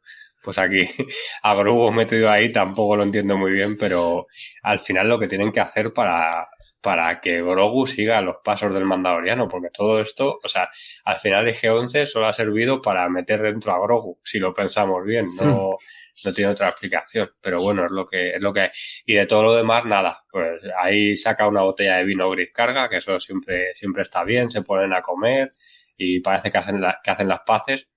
Pues 0.43 0.57
aquí, 0.57 0.79
a 1.43 1.55
Grogu 1.55 1.89
metido 1.93 2.29
ahí 2.29 2.51
tampoco 2.51 2.97
lo 2.97 3.03
entiendo 3.03 3.37
muy 3.37 3.53
bien, 3.53 3.77
pero 3.77 4.27
al 4.63 4.81
final 4.81 5.07
lo 5.07 5.17
que 5.17 5.27
tienen 5.29 5.53
que 5.53 5.61
hacer 5.61 5.93
para, 5.93 6.49
para 6.83 7.21
que 7.21 7.41
Grogu 7.41 7.87
siga 7.87 8.19
los 8.19 8.35
pasos 8.43 8.73
del 8.73 8.83
Mandaloriano, 8.83 9.47
porque 9.47 9.69
todo 9.69 10.01
esto, 10.01 10.41
o 10.43 10.47
sea, 10.49 10.69
al 11.05 11.17
final 11.17 11.45
de 11.45 11.55
G11 11.55 12.05
solo 12.05 12.27
ha 12.27 12.33
servido 12.33 12.81
para 12.81 13.07
meter 13.07 13.41
dentro 13.41 13.71
a 13.71 13.79
Grogu, 13.79 14.19
si 14.21 14.37
lo 14.37 14.53
pensamos 14.53 15.01
bien, 15.05 15.25
no, 15.41 15.77
no 16.25 16.33
tiene 16.33 16.51
otra 16.51 16.67
explicación, 16.67 17.31
pero 17.39 17.61
bueno, 17.61 17.85
es 17.85 17.91
lo 17.91 18.05
que 18.05 18.31
es 18.31 18.41
lo 18.41 18.51
que 18.51 18.59
hay. 18.59 18.69
Y 19.05 19.15
de 19.15 19.25
todo 19.25 19.43
lo 19.43 19.55
demás, 19.55 19.85
nada, 19.85 20.25
pues 20.29 20.61
ahí 20.77 21.15
saca 21.15 21.47
una 21.47 21.61
botella 21.61 21.95
de 21.97 22.03
vino 22.03 22.29
gris 22.29 22.51
carga, 22.53 22.89
que 22.89 22.97
eso 22.97 23.17
siempre, 23.17 23.73
siempre 23.75 24.01
está 24.01 24.25
bien, 24.25 24.51
se 24.51 24.61
ponen 24.61 24.91
a 24.91 25.01
comer 25.01 25.55
y 25.95 26.19
parece 26.19 26.51
que 26.51 26.57
hacen, 26.57 26.81
que 27.01 27.11
hacen 27.11 27.29
las 27.29 27.41
paces 27.45 27.87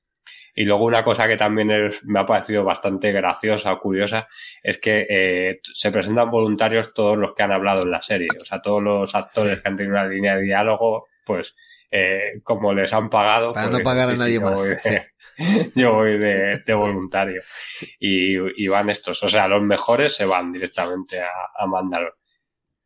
y 0.59 0.65
luego 0.65 0.87
una 0.87 1.05
cosa 1.05 1.29
que 1.29 1.37
también 1.37 1.69
me 2.05 2.19
ha 2.19 2.25
parecido 2.25 2.65
bastante 2.65 3.13
graciosa 3.13 3.75
o 3.75 3.79
curiosa 3.79 4.27
es 4.63 4.79
que 4.79 5.07
eh, 5.07 5.61
se 5.63 5.93
presentan 5.93 6.31
voluntarios 6.31 6.95
todos 6.95 7.19
los 7.19 7.35
que 7.35 7.43
han 7.43 7.53
hablado 7.53 7.83
en 7.83 7.91
la 7.91 8.01
serie. 8.01 8.29
O 8.41 8.45
sea, 8.45 8.63
todos 8.63 8.83
los 8.83 9.15
actores 9.15 9.61
que 9.61 9.69
han 9.69 9.77
tenido 9.77 9.95
una 9.95 10.09
línea 10.09 10.35
de 10.35 10.43
diálogo, 10.43 11.09
pues 11.27 11.55
eh, 11.91 12.41
como 12.43 12.73
les 12.73 12.91
han 12.95 13.11
pagado. 13.11 13.53
Para 13.53 13.69
pues, 13.69 13.79
no 13.79 13.85
pagar 13.85 14.09
a 14.09 14.17
nadie 14.17 14.41
más. 14.41 14.59
yo 15.75 15.93
voy 15.93 16.17
de, 16.17 16.75
voluntario. 16.75 17.43
Y, 18.01 18.67
van 18.67 18.89
estos. 18.89 19.23
O 19.25 19.29
sea, 19.29 19.49
los 19.49 19.63
mejores 19.63 20.15
se 20.15 20.25
van 20.25 20.53
directamente 20.53 21.21
a, 21.21 21.29
a 21.55 21.67
Mandalor. 21.67 22.17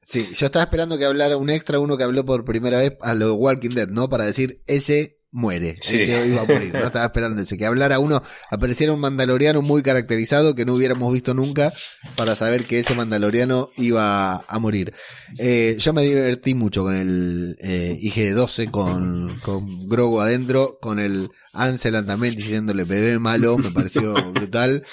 Sí, 0.08 0.26
yo 0.34 0.46
estaba 0.46 0.64
esperando 0.64 0.98
que 0.98 1.04
hablara 1.04 1.36
un 1.36 1.50
extra, 1.50 1.78
uno 1.78 1.96
que 1.96 2.02
habló 2.02 2.24
por 2.24 2.44
primera 2.44 2.78
vez 2.78 2.98
a 3.00 3.14
lo 3.14 3.34
Walking 3.34 3.76
Dead, 3.76 3.86
¿no? 3.86 4.08
Para 4.08 4.24
decir, 4.24 4.60
ese 4.66 5.19
muere. 5.32 5.76
Ese 5.80 6.26
iba 6.26 6.42
a 6.42 6.44
morir. 6.44 6.72
No 6.72 6.86
estaba 6.86 7.04
esperando 7.04 7.42
ese. 7.42 7.56
Que 7.56 7.66
hablara 7.66 7.98
uno, 7.98 8.22
apareciera 8.50 8.92
un 8.92 9.00
mandaloriano 9.00 9.62
muy 9.62 9.82
caracterizado 9.82 10.54
que 10.54 10.64
no 10.64 10.74
hubiéramos 10.74 11.12
visto 11.12 11.34
nunca 11.34 11.72
para 12.16 12.34
saber 12.34 12.66
que 12.66 12.80
ese 12.80 12.94
mandaloriano 12.94 13.70
iba 13.76 14.38
a 14.38 14.58
morir. 14.58 14.92
Eh, 15.38 15.76
yo 15.78 15.92
me 15.92 16.02
divertí 16.02 16.54
mucho 16.54 16.82
con 16.82 16.94
el 16.94 17.56
eh, 17.60 17.96
IG-12, 18.00 18.70
con, 18.70 19.38
con 19.40 19.88
Grogu 19.88 20.20
adentro, 20.20 20.78
con 20.80 20.98
el 20.98 21.30
Ansel 21.52 22.04
también 22.06 22.34
diciéndole 22.34 22.84
bebé 22.84 23.18
malo, 23.18 23.58
me 23.58 23.70
pareció 23.70 24.14
brutal. 24.32 24.84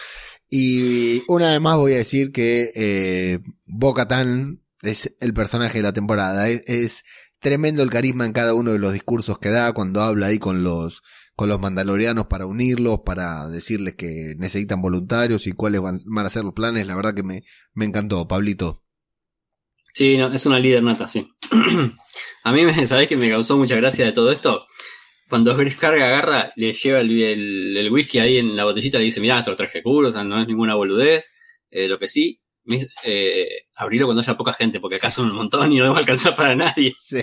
Y 0.49 1.23
una 1.27 1.51
vez 1.51 1.61
más 1.61 1.75
voy 1.77 1.93
a 1.93 1.97
decir 1.97 2.31
que 2.31 2.71
eh, 2.75 3.39
es 4.81 5.13
el 5.19 5.33
personaje 5.33 5.79
de 5.79 5.83
la 5.83 5.93
temporada. 5.93 6.47
es 6.49 7.03
tremendo 7.39 7.83
el 7.83 7.89
carisma 7.89 8.25
en 8.25 8.33
cada 8.33 8.53
uno 8.53 8.71
de 8.71 8.79
los 8.79 8.93
discursos 8.93 9.39
que 9.39 9.49
da 9.49 9.73
cuando 9.73 10.01
habla 10.01 10.27
ahí 10.27 10.39
con 10.39 10.63
los 10.63 11.01
con 11.37 11.49
los 11.49 11.59
mandalorianos 11.59 12.25
para 12.25 12.47
unirlos, 12.47 13.01
para 13.05 13.47
decirles 13.47 13.93
que 13.93 14.33
necesitan 14.37 14.81
voluntarios 14.81 15.45
y 15.45 15.51
cuáles 15.51 15.81
van, 15.81 16.01
a 16.17 16.29
ser 16.29 16.43
los 16.43 16.55
planes. 16.55 16.87
La 16.87 16.95
verdad 16.95 17.13
que 17.13 17.21
me, 17.21 17.43
me 17.75 17.85
encantó, 17.85 18.27
Pablito. 18.27 18.81
Sí, 19.93 20.17
no, 20.17 20.33
es 20.33 20.45
una 20.47 20.57
líder 20.57 20.81
nata, 20.81 21.07
sí. 21.07 21.29
a 22.43 22.53
mí, 22.53 22.65
me, 22.65 22.87
¿sabés 22.87 23.07
que 23.07 23.15
me 23.15 23.29
causó 23.29 23.55
mucha 23.55 23.75
gracia 23.75 24.05
de 24.05 24.13
todo 24.13 24.31
esto? 24.31 24.65
Cuando 25.29 25.55
Chris 25.55 25.75
Carga 25.75 26.07
agarra, 26.07 26.51
le 26.55 26.73
lleva 26.73 27.01
el, 27.01 27.77
el, 27.77 27.91
whisky 27.91 28.17
ahí 28.17 28.37
en 28.37 28.55
la 28.55 28.63
botellita, 28.63 28.97
le 28.97 29.03
dice, 29.03 29.21
mirá, 29.21 29.39
esto 29.39 29.55
traje 29.55 29.83
culo, 29.83 30.09
o 30.09 30.11
sea, 30.11 30.23
no 30.23 30.41
es 30.41 30.47
ninguna 30.47 30.73
boludez. 30.73 31.29
Eh, 31.69 31.87
lo 31.87 31.99
que 31.99 32.07
sí, 32.07 32.41
eh, 33.03 33.47
abrirlo 33.75 34.07
cuando 34.07 34.21
haya 34.21 34.37
poca 34.37 34.53
gente, 34.53 34.79
porque 34.79 34.97
acá 34.97 35.09
son 35.09 35.29
un 35.31 35.35
montón 35.37 35.71
y 35.71 35.77
no 35.77 35.89
va 35.91 35.97
a 35.97 35.99
alcanzar 35.99 36.35
para 36.35 36.55
nadie. 36.55 36.93
Sí. 37.03 37.21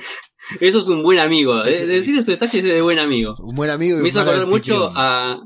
Eso 0.60 0.80
es 0.80 0.88
un 0.88 1.02
buen 1.02 1.18
amigo. 1.20 1.64
Es- 1.64 1.80
Eh, 1.80 1.86
decir 1.86 2.14
esos 2.14 2.26
detalles 2.26 2.62
de 2.62 2.82
buen 2.82 2.98
amigo. 2.98 3.34
Un 3.38 3.54
buen 3.54 3.70
amigo 3.70 3.98
y 3.98 4.02
Me 4.02 4.08
hizo 4.10 4.20
acordar 4.20 4.46
mucho 4.46 4.90
a. 4.94 5.40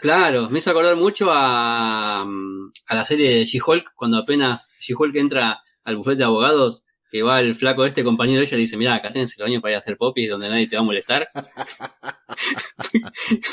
Claro, 0.00 0.48
me 0.50 0.58
hizo 0.60 0.70
acordar 0.70 0.94
mucho 0.96 1.28
a, 1.32 2.24
mm, 2.24 2.72
a 2.88 2.94
la 2.94 3.04
serie 3.04 3.28
de 3.30 3.44
She-Hulk, 3.44 3.92
cuando 3.96 4.18
apenas 4.18 4.70
She-Hulk 4.80 5.16
entra 5.16 5.60
al 5.84 5.96
bufete 5.96 6.18
de 6.18 6.24
abogados, 6.24 6.84
que 7.10 7.22
va 7.22 7.40
el 7.40 7.54
flaco 7.56 7.84
este 7.84 8.04
compañero 8.04 8.38
de 8.40 8.46
ella 8.46 8.56
y 8.56 8.60
dice, 8.60 8.76
mira, 8.76 8.94
acá 8.94 9.12
tenés 9.12 9.36
el 9.38 9.44
baño 9.44 9.60
para 9.60 9.72
ir 9.72 9.76
a 9.76 9.78
hacer 9.80 9.96
popis 9.96 10.28
donde 10.30 10.48
nadie 10.48 10.68
te 10.68 10.76
va 10.76 10.82
a 10.82 10.84
molestar. 10.84 11.26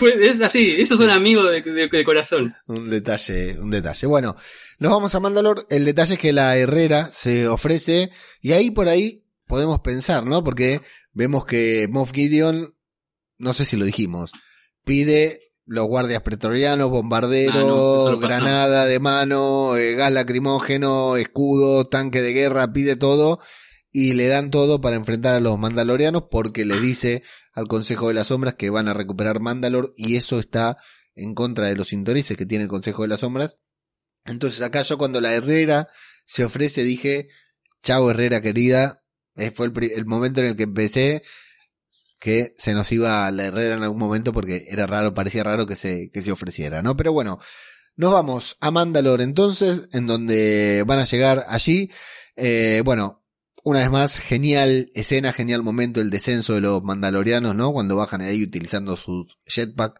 Es 0.02 0.42
así, 0.42 0.76
esos 0.80 0.98
son 0.98 1.10
amigos 1.10 1.50
de, 1.50 1.62
de- 1.62 1.88
de 1.88 2.04
corazón. 2.06 2.54
Un 2.68 2.90
detalle, 2.90 3.58
un 3.60 3.70
detalle. 3.70 4.08
Bueno, 4.08 4.36
nos 4.80 4.92
vamos 4.92 5.16
a 5.16 5.20
Mandalor. 5.20 5.66
El 5.70 5.86
detalle 5.86 6.14
es 6.14 6.20
que 6.20 6.34
la 6.34 6.58
Herrera 6.58 7.10
se 7.12 7.48
ofrece 7.48 8.10
y 8.42 8.54
ahí 8.54 8.72
por 8.72 8.88
ahí 8.88 9.26
podemos 9.48 9.80
pensar, 9.80 10.26
¿no? 10.26 10.44
Porque 10.44 10.82
vemos 11.12 11.46
que 11.46 11.88
Moff 11.90 12.12
Gideon, 12.12 12.76
no 13.38 13.54
sé 13.54 13.66
si 13.66 13.78
lo 13.78 13.86
dijimos, 13.86 14.32
pide 14.84 15.54
los 15.66 15.88
guardias 15.88 16.22
pretorianos, 16.22 16.90
bombarderos, 16.90 18.10
Ah, 18.10 18.12
no, 18.12 18.20
granada 18.20 18.86
de 18.86 19.00
mano, 19.00 19.78
eh, 19.78 19.96
gas 19.96 20.12
lacrimógeno, 20.12 21.16
escudo, 21.16 21.86
tanque 21.86 22.22
de 22.22 22.34
guerra, 22.34 22.74
pide 22.74 22.96
todo 22.96 23.40
y 23.92 24.14
le 24.14 24.28
dan 24.28 24.50
todo 24.50 24.82
para 24.82 24.96
enfrentar 24.96 25.36
a 25.36 25.40
los 25.40 25.58
mandalorianos 25.58 26.24
porque 26.30 26.66
le 26.66 26.80
dice 26.80 27.24
al 27.54 27.68
Consejo 27.68 28.08
de 28.08 28.16
las 28.16 28.28
Sombras 28.28 28.56
que 28.56 28.72
van 28.72 28.88
a 28.88 28.94
recuperar 28.94 29.40
Mandalor 29.40 29.94
y 29.96 30.16
eso 30.16 30.40
está 30.40 30.78
en 31.16 31.36
contra 31.36 31.68
de 31.68 31.76
los 31.76 31.94
intereses 31.94 32.36
que 32.36 32.46
tiene 32.46 32.64
el 32.64 32.70
Consejo 32.70 33.04
de 33.04 33.10
las 33.10 33.20
Sombras. 33.20 33.60
Entonces 34.26 34.62
acá 34.62 34.82
yo 34.82 34.98
cuando 34.98 35.22
la 35.22 35.34
Herrera 35.34 35.88
se 36.26 36.46
ofrece 36.46 36.84
dije, 36.84 37.30
chao 37.82 38.10
Herrera 38.10 38.42
querida, 38.42 39.00
Eh, 39.36 39.50
fue 39.52 39.66
el, 39.66 39.74
el 39.96 40.06
momento 40.06 40.42
en 40.42 40.48
el 40.48 40.56
que 40.56 40.64
empecé 40.64 41.24
que 42.20 42.54
se 42.56 42.74
nos 42.74 42.92
iba 42.92 43.30
la 43.32 43.46
Herrera 43.46 43.76
en 43.76 43.84
algún 43.84 44.00
momento 44.00 44.32
porque 44.32 44.66
era 44.70 44.88
raro, 44.88 45.14
parecía 45.14 45.44
raro 45.44 45.66
que 45.66 45.76
se, 45.76 46.10
que 46.10 46.22
se 46.22 46.32
ofreciera, 46.32 46.82
¿no? 46.82 46.96
Pero 46.96 47.12
bueno, 47.12 47.40
nos 47.98 48.14
vamos 48.14 48.58
a 48.62 48.72
Mandalor 48.72 49.22
entonces, 49.22 49.90
en 49.92 50.08
donde 50.08 50.84
van 50.88 51.00
a 51.00 51.06
llegar 51.06 51.46
allí, 51.50 51.90
eh, 52.36 52.82
bueno, 52.86 53.26
una 53.64 53.80
vez 53.80 53.92
más, 53.92 54.20
genial 54.20 54.88
escena, 54.94 55.34
genial 55.34 55.64
momento 55.64 56.00
el 56.00 56.10
descenso 56.10 56.54
de 56.54 56.62
los 56.62 56.82
mandalorianos, 56.84 57.56
¿no? 57.56 57.74
Cuando 57.74 57.96
bajan 57.96 58.22
ahí 58.22 58.44
utilizando 58.44 58.96
sus 58.96 59.38
jetpack, 59.46 60.00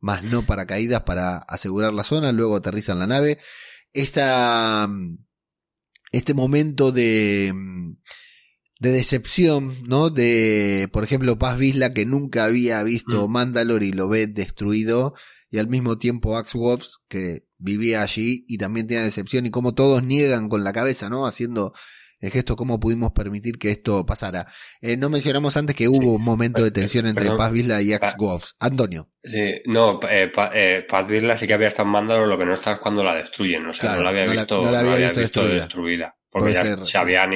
más 0.00 0.22
no 0.22 0.44
paracaídas 0.44 1.02
para 1.02 1.38
asegurar 1.38 1.92
la 1.92 2.04
zona, 2.04 2.32
luego 2.32 2.56
aterrizan 2.56 2.98
la 2.98 3.06
nave. 3.06 3.38
Esta, 3.92 4.86
mm, 4.88 5.18
este 6.12 6.34
momento 6.34 6.92
de, 6.92 7.52
mm, 7.54 7.92
de 8.80 8.90
decepción, 8.90 9.82
¿no? 9.86 10.10
De, 10.10 10.88
por 10.92 11.04
ejemplo, 11.04 11.38
Paz 11.38 11.58
Vizla 11.58 11.92
que 11.92 12.06
nunca 12.06 12.44
había 12.44 12.82
visto 12.82 13.28
Mm. 13.28 13.32
Mandalore 13.32 13.86
y 13.86 13.92
lo 13.92 14.08
ve 14.08 14.26
destruido, 14.26 15.14
y 15.50 15.58
al 15.58 15.68
mismo 15.68 15.98
tiempo 15.98 16.36
Axe 16.36 16.56
Woves, 16.56 16.98
que 17.08 17.46
vivía 17.58 18.02
allí 18.02 18.44
y 18.48 18.56
también 18.56 18.86
tenía 18.86 19.02
decepción, 19.02 19.44
y 19.46 19.50
como 19.50 19.74
todos 19.74 20.02
niegan 20.02 20.48
con 20.48 20.64
la 20.64 20.72
cabeza, 20.72 21.10
¿no? 21.10 21.26
Haciendo 21.26 21.74
el 22.20 22.30
gesto, 22.30 22.54
cómo 22.54 22.78
pudimos 22.78 23.12
permitir 23.12 23.58
que 23.58 23.70
esto 23.70 24.04
pasara. 24.06 24.46
Eh, 24.80 24.96
no 24.96 25.08
mencionamos 25.08 25.56
antes 25.56 25.74
que 25.74 25.88
hubo 25.88 26.14
un 26.14 26.22
momento 26.22 26.62
de 26.62 26.70
tensión 26.70 27.06
entre 27.06 27.24
Perdón. 27.24 27.38
Paz 27.38 27.52
Vizla 27.52 27.80
y 27.82 27.92
Axe 27.94 28.12
Pa- 28.12 28.16
Woves. 28.24 28.54
Antonio. 28.60 29.08
Sí, 29.24 29.54
no, 29.66 29.98
eh, 30.08 30.28
pa, 30.34 30.50
eh, 30.54 30.84
Paz 30.88 31.06
Vizla 31.08 31.38
sí 31.38 31.46
que 31.46 31.54
había 31.54 31.68
estado 31.68 31.86
en 31.88 31.92
Mandalor, 31.92 32.28
lo 32.28 32.38
que 32.38 32.44
no 32.44 32.54
está 32.54 32.72
es 32.72 32.78
cuando 32.78 33.02
la 33.02 33.14
destruyen, 33.14 33.66
o 33.66 33.72
sea, 33.72 33.80
Claro, 33.94 33.96
no 33.98 34.04
la 34.04 34.10
había 34.10 34.26
no 34.26 34.34
la- 34.34 34.40
visto, 34.42 34.62
no 34.62 34.70
la 34.70 34.78
había 34.80 34.92
había 34.92 35.06
visto 35.08 35.20
visto 35.20 35.40
destruida. 35.40 35.64
destruida. 35.64 36.16
porque 36.30 36.52
ya 36.52 36.76
se 36.76 36.98
habían, 36.98 37.30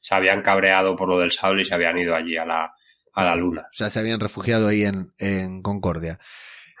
se 0.00 0.14
habían 0.14 0.42
cabreado 0.42 0.96
por 0.96 1.08
lo 1.08 1.18
del 1.20 1.30
sable 1.30 1.62
y 1.62 1.64
se 1.64 1.74
habían 1.74 1.96
ido 1.98 2.14
allí 2.14 2.36
a 2.36 2.44
la, 2.44 2.72
a 3.14 3.24
la 3.24 3.36
luna. 3.36 3.66
ya 3.72 3.88
se 3.90 3.98
habían 4.00 4.18
refugiado 4.18 4.66
ahí 4.68 4.82
en, 4.84 5.12
en 5.18 5.62
Concordia. 5.62 6.18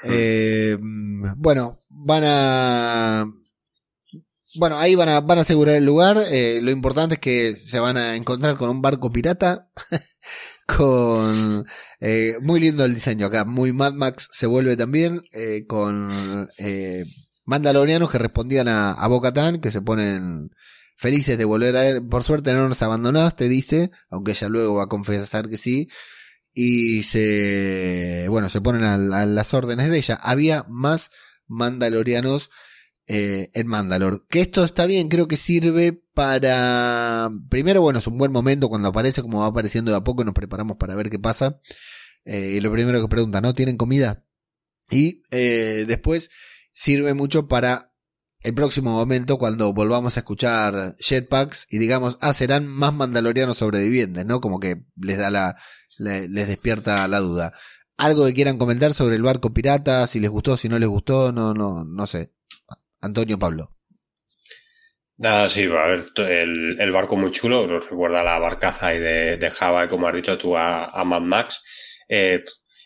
Eh, 0.04 0.76
bueno, 0.80 1.84
van 1.88 2.22
a. 2.24 3.26
Bueno, 4.54 4.76
ahí 4.78 4.94
van 4.94 5.08
a, 5.08 5.20
van 5.20 5.38
a 5.38 5.42
asegurar 5.42 5.76
el 5.76 5.84
lugar. 5.84 6.18
Eh, 6.30 6.60
lo 6.62 6.70
importante 6.70 7.14
es 7.14 7.20
que 7.20 7.56
se 7.56 7.80
van 7.80 7.96
a 7.96 8.16
encontrar 8.16 8.56
con 8.56 8.68
un 8.70 8.82
barco 8.82 9.10
pirata. 9.10 9.70
con. 10.66 11.64
eh, 12.00 12.34
muy 12.42 12.60
lindo 12.60 12.84
el 12.84 12.94
diseño 12.94 13.26
acá. 13.26 13.44
Muy 13.44 13.72
Mad 13.72 13.94
Max 13.94 14.28
se 14.32 14.46
vuelve 14.46 14.76
también. 14.76 15.22
eh, 15.32 15.64
con 15.66 16.48
eh, 16.58 17.04
mandalorianos 17.44 18.10
que 18.10 18.18
respondían 18.18 18.68
a, 18.68 18.92
a 18.92 19.08
Bo-Katan, 19.08 19.60
que 19.60 19.70
se 19.70 19.80
ponen 19.82 20.50
felices 20.96 21.38
de 21.38 21.44
volver 21.44 21.76
a 21.76 21.86
él. 21.88 22.06
Por 22.06 22.22
suerte 22.22 22.52
no 22.52 22.68
nos 22.68 22.82
abandonaste, 22.82 23.48
dice. 23.48 23.90
Aunque 24.10 24.32
ella 24.32 24.48
luego 24.48 24.74
va 24.74 24.84
a 24.84 24.88
confesar 24.88 25.48
que 25.48 25.58
sí 25.58 25.88
y 26.54 27.02
se 27.04 28.26
bueno 28.28 28.50
se 28.50 28.60
ponen 28.60 28.84
a 28.84 28.98
las 29.26 29.54
órdenes 29.54 29.88
de 29.88 29.96
ella 29.96 30.18
había 30.22 30.66
más 30.68 31.10
mandalorianos 31.46 32.50
eh, 33.14 33.50
en 33.54 33.66
Mandalor 33.66 34.26
que 34.28 34.40
esto 34.40 34.64
está 34.64 34.86
bien 34.86 35.08
creo 35.08 35.26
que 35.28 35.36
sirve 35.36 35.92
para 36.14 37.30
primero 37.50 37.82
bueno 37.82 37.98
es 37.98 38.06
un 38.06 38.16
buen 38.18 38.32
momento 38.32 38.68
cuando 38.68 38.88
aparece 38.88 39.20
como 39.22 39.40
va 39.40 39.46
apareciendo 39.46 39.90
de 39.90 39.98
a 39.98 40.04
poco 40.04 40.24
nos 40.24 40.34
preparamos 40.34 40.76
para 40.78 40.94
ver 40.94 41.10
qué 41.10 41.18
pasa 41.18 41.60
Eh, 42.24 42.54
y 42.56 42.60
lo 42.60 42.70
primero 42.70 43.00
que 43.00 43.08
pregunta 43.08 43.40
no 43.40 43.52
tienen 43.52 43.76
comida 43.76 44.24
y 44.90 45.22
eh, 45.32 45.84
después 45.88 46.30
sirve 46.72 47.14
mucho 47.14 47.48
para 47.48 47.92
el 48.44 48.54
próximo 48.54 48.92
momento 48.92 49.38
cuando 49.38 49.72
volvamos 49.72 50.16
a 50.16 50.20
escuchar 50.20 50.96
jetpacks 51.00 51.66
y 51.70 51.78
digamos 51.78 52.18
ah 52.20 52.32
serán 52.34 52.66
más 52.68 52.92
mandalorianos 52.94 53.58
sobrevivientes 53.58 54.24
no 54.24 54.40
como 54.40 54.60
que 54.60 54.84
les 54.96 55.18
da 55.18 55.30
la 55.30 55.56
le- 55.98 56.28
les 56.28 56.46
despierta 56.48 57.06
la 57.08 57.18
duda. 57.20 57.52
¿Algo 57.98 58.24
que 58.26 58.32
quieran 58.34 58.56
comentar 58.58 58.94
sobre 58.94 59.16
el 59.16 59.22
barco 59.22 59.52
pirata? 59.52 60.06
Si 60.06 60.18
les 60.20 60.30
gustó, 60.30 60.56
si 60.56 60.68
no 60.68 60.78
les 60.78 60.88
gustó, 60.88 61.30
no, 61.32 61.52
no, 61.54 61.84
no 61.84 62.06
sé. 62.06 62.32
Antonio 63.02 63.38
Pablo. 63.38 63.70
Nada, 65.18 65.50
sí, 65.50 65.64
a 65.64 65.86
ver, 65.86 66.06
el, 66.16 66.80
el 66.80 66.92
barco 66.92 67.16
muy 67.16 67.30
chulo, 67.30 67.66
nos 67.66 67.88
recuerda 67.88 68.22
la 68.24 68.38
barcaza 68.38 68.88
ahí 68.88 68.98
de, 68.98 69.36
de 69.36 69.50
Java, 69.50 69.88
como 69.88 70.08
has 70.08 70.14
dicho 70.14 70.38
tú, 70.38 70.56
a, 70.56 70.86
a 70.86 71.04
Mad 71.04 71.20
Max. 71.20 71.62
Eh, 72.08 72.42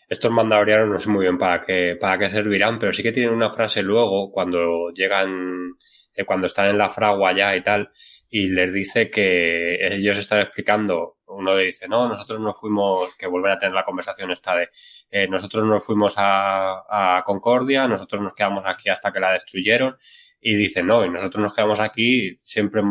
estos 0.09 0.31
mandalorianos 0.31 0.89
no 0.89 0.99
sé 0.99 1.09
muy 1.09 1.25
bien 1.25 1.37
para 1.37 1.63
qué, 1.63 1.97
para 1.99 2.17
qué 2.17 2.29
servirán, 2.29 2.79
pero 2.79 2.93
sí 2.93 3.01
que 3.01 3.11
tienen 3.11 3.33
una 3.33 3.51
frase 3.51 3.81
luego, 3.81 4.31
cuando 4.31 4.91
llegan, 4.93 5.73
eh, 6.13 6.25
cuando 6.25 6.47
están 6.47 6.67
en 6.67 6.77
la 6.77 6.89
fragua 6.89 7.33
ya 7.35 7.55
y 7.55 7.63
tal, 7.63 7.89
y 8.29 8.47
les 8.47 8.73
dice 8.73 9.09
que 9.09 9.87
ellos 9.87 10.17
están 10.17 10.39
explicando, 10.39 11.17
uno 11.27 11.55
le 11.55 11.65
dice, 11.65 11.87
no, 11.87 12.09
nosotros 12.09 12.39
nos 12.39 12.59
fuimos, 12.59 13.15
que 13.15 13.27
vuelven 13.27 13.53
a 13.53 13.59
tener 13.59 13.73
la 13.73 13.83
conversación 13.83 14.31
esta 14.31 14.55
de, 14.55 14.69
eh, 15.09 15.27
nosotros 15.27 15.63
nos 15.65 15.85
fuimos 15.85 16.13
a, 16.17 17.17
a 17.17 17.23
Concordia, 17.23 17.87
nosotros 17.87 18.21
nos 18.21 18.33
quedamos 18.33 18.63
aquí 18.65 18.89
hasta 18.89 19.11
que 19.11 19.19
la 19.19 19.33
destruyeron, 19.33 19.97
y 20.41 20.55
dice, 20.55 20.83
no, 20.83 21.05
y 21.05 21.09
nosotros 21.09 21.41
nos 21.41 21.55
quedamos 21.55 21.79
aquí, 21.79 22.37
siempre 22.41 22.81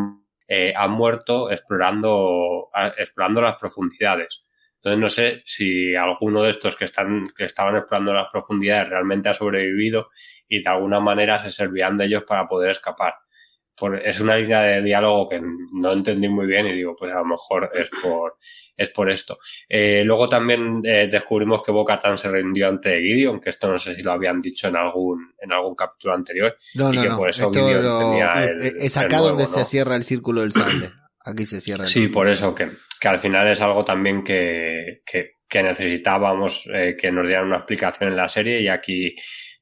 eh, 0.48 0.72
han 0.76 0.92
muerto 0.92 1.50
explorando, 1.50 2.70
explorando 2.96 3.40
las 3.40 3.56
profundidades. 3.56 4.44
Entonces 4.76 5.00
no 5.00 5.08
sé 5.08 5.42
si 5.46 5.96
alguno 5.96 6.42
de 6.42 6.50
estos 6.50 6.76
que 6.76 6.84
están, 6.84 7.26
que 7.36 7.44
estaban 7.44 7.76
explorando 7.76 8.12
las 8.14 8.28
profundidades 8.30 8.88
realmente 8.88 9.28
ha 9.28 9.34
sobrevivido 9.34 10.10
y 10.48 10.62
de 10.62 10.68
alguna 10.68 11.00
manera 11.00 11.40
se 11.40 11.50
servían 11.50 11.96
de 11.98 12.06
ellos 12.06 12.24
para 12.24 12.46
poder 12.46 12.70
escapar. 12.70 13.14
Por- 13.76 14.00
es 14.06 14.20
una 14.20 14.36
línea 14.36 14.62
de 14.62 14.82
diálogo 14.82 15.28
que 15.28 15.40
no 15.74 15.92
entendí 15.92 16.28
muy 16.28 16.46
bien 16.46 16.66
y 16.66 16.72
digo, 16.72 16.96
pues 16.98 17.12
a 17.12 17.18
lo 17.18 17.26
mejor 17.26 17.70
es 17.74 17.88
por, 18.02 18.36
es 18.76 18.88
por 18.90 19.10
esto. 19.10 19.38
Eh, 19.68 20.02
luego 20.04 20.28
también 20.28 20.80
eh, 20.84 21.08
descubrimos 21.10 21.62
que 21.62 21.72
Bo-Katan 21.72 22.16
se 22.16 22.30
rindió 22.30 22.68
ante 22.68 22.98
Gideon, 23.00 23.40
que 23.40 23.50
esto 23.50 23.70
no 23.70 23.78
sé 23.78 23.94
si 23.94 24.02
lo 24.02 24.12
habían 24.12 24.40
dicho 24.40 24.68
en 24.68 24.76
algún, 24.76 25.34
en 25.40 25.52
algún 25.52 25.74
capítulo 25.74 26.14
anterior. 26.14 26.56
No, 26.74 26.92
Y 26.92 26.96
no, 26.96 27.02
que 27.02 27.08
no. 27.10 27.16
por 27.18 27.30
eso 27.30 27.42
Esto 27.42 27.52
Gideon 27.66 27.82
lo- 27.84 27.98
tenía 27.98 28.44
el- 28.44 28.62
eh, 28.62 28.72
es 28.80 28.96
acá 28.96 29.08
nuevo, 29.18 29.26
donde 29.28 29.42
¿no? 29.44 29.48
se 29.50 29.64
cierra 29.64 29.96
el 29.96 30.02
círculo 30.04 30.40
del 30.40 30.52
sable. 30.52 30.88
Aquí 31.24 31.44
se 31.44 31.60
cierra 31.60 31.84
el 31.84 31.88
Sí, 31.90 32.00
círculo. 32.00 32.14
por 32.14 32.28
eso, 32.28 32.54
que, 32.54 32.70
que 33.00 33.08
al 33.08 33.18
final 33.18 33.48
es 33.48 33.60
algo 33.60 33.84
también 33.84 34.22
que, 34.24 35.02
que, 35.04 35.36
que 35.48 35.62
necesitábamos 35.62 36.68
eh, 36.72 36.96
que 36.98 37.10
nos 37.12 37.26
dieran 37.26 37.46
una 37.46 37.56
explicación 37.58 38.10
en 38.10 38.16
la 38.16 38.28
serie 38.28 38.60
y 38.62 38.68
aquí 38.68 39.14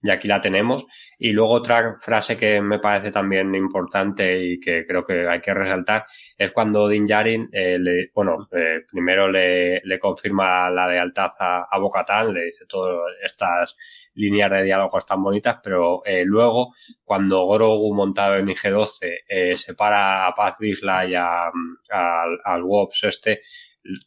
y 0.04 0.10
aquí 0.10 0.28
la 0.28 0.40
tenemos. 0.40 0.86
Y 1.18 1.32
luego 1.32 1.52
otra 1.54 1.94
frase 1.94 2.36
que 2.36 2.60
me 2.60 2.78
parece 2.78 3.10
también 3.10 3.54
importante 3.54 4.38
y 4.38 4.60
que 4.60 4.84
creo 4.86 5.02
que 5.02 5.26
hay 5.26 5.40
que 5.40 5.54
resaltar 5.54 6.04
es 6.36 6.52
cuando 6.52 6.86
Din 6.88 7.06
Djarin, 7.06 7.48
eh, 7.50 8.10
bueno, 8.14 8.46
eh, 8.52 8.82
primero 8.90 9.30
le, 9.30 9.80
confirma 9.98 10.68
la 10.68 10.86
lealtad 10.86 11.30
a, 11.38 11.66
a 11.70 11.78
Bocatán, 11.78 12.34
le 12.34 12.44
dice 12.44 12.66
todas 12.68 13.12
estas 13.22 13.76
líneas 14.14 14.50
de 14.50 14.62
diálogos 14.62 15.06
tan 15.06 15.22
bonitas, 15.22 15.58
pero 15.62 16.02
eh, 16.04 16.24
luego 16.26 16.74
cuando 17.02 17.48
Grogu 17.48 17.94
montado 17.94 18.36
en 18.36 18.48
IG-12 18.48 19.20
eh, 19.26 19.56
separa 19.56 20.26
a 20.26 20.34
Paz 20.34 20.58
Vizla 20.58 21.06
y 21.06 21.14
a, 21.14 21.46
al, 21.46 22.40
al 22.44 22.62
Wops 22.62 23.04
este, 23.04 23.40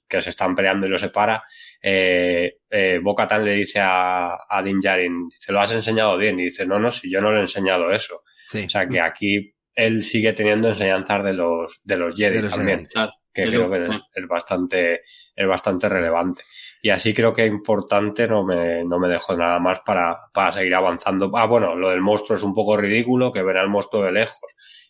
que 0.08 0.22
se 0.22 0.30
están 0.30 0.56
peleando 0.56 0.88
y 0.88 0.90
lo 0.90 0.98
separa, 0.98 1.44
eh, 1.82 2.58
eh, 2.70 3.00
Bocatan 3.02 3.46
le 3.46 3.52
dice 3.54 3.80
a, 3.82 4.38
a 4.50 4.62
Din 4.64 4.80
Djarin, 4.80 5.30
se 5.34 5.52
lo 5.52 5.60
has 5.60 5.72
enseñado 5.72 6.18
bien, 6.18 6.40
y 6.40 6.46
dice, 6.46 6.66
no, 6.66 6.80
no, 6.80 6.92
si 6.92 7.10
yo 7.10 7.22
no 7.22 7.32
le 7.32 7.40
he 7.40 7.42
enseñado 7.42 7.92
eso. 7.92 8.24
Sí. 8.48 8.66
O 8.66 8.70
sea 8.70 8.88
que 8.88 9.00
aquí 9.02 9.54
él 9.74 10.02
sigue 10.02 10.34
teniendo 10.34 10.70
enseñanzas 10.70 11.24
de 11.24 11.34
los, 11.34 11.80
de 11.84 11.98
los 11.98 12.16
Jedi 12.16 12.38
De 12.38 12.42
los 12.44 12.56
también, 12.56 12.80
Jedi. 12.80 12.90
Claro. 12.90 13.12
que 13.34 13.46
creo 13.46 13.70
que 13.70 13.82
es, 13.82 13.90
es 14.16 14.28
bastante, 14.28 15.02
es 15.36 15.48
bastante 15.48 15.88
relevante. 15.88 16.44
Y 16.82 16.90
así 16.90 17.14
creo 17.14 17.34
que 17.34 17.46
importante 17.46 18.28
no 18.28 18.44
me, 18.44 18.84
no 18.84 19.00
me 19.00 19.08
dejo 19.08 19.36
nada 19.36 19.60
más 19.60 19.82
para, 19.86 20.18
para 20.34 20.54
seguir 20.54 20.76
avanzando. 20.76 21.32
Ah, 21.36 21.46
bueno, 21.46 21.76
lo 21.76 21.90
del 21.90 22.02
monstruo 22.02 22.38
es 22.38 22.44
un 22.44 22.54
poco 22.54 22.78
ridículo, 22.78 23.32
que 23.32 23.44
ven 23.44 23.58
al 23.58 23.70
monstruo 23.70 24.04
de 24.04 24.12
lejos 24.12 24.40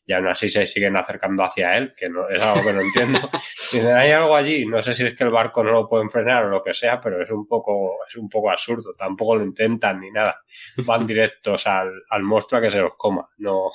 y 0.08 0.14
aún 0.14 0.28
así 0.28 0.50
se 0.50 0.66
siguen 0.66 0.96
acercando 0.98 1.44
hacia 1.44 1.78
él, 1.78 1.94
que 1.98 2.08
no, 2.10 2.30
es 2.30 2.42
algo 2.42 2.66
que 2.66 2.74
no 2.74 2.80
entiendo. 2.82 3.20
Dicen, 3.74 3.94
hay 3.96 4.12
algo 4.12 4.36
allí, 4.36 4.66
no 4.66 4.82
sé 4.82 4.94
si 4.94 5.06
es 5.06 5.16
que 5.16 5.26
el 5.26 5.32
barco 5.32 5.62
no 5.64 5.72
lo 5.74 5.90
pueden 5.90 6.10
frenar 6.10 6.46
o 6.46 6.50
lo 6.50 6.64
que 6.64 6.74
sea, 6.74 7.02
pero 7.02 7.22
es 7.22 7.30
un 7.30 7.46
poco, 7.46 7.98
es 8.08 8.16
un 8.16 8.30
poco 8.30 8.50
absurdo, 8.50 8.94
tampoco 8.98 9.36
lo 9.36 9.44
intentan 9.44 10.00
ni 10.00 10.10
nada. 10.10 10.38
Van 10.86 11.06
directos 11.08 11.68
al, 11.68 11.92
al 12.10 12.24
monstruo 12.24 12.60
a 12.60 12.62
que 12.64 12.72
se 12.72 12.80
los 12.80 12.94
coma, 12.98 13.28
no. 13.40 13.70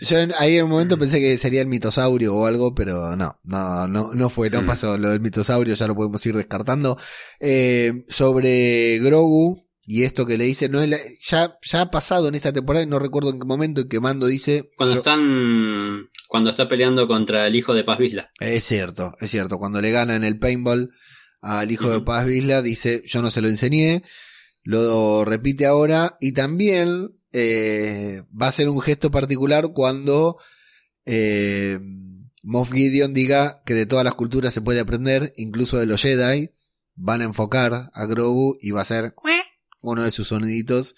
Yo 0.00 0.18
ahí 0.38 0.56
en 0.56 0.64
un 0.64 0.70
momento 0.70 0.98
pensé 0.98 1.20
que 1.20 1.38
sería 1.38 1.60
el 1.62 1.68
mitosaurio 1.68 2.34
o 2.34 2.46
algo, 2.46 2.74
pero 2.74 3.14
no, 3.16 3.38
no, 3.44 3.86
no, 3.86 4.12
no 4.12 4.28
fue, 4.30 4.50
no 4.50 4.62
Mm. 4.62 4.66
pasó 4.66 4.98
lo 4.98 5.10
del 5.10 5.20
mitosaurio, 5.20 5.74
ya 5.74 5.86
lo 5.86 5.94
podemos 5.94 6.24
ir 6.26 6.34
descartando. 6.34 6.98
Eh, 7.40 8.04
sobre 8.08 8.98
Grogu 8.98 9.63
y 9.86 10.02
esto 10.04 10.24
que 10.26 10.38
le 10.38 10.44
dice, 10.44 10.68
no 10.68 10.80
es 10.80 10.88
la- 10.88 10.98
ya, 11.20 11.58
ya 11.64 11.80
ha 11.82 11.90
pasado 11.90 12.28
en 12.28 12.34
esta 12.34 12.52
temporada, 12.52 12.84
y 12.84 12.88
no 12.88 12.98
recuerdo 12.98 13.30
en 13.30 13.38
qué 13.38 13.44
momento 13.46 13.82
en 13.82 13.88
que 13.88 14.00
Mando 14.00 14.26
dice, 14.26 14.70
Cuando 14.76 14.94
yo- 14.94 15.00
están, 15.00 16.08
cuando 16.28 16.50
está 16.50 16.68
peleando 16.68 17.06
contra 17.06 17.46
el 17.46 17.54
hijo 17.56 17.74
de 17.74 17.84
Paz 17.84 17.98
Vizla. 17.98 18.30
es 18.40 18.64
cierto, 18.64 19.12
es 19.20 19.30
cierto, 19.30 19.58
cuando 19.58 19.80
le 19.80 19.90
gana 19.90 20.16
en 20.16 20.24
el 20.24 20.38
paintball 20.38 20.90
al 21.40 21.70
hijo 21.70 21.90
de. 21.90 22.00
Paz 22.00 22.26
Vizla, 22.26 22.62
dice, 22.62 23.02
yo 23.04 23.20
no 23.22 23.30
se 23.30 23.42
lo 23.42 23.48
enseñé, 23.48 24.02
lo 24.62 25.24
repite 25.26 25.66
ahora 25.66 26.16
y 26.20 26.32
también 26.32 27.10
eh, 27.32 28.22
va 28.40 28.46
a 28.48 28.52
ser 28.52 28.68
un 28.70 28.80
gesto 28.80 29.10
particular 29.10 29.68
cuando 29.74 30.38
eh, 31.04 31.78
Moff 32.42 32.72
Gideon 32.72 33.12
diga 33.12 33.62
que 33.66 33.74
de 33.74 33.86
todas 33.86 34.04
las 34.04 34.14
culturas 34.14 34.54
se 34.54 34.60
puede 34.62 34.80
aprender, 34.80 35.32
incluso 35.36 35.78
de 35.78 35.86
los 35.86 36.00
Jedi, 36.02 36.50
van 36.94 37.20
a 37.20 37.24
enfocar 37.24 37.90
a 37.92 38.06
Grogu 38.06 38.56
y 38.60 38.70
va 38.70 38.82
a 38.82 38.84
ser 38.86 39.14
uno 39.92 40.02
de 40.02 40.10
sus 40.10 40.28
soniditos 40.28 40.94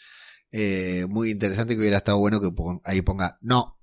eh, 0.53 1.07
muy 1.09 1.30
interesante 1.30 1.74
que 1.74 1.80
hubiera 1.80 1.99
estado 1.99 2.18
bueno 2.18 2.41
que 2.41 2.51
pon- 2.51 2.80
ahí 2.84 3.03
ponga 3.03 3.39
no. 3.43 3.74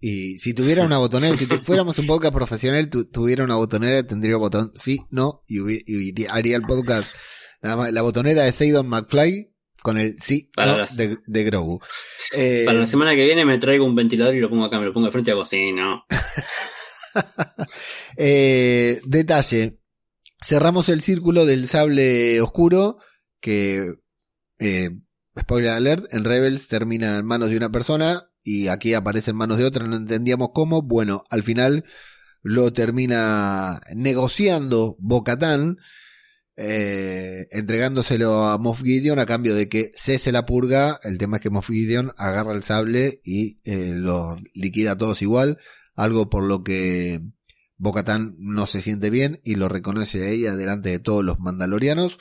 Y 0.00 0.38
si 0.38 0.52
tuviera 0.54 0.84
una 0.84 0.98
botonera, 0.98 1.36
si 1.36 1.46
tu- 1.46 1.58
fuéramos 1.58 1.98
un 1.98 2.06
podcast 2.06 2.34
profesional, 2.34 2.90
tu- 2.90 3.06
tuviera 3.06 3.44
una 3.44 3.56
botonera, 3.56 4.02
tendría 4.06 4.36
un 4.36 4.42
botón 4.42 4.72
sí, 4.74 5.00
no, 5.10 5.42
y, 5.48 6.26
haría 6.28 6.56
el 6.56 6.62
podcast. 6.62 7.10
Nada 7.62 7.76
más, 7.76 7.92
la 7.92 8.02
botonera 8.02 8.44
de 8.44 8.52
Seidon 8.52 8.86
McFly 8.88 9.52
con 9.82 9.98
el 9.98 10.16
sí, 10.20 10.50
no 10.56 10.84
de, 10.96 11.16
de 11.26 11.44
Grogu. 11.44 11.80
Eh, 12.32 12.64
Para 12.66 12.80
la 12.80 12.86
semana 12.86 13.14
que 13.14 13.24
viene 13.24 13.44
me 13.44 13.58
traigo 13.58 13.84
un 13.86 13.94
ventilador 13.94 14.34
y 14.34 14.40
lo 14.40 14.50
pongo 14.50 14.64
acá, 14.64 14.78
me 14.78 14.86
lo 14.86 14.92
pongo 14.92 15.06
de 15.06 15.12
frente 15.12 15.30
y 15.30 15.32
hago 15.32 15.42
así, 15.42 15.72
¿no? 15.72 16.04
Eh, 18.16 19.00
detalle. 19.06 19.78
Cerramos 20.44 20.88
el 20.88 21.00
círculo 21.00 21.46
del 21.46 21.66
sable 21.66 22.40
oscuro 22.40 22.98
que, 23.40 23.94
eh, 24.58 24.90
spoiler 25.38 25.70
alert, 25.70 26.12
en 26.12 26.24
Rebels 26.24 26.68
termina 26.68 27.16
en 27.16 27.26
manos 27.26 27.50
de 27.50 27.56
una 27.56 27.70
persona 27.70 28.30
y 28.42 28.68
aquí 28.68 28.94
aparece 28.94 29.32
en 29.32 29.36
manos 29.36 29.58
de 29.58 29.64
otra, 29.64 29.86
no 29.86 29.96
entendíamos 29.96 30.50
cómo. 30.54 30.82
Bueno, 30.82 31.24
al 31.30 31.42
final 31.42 31.84
lo 32.42 32.72
termina 32.72 33.80
negociando 33.94 34.96
Bocatán, 35.00 35.78
eh, 36.56 37.48
entregándoselo 37.50 38.44
a 38.44 38.56
Moff 38.56 38.82
Gideon 38.82 39.18
a 39.18 39.26
cambio 39.26 39.54
de 39.54 39.68
que 39.68 39.90
cese 39.94 40.30
la 40.30 40.46
purga. 40.46 41.00
El 41.02 41.18
tema 41.18 41.38
es 41.38 41.42
que 41.42 41.50
Moff 41.50 41.68
Gideon 41.68 42.12
agarra 42.16 42.54
el 42.54 42.62
sable 42.62 43.20
y 43.24 43.56
eh, 43.64 43.94
lo 43.96 44.36
liquida 44.54 44.92
a 44.92 44.98
todos 44.98 45.22
igual, 45.22 45.58
algo 45.96 46.30
por 46.30 46.44
lo 46.44 46.62
que 46.62 47.20
Bocatán 47.78 48.36
no 48.38 48.66
se 48.66 48.80
siente 48.80 49.10
bien 49.10 49.40
y 49.44 49.56
lo 49.56 49.68
reconoce 49.68 50.22
a 50.22 50.28
ella 50.28 50.56
delante 50.56 50.90
de 50.90 50.98
todos 50.98 51.24
los 51.24 51.40
mandalorianos. 51.40 52.18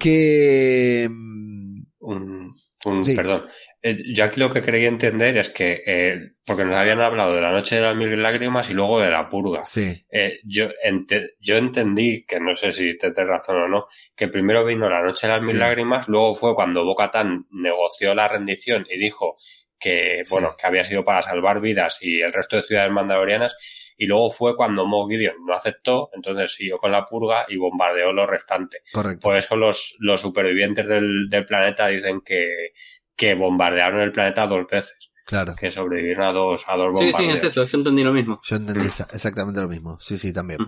Que. 0.00 1.06
Un, 1.08 1.86
un- 2.00 3.04
Sí. 3.04 3.14
Perdón. 3.16 3.46
Eh, 3.82 3.96
yo 4.14 4.24
aquí 4.24 4.38
lo 4.40 4.50
que 4.52 4.60
quería 4.60 4.88
entender 4.88 5.38
es 5.38 5.48
que, 5.50 5.82
eh, 5.86 6.32
porque 6.44 6.64
nos 6.64 6.78
habían 6.78 7.00
hablado 7.00 7.34
de 7.34 7.40
la 7.40 7.50
noche 7.50 7.76
de 7.76 7.80
las 7.82 7.96
mil 7.96 8.20
lágrimas 8.22 8.68
y 8.68 8.74
luego 8.74 9.00
de 9.00 9.08
la 9.10 9.28
purga. 9.28 9.64
Sí, 9.64 10.04
Eh, 10.10 10.40
yo, 10.44 10.66
ente- 10.84 11.34
yo 11.40 11.56
entendí, 11.56 12.26
que 12.26 12.40
no 12.40 12.54
sé 12.56 12.72
si 12.72 12.98
te 12.98 13.10
tienes 13.12 13.30
razón 13.30 13.56
o 13.56 13.68
no, 13.68 13.86
que 14.14 14.28
primero 14.28 14.66
vino 14.66 14.88
la 14.90 15.02
noche 15.02 15.26
de 15.26 15.32
las 15.34 15.42
mil 15.42 15.54
Sí. 15.54 15.60
lágrimas, 15.60 16.08
luego 16.08 16.34
fue 16.34 16.54
cuando 16.54 16.84
Bocatán 16.84 17.46
negoció 17.52 18.14
la 18.14 18.28
rendición 18.28 18.86
y 18.90 18.98
dijo 18.98 19.36
que, 19.78 20.24
bueno, 20.28 20.48
que 20.60 20.66
había 20.66 20.84
sido 20.84 21.02
para 21.04 21.22
salvar 21.22 21.60
vidas 21.62 22.00
y 22.02 22.20
el 22.20 22.34
resto 22.34 22.56
de 22.56 22.64
ciudades 22.64 22.92
mandalorianas, 22.92 23.56
y 24.02 24.06
luego 24.06 24.30
fue 24.30 24.56
cuando 24.56 24.86
Moff 24.86 25.10
Gideon 25.10 25.44
no 25.46 25.54
aceptó, 25.54 26.08
entonces 26.14 26.54
siguió 26.54 26.78
con 26.78 26.90
la 26.90 27.04
purga 27.04 27.44
y 27.48 27.56
bombardeó 27.58 28.12
lo 28.12 28.26
restante. 28.26 28.78
correcto. 28.92 29.20
Por 29.20 29.36
eso 29.36 29.56
los, 29.56 29.94
los 29.98 30.20
supervivientes 30.22 30.88
del, 30.88 31.28
del 31.28 31.44
planeta 31.44 31.88
dicen 31.88 32.22
que, 32.22 32.72
que 33.14 33.34
bombardearon 33.34 34.00
el 34.00 34.12
planeta 34.12 34.46
dos 34.46 34.66
veces, 34.70 34.94
Claro. 35.26 35.54
que 35.54 35.70
sobrevivieron 35.70 36.24
a 36.24 36.32
dos, 36.32 36.62
a 36.66 36.76
dos 36.76 36.98
Sí, 36.98 37.04
sí, 37.06 37.12
bombardeos. 37.12 37.38
es 37.38 37.44
eso, 37.44 37.64
yo 37.64 37.78
entendí 37.78 38.02
lo 38.02 38.12
mismo. 38.14 38.40
Yo 38.42 38.56
entendí 38.56 38.86
exa- 38.86 39.14
exactamente 39.14 39.60
lo 39.60 39.68
mismo. 39.68 40.00
Sí, 40.00 40.16
sí, 40.16 40.32
también. 40.32 40.58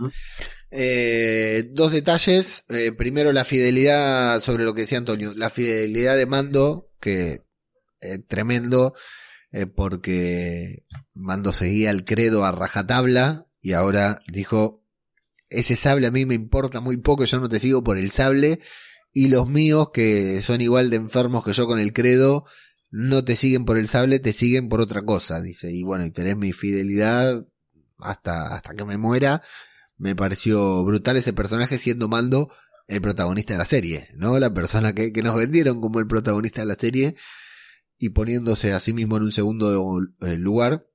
Eh, 0.71 1.65
dos 1.71 1.93
detalles. 1.93 2.65
Eh, 2.69 2.93
primero, 2.93 3.33
la 3.33 3.45
fidelidad 3.45 4.41
sobre 4.41 4.65
lo 4.65 4.75
que 4.75 4.83
decía 4.83 4.99
Antonio. 4.99 5.33
La 5.37 5.51
fidelidad 5.51 6.17
de 6.17 6.27
Mando, 6.27 6.91
que 7.01 7.41
eh, 8.01 8.19
tremendo, 8.29 8.95
porque 9.75 10.87
Mando 11.15 11.53
seguía 11.53 11.91
el 11.91 12.05
credo 12.05 12.45
a 12.45 12.53
rajatabla 12.53 13.47
y 13.61 13.73
ahora 13.73 14.21
dijo, 14.27 14.83
ese 15.51 15.77
sable 15.77 16.07
a 16.07 16.11
mí 16.11 16.27
me 16.27 16.35
importa 16.35 16.81
muy 16.81 16.97
poco, 16.97 17.25
yo 17.25 17.39
no 17.39 17.49
te 17.49 17.61
sigo 17.61 17.85
por 17.85 17.99
el 17.99 18.11
sable 18.11 18.61
y 19.13 19.29
los 19.29 19.47
míos, 19.47 19.91
que 19.93 20.41
son 20.41 20.61
igual 20.61 20.89
de 20.91 20.97
enfermos 20.97 21.45
que 21.45 21.53
yo 21.53 21.67
con 21.67 21.79
el 21.79 21.93
credo, 21.93 22.45
no 22.91 23.25
te 23.25 23.37
siguen 23.37 23.65
por 23.65 23.77
el 23.77 23.89
sable, 23.89 24.19
te 24.19 24.33
siguen 24.33 24.69
por 24.69 24.81
otra 24.81 25.03
cosa, 25.03 25.41
dice. 25.43 25.71
Y 25.71 25.83
bueno, 25.83 26.05
y 26.07 26.11
tenés 26.11 26.37
mi 26.37 26.53
fidelidad 26.53 27.47
hasta, 27.99 28.55
hasta 28.55 28.75
que 28.75 28.85
me 28.85 28.97
muera. 28.97 29.43
Me 29.99 30.17
pareció 30.17 30.83
brutal 30.85 31.17
ese 31.17 31.33
personaje 31.33 31.79
siendo 31.79 32.09
Mando 32.09 32.51
el 32.89 33.01
protagonista 33.01 33.55
de 33.55 33.59
la 33.59 33.65
serie, 33.67 34.09
¿no? 34.17 34.39
La 34.39 34.53
persona 34.53 34.95
que, 34.95 35.13
que 35.13 35.23
nos 35.23 35.37
vendieron 35.37 35.81
como 35.81 36.01
el 36.01 36.07
protagonista 36.07 36.63
de 36.63 36.67
la 36.67 36.75
serie 36.75 37.15
y 38.03 38.11
poniéndose 38.11 38.73
a 38.73 38.81
sí 38.81 38.93
mismo 38.93 39.17
en 39.17 39.23
un 39.23 39.31
segundo 39.33 40.01
eh, 40.23 40.37
lugar. 40.37 40.87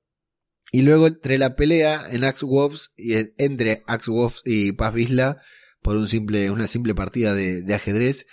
Y 0.70 0.82
luego 0.82 1.06
entre 1.06 1.38
la 1.38 1.56
pelea 1.56 2.02
en 2.10 2.24
Axe 2.24 2.44
Wolves 2.44 2.90
y 2.96 3.14
en- 3.14 3.32
entre 3.38 3.82
Axe 3.86 4.10
Wolves 4.10 4.42
y 4.44 4.72
Paz 4.72 4.92
Vizla 4.92 5.38
por 5.80 5.96
un 5.96 6.06
simple, 6.06 6.50
una 6.50 6.66
simple 6.66 6.94
partida 6.94 7.34
de, 7.34 7.64
ajedrez 7.74 8.26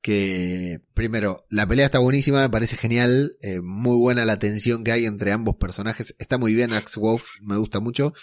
que 0.00 0.80
primero 0.94 1.44
la 1.50 1.66
pelea 1.66 1.84
está 1.86 1.98
buenísima, 1.98 2.40
me 2.40 2.48
parece 2.48 2.76
genial, 2.76 3.36
eh, 3.42 3.60
muy 3.60 3.96
buena 3.96 4.24
la 4.24 4.38
tensión 4.38 4.82
que 4.84 4.92
hay 4.92 5.04
entre 5.04 5.32
ambos 5.32 5.56
personajes, 5.56 6.14
está 6.18 6.38
muy 6.38 6.54
bien 6.54 6.72
Axe 6.72 6.98
Wolf, 7.00 7.24
me 7.42 7.56
gusta 7.58 7.80
mucho 7.80 8.14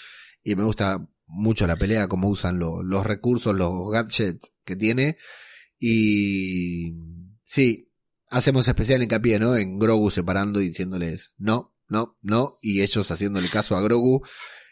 y 0.44 0.56
me 0.56 0.64
gusta 0.64 1.08
mucho 1.28 1.68
la 1.68 1.76
pelea, 1.76 2.08
cómo 2.08 2.30
usan 2.30 2.58
lo- 2.58 2.82
los 2.82 3.06
recursos, 3.06 3.54
los 3.56 3.91
gadgets 3.91 4.52
que 4.66 4.76
tiene 4.76 5.18
y 5.80 6.96
sí, 7.44 7.86
hacemos 8.34 8.68
especial 8.68 9.04
hincapié, 9.04 9.40
¿no? 9.40 9.56
En 9.56 9.78
Grogu 9.78 10.10
separando 10.10 10.60
y 10.60 10.70
diciéndoles 10.70 11.34
no, 11.38 11.76
no, 11.88 12.18
no, 12.22 12.58
y 12.62 12.82
ellos 12.82 13.10
haciéndole 13.12 13.48
caso 13.50 13.78
a 13.78 13.82
Grogu. 13.82 14.24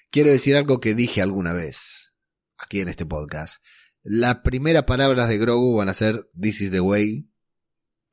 Quiero 0.09 0.31
decir 0.31 0.55
algo 0.55 0.79
que 0.79 0.95
dije 0.95 1.21
alguna 1.21 1.53
vez 1.53 2.13
aquí 2.57 2.79
en 2.79 2.89
este 2.89 3.05
podcast. 3.05 3.63
Las 4.01 4.37
primeras 4.37 4.83
palabras 4.83 5.29
de 5.29 5.37
Grogu 5.37 5.77
van 5.77 5.89
a 5.89 5.93
ser 5.93 6.27
This 6.39 6.61
is 6.61 6.71
the 6.71 6.81
way. 6.81 7.29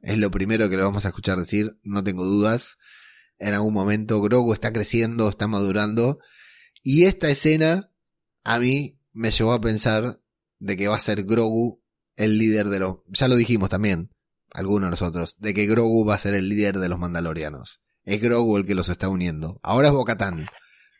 Es 0.01 0.19
lo 0.19 0.31
primero 0.31 0.69
que 0.69 0.77
le 0.77 0.83
vamos 0.83 1.07
a 1.07 1.09
escuchar 1.09 1.39
decir, 1.39 1.79
no 1.83 2.05
tengo 2.05 2.25
dudas. 2.25 2.77
En 3.39 3.55
algún 3.55 3.73
momento 3.73 4.21
Grogu 4.21 4.53
está 4.53 4.73
creciendo, 4.73 5.31
está 5.31 5.47
madurando. 5.47 6.19
Y 6.83 7.05
esta 7.05 7.31
escena 7.31 7.91
a 8.45 8.59
mí 8.59 9.01
me 9.13 9.31
llevó 9.31 9.55
a 9.55 9.61
pensar 9.61 10.21
de 10.59 10.77
que 10.77 10.89
va 10.89 10.97
a 10.97 11.01
ser 11.01 11.25
Grogu 11.25 11.83
el 12.17 12.37
líder 12.37 12.69
de 12.69 12.81
los... 12.81 12.97
Ya 13.07 13.29
lo 13.29 13.37
dijimos 13.37 13.71
también. 13.71 14.11
Alguno 14.53 14.87
de 14.87 14.91
nosotros, 14.91 15.37
de 15.39 15.55
que 15.55 15.67
Grogu 15.67 16.05
va 16.07 16.15
a 16.15 16.19
ser 16.19 16.35
el 16.35 16.49
líder 16.49 16.79
de 16.79 16.89
los 16.89 16.99
mandalorianos. 16.99 17.81
Es 18.05 18.21
Grogu 18.21 18.57
el 18.57 18.65
que 18.65 18.75
los 18.75 18.89
está 18.89 19.09
uniendo. 19.09 19.61
Ahora 19.63 19.89
es 19.89 19.95
Bocatán, 19.95 20.47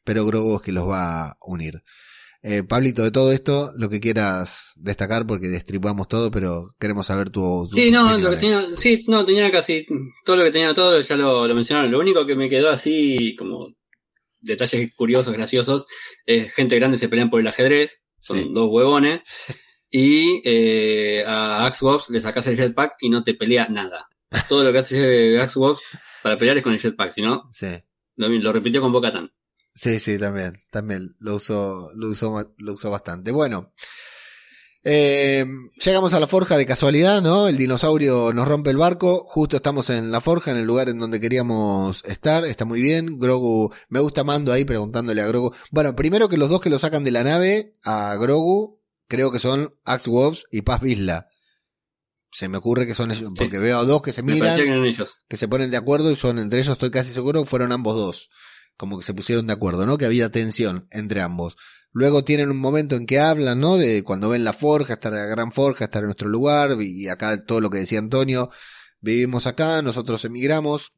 pero 0.05 0.25
Grogu 0.27 0.57
es 0.57 0.63
que 0.63 0.73
los 0.73 0.89
va 0.89 1.29
a 1.31 1.37
unir. 1.43 1.83
Eh, 2.43 2.63
Pablito, 2.63 3.03
de 3.03 3.11
todo 3.11 3.33
esto, 3.33 3.73
lo 3.77 3.89
que 3.89 3.99
quieras 3.99 4.73
destacar, 4.77 5.27
porque 5.27 5.49
destripamos 5.49 6.07
todo, 6.07 6.31
pero 6.31 6.75
queremos 6.79 7.07
saber 7.07 7.31
tu. 7.31 7.67
tu 7.69 7.77
Sí, 7.77 7.91
no, 7.91 8.17
lo 8.17 8.31
que 8.31 8.37
tenía, 8.37 8.65
sí, 8.77 9.05
no, 9.09 9.25
tenía 9.25 9.51
casi 9.51 9.85
todo 10.25 10.37
lo 10.37 10.45
que 10.45 10.53
tenía 10.53 10.73
todo, 10.73 11.01
ya 11.01 11.17
lo, 11.17 11.49
lo 11.49 11.55
mencionaron. 11.55 11.91
Lo 11.91 11.99
único 11.99 12.25
que 12.27 12.37
me 12.37 12.49
quedó 12.49 12.71
así, 12.71 13.35
como 13.37 13.75
detalles 14.41 14.93
curiosos, 14.97 15.33
graciosos, 15.35 15.87
es 16.27 16.53
gente 16.55 16.77
grande 16.77 16.97
se 16.99 17.09
pelean 17.09 17.29
por 17.29 17.41
el 17.41 17.47
ajedrez, 17.49 18.03
son 18.21 18.37
Sí. 18.39 18.51
dos 18.55 18.69
huevones, 18.71 19.21
y 19.91 20.43
eh, 20.45 21.25
a 21.27 21.65
Axbox 21.67 22.11
le 22.11 22.21
sacas 22.21 22.47
el 22.49 22.57
jetpack 22.57 22.95
y 23.01 23.11
no 23.11 23.25
te 23.25 23.35
pelea 23.35 23.69
nada. 23.69 24.09
Todo 24.49 24.65
lo 24.65 24.73
que 24.73 24.79
hace 24.79 25.41
Axbox 25.41 25.81
para 26.23 26.37
pelear 26.37 26.59
es 26.59 26.63
con 26.63 26.73
el 26.73 26.79
jetpack, 26.81 27.13
si 27.13 27.23
no, 27.23 27.45
Sí. 27.53 27.69
lo, 28.17 28.29
lo 28.29 28.53
repitió 28.53 28.81
con 28.81 28.93
Boca 28.93 29.13
Tan. 29.13 29.31
Sí, 29.75 30.01
sí, 30.01 30.19
también, 30.19 30.55
también 30.71 31.15
lo 31.21 31.37
usó, 31.37 31.91
lo 31.95 32.09
usó, 32.09 32.53
lo 32.59 32.73
usó 32.73 32.91
bastante. 32.91 33.31
Bueno, 33.31 33.73
eh, 34.85 35.45
llegamos 35.85 36.13
a 36.15 36.21
la 36.21 36.27
forja 36.27 36.57
de 36.57 36.67
casualidad, 36.67 37.21
¿no? 37.21 37.49
El 37.49 37.59
dinosaurio 37.59 38.33
nos 38.33 38.49
rompe 38.49 38.71
el 38.71 38.77
barco, 38.77 39.23
justo 39.25 39.57
estamos 39.57 39.91
en 39.91 40.11
la 40.11 40.21
forja, 40.21 40.51
en 40.51 40.57
el 40.57 40.65
lugar 40.65 40.89
en 40.89 40.99
donde 40.99 41.21
queríamos 41.21 42.05
estar, 42.05 42.45
está 42.45 42.65
muy 42.65 42.81
bien. 42.81 43.19
Grogu, 43.19 43.73
me 43.89 44.01
gusta 44.01 44.25
Mando 44.25 44.53
ahí 44.53 44.65
preguntándole 44.65 45.21
a 45.23 45.27
Grogu. 45.27 45.53
Bueno, 45.71 45.95
primero 45.95 46.29
que 46.29 46.39
los 46.39 46.49
dos 46.49 46.61
que 46.61 46.71
lo 46.71 46.79
sacan 46.79 47.05
de 47.05 47.11
la 47.11 47.25
nave 47.25 47.73
a 47.85 48.17
Grogu, 48.19 48.78
creo 49.09 49.33
que 49.33 49.39
son 49.39 49.75
Axe 49.85 50.09
Wolves 50.11 50.45
y 50.51 50.63
Paz 50.63 50.81
Vizla. 50.81 51.29
Se 52.31 52.49
me 52.49 52.59
ocurre 52.59 52.87
que 52.87 52.95
son 52.95 53.11
ellos, 53.11 53.31
Sí. 53.31 53.35
porque 53.39 53.59
veo 53.59 53.79
a 53.79 53.85
dos 53.85 54.03
que 54.03 54.13
se 54.13 54.23
miran 54.23 54.57
que 54.57 54.89
ellos. 54.89 55.17
que 55.29 55.37
se 55.37 55.49
ponen 55.49 55.71
de 55.71 55.77
acuerdo 55.79 56.11
y 56.11 56.17
son 56.17 56.39
entre 56.39 56.61
ellos, 56.61 56.73
estoy 56.75 56.91
casi 56.91 57.11
seguro 57.13 57.43
que 57.43 57.49
fueron 57.49 57.73
ambos 57.73 57.97
dos. 57.97 58.31
Como 58.77 58.99
que 58.99 59.05
se 59.05 59.15
pusieron 59.15 59.47
de 59.47 59.55
acuerdo, 59.55 59.87
¿no? 59.87 59.99
Que 59.99 60.05
había 60.05 60.31
tensión 60.31 60.87
entre 60.91 61.21
ambos. 61.23 61.57
Luego 61.91 62.23
tienen 62.23 62.51
un 62.51 62.59
momento 62.59 62.95
en 62.97 63.07
que 63.07 63.19
hablan, 63.19 63.61
¿no? 63.61 63.77
De 63.77 64.05
cuando 64.05 64.29
ven 64.29 64.45
la 64.45 64.53
forja, 64.53 64.93
estar 64.93 65.13
en 65.13 65.19
la 65.21 65.25
gran 65.27 65.51
forja, 65.53 65.87
estar 65.87 66.03
en 66.03 66.07
nuestro 66.09 66.29
lugar, 66.29 66.77
y 66.81 67.09
acá 67.09 67.45
todo 67.45 67.61
lo 67.61 67.71
que 67.71 67.79
decía 67.79 67.99
Antonio, 67.99 68.51
vivimos 69.01 69.47
acá, 69.47 69.81
nosotros 69.83 70.25
emigramos, 70.27 70.93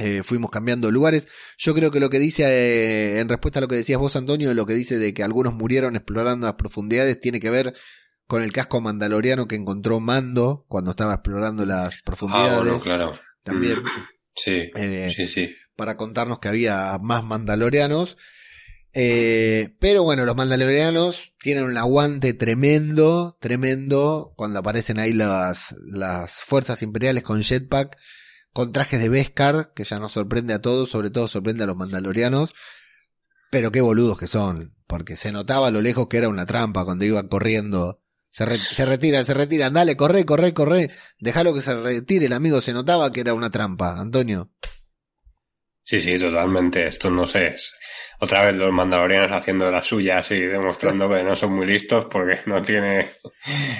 eh, 0.00 0.22
fuimos 0.24 0.50
cambiando 0.50 0.90
lugares. 0.90 1.28
Yo 1.58 1.74
creo 1.74 1.90
que 1.90 2.00
lo 2.00 2.10
que 2.10 2.18
dice, 2.18 2.44
eh, 2.46 3.20
en 3.20 3.28
respuesta 3.28 3.58
a 3.58 3.62
lo 3.62 3.68
que 3.68 3.76
decías 3.76 3.98
vos, 4.00 4.16
Antonio, 4.16 4.52
lo 4.54 4.66
que 4.66 4.74
dice 4.74 4.98
de 4.98 5.12
que 5.14 5.22
algunos 5.22 5.54
murieron 5.54 5.94
explorando 5.96 6.46
las 6.46 6.56
profundidades 6.56 7.20
tiene 7.20 7.38
que 7.40 7.50
ver 7.50 7.74
con 8.26 8.42
el 8.42 8.52
casco 8.52 8.80
mandaloriano 8.80 9.46
que 9.48 9.56
encontró 9.56 10.00
Mando 10.00 10.64
cuando 10.68 10.92
estaba 10.92 11.14
explorando 11.14 11.66
las 11.66 11.94
Ah, 11.96 12.00
profundidades. 12.04 12.56
bueno, 12.58 12.80
claro. 12.80 13.20
También 13.42 13.76
Sí, 14.36 14.70
eh, 14.76 15.12
sí, 15.16 15.26
sí. 15.28 15.56
para 15.76 15.96
contarnos 15.96 16.38
que 16.38 16.48
había 16.48 16.96
más 17.02 17.24
mandalorianos. 17.24 18.16
Eh, 18.92 19.76
pero 19.78 20.02
bueno, 20.02 20.24
los 20.24 20.34
mandalorianos 20.36 21.32
tienen 21.38 21.64
un 21.64 21.76
aguante 21.78 22.34
tremendo, 22.34 23.36
tremendo, 23.40 24.32
cuando 24.36 24.58
aparecen 24.58 24.98
ahí 24.98 25.12
las, 25.12 25.74
las 25.86 26.32
fuerzas 26.42 26.82
imperiales 26.82 27.22
con 27.22 27.40
jetpack, 27.42 27.96
con 28.52 28.72
trajes 28.72 29.00
de 29.00 29.08
Beskar, 29.08 29.72
que 29.74 29.84
ya 29.84 29.98
nos 29.98 30.12
sorprende 30.12 30.54
a 30.54 30.60
todos, 30.60 30.90
sobre 30.90 31.10
todo 31.10 31.28
sorprende 31.28 31.64
a 31.64 31.66
los 31.66 31.76
mandalorianos. 31.76 32.54
Pero 33.50 33.72
qué 33.72 33.80
boludos 33.80 34.18
que 34.18 34.26
son, 34.26 34.74
porque 34.86 35.16
se 35.16 35.32
notaba 35.32 35.68
a 35.68 35.70
lo 35.70 35.80
lejos 35.80 36.08
que 36.08 36.18
era 36.18 36.28
una 36.28 36.46
trampa 36.46 36.84
cuando 36.84 37.04
iban 37.04 37.28
corriendo. 37.28 38.00
Se, 38.30 38.46
re- 38.46 38.58
se 38.58 38.84
retiran, 38.86 39.24
se 39.24 39.34
retiran, 39.34 39.72
dale, 39.74 39.96
corre, 39.96 40.24
corre, 40.24 40.54
corre. 40.54 40.90
Déjalo 41.18 41.52
que 41.52 41.62
se 41.62 41.74
retire 41.74 42.26
el 42.26 42.32
amigo, 42.32 42.60
se 42.60 42.72
notaba 42.72 43.10
que 43.10 43.20
era 43.20 43.34
una 43.34 43.50
trampa, 43.50 43.98
Antonio. 44.00 44.50
Sí, 45.82 46.00
sí, 46.00 46.18
totalmente. 46.18 46.86
Esto 46.86 47.10
no 47.10 47.26
sé. 47.26 47.56
Otra 48.22 48.44
vez 48.44 48.54
los 48.54 48.70
mandalorianos 48.70 49.32
haciendo 49.32 49.64
de 49.64 49.72
las 49.72 49.86
suyas 49.86 50.30
y 50.30 50.40
demostrando 50.40 51.08
que 51.08 51.22
no 51.22 51.34
son 51.34 51.54
muy 51.54 51.66
listos 51.66 52.06
porque 52.10 52.40
no 52.46 52.60
tiene, 52.62 53.08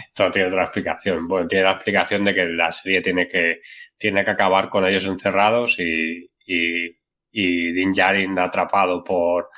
esto 0.08 0.30
tiene 0.30 0.48
otra 0.48 0.62
explicación. 0.62 1.28
Bueno, 1.28 1.46
tiene 1.46 1.64
la 1.64 1.72
explicación 1.72 2.24
de 2.24 2.34
que 2.34 2.46
la 2.46 2.72
serie 2.72 3.02
tiene 3.02 3.28
que, 3.28 3.60
tiene 3.98 4.24
que 4.24 4.30
acabar 4.30 4.70
con 4.70 4.86
ellos 4.86 5.04
encerrados 5.04 5.78
y, 5.78 6.30
y, 6.46 6.96
y 7.30 7.72
Din 7.72 7.92
Djarin 7.92 8.38
atrapado 8.38 9.04
por, 9.04 9.50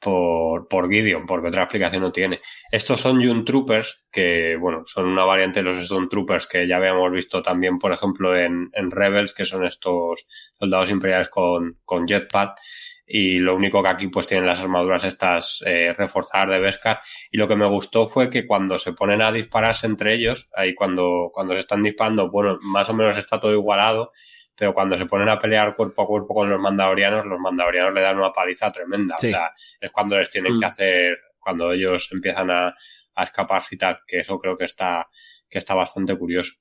por, 0.00 0.68
por 0.68 0.88
Gideon, 0.88 1.26
porque 1.26 1.48
otra 1.48 1.64
explicación 1.64 2.02
no 2.02 2.12
tiene. 2.12 2.40
Estos 2.70 3.00
son 3.00 3.22
June 3.22 3.42
Troopers, 3.44 4.04
que, 4.10 4.56
bueno, 4.56 4.84
son 4.86 5.06
una 5.06 5.24
variante 5.24 5.60
de 5.60 5.64
los 5.64 5.78
Stone 5.78 6.08
Troopers 6.08 6.46
que 6.46 6.66
ya 6.66 6.76
habíamos 6.76 7.10
visto 7.12 7.42
también, 7.42 7.78
por 7.78 7.92
ejemplo, 7.92 8.34
en, 8.34 8.70
en 8.72 8.90
Rebels, 8.90 9.34
que 9.34 9.44
son 9.44 9.66
estos 9.66 10.26
soldados 10.58 10.90
imperiales 10.90 11.28
con, 11.28 11.78
con 11.84 12.06
jetpack. 12.06 12.58
Y 13.06 13.38
lo 13.38 13.54
único 13.54 13.82
que 13.82 13.88
aquí 13.90 14.08
pues 14.08 14.26
tienen 14.26 14.46
las 14.46 14.60
armaduras 14.60 15.04
estas 15.04 15.62
eh, 15.64 15.94
reforzadas 15.96 16.50
de 16.50 16.58
Beskar. 16.58 17.00
Y 17.30 17.36
lo 17.38 17.46
que 17.46 17.54
me 17.54 17.66
gustó 17.68 18.06
fue 18.06 18.28
que 18.30 18.46
cuando 18.46 18.78
se 18.78 18.92
ponen 18.94 19.22
a 19.22 19.30
dispararse 19.30 19.86
entre 19.86 20.14
ellos, 20.14 20.48
ahí 20.54 20.74
cuando, 20.74 21.30
cuando 21.32 21.54
se 21.54 21.60
están 21.60 21.82
disparando, 21.84 22.30
bueno, 22.30 22.58
más 22.62 22.88
o 22.88 22.94
menos 22.94 23.16
está 23.16 23.38
todo 23.38 23.52
igualado, 23.52 24.12
pero 24.56 24.74
cuando 24.74 24.98
se 24.98 25.06
ponen 25.06 25.28
a 25.28 25.38
pelear 25.38 25.76
cuerpo 25.76 26.02
a 26.02 26.06
cuerpo 26.06 26.34
con 26.34 26.50
los 26.50 26.58
mandalorianos, 26.60 27.26
los 27.26 27.38
mandalorianos 27.38 27.94
le 27.94 28.00
dan 28.00 28.18
una 28.18 28.32
paliza 28.32 28.72
tremenda. 28.72 29.14
Sí. 29.18 29.28
O 29.28 29.30
sea, 29.30 29.52
es 29.80 29.90
cuando 29.92 30.18
les 30.18 30.28
tienen 30.30 30.56
Mm. 30.56 30.60
que 30.60 30.66
hacer, 30.66 31.18
cuando 31.38 31.72
ellos 31.72 32.08
empiezan 32.10 32.50
a, 32.50 32.74
a 33.14 33.24
escaparse 33.24 33.76
y 33.76 33.78
tal, 33.78 34.00
que 34.06 34.20
eso 34.20 34.38
creo 34.40 34.56
que 34.56 34.64
está, 34.64 35.08
que 35.48 35.58
está 35.58 35.74
bastante 35.74 36.16
curioso. 36.18 36.54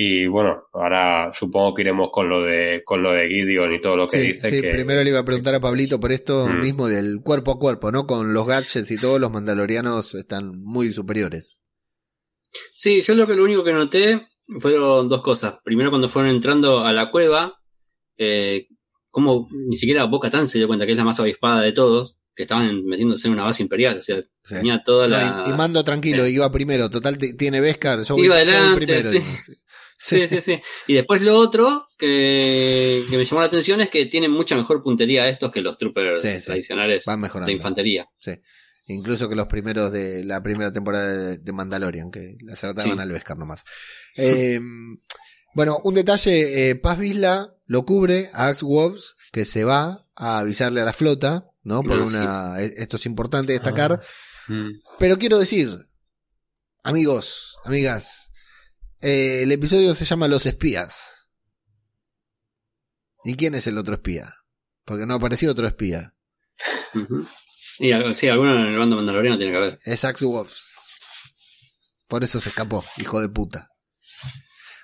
Y 0.00 0.28
bueno, 0.28 0.62
ahora 0.74 1.32
supongo 1.34 1.74
que 1.74 1.82
iremos 1.82 2.10
con 2.12 2.28
lo 2.28 2.44
de, 2.44 2.82
con 2.84 3.02
lo 3.02 3.10
de 3.10 3.26
Gideon 3.28 3.74
y 3.74 3.80
todo 3.80 3.96
lo 3.96 4.06
que 4.06 4.18
Sí, 4.18 4.32
dice 4.34 4.48
sí, 4.50 4.60
que, 4.62 4.70
primero 4.70 5.02
le 5.02 5.10
iba 5.10 5.18
a 5.18 5.24
preguntar 5.24 5.56
a 5.56 5.60
Pablito 5.60 5.98
por 5.98 6.12
esto 6.12 6.46
Mm. 6.46 6.60
mismo 6.60 6.86
del 6.86 7.20
cuerpo 7.20 7.50
a 7.50 7.58
cuerpo, 7.58 7.90
¿no? 7.90 8.06
Con 8.06 8.32
los 8.32 8.46
gadgets 8.46 8.88
y 8.92 8.96
todos 8.96 9.20
los 9.20 9.32
mandalorianos 9.32 10.14
están 10.14 10.52
muy 10.62 10.92
superiores. 10.92 11.60
Sí, 12.76 13.02
yo 13.02 13.14
lo 13.16 13.26
que 13.26 13.34
lo 13.34 13.42
único 13.42 13.64
que 13.64 13.72
noté 13.72 14.28
fueron 14.60 15.08
dos 15.08 15.20
cosas. 15.20 15.54
Primero 15.64 15.90
cuando 15.90 16.08
fueron 16.08 16.30
entrando 16.30 16.78
a 16.84 16.92
la 16.92 17.10
cueva, 17.10 17.58
eh, 18.16 18.68
como 19.10 19.48
ni 19.50 19.74
siquiera 19.76 20.04
Boca 20.04 20.30
Tan 20.30 20.46
se 20.46 20.58
dio 20.58 20.68
cuenta 20.68 20.86
que 20.86 20.92
es 20.92 20.98
la 20.98 21.04
más 21.04 21.18
avispada 21.18 21.60
de 21.62 21.72
todos, 21.72 22.18
que 22.36 22.44
estaban 22.44 22.84
metiéndose 22.84 23.26
en 23.26 23.34
una 23.34 23.42
base 23.42 23.64
imperial, 23.64 23.98
o 23.98 24.02
sea, 24.02 24.22
Sí. 24.42 24.54
tenía 24.54 24.80
toda 24.84 25.08
No, 25.08 25.16
la... 25.16 25.44
y, 25.44 25.50
y 25.50 25.54
mando 25.54 25.82
tranquilo, 25.82 26.24
eh. 26.24 26.30
iba 26.30 26.50
primero, 26.52 26.88
total 26.88 27.18
tiene 27.36 27.60
Beskar, 27.60 28.04
yo 28.04 28.14
voy, 28.14 28.26
Iba 28.26 28.38
yo 28.38 28.44
voy 28.44 28.54
adelante, 28.54 28.86
primero. 28.86 29.10
sí. 29.10 29.18
Sí. 29.98 30.26
Sí, 30.28 30.40
sí. 30.40 30.60
Y 30.86 30.94
después 30.94 31.20
lo 31.22 31.36
otro 31.36 31.88
que, 31.98 33.04
que 33.10 33.16
me 33.16 33.24
llamó 33.24 33.40
la 33.42 33.48
atención 33.48 33.80
es 33.80 33.90
que 33.90 34.06
tienen 34.06 34.30
mucha 34.30 34.56
mejor 34.56 34.82
puntería 34.82 35.28
estos 35.28 35.50
que 35.52 35.60
los 35.60 35.76
troopers 35.76 36.20
Sí, 36.22 36.38
sí. 36.38 36.46
tradicionales 36.46 37.04
Van 37.04 37.20
mejorando. 37.20 37.48
de 37.48 37.52
infantería. 37.54 38.08
Sí. 38.18 38.32
Incluso 38.90 39.28
que 39.28 39.34
los 39.36 39.48
primeros 39.48 39.92
de 39.92 40.24
la 40.24 40.42
primera 40.42 40.72
temporada 40.72 41.36
de, 41.36 41.52
Mandalorian, 41.52 42.10
que 42.10 42.36
le 42.40 42.52
acertaban 42.54 42.92
Sí. 42.92 42.98
al 42.98 43.12
Beskar 43.12 43.36
nomás. 43.36 43.62
Eh, 44.16 44.58
bueno, 45.54 45.78
un 45.84 45.94
detalle, 45.94 46.70
eh, 46.70 46.74
Paz 46.76 46.98
Vizla 46.98 47.54
lo 47.66 47.84
cubre 47.84 48.30
a 48.32 48.46
Axe 48.46 48.64
Wolves, 48.64 49.16
que 49.30 49.44
se 49.44 49.64
va 49.64 50.06
a 50.16 50.38
avisarle 50.38 50.80
a 50.80 50.84
la 50.86 50.92
flota, 50.94 51.50
¿no? 51.64 51.82
Por 51.82 52.00
Ah, 52.00 52.04
una, 52.04 52.62
e- 52.62 52.72
esto 52.78 52.96
es 52.96 53.04
importante 53.04 53.52
destacar. 53.52 54.00
Mm. 54.46 54.70
Pero 54.98 55.18
quiero 55.18 55.38
decir, 55.38 55.70
amigos, 56.82 57.58
amigas, 57.64 58.27
eh, 59.00 59.42
el 59.42 59.52
episodio 59.52 59.94
se 59.94 60.04
llama 60.04 60.28
Los 60.28 60.46
Espías. 60.46 61.30
¿Y 63.24 63.34
quién 63.36 63.54
es 63.54 63.66
el 63.66 63.78
otro 63.78 63.94
espía? 63.94 64.32
Porque 64.84 65.06
no 65.06 65.14
apareció 65.14 65.50
otro 65.50 65.66
espía. 65.66 66.14
Y 67.78 67.92
algo- 67.92 68.14
sí, 68.14 68.28
alguno 68.28 68.54
en 68.58 68.66
el 68.72 68.78
bando 68.78 68.96
mandaloriano 68.96 69.36
tiene 69.36 69.52
que 69.52 69.58
haber. 69.58 69.78
Es 69.84 70.04
Axe 70.04 70.24
Wolves. 70.24 70.76
Por 72.06 72.24
eso 72.24 72.40
se 72.40 72.48
escapó, 72.48 72.84
hijo 72.96 73.20
de 73.20 73.28
puta. 73.28 73.70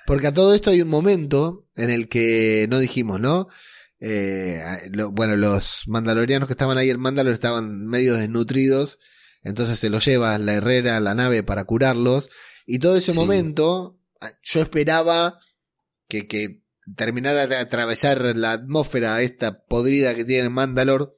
Porque 0.06 0.26
a 0.26 0.32
todo 0.32 0.54
esto 0.54 0.70
hay 0.70 0.82
un 0.82 0.88
momento 0.88 1.66
en 1.74 1.90
el 1.90 2.08
que 2.08 2.66
no 2.68 2.78
dijimos, 2.78 3.18
¿no? 3.20 3.48
Eh, 4.00 4.62
lo- 4.90 5.10
bueno, 5.12 5.36
los 5.36 5.84
mandalorianos 5.86 6.46
que 6.46 6.52
estaban 6.52 6.76
ahí 6.76 6.90
en 6.90 7.00
Mandalor 7.00 7.32
estaban 7.32 7.86
medio 7.86 8.14
desnutridos, 8.14 8.98
entonces 9.42 9.78
se 9.78 9.88
los 9.88 10.04
lleva 10.04 10.36
la 10.38 10.52
herrera 10.52 10.96
a 10.98 11.00
la 11.00 11.14
nave 11.14 11.42
para 11.42 11.64
curarlos, 11.64 12.28
y 12.66 12.80
todo 12.80 12.96
ese 12.96 13.12
Sí. 13.12 13.16
momento 13.18 13.98
yo 14.42 14.62
esperaba 14.62 15.38
que, 16.08 16.26
que 16.26 16.62
terminara 16.96 17.46
de 17.46 17.56
atravesar 17.56 18.36
la 18.36 18.52
atmósfera 18.52 19.22
esta 19.22 19.64
podrida 19.64 20.14
que 20.14 20.24
tiene 20.24 20.48
Mandalor 20.48 21.16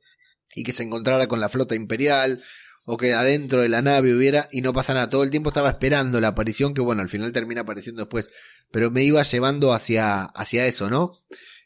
y 0.54 0.64
que 0.64 0.72
se 0.72 0.82
encontrara 0.82 1.26
con 1.26 1.40
la 1.40 1.48
flota 1.48 1.74
imperial 1.74 2.42
o 2.84 2.96
que 2.96 3.12
adentro 3.14 3.62
de 3.62 3.68
la 3.68 3.82
nave 3.82 4.14
hubiera 4.14 4.48
y 4.50 4.62
no 4.62 4.72
pasa 4.72 4.94
nada. 4.94 5.10
Todo 5.10 5.24
el 5.24 5.30
tiempo 5.30 5.50
estaba 5.50 5.70
esperando 5.70 6.20
la 6.20 6.28
aparición 6.28 6.72
que 6.72 6.80
bueno, 6.80 7.02
al 7.02 7.08
final 7.08 7.32
termina 7.32 7.62
apareciendo 7.62 8.02
después, 8.02 8.30
pero 8.70 8.90
me 8.90 9.02
iba 9.02 9.22
llevando 9.22 9.72
hacia, 9.72 10.22
hacia 10.24 10.66
eso, 10.66 10.88
¿no? 10.88 11.10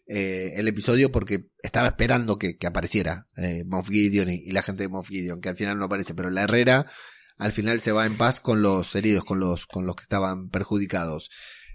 Eh, 0.07 0.55
el 0.57 0.66
episodio 0.66 1.12
porque 1.12 1.51
estaba 1.62 1.88
esperando 1.88 2.36
que, 2.36 2.57
que 2.57 2.66
apareciera 2.66 3.28
eh, 3.36 3.62
Moff 3.64 3.91
Gideon 3.91 4.30
y, 4.30 4.43
y 4.45 4.51
la 4.51 4.62
gente 4.62 4.82
de 4.82 4.88
Moff 4.88 5.09
Gideon, 5.09 5.41
que 5.41 5.51
al 5.51 5.57
final 5.57 5.78
no 5.78 5.84
aparece, 5.84 6.14
pero 6.14 6.30
la 6.30 6.43
Herrera 6.43 6.91
al 7.41 7.53
final 7.53 7.80
se 7.80 7.93
va 7.93 8.07
en 8.07 8.16
paz 8.16 8.41
con 8.41 8.62
los 8.62 8.95
heridos, 8.95 9.24
con 9.24 9.41
los, 9.41 9.66
con 9.66 9.86
los 9.86 9.97
que 9.97 10.03
estaban 10.03 10.51
perjudicados. 10.51 11.30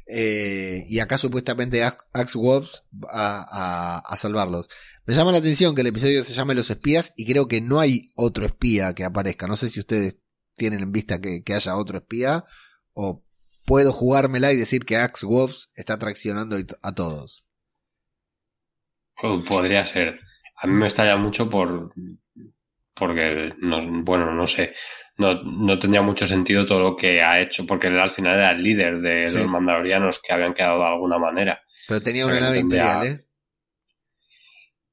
Eh, 0.08 0.84
y 0.88 1.00
acá 1.00 1.18
supuestamente 1.18 1.84
Axe 1.84 2.38
Wolves 2.38 2.84
a, 3.10 3.44
a, 3.50 3.98
a, 3.98 4.16
salvarlos. 4.16 4.70
Me 5.06 5.16
llama 5.16 5.32
la 5.32 5.40
atención 5.40 5.74
que 5.74 5.82
el 5.82 5.88
episodio 5.88 6.24
se 6.24 6.34
llame 6.34 6.54
Los 6.54 6.70
Espías 6.70 7.14
y 7.18 7.26
creo 7.26 7.48
que 7.48 7.62
no 7.62 7.80
hay 7.80 8.12
otro 8.16 8.46
espía 8.46 8.94
que 8.94 9.04
aparezca. 9.04 9.48
No 9.48 9.56
sé 9.56 9.68
si 9.68 9.80
ustedes 9.80 10.20
tienen 10.56 10.82
en 10.82 10.92
vista 10.92 11.20
que, 11.20 11.42
haya 11.52 11.76
otro 11.76 11.98
espía 11.98 12.46
o 12.94 13.24
puedo 13.66 13.92
jugármela 13.92 14.54
y 14.54 14.58
decir 14.58 14.86
que 14.86 14.98
Axe 14.98 15.26
Wolves 15.26 15.72
está 15.74 15.98
traccionando 15.98 16.58
a 16.84 16.94
todos. 16.94 17.44
Podría 19.20 19.88
ser. 19.88 20.20
A 20.58 20.68
mí 20.68 20.74
me 20.74 20.86
estalla 20.88 21.18
mucho 21.18 21.50
por 21.50 21.92
porque 22.96 23.54
no, 23.60 24.04
bueno, 24.04 24.34
no 24.34 24.48
sé, 24.48 24.74
no, 25.18 25.42
no 25.44 25.80
tendría 25.80 26.02
mucho 26.02 26.28
sentido 26.28 26.66
todo 26.66 26.80
lo 26.80 26.96
que 26.96 27.22
ha 27.22 27.40
hecho, 27.40 27.66
porque 27.66 27.88
él 27.88 28.00
al 28.00 28.12
final 28.12 28.38
era 28.40 28.50
el 28.50 28.64
líder 28.64 29.00
de 29.00 29.24
los 29.24 29.48
mandalorianos 29.48 30.20
que 30.20 30.34
habían 30.34 30.54
quedado 30.54 30.80
de 30.80 30.88
alguna 30.88 31.18
manera. 31.18 31.62
Pero 31.88 32.02
tenía 32.02 32.26
una 32.26 32.40
nave 32.40 32.60
imperial, 32.60 33.06
¿eh? 33.06 33.26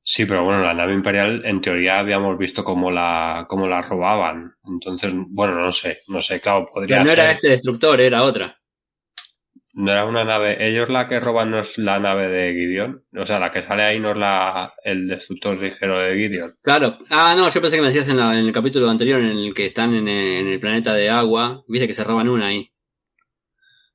Sí, 0.04 0.26
pero 0.26 0.44
bueno, 0.44 0.62
la 0.62 0.74
nave 0.74 0.94
imperial 0.94 1.42
en 1.44 1.60
teoría 1.60 1.98
habíamos 1.98 2.36
visto 2.36 2.64
cómo 2.64 2.90
la, 2.90 3.46
cómo 3.48 3.68
la 3.68 3.82
robaban. 3.82 4.52
Entonces, 4.64 5.12
bueno, 5.28 5.54
no 5.54 5.70
sé, 5.70 6.00
no 6.08 6.20
sé, 6.20 6.40
claro, 6.40 6.66
podría 6.66 6.96
Pero 6.96 7.06
no 7.06 7.12
era 7.12 7.30
este 7.30 7.50
destructor, 7.50 8.00
era 8.00 8.22
otra. 8.22 8.61
No 9.74 9.90
era 9.90 10.04
una 10.04 10.22
nave, 10.22 10.68
ellos 10.68 10.90
la 10.90 11.08
que 11.08 11.18
roban 11.18 11.50
no 11.50 11.60
es 11.60 11.78
la 11.78 11.98
nave 11.98 12.28
de 12.28 12.52
Gideon, 12.52 13.04
o 13.16 13.24
sea, 13.24 13.38
la 13.38 13.50
que 13.50 13.62
sale 13.62 13.84
ahí 13.84 13.98
no 13.98 14.10
es 14.10 14.18
la, 14.18 14.74
el 14.84 15.08
destructor 15.08 15.58
ligero 15.58 15.98
de 15.98 16.14
Gideon. 16.14 16.52
Claro, 16.60 16.98
ah, 17.08 17.32
no, 17.34 17.48
yo 17.48 17.60
pensé 17.60 17.76
que 17.76 17.80
me 17.80 17.88
decías 17.88 18.08
en, 18.10 18.18
en 18.18 18.46
el 18.46 18.52
capítulo 18.52 18.90
anterior 18.90 19.20
en 19.20 19.28
el 19.28 19.54
que 19.54 19.66
están 19.66 19.94
en 19.94 20.08
el, 20.08 20.60
planeta 20.60 20.92
de 20.92 21.08
agua, 21.08 21.64
viste 21.68 21.86
que 21.86 21.94
se 21.94 22.04
roban 22.04 22.28
una 22.28 22.48
ahí. 22.48 22.70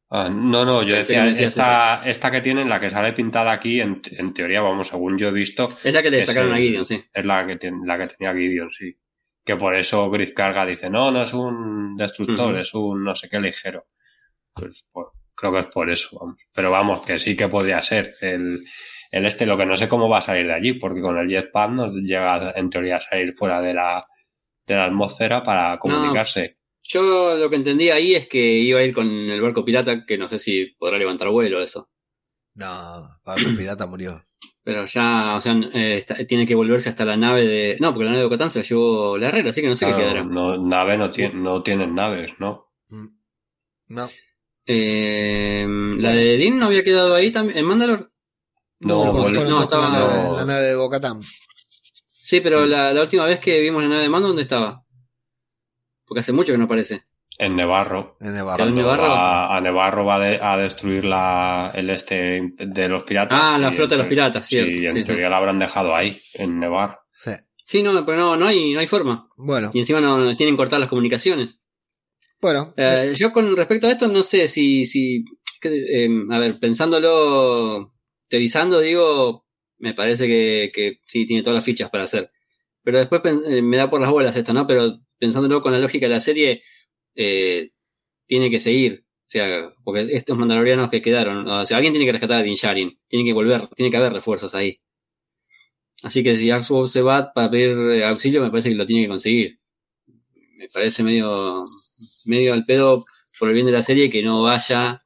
Ah, 0.10 0.30
no, 0.30 0.66
no, 0.66 0.82
yo 0.82 0.96
decía, 0.96 1.28
esta, 1.30 2.02
esta, 2.06 2.32
que 2.32 2.42
tienen, 2.42 2.70
la 2.70 2.80
que 2.80 2.90
sale 2.90 3.14
pintada 3.14 3.52
aquí, 3.52 3.80
en, 3.80 4.02
en, 4.04 4.34
teoría, 4.34 4.62
vamos, 4.62 4.88
según 4.88 5.16
yo 5.16 5.28
he 5.28 5.34
visto. 5.34 5.68
Es 5.84 5.94
la 5.94 6.02
que 6.02 6.10
le 6.10 6.24
sacaron 6.24 6.54
a 6.54 6.58
Gideon, 6.58 6.86
sí. 6.86 7.04
Es 7.14 7.26
la 7.26 7.46
que, 7.46 7.58
tiene, 7.58 7.86
la 7.86 8.00
que 8.00 8.16
tenía 8.16 8.34
Gideon, 8.34 8.72
sí. 8.72 8.98
Que 9.46 9.56
por 9.58 9.76
eso 9.76 10.10
Griff 10.10 10.34
Carga 10.34 10.66
dice, 10.66 10.90
no, 10.90 11.12
no 11.12 11.22
es 11.22 11.34
un 11.34 11.96
destructor, 11.98 12.58
es 12.58 12.74
un 12.74 13.04
no 13.04 13.16
sé 13.16 13.30
qué 13.30 13.40
ligero. 13.40 13.86
Pues 14.54 14.84
por, 14.92 15.12
Creo 15.38 15.54
que 15.54 15.60
es 15.60 15.68
por 15.68 15.90
eso, 15.92 16.18
vamos. 16.20 16.38
Pero 16.52 16.72
vamos, 16.72 17.06
que 17.06 17.20
sí 17.20 17.38
que 17.38 17.48
podría 17.48 17.82
ser. 17.84 18.16
El, 18.22 18.60
el 19.12 19.26
este, 19.26 19.46
lo 19.46 19.56
que 19.56 19.68
no 19.68 19.78
sé 19.78 19.88
cómo 19.88 20.10
va 20.10 20.18
a 20.18 20.22
salir 20.22 20.48
de 20.48 20.54
allí, 20.54 20.74
porque 20.74 21.00
con 21.00 21.16
el 21.18 21.30
jetpack 21.30 21.72
no 21.72 21.92
llega 21.92 22.54
en 22.56 22.70
teoría 22.72 22.98
a 22.98 23.02
salir 23.02 23.36
fuera 23.36 23.62
de 23.62 23.74
la, 23.76 24.04
de 24.66 24.76
la 24.76 24.86
atmósfera 24.86 25.44
para 25.44 25.78
comunicarse. 25.78 26.58
yo 26.82 27.38
lo 27.38 27.50
que 27.52 27.56
entendí 27.56 27.90
ahí 27.90 28.16
es 28.16 28.28
que 28.28 28.40
iba 28.40 28.80
a 28.80 28.84
ir 28.84 28.96
con 28.96 29.08
el 29.08 29.40
barco 29.40 29.64
pirata, 29.64 30.06
que 30.06 30.18
no 30.18 30.28
sé 30.28 30.40
si 30.40 30.66
podrá 30.78 30.98
levantar 30.98 31.30
vuelo 31.30 31.62
eso. 31.62 31.90
No, 32.56 32.98
el 32.98 33.04
barco 33.24 33.58
pirata 33.58 33.86
murió. 33.86 34.20
Pero 34.64 34.84
ya, 34.84 35.36
o 35.38 35.42
sea, 35.42 35.56
eh, 35.74 36.04
tiene 36.28 36.46
que 36.46 36.56
volverse 36.56 36.90
hasta 36.90 37.06
la 37.06 37.16
nave 37.16 37.46
de. 37.46 37.78
No, 37.80 37.94
porque 37.94 38.04
la 38.04 38.12
nave 38.12 38.24
de 38.24 38.28
Ocatán 38.28 38.50
se 38.50 38.60
la 38.60 38.66
llevó 38.66 39.18
la 39.18 39.30
Herrera, 39.30 39.52
así 39.52 39.62
que 39.62 39.68
no 39.70 39.76
sé 39.76 39.86
qué 39.86 39.96
quedará. 39.96 40.26
No, 40.26 40.58
nave 40.58 40.98
no, 40.98 41.10
tiene, 41.10 41.36
no 41.36 41.64
tienen 41.64 41.96
naves, 41.96 42.34
¿no? 42.40 42.74
Mm. 42.90 43.08
No. 43.90 44.10
Eh, 44.68 45.66
¿La 46.00 46.12
de 46.12 46.38
Dean 46.38 46.60
no 46.60 46.66
había 46.66 46.84
quedado 46.84 47.16
ahí 47.16 47.32
también 47.32 47.58
en 47.58 47.66
Mandalor? 47.66 48.12
No, 48.80 49.12
no, 49.12 49.62
estaba 49.64 49.90
la, 49.90 50.34
la, 50.36 50.46
nave 50.46 50.64
de 50.64 50.76
Bocatán. 50.76 51.22
Sí, 52.20 52.42
pero 52.42 52.66
la, 52.66 52.94
la, 52.94 53.02
última 53.02 53.26
vez 53.26 53.40
que 53.40 53.60
vimos 53.60 53.82
la 53.82 53.90
nave 53.90 54.04
de 54.04 54.10
Mando, 54.10 54.28
¿dónde 54.28 54.44
estaba? 54.44 54.84
Porque 56.06 56.20
hace 56.20 56.34
mucho 56.34 56.52
que 56.52 56.58
no 56.58 56.66
aparece. 56.66 57.06
En 57.40 57.56
Nevarro. 57.56 58.18
En 58.20 58.34
Nevarro. 58.34 59.14
a, 59.16 59.60
Nevarro 59.62 60.06
va 60.06 60.16
a 60.16 60.58
destruir 60.58 61.06
la, 61.06 61.72
el 61.74 61.90
este 61.90 62.54
de 62.58 62.90
los 62.90 63.04
piratas. 63.04 63.40
Ah, 63.42 63.58
la 63.58 63.72
flota 63.72 63.96
de 63.96 64.00
los 64.00 64.08
piratas, 64.08 64.46
cierto. 64.46 64.72
Sí, 64.72 64.86
en 64.86 65.06
teoría 65.06 65.30
la 65.30 65.38
habrán 65.38 65.60
dejado 65.60 65.96
ahí, 65.96 66.20
en 66.34 66.60
Nevar. 66.60 67.00
Sí. 67.14 67.32
Sí, 67.66 67.84
no, 67.84 68.06
pero 68.06 68.18
no, 68.18 68.38
no 68.38 68.48
hay, 68.48 68.74
no 68.74 68.80
hay 68.80 68.88
forma. 68.88 69.28
Bueno. 69.36 69.70
Y 69.74 69.80
encima 69.80 70.00
no 70.02 70.36
tienen 70.36 70.56
cortadas 70.56 70.82
las 70.82 70.90
comunicaciones. 70.90 71.60
Bueno. 72.42 72.74
Eh, 72.78 73.14
yo 73.16 73.32
con 73.32 73.56
respecto 73.56 73.88
a 73.88 73.92
esto 73.92 74.08
no 74.08 74.24
sé 74.24 74.48
si, 74.48 74.84
si 74.84 75.24
eh, 75.64 76.10
a 76.30 76.40
ver, 76.40 76.60
pensándolo, 76.60 77.94
teorizando, 78.28 78.80
digo, 78.80 79.46
me 79.80 79.94
parece 79.94 80.28
que, 80.28 80.72
que 80.74 81.00
sí 81.06 81.26
tiene 81.26 81.44
todas 81.44 81.56
las 81.56 81.66
fichas 81.66 81.90
para 81.90 82.04
hacer. 82.04 82.32
Pero 82.84 83.00
después 83.00 83.22
eh, 83.48 83.62
me 83.62 83.78
da 83.78 83.90
por 83.90 84.00
las 84.00 84.12
bolas 84.12 84.38
esto, 84.38 84.54
¿no? 84.54 84.66
Pero 84.68 85.00
pensándolo 85.20 85.62
con 85.62 85.74
la 85.74 85.80
lógica 85.80 86.06
de 86.06 86.14
la 86.14 86.20
serie, 86.20 86.64
eh, 87.16 87.72
tiene 88.28 88.50
que 88.50 88.60
seguir. 88.60 89.04
O 89.04 89.30
sea, 89.30 89.74
porque 89.84 90.08
estos 90.12 90.38
mandalorianos 90.38 90.90
que 90.90 91.02
quedaron, 91.02 91.48
o 91.48 91.66
sea, 91.66 91.78
alguien 91.78 91.94
tiene 91.94 92.06
que 92.06 92.14
rescatar 92.14 92.40
a 92.40 92.44
Din 92.44 92.56
Djarin, 92.56 92.98
tiene 93.10 93.26
que 93.26 93.34
volver, 93.34 93.68
tiene 93.76 93.92
que 93.92 93.98
haber 93.98 94.14
refuerzos 94.14 94.56
ahí. 94.56 94.80
Así 96.04 96.24
que 96.24 96.36
si 96.36 96.50
Axwell 96.50 96.88
se 96.88 97.02
va 97.02 97.34
para 97.34 97.50
pedir 97.52 98.04
auxilio, 98.04 98.42
me 98.42 98.52
parece 98.52 98.70
que 98.70 98.76
lo 98.76 98.86
tiene 98.86 99.04
que 99.04 99.10
conseguir. 99.10 99.60
Me 100.58 100.70
parece 100.70 101.04
medio 101.04 101.64
medio 102.26 102.54
al 102.54 102.66
pedo 102.66 103.06
por 103.40 103.50
el 103.50 103.54
bien 103.54 103.68
de 103.68 103.72
la 103.72 103.82
serie 103.84 104.10
que 104.10 104.24
no 104.24 104.42
vaya 104.42 105.04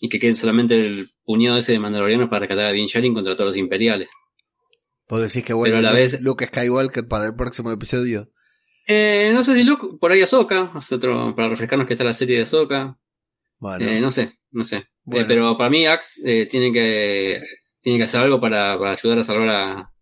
y 0.00 0.08
que 0.08 0.18
quede 0.18 0.32
solamente 0.32 0.74
el 0.80 1.08
puñado 1.24 1.58
ese 1.58 1.72
de 1.72 1.78
Mandalorianos 1.78 2.30
para 2.30 2.40
rescatar 2.40 2.64
a 2.64 2.72
Din 2.72 2.86
Djarin 2.86 3.12
contra 3.12 3.34
todos 3.34 3.48
los 3.48 3.56
imperiales. 3.56 4.08
¿Vos 5.08 5.20
decís 5.20 5.44
que 5.44 5.52
bueno, 5.52 5.76
a 5.76 5.82
la 5.82 5.92
vez... 5.92 6.20
Luke 6.22 6.46
Skywalker 6.46 7.06
para 7.06 7.26
el 7.26 7.34
próximo 7.34 7.70
episodio? 7.70 8.30
Eh, 8.86 9.30
no 9.34 9.42
sé 9.42 9.54
si 9.54 9.64
Luke, 9.64 9.98
por 10.00 10.12
ahí 10.12 10.22
Ahsoka, 10.22 10.72
otro, 10.92 11.34
para 11.36 11.48
refrescarnos 11.48 11.86
que 11.86 11.94
está 11.94 12.04
la 12.04 12.14
serie 12.14 12.36
de 12.36 12.42
Ahsoka. 12.44 12.96
Bueno. 13.58 13.86
Eh, 13.86 14.00
no 14.00 14.10
sé, 14.10 14.38
no 14.52 14.64
sé. 14.64 14.76
Eh, 15.12 15.24
pero 15.28 15.56
para 15.58 15.68
mí 15.68 15.86
Axe 15.86 16.20
eh, 16.24 16.46
tiene 16.46 16.72
que 16.72 17.42
tiene 17.82 17.98
que 17.98 18.04
hacer 18.04 18.20
algo 18.20 18.40
para, 18.40 18.78
para 18.78 18.92
ayudar 18.92 19.18
a 19.18 19.24
salvar 19.24 19.48
a, 19.48 19.92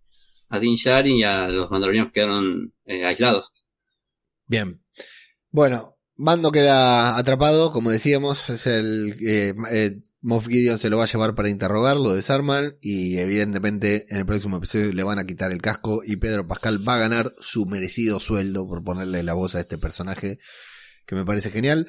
a 0.51 0.61
Din 0.61 0.77
y 1.17 1.23
a 1.25 1.49
los 1.49 1.71
mandalorianos 1.71 2.13
que 2.13 2.21
quedaron 2.21 2.73
aislados. 2.87 3.53
Bien. 4.49 4.83
Bueno, 5.51 5.99
Mando 6.21 6.51
queda 6.51 7.17
atrapado, 7.17 7.71
como 7.71 7.93
decíamos, 7.93 8.51
es 8.51 8.67
el 8.67 9.15
eh, 9.25 9.55
eh, 9.71 10.01
Moff 10.21 10.49
Gideon 10.49 10.81
se 10.81 10.91
lo 10.91 10.97
va 10.97 11.05
a 11.05 11.07
llevar 11.07 11.37
para 11.37 11.49
interrogar, 11.49 11.97
lo 11.97 12.13
desarman 12.13 12.77
y 12.81 13.19
evidentemente 13.19 14.05
en 14.09 14.17
el 14.17 14.27
próximo 14.27 14.57
episodio 14.57 14.93
le 14.93 15.05
van 15.05 15.21
a 15.21 15.27
quitar 15.27 15.53
el 15.53 15.63
casco 15.63 16.01
y 16.05 16.17
Pedro 16.17 16.49
Pascal 16.49 16.87
va 16.87 16.97
a 16.97 16.99
ganar 16.99 17.35
su 17.39 17.67
merecido 17.67 18.19
sueldo 18.19 18.67
por 18.67 18.83
ponerle 18.83 19.23
la 19.23 19.35
voz 19.35 19.55
a 19.55 19.61
este 19.61 19.79
personaje 19.79 20.39
que 21.07 21.15
me 21.15 21.25
parece 21.25 21.53
genial. 21.53 21.87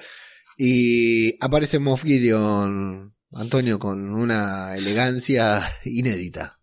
Y 0.56 1.44
aparece 1.44 1.80
Moff 1.80 2.04
Gideon, 2.04 3.16
Antonio, 3.34 3.80
con 3.80 4.14
una 4.14 4.76
elegancia 4.76 5.68
inédita. 5.86 6.60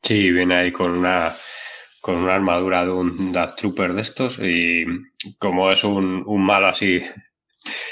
Sí, 0.00 0.30
viene 0.30 0.54
ahí 0.54 0.70
con 0.70 0.92
una 0.92 1.34
con 2.06 2.18
una 2.18 2.36
armadura 2.36 2.84
de 2.84 2.92
un 2.92 3.32
Death 3.32 3.56
Trooper 3.56 3.92
de 3.92 4.02
estos 4.02 4.38
y 4.38 4.84
como 5.40 5.70
es 5.70 5.82
un, 5.82 6.22
un 6.24 6.40
malo 6.40 6.68
así, 6.68 7.02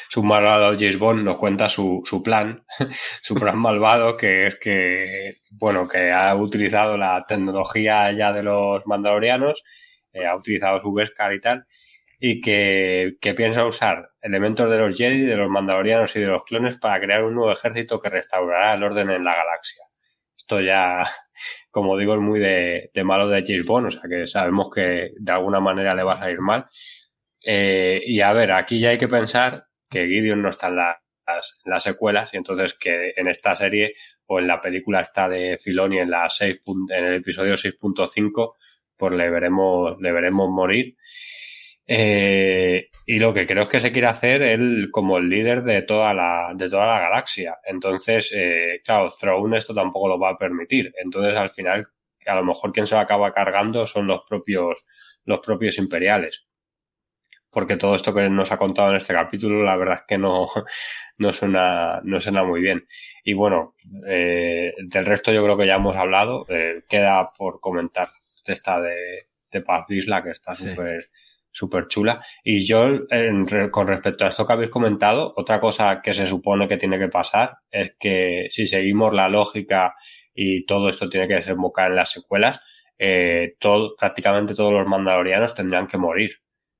su 0.09 0.23
malvado 0.23 0.77
James 0.79 1.01
Bond 1.01 1.25
nos 1.25 1.37
cuenta 1.37 1.69
su, 1.69 2.01
su 2.05 2.23
plan, 2.23 2.65
su 3.25 3.35
plan 3.35 3.59
malvado 3.59 4.17
que 4.17 4.47
es 4.47 4.59
que, 4.61 5.33
bueno, 5.51 5.89
que 5.89 6.13
ha 6.13 6.33
utilizado 6.37 6.97
la 6.97 7.25
tecnología 7.27 8.13
ya 8.13 8.33
de 8.33 8.45
los 8.45 8.87
mandalorianos, 8.87 9.65
eh, 10.13 10.25
ha 10.25 10.37
utilizado 10.37 10.81
su 10.81 10.93
Beskar 10.93 11.35
y 11.35 11.41
tal, 11.41 11.67
y 12.21 12.41
que, 12.41 13.17
que 13.21 13.35
piensa 13.35 13.67
usar 13.67 14.11
elementos 14.23 14.71
de 14.71 14.79
los 14.79 14.97
Jedi, 14.97 15.23
de 15.23 15.37
los 15.37 15.51
mandalorianos 15.51 16.15
y 16.15 16.21
de 16.21 16.29
los 16.29 16.45
clones 16.45 16.77
para 16.79 17.01
crear 17.01 17.25
un 17.25 17.35
nuevo 17.35 17.51
ejército 17.51 18.01
que 18.01 18.11
restaurará 18.11 18.75
el 18.75 18.85
orden 18.85 19.11
en 19.11 19.25
la 19.25 19.35
galaxia. 19.35 19.83
Esto 20.37 20.61
ya 20.61 21.03
como 21.75 21.99
digo, 21.99 22.15
es 22.15 22.21
muy 22.21 22.39
de, 22.39 22.89
malo 23.03 23.29
de 23.29 23.43
James 23.45 23.67
Bond, 23.67 23.89
o 23.89 23.91
sea 23.91 24.03
que 24.09 24.29
sabemos 24.29 24.71
que 24.73 25.11
de 25.19 25.33
alguna 25.33 25.59
manera 25.59 25.93
le 25.93 26.05
va 26.05 26.15
a 26.15 26.19
salir 26.21 26.39
mal. 26.39 26.67
Eh, 27.45 28.01
y 28.07 28.21
a 28.21 28.33
ver, 28.33 28.53
aquí 28.53 28.79
ya 28.79 28.91
hay 28.91 28.99
que 28.99 29.09
pensar 29.09 29.67
que 29.91 30.07
Gideon 30.07 30.41
no 30.41 30.51
está 30.51 30.69
en, 30.69 30.77
las, 30.77 31.83
secuelas 31.83 32.33
y 32.33 32.37
entonces 32.37 32.75
que 32.75 33.13
en 33.17 33.27
esta 33.27 33.57
serie 33.57 33.95
o 34.27 34.39
en 34.39 34.47
la 34.47 34.61
película 34.61 35.01
está 35.01 35.29
de 35.29 35.59
Filoni 35.59 35.99
en, 35.99 36.13
la 36.13 36.29
6, 36.29 36.61
en 36.91 37.05
el 37.05 37.15
episodio 37.15 37.55
6.5 37.55 38.55
pues 38.97 39.13
le 39.13 39.29
veremos, 39.29 40.01
le 40.01 40.13
veremos 40.13 40.49
morir. 40.51 40.95
Eh, 41.87 42.89
y 43.07 43.19
lo 43.19 43.35
que 43.35 43.47
creo 43.47 43.65
es 43.65 43.69
que 43.69 43.81
se 43.81 43.93
quiere 43.93 44.09
hacer 44.09 44.43
él 44.43 44.89
como 44.91 45.19
el 45.19 45.29
líder 45.29 45.63
de 45.63 45.83
toda 45.83 46.15
la, 46.15 46.53
de 46.55 46.69
toda 46.69 46.87
la 46.87 47.01
galaxia. 47.01 47.59
Entonces, 47.65 48.33
eh, 48.35 48.81
claro, 48.85 49.11
Throne 49.11 49.59
esto 49.59 49.75
tampoco 49.75 50.09
lo 50.09 50.19
va 50.19 50.31
a 50.31 50.39
permitir. 50.39 50.93
Entonces, 51.03 51.37
al 51.37 51.51
final, 51.51 51.87
a 52.27 52.35
lo 52.35 52.45
mejor 52.45 52.73
quien 52.73 52.87
se 52.87 52.95
lo 52.95 53.01
acaba 53.03 53.33
cargando 53.33 53.87
son 53.87 54.07
los 54.07 54.23
propios, 54.27 54.85
los 55.25 55.41
propios 55.41 55.79
imperiales. 55.79 56.47
Porque 57.51 57.77
todo 57.77 57.95
esto 57.95 58.13
que 58.13 58.29
nos 58.29 58.51
ha 58.51 58.57
contado 58.57 58.91
en 58.91 58.97
este 58.97 59.15
capítulo, 59.15 59.63
la 59.63 59.77
verdad 59.77 59.97
es 59.97 60.05
que 60.09 60.19
no, 60.19 60.49
no 61.19 61.33
suena, 61.33 62.01
no 62.03 62.19
suena 62.21 62.43
muy 62.43 62.61
bien. 62.63 62.87
Y 63.23 63.35
bueno, 63.35 63.75
eh, 64.09 64.73
del 64.79 65.07
resto 65.07 65.33
yo 65.33 65.45
creo 65.45 65.57
que 65.59 65.67
ya 65.67 65.77
hemos 65.77 65.97
hablado. 65.97 66.47
Eh, 66.49 66.83
queda 66.89 67.31
por 67.37 67.61
comentar 67.61 68.09
esta 68.47 68.81
de, 68.81 69.29
de 69.53 69.61
Paz 69.61 69.87
Isla, 69.91 70.23
que 70.23 70.31
está 70.31 70.55
súper 70.55 71.11
súper 71.55 71.89
chula. 71.89 72.23
Y 72.43 72.67
yo, 72.67 73.07
con 73.71 73.87
respecto 73.87 74.25
a 74.25 74.29
esto 74.29 74.47
que 74.47 74.53
habéis 74.53 74.71
comentado, 74.71 75.33
otra 75.37 75.61
cosa 75.61 76.03
que 76.03 76.13
se 76.13 76.27
supone 76.27 76.69
que 76.69 76.77
tiene 76.77 76.99
que 76.99 77.09
pasar 77.09 77.59
es 77.71 77.95
que 77.99 78.49
si 78.51 78.67
seguimos 78.67 79.15
la 79.15 79.29
lógica 79.29 79.95
y 80.35 80.67
todo 80.67 80.89
esto 80.89 81.09
tiene 81.09 81.29
que 81.29 81.37
desembocar 81.37 81.91
en 81.91 81.97
las 81.97 82.11
secuelas, 82.11 82.61
eh, 82.99 83.55
todo, 83.59 83.97
prácticamente 83.97 84.55
todos 84.55 84.73
los 84.73 84.87
mandalorianos 84.87 85.55
tendrán 85.55 85.87
que 85.87 85.97
morir. 85.97 86.33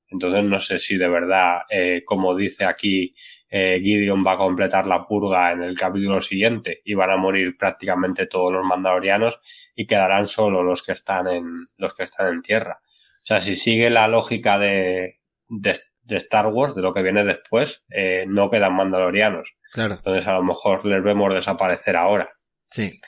Entonces 0.07 0.43
no 0.43 0.59
sé 0.59 0.79
si 0.79 0.97
de 0.97 1.07
verdad, 1.07 1.61
eh, 1.69 2.03
como 2.05 2.35
dice 2.35 2.65
aquí 2.65 3.15
eh, 3.49 3.79
Gideon 3.81 4.25
va 4.25 4.33
a 4.33 4.37
completar 4.37 4.85
la 4.87 5.05
purga 5.07 5.51
en 5.51 5.63
el 5.63 5.77
capítulo 5.77 6.21
siguiente 6.21 6.81
y 6.83 6.93
van 6.93 7.11
a 7.11 7.17
morir 7.17 7.57
prácticamente 7.57 8.27
todos 8.27 8.51
los 8.51 8.65
mandalorianos 8.65 9.39
y 9.75 9.87
quedarán 9.87 10.27
solo 10.27 10.63
los 10.63 10.83
que 10.83 10.91
están 10.91 11.27
en 11.27 11.67
los 11.77 11.93
que 11.95 12.03
están 12.03 12.33
en 12.33 12.41
tierra. 12.41 12.81
O 13.25 13.27
sea, 13.27 13.41
si 13.41 13.55
sigue 13.55 13.89
la 13.89 14.07
lógica 14.07 14.59
de, 14.59 15.19
de, 15.47 15.75
Star 16.17 16.45
Wars, 16.45 16.75
de 16.75 16.83
lo 16.83 16.93
que 16.93 17.01
viene 17.01 17.23
después, 17.23 17.81
eh, 17.89 18.25
no 18.27 18.51
quedan 18.51 18.75
mandalorianos. 18.75 19.49
Claro. 19.71 19.95
Entonces 19.95 20.27
a 20.27 20.33
lo 20.33 20.43
mejor 20.43 20.85
les 20.85 21.03
vemos 21.03 21.33
desaparecer 21.33 21.95
ahora. 21.95 22.29
Sí. 22.69 22.99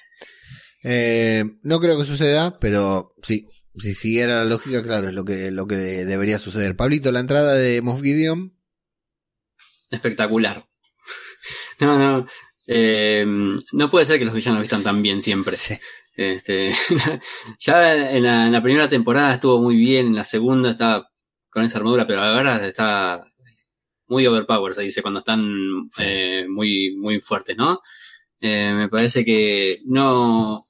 Eh, 0.84 1.43
no 1.61 1.80
creo 1.80 1.99
que 1.99 2.05
suceda, 2.05 2.57
pero 2.59 3.13
sí. 3.22 3.47
Si 3.76 3.93
siguiera 3.93 4.38
la 4.38 4.45
lógica, 4.45 4.82
claro, 4.82 5.07
es 5.07 5.13
lo 5.13 5.24
que, 5.24 5.51
lo 5.51 5.68
que 5.68 5.76
debería 5.76 6.39
suceder. 6.39 6.76
Pablito, 6.76 7.11
la 7.11 7.20
entrada 7.20 7.53
de 7.53 7.84
Moff 7.84 8.01
Gideon. 8.01 8.57
Espectacular. 9.91 10.65
No, 11.80 11.95
no. 11.99 12.28
Eh, 12.65 13.24
no 13.72 13.91
puede 13.91 14.03
ser 14.03 14.18
que 14.18 14.26
los 14.26 14.34
villanos 14.34 14.61
vistan 14.61 14.82
tan 14.82 15.03
bien 15.03 15.22
siempre. 15.22 15.55
Sí. 15.55 15.78
Este, 16.18 16.72
ya 17.59 18.11
en 18.11 18.24
la, 18.51 18.61
primera 18.63 18.89
temporada 18.89 19.36
estuvo 19.36 19.61
muy 19.61 19.76
bien, 19.76 20.07
en 20.07 20.15
la 20.15 20.24
segunda 20.24 20.72
estaba 20.72 21.07
con 21.47 21.63
esa 21.63 21.78
armadura, 21.78 22.07
pero 22.07 22.24
ahora 22.24 22.65
está 22.65 23.24
muy 24.07 24.26
overpowered, 24.26 24.74
se 24.74 24.82
dice, 24.82 25.03
cuando 25.03 25.20
están 25.20 25.47
eh, 25.99 26.45
muy, 26.49 26.95
muy 26.95 27.20
fuertes, 27.20 27.55
¿no? 27.55 27.82
Eh, 28.39 28.74
me 28.76 28.89
parece 28.89 29.24
que 29.24 29.78
no, 29.86 30.63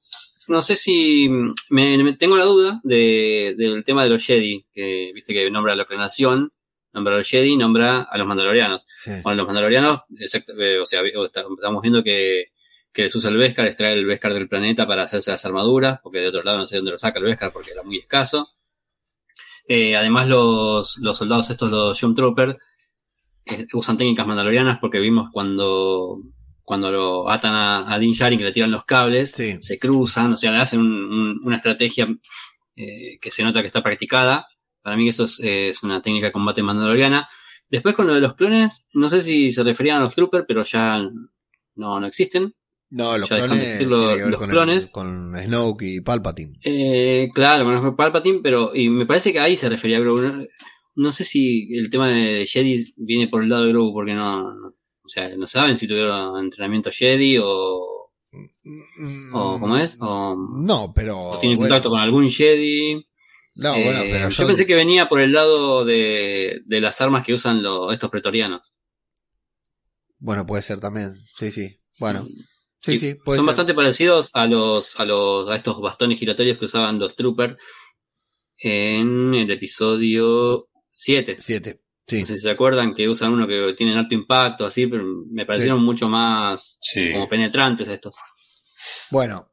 no 0.48 0.62
sé 0.62 0.76
si 0.76 1.30
me, 1.70 2.16
tengo 2.16 2.36
la 2.36 2.44
duda 2.44 2.80
de, 2.82 3.54
del 3.56 3.84
tema 3.84 4.04
de 4.04 4.10
los 4.10 4.26
Jedi, 4.26 4.66
que 4.70 5.12
viste 5.14 5.32
que 5.32 5.50
nombra 5.50 5.72
a 5.72 5.76
la 5.76 5.86
creación, 5.86 6.52
nombra 6.92 7.14
a 7.14 7.18
los 7.18 7.28
Jedi, 7.28 7.56
nombra 7.56 8.02
a 8.02 8.18
los 8.18 8.26
Mandalorianos. 8.26 8.86
Bueno, 9.22 9.38
los 9.38 9.46
Mandalorianos, 9.46 10.02
eh, 10.10 10.78
o 10.78 10.84
sea, 10.84 11.00
estamos 11.02 11.80
viendo 11.80 12.02
que 12.02 12.48
que 12.92 13.02
les 13.02 13.14
usa 13.14 13.30
el 13.30 13.36
Beskar, 13.36 13.66
extrae 13.66 13.94
el 13.94 14.06
Beskar 14.06 14.34
del 14.34 14.48
planeta 14.48 14.86
para 14.86 15.02
hacerse 15.02 15.30
las 15.30 15.44
armaduras, 15.44 16.00
porque 16.02 16.18
de 16.18 16.28
otro 16.28 16.42
lado 16.42 16.58
no 16.58 16.66
sé 16.66 16.76
dónde 16.76 16.92
lo 16.92 16.98
saca 16.98 17.18
el 17.18 17.24
Beskar 17.24 17.52
porque 17.52 17.70
era 17.70 17.82
muy 17.82 17.98
escaso. 17.98 18.48
Eh, 19.66 19.94
además 19.94 20.28
los, 20.28 20.98
los, 20.98 21.16
soldados 21.16 21.50
estos, 21.50 21.70
los 21.70 22.00
Jump 22.00 22.16
Troopers, 22.16 22.56
eh, 23.44 23.66
usan 23.74 23.96
técnicas 23.96 24.26
mandalorianas 24.26 24.78
porque 24.78 24.98
vimos 24.98 25.28
cuando, 25.32 26.20
cuando 26.62 26.90
lo 26.90 27.30
atan 27.30 27.54
a, 27.54 27.92
a 27.92 27.98
Din 27.98 28.14
que 28.14 28.36
le 28.36 28.52
tiran 28.52 28.70
los 28.70 28.84
cables, 28.84 29.32
se 29.32 29.78
cruzan, 29.78 30.32
o 30.32 30.36
sea, 30.36 30.52
le 30.52 30.58
hacen 30.58 30.80
una 30.80 31.56
estrategia 31.56 32.08
eh, 32.76 33.18
que 33.20 33.30
se 33.30 33.42
nota 33.42 33.60
que 33.60 33.66
está 33.66 33.82
practicada. 33.82 34.46
Para 34.82 34.96
mí 34.96 35.08
eso 35.08 35.24
es, 35.24 35.40
es, 35.42 35.82
una 35.82 36.00
técnica 36.00 36.28
de 36.28 36.32
combate 36.32 36.62
mandaloriana. 36.62 37.28
Después 37.68 37.94
con 37.94 38.06
lo 38.06 38.14
de 38.14 38.20
los 38.20 38.34
clones, 38.34 38.86
no 38.94 39.08
sé 39.08 39.20
si 39.20 39.50
se 39.50 39.62
referían 39.64 39.98
a 39.98 40.04
los 40.04 40.14
Troopers, 40.14 40.44
pero 40.46 40.62
ya 40.62 40.98
no, 41.74 42.00
no 42.00 42.06
existen. 42.06 42.54
No, 42.90 43.18
los 43.18 43.28
clones, 43.28 43.82
los, 43.82 44.36
con, 44.36 44.48
clones. 44.48 44.86
con 44.86 45.36
Snoke 45.36 45.82
y 45.82 46.00
Palpatine. 46.00 46.58
Eh, 46.64 47.28
claro, 47.34 47.64
con 47.64 47.96
Palpatine, 47.96 48.40
pero 48.42 48.74
y 48.74 48.88
me 48.88 49.04
parece 49.04 49.30
que 49.30 49.40
ahí 49.40 49.56
se 49.56 49.68
refería 49.68 49.98
a 49.98 50.00
Grogu. 50.00 50.46
No, 50.94 51.12
sé 51.12 51.24
si 51.24 51.76
el 51.76 51.90
tema 51.90 52.08
de 52.08 52.46
Jedi 52.46 52.94
viene 52.96 53.28
por 53.28 53.42
el 53.42 53.50
lado 53.50 53.64
de 53.64 53.72
Grogu, 53.72 53.92
porque 53.92 54.14
no, 54.14 54.40
o 54.42 55.08
sea, 55.08 55.28
no 55.36 55.46
saben 55.46 55.76
si 55.76 55.86
tuvieron 55.86 56.42
entrenamiento 56.42 56.90
Jedi 56.90 57.36
o, 57.38 58.10
o 59.34 59.60
¿cómo 59.60 59.76
es? 59.76 59.98
O, 60.00 60.34
no, 60.34 60.92
pero 60.94 61.18
o 61.18 61.40
tiene 61.40 61.58
contacto 61.58 61.90
con 61.90 62.00
algún 62.00 62.30
Jedi. 62.30 63.06
No, 63.56 63.72
bueno, 63.72 64.00
eh, 64.00 64.08
pero 64.10 64.30
yo, 64.30 64.46
pensé 64.46 64.66
que 64.66 64.74
venía 64.74 65.10
por 65.10 65.20
el 65.20 65.32
lado 65.32 65.84
de, 65.84 66.62
de 66.64 66.80
las 66.80 66.98
armas 67.02 67.22
que 67.24 67.34
usan 67.34 67.62
los, 67.62 67.92
estos 67.92 68.08
pretorianos. 68.08 68.72
Bueno, 70.18 70.46
puede 70.46 70.62
ser 70.62 70.80
también, 70.80 71.16
sí, 71.36 71.50
sí. 71.50 71.80
Bueno. 71.98 72.22
Mm. 72.22 72.57
Sí, 72.80 72.96
sí, 72.96 73.16
Son 73.24 73.46
bastante 73.46 73.74
parecidos 73.74 74.30
a 74.32 74.46
los, 74.46 74.98
a 74.98 75.04
los, 75.04 75.48
a 75.50 75.56
estos 75.56 75.80
bastones 75.80 76.18
giratorios 76.18 76.58
que 76.58 76.66
usaban 76.66 76.98
los 76.98 77.16
troopers 77.16 77.56
en 78.56 79.34
el 79.34 79.50
episodio 79.50 80.68
7. 80.92 81.36
7. 81.40 81.80
Sí. 82.06 82.20
No 82.20 82.26
sé 82.26 82.38
si 82.38 82.44
se 82.44 82.50
acuerdan 82.50 82.94
que 82.94 83.08
usan 83.08 83.32
uno 83.32 83.46
que 83.46 83.74
tiene 83.76 83.98
alto 83.98 84.14
impacto, 84.14 84.64
así, 84.64 84.86
pero 84.86 85.04
me 85.30 85.44
parecieron 85.44 85.84
mucho 85.84 86.08
más 86.08 86.78
como 87.12 87.28
penetrantes 87.28 87.88
estos. 87.88 88.14
Bueno, 89.10 89.47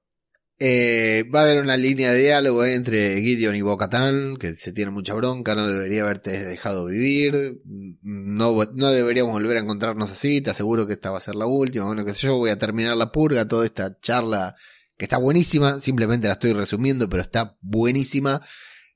eh, 0.57 1.25
va 1.33 1.41
a 1.41 1.43
haber 1.43 1.61
una 1.61 1.75
línea 1.75 2.11
de 2.11 2.23
diálogo 2.23 2.63
entre 2.65 3.21
Gideon 3.21 3.55
y 3.55 3.61
Bocatán, 3.61 4.37
que 4.37 4.53
se 4.55 4.71
tiene 4.71 4.91
mucha 4.91 5.13
bronca, 5.13 5.53
no 5.53 5.67
debería 5.67 6.03
haberte 6.03 6.45
dejado 6.45 6.85
vivir, 6.85 7.59
no, 8.01 8.55
no 8.73 8.89
deberíamos 8.91 9.33
volver 9.33 9.57
a 9.57 9.61
encontrarnos 9.61 10.11
así, 10.11 10.41
te 10.41 10.51
aseguro 10.51 10.87
que 10.87 10.93
esta 10.93 11.11
va 11.11 11.17
a 11.17 11.21
ser 11.21 11.35
la 11.35 11.45
última, 11.45 11.85
bueno, 11.85 12.05
que 12.05 12.13
sé 12.13 12.27
yo, 12.27 12.37
voy 12.37 12.51
a 12.51 12.57
terminar 12.57 12.95
la 12.95 13.11
purga, 13.11 13.47
toda 13.47 13.65
esta 13.65 13.99
charla 13.99 14.55
que 14.97 15.05
está 15.05 15.17
buenísima, 15.17 15.79
simplemente 15.81 16.27
la 16.27 16.33
estoy 16.33 16.53
resumiendo, 16.53 17.09
pero 17.09 17.21
está 17.21 17.57
buenísima. 17.61 18.41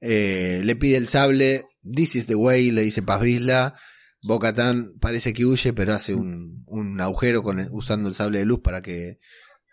Eh, 0.02 0.62
le 0.64 0.76
pide 0.78 0.96
el 0.96 1.08
sable, 1.08 1.66
this 1.84 2.16
is 2.16 2.26
the 2.26 2.36
way, 2.36 2.72
le 2.72 2.84
dice 2.84 3.02
Paz 3.02 3.22
Vizla, 3.22 3.74
Bocatán 4.22 4.94
parece 5.00 5.34
que 5.34 5.46
huye, 5.46 5.74
pero 5.74 5.94
hace 5.94 6.14
un, 6.14 6.64
un 6.68 7.02
agujero 7.02 7.44
con, 7.44 7.60
usando 7.72 8.08
el 8.08 8.16
sable 8.16 8.40
de 8.40 8.46
luz 8.46 8.60
para 8.62 8.82
que 8.82 9.20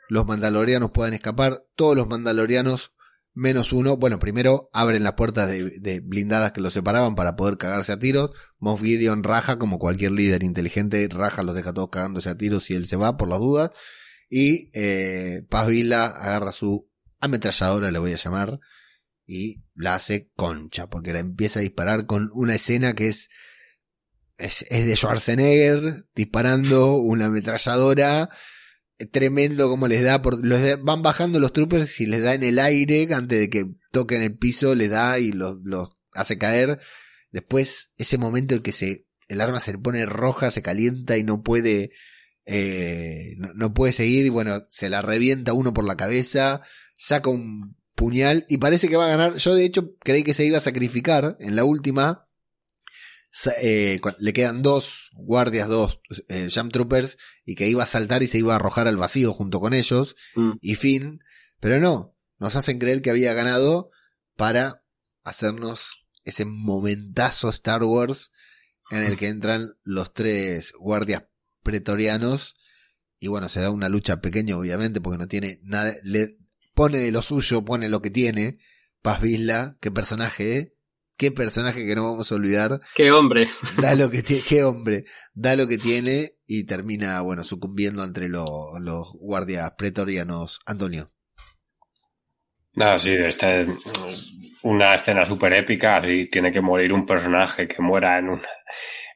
los 0.09 0.27
mandalorianos 0.27 0.91
puedan 0.91 1.15
escapar. 1.15 1.65
Todos 1.75 1.97
los 1.97 2.09
mandalorianos 2.09 2.97
menos 3.37 3.75
uno, 3.75 3.99
bueno, 3.99 4.19
primero 4.19 4.71
abren 4.73 5.05
las 5.05 5.13
puertas 5.13 5.49
de, 5.49 6.01
blindadas 6.01 6.53
que 6.53 6.63
los 6.63 6.73
separaban 6.73 7.15
para 7.15 7.37
poder 7.37 7.59
cagarse 7.59 7.93
a 7.93 7.99
tiros. 7.99 8.33
Moff 8.59 8.81
Gideon 8.81 9.23
raja, 9.23 9.59
como 9.59 9.79
cualquier 9.79 10.13
líder 10.13 10.43
inteligente, 10.43 11.07
raja, 11.11 11.43
los 11.43 11.55
deja 11.55 11.75
todos 11.75 11.91
cagándose 11.91 12.31
a 12.31 12.39
tiros 12.39 12.71
y 12.71 12.75
él 12.75 12.87
se 12.87 12.97
va 12.97 13.19
por 13.19 13.29
las 13.29 13.39
dudas. 13.39 13.71
Y 14.31 14.71
eh, 14.73 15.45
Paz 15.51 15.69
Vila 15.69 16.07
agarra 16.07 16.51
su 16.51 16.91
ametralladora, 17.21 17.91
le 17.91 17.99
voy 17.99 18.15
a 18.15 18.17
llamar, 18.17 18.59
y 19.27 19.63
la 19.75 19.97
hace 19.97 20.31
concha, 20.35 20.89
porque 20.89 21.13
la 21.13 21.19
empieza 21.19 21.59
a 21.59 21.63
disparar 21.63 22.07
con 22.07 22.31
una 22.33 22.55
escena 22.55 22.95
que 22.95 23.09
es, 23.09 23.29
es, 24.39 24.65
es 24.71 24.87
de 24.87 24.97
Schwarzenegger 24.97 26.07
disparando 26.15 26.97
una 26.97 27.27
ametralladora 27.27 28.31
tremendo 29.13 29.69
como 29.69 29.89
les 29.89 30.03
da, 30.03 30.23
por, 30.23 30.45
los 30.45 30.61
van 30.83 31.03
bajando 31.03 31.41
los 31.41 31.53
troopers 31.53 32.01
y 32.01 32.07
les 32.07 32.23
da 32.23 32.35
en 32.35 32.43
el 32.43 32.59
aire 32.59 33.07
antes 33.13 33.39
de 33.39 33.51
que 33.51 33.67
toquen 33.93 34.23
el 34.23 34.37
piso, 34.37 34.75
les 34.75 34.91
da 34.91 35.19
y 35.19 35.33
los, 35.33 35.59
los 35.65 35.97
hace 36.13 36.39
caer. 36.39 36.79
Después, 37.31 37.93
ese 37.99 38.19
momento 38.19 38.55
en 38.55 38.63
que 38.63 38.73
se, 38.73 39.07
el 39.29 39.41
arma 39.41 39.61
se 39.61 39.77
pone 39.79 40.07
roja, 40.07 40.51
se 40.51 40.63
calienta 40.63 41.19
y 41.19 41.25
no 41.25 41.43
puede, 41.43 41.91
eh, 42.47 43.35
no, 43.37 43.53
no, 43.55 43.75
puede 43.75 43.93
seguir 43.93 44.25
y 44.25 44.31
bueno, 44.31 44.67
se 44.71 44.89
la 44.89 45.03
revienta 45.03 45.53
uno 45.53 45.75
por 45.75 45.85
la 45.85 45.97
cabeza, 45.97 46.63
saca 46.97 47.29
un 47.29 47.77
puñal 47.95 48.47
y 48.49 48.59
parece 48.59 48.89
que 48.89 48.97
va 48.97 49.07
a 49.07 49.17
ganar. 49.17 49.37
Yo 49.37 49.55
de 49.55 49.65
hecho 49.65 49.95
creí 50.01 50.23
que 50.23 50.35
se 50.35 50.45
iba 50.45 50.59
a 50.59 50.61
sacrificar 50.63 51.37
en 51.41 51.57
la 51.57 51.65
última, 51.65 52.26
eh, 53.61 54.01
le 54.19 54.33
quedan 54.33 54.63
dos 54.63 55.11
guardias, 55.15 55.69
dos 55.69 56.01
eh, 56.29 56.49
Jam 56.51 56.71
Troopers, 56.71 57.19
y 57.45 57.55
que 57.55 57.69
iba 57.69 57.83
a 57.83 57.87
saltar 57.87 58.23
y 58.23 58.27
se 58.27 58.39
iba 58.39 58.55
a 58.55 58.57
arrojar 58.57 58.89
al 58.89 58.97
vacío 58.97 59.33
junto 59.33 59.61
con 59.61 59.75
ellos, 59.75 60.17
mm. 60.35 60.53
y 60.61 60.75
fin. 60.75 61.21
Pero 61.61 61.81
no, 61.81 62.17
nos 62.39 62.57
hacen 62.57 62.79
creer 62.79 63.03
que 63.03 63.11
había 63.11 63.35
ganado 63.35 63.91
para 64.37 64.85
hacernos 65.25 66.07
ese 66.25 66.45
momentazo 66.45 67.49
Star 67.51 67.83
Wars 67.85 68.33
en 68.91 69.03
el 69.03 69.17
que 69.17 69.29
entran 69.29 69.75
los 69.85 70.13
tres 70.13 70.73
guardias 70.79 71.25
pretorianos. 71.63 72.57
Y 73.19 73.29
bueno, 73.29 73.49
se 73.49 73.61
da 73.61 73.71
una 73.71 73.89
lucha 73.89 74.21
pequeña, 74.21 74.57
obviamente, 74.57 75.01
porque 75.01 75.19
no 75.19 75.29
tiene 75.29 75.61
nada. 75.63 75.95
Le 76.03 76.37
pone 76.75 76.99
de 76.99 77.11
lo 77.11 77.23
suyo, 77.23 77.65
pone 77.65 77.89
lo 77.89 78.03
que 78.03 78.11
tiene. 78.11 78.59
Paz 79.03 79.21
Vizla, 79.21 79.77
qué 79.81 79.91
personaje, 79.91 80.59
¿eh? 80.59 80.76
Qué 81.17 81.31
personaje 81.31 81.87
que 81.87 81.95
no 81.95 82.05
vamos 82.05 82.31
a 82.31 82.35
olvidar. 82.35 82.81
Qué 82.95 83.11
hombre. 83.11 83.49
Da 83.81 83.95
lo 83.95 84.11
que 84.11 84.23
tiene, 84.23 84.43
qué 84.49 84.65
hombre. 84.65 85.05
Da 85.35 85.57
lo 85.57 85.67
que 85.67 85.79
tiene 85.79 86.33
y 86.47 86.65
termina, 86.65 87.21
bueno, 87.21 87.45
sucumbiendo 87.45 88.05
entre 88.05 88.29
los 88.29 89.13
guardias 89.15 89.73
pretorianos. 89.77 90.61
Antonio. 90.67 91.11
No, 92.75 92.99
sí, 92.99 93.15
esta 93.15 93.61
es 93.61 93.69
una 94.63 94.95
escena 94.95 95.25
súper 95.25 95.55
épica 95.55 96.03
y 96.07 96.29
tiene 96.29 96.53
que 96.53 96.61
morir 96.61 96.93
un 96.93 97.07
personaje 97.07 97.67
que 97.67 97.81
muera 97.81 98.19
en 98.19 98.29
una, 98.29 98.49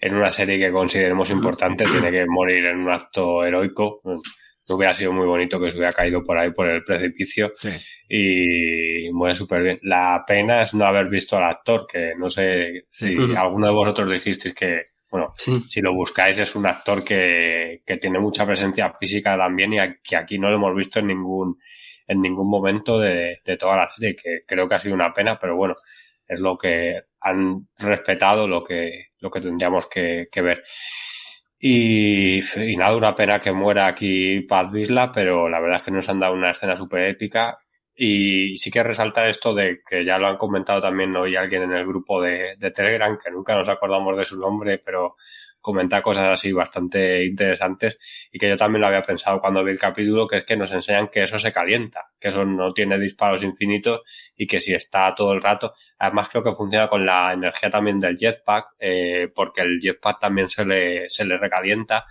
en 0.01 0.15
una 0.15 0.31
serie 0.31 0.59
que 0.59 0.73
consideremos 0.73 1.29
importante, 1.31 1.85
tiene 1.85 2.11
que 2.11 2.25
morir 2.27 2.65
en 2.67 2.79
un 2.79 2.91
acto 2.91 3.45
heroico. 3.45 4.01
No 4.05 4.77
hubiera 4.77 4.95
sido 4.95 5.13
muy 5.13 5.27
bonito 5.27 5.61
que 5.61 5.71
se 5.71 5.77
hubiera 5.77 5.93
caído 5.93 6.25
por 6.25 6.39
ahí 6.39 6.53
por 6.53 6.69
el 6.69 6.85
precipicio. 6.85 7.53
Sí. 7.55 7.71
Y 8.13 9.09
muere 9.13 9.37
súper 9.37 9.63
bien. 9.63 9.79
La 9.83 10.25
pena 10.27 10.63
es 10.63 10.75
no 10.75 10.85
haber 10.85 11.09
visto 11.09 11.37
al 11.37 11.45
actor, 11.45 11.87
que 11.87 12.13
no 12.19 12.29
sé 12.29 12.87
si 12.89 13.17
alguno 13.37 13.69
de 13.69 13.73
vosotros 13.73 14.11
dijisteis 14.11 14.53
que, 14.55 14.83
bueno, 15.11 15.33
Sí. 15.37 15.61
si 15.69 15.81
lo 15.81 15.95
buscáis 15.95 16.37
es 16.39 16.57
un 16.57 16.67
actor 16.67 17.05
que, 17.05 17.83
que 17.87 17.97
tiene 17.99 18.19
mucha 18.19 18.45
presencia 18.47 18.93
física 18.99 19.37
también 19.37 19.75
y 19.75 19.79
a- 19.79 19.97
que 20.03 20.17
aquí 20.17 20.39
no 20.39 20.51
lo 20.51 20.57
hemos 20.57 20.75
visto 20.75 20.99
en 21.01 21.07
ningún 21.09 21.57
en 22.09 22.21
ningún 22.23 22.51
momento 22.51 22.99
de, 22.99 23.39
de 23.45 23.57
toda 23.57 23.77
la 23.77 23.91
serie, 23.93 24.17
que 24.17 24.41
creo 24.45 24.69
que 24.69 24.75
ha 24.75 24.81
sido 24.81 24.97
una 24.97 25.15
pena, 25.15 25.39
pero 25.41 25.55
bueno, 25.55 25.75
es 26.27 26.41
lo 26.41 26.59
que 26.59 26.99
han 27.21 27.69
respetado 27.79 28.49
lo 28.49 28.65
que, 28.65 29.11
lo 29.21 29.31
que 29.31 29.41
tendríamos 29.41 29.87
que, 29.87 30.27
que 30.33 30.43
ver. 30.43 30.65
Y, 31.59 32.41
y 32.57 32.77
nada, 32.77 32.97
una 32.97 33.15
pena 33.15 33.39
que 33.39 33.53
muera 33.53 33.87
aquí 33.87 34.41
Paz 34.43 34.73
Vizla, 34.73 35.13
pero 35.13 35.49
la 35.49 35.61
verdad 35.61 35.77
es 35.79 35.83
que 35.85 35.91
nos 35.91 36.09
han 36.09 36.19
dado 36.21 36.35
una 36.35 36.51
escena 36.53 36.77
súper 36.77 37.05
épica. 37.11 37.59
Y 38.03 38.57
sí 38.57 38.71
que 38.71 38.83
resaltar 38.83 39.29
esto 39.29 39.55
de 39.55 39.83
que 39.87 40.07
ya 40.07 40.17
lo 40.17 40.27
han 40.27 40.39
comentado 40.39 40.81
también 40.81 41.15
hoy 41.17 41.37
alguien 41.37 41.65
en 41.65 41.73
el 41.73 41.87
grupo 41.87 42.23
de, 42.23 42.57
Telegram, 42.75 43.19
que 43.23 43.31
nunca 43.31 43.55
nos 43.55 43.69
acordamos 43.69 44.17
de 44.17 44.25
su 44.25 44.39
nombre, 44.39 44.79
pero 44.79 45.17
comenta 45.61 46.01
cosas 46.01 46.29
así 46.31 46.51
bastante 46.51 47.27
interesantes 47.27 47.99
y 48.33 48.39
que 48.39 48.49
yo 48.49 48.57
también 48.57 48.81
lo 48.81 48.87
había 48.87 49.03
pensado 49.03 49.39
cuando 49.39 49.63
vi 49.63 49.73
el 49.73 49.79
capítulo, 49.79 50.27
que 50.27 50.39
es 50.39 50.45
que 50.47 50.57
nos 50.57 50.73
enseñan 50.73 51.09
que 51.09 51.25
eso 51.25 51.39
se 51.39 51.53
calienta, 51.53 52.07
que 52.19 52.29
eso 52.29 52.43
no 52.43 52.73
tiene 52.73 52.99
disparos 52.99 53.43
infinitos 53.43 54.01
y 54.35 54.47
que 54.47 54.61
si 54.61 54.73
está 54.73 55.15
todo 55.15 55.35
el 55.35 55.43
rato, 55.43 55.75
además 55.99 56.31
creo 56.31 56.43
que 56.43 56.55
funciona 56.55 56.89
con 56.89 57.05
la 57.05 57.35
energía 57.35 57.69
también 57.69 58.01
del 58.01 58.17
jetpack, 58.17 58.77
eh, 58.79 59.29
porque 59.35 59.61
el 59.61 59.79
jetpack 59.79 60.19
también 60.21 60.49
se 60.49 60.65
le, 60.65 61.11
se 61.11 61.27
le 61.27 61.37
recalienta 61.37 62.07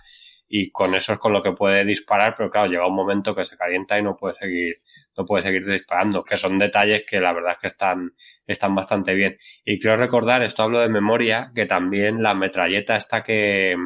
y 0.52 0.70
con 0.70 0.94
eso 0.96 1.12
es 1.12 1.18
con 1.18 1.32
lo 1.32 1.42
que 1.42 1.52
puede 1.52 1.84
disparar, 1.84 2.34
pero 2.36 2.50
claro, 2.50 2.68
llega 2.68 2.86
un 2.86 2.94
momento 2.94 3.34
que 3.36 3.44
se 3.44 3.56
calienta 3.56 3.98
y 3.98 4.02
no 4.02 4.16
puede 4.16 4.34
seguir, 4.34 4.78
no 5.20 5.26
puede 5.26 5.44
seguir 5.44 5.66
disparando, 5.66 6.24
que 6.24 6.36
son 6.36 6.58
detalles 6.58 7.04
que 7.08 7.20
la 7.20 7.32
verdad 7.32 7.52
es 7.52 7.58
que 7.58 7.66
están, 7.68 8.12
están 8.46 8.74
bastante 8.74 9.14
bien. 9.14 9.36
Y 9.64 9.78
quiero 9.78 9.96
recordar, 9.96 10.42
esto 10.42 10.62
hablo 10.62 10.80
de 10.80 10.88
memoria, 10.88 11.52
que 11.54 11.66
también 11.66 12.22
la 12.22 12.34
metralleta 12.34 12.96
esta 12.96 13.22
que, 13.22 13.76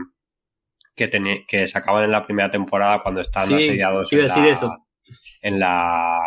que, 0.95 1.11
teni- 1.11 1.45
que 1.47 1.67
sacaban 1.67 2.05
en 2.05 2.13
la 2.13 2.25
primera 2.25 2.51
temporada 2.51 3.03
cuando 3.03 3.23
Sí, 3.25 3.55
asediados 3.55 4.13
iba 4.13 4.21
a 4.21 4.23
en 4.23 4.29
decir 4.29 4.45
la, 4.45 4.51
eso. 4.53 4.77
en 5.43 5.61
la 5.61 6.19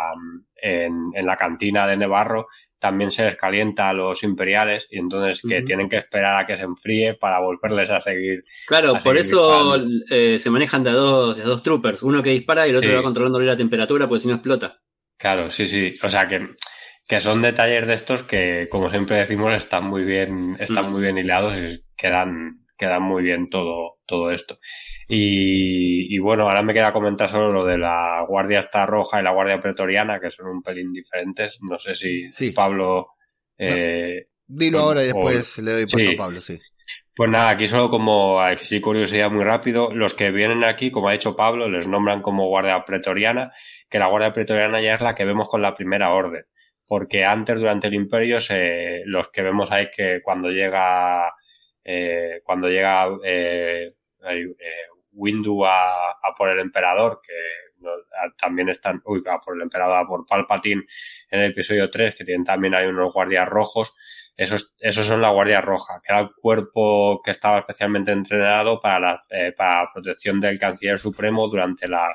en, 0.60 0.92
en 1.14 1.26
la 1.26 1.36
cantina 1.36 1.86
de 1.86 1.96
Nevarro 1.96 2.48
también 2.78 3.10
se 3.10 3.24
les 3.24 3.36
calienta 3.36 3.88
a 3.88 3.92
los 3.92 4.22
imperiales 4.22 4.86
y 4.90 4.98
entonces 4.98 5.42
que 5.42 5.62
tienen 5.62 5.88
que 5.88 5.96
esperar 5.96 6.42
a 6.42 6.46
que 6.46 6.56
se 6.56 6.62
enfríe 6.62 7.14
para 7.14 7.38
volverles 7.40 7.90
a 7.90 8.00
seguir 8.00 8.40
Claro, 8.66 8.90
a 8.90 9.00
por 9.00 9.02
seguir 9.02 9.20
eso 9.20 9.76
eh, 10.10 10.38
se 10.38 10.50
manejan 10.50 10.84
de 10.84 10.90
dos, 10.92 11.36
de 11.36 11.42
dos 11.42 11.62
troopers, 11.62 12.02
uno 12.02 12.22
que 12.22 12.30
dispara 12.30 12.66
y 12.66 12.70
el 12.70 12.76
otro 12.76 12.90
Sí. 12.90 12.96
va 12.96 13.02
controlándole 13.02 13.46
la 13.46 13.56
temperatura 13.56 14.06
porque 14.08 14.20
si 14.20 14.28
no 14.28 14.34
explota. 14.34 14.78
Claro, 15.18 15.50
sí, 15.50 15.68
sí. 15.68 15.94
O 16.02 16.10
sea 16.10 16.28
que, 16.28 16.48
que 17.06 17.20
son 17.20 17.42
detalles 17.42 17.86
de 17.86 17.94
estos 17.94 18.22
que, 18.24 18.68
como 18.70 18.90
siempre 18.90 19.16
decimos, 19.18 19.54
están 19.54 19.84
muy 19.84 20.04
bien, 20.04 20.56
están 20.60 20.86
Mm. 20.86 20.92
muy 20.92 21.02
bien 21.02 21.18
hilados 21.18 21.54
y 21.56 21.84
quedan, 21.96 22.66
quedan 22.76 23.02
muy 23.02 23.22
bien 23.24 23.50
todo, 23.50 23.98
todo 24.06 24.30
esto. 24.30 24.58
Y, 25.08 26.14
y 26.14 26.18
bueno, 26.20 26.44
ahora 26.44 26.62
me 26.62 26.74
queda 26.74 26.92
comentar 26.92 27.28
solo 27.30 27.50
lo 27.50 27.64
de 27.64 27.78
la 27.78 28.24
Guardia 28.28 28.60
esta 28.60 28.86
roja 28.86 29.20
y 29.20 29.24
la 29.24 29.32
Guardia 29.32 29.60
pretoriana, 29.60 30.20
que 30.20 30.30
son 30.30 30.46
un 30.48 30.62
pelín 30.62 30.92
diferentes. 30.92 31.58
No 31.62 31.78
sé 31.78 31.94
si 31.96 32.28
Sí. 32.28 32.52
Pablo, 32.54 33.08
eh, 33.58 34.28
Dilo 34.46 34.80
O- 34.80 34.80
ahora 34.80 35.02
y 35.04 35.06
después 35.06 35.56
le 35.58 35.72
doy 35.72 35.86
paso 35.86 36.10
sí. 36.10 36.12
a 36.12 36.16
Pablo, 36.16 36.40
sí. 36.40 36.60
Pues 37.14 37.30
nada, 37.30 37.50
aquí 37.50 37.66
solo 37.66 37.90
como 37.90 38.40
así 38.40 38.80
curiosidad 38.80 39.30
muy 39.30 39.44
rápido, 39.44 39.92
los 39.92 40.14
que 40.14 40.30
vienen 40.30 40.64
aquí, 40.64 40.90
como 40.90 41.08
ha 41.08 41.12
dicho 41.12 41.34
Pablo, 41.36 41.68
les 41.68 41.86
nombran 41.88 42.22
como 42.22 42.46
Guardia 42.48 42.84
Pretoriana, 42.84 43.52
que 43.88 43.98
la 43.98 44.06
Guardia 44.08 44.32
Pretoriana 44.32 44.80
ya 44.80 44.92
es 44.92 45.00
la 45.00 45.14
que 45.14 45.24
vemos 45.24 45.48
con 45.48 45.62
la 45.62 45.74
primera 45.74 46.10
orden, 46.12 46.44
porque 46.86 47.24
antes 47.24 47.56
durante 47.58 47.88
el 47.88 47.94
Imperio 47.94 48.40
se, 48.40 49.02
los 49.06 49.28
que 49.30 49.42
vemos 49.42 49.70
ahí 49.72 49.88
que 49.94 50.20
cuando 50.22 50.50
llega 50.50 51.32
eh, 51.84 52.40
cuando 52.44 52.68
llega 52.68 53.06
eh, 53.24 53.92
eh, 54.28 54.46
Windu 55.12 55.64
a, 55.64 56.10
a 56.10 56.34
por 56.36 56.50
el 56.50 56.58
emperador, 56.60 57.20
que 57.26 57.32
no- 57.80 57.90
también 58.36 58.68
están, 58.68 59.00
uy, 59.04 59.22
a 59.28 59.38
por 59.38 59.56
el 59.56 59.62
emperador, 59.62 59.96
a 59.98 60.06
por 60.06 60.26
Palpatine 60.26 60.82
en 61.30 61.40
el 61.40 61.50
episodio 61.52 61.90
3, 61.90 62.14
que 62.16 62.24
tienen 62.24 62.44
también 62.44 62.74
hay 62.74 62.86
unos 62.86 63.12
guardias 63.12 63.48
rojos, 63.48 63.94
esos, 64.36 64.74
esos 64.78 65.06
son 65.06 65.20
la 65.20 65.30
Guardia 65.30 65.60
Roja, 65.60 66.00
que 66.00 66.12
era 66.12 66.20
el 66.22 66.30
cuerpo 66.32 67.20
que 67.24 67.32
estaba 67.32 67.58
especialmente 67.58 68.12
entrenado 68.12 68.80
para 68.80 69.00
la, 69.00 69.22
eh, 69.30 69.52
para 69.56 69.90
protección 69.92 70.38
del 70.40 70.58
Canciller 70.60 70.98
Supremo 70.98 71.48
durante 71.48 71.88
la, 71.88 72.08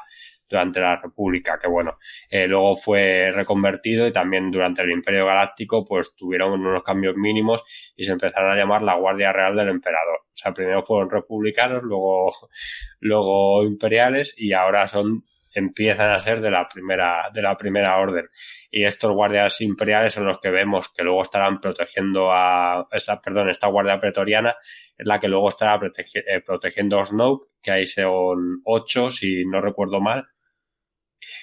durante 0.54 0.80
la 0.80 0.98
República, 0.98 1.58
que 1.60 1.68
bueno, 1.68 1.98
eh, 2.30 2.48
luego 2.48 2.76
fue 2.76 3.32
reconvertido 3.32 4.06
y 4.06 4.14
también 4.14 4.52
durante 4.52 4.84
el 4.84 4.92
Imperio 4.92 5.26
Galáctico 5.26 5.84
pues 5.84 6.16
tuvieron 6.16 6.52
unos 6.52 6.84
cambios 6.84 7.16
mínimos 7.16 7.64
y 7.96 8.04
se 8.04 8.12
empezaron 8.12 8.52
a 8.52 8.56
llamar 8.56 8.84
la 8.84 8.96
Guardia 8.96 9.34
Real 9.34 9.56
del 9.56 9.70
Emperador. 9.70 10.20
O 10.28 10.36
sea, 10.38 10.54
primero 10.54 10.84
fueron 10.84 11.10
republicanos, 11.10 11.82
luego, 11.82 12.32
luego 13.00 13.64
imperiales 13.64 14.36
y 14.38 14.54
ahora 14.54 14.88
son 14.88 15.24
empiezan 15.56 16.12
a 16.12 16.20
ser 16.20 16.42
de 16.42 16.50
la 16.50 16.68
primera 16.68 17.30
de 17.34 17.42
la 17.42 17.56
primera 17.56 17.98
orden 17.98 18.28
y 18.72 18.86
estos 18.86 19.12
guardias 19.12 19.62
imperiales 19.62 20.14
son 20.14 20.26
los 20.26 20.40
que 20.40 20.50
vemos 20.50 20.90
que 20.90 21.04
luego 21.04 21.22
estarán 21.22 21.62
protegiendo 21.62 22.32
a 22.32 22.88
esta 22.92 23.22
perdón 23.22 23.50
esta 23.50 23.68
guardia 23.68 24.00
pretoriana 24.00 24.56
es 24.98 25.06
la 25.06 25.20
que 25.20 25.28
luego 25.28 25.50
estará 25.50 25.80
eh, 25.80 26.42
protegiendo 26.42 27.00
a 27.00 27.06
Snoke 27.06 27.50
que 27.62 27.72
ahí 27.72 27.86
son 27.86 28.62
ocho 28.66 29.12
si 29.12 29.46
no 29.46 29.62
recuerdo 29.62 30.02
mal 30.02 30.28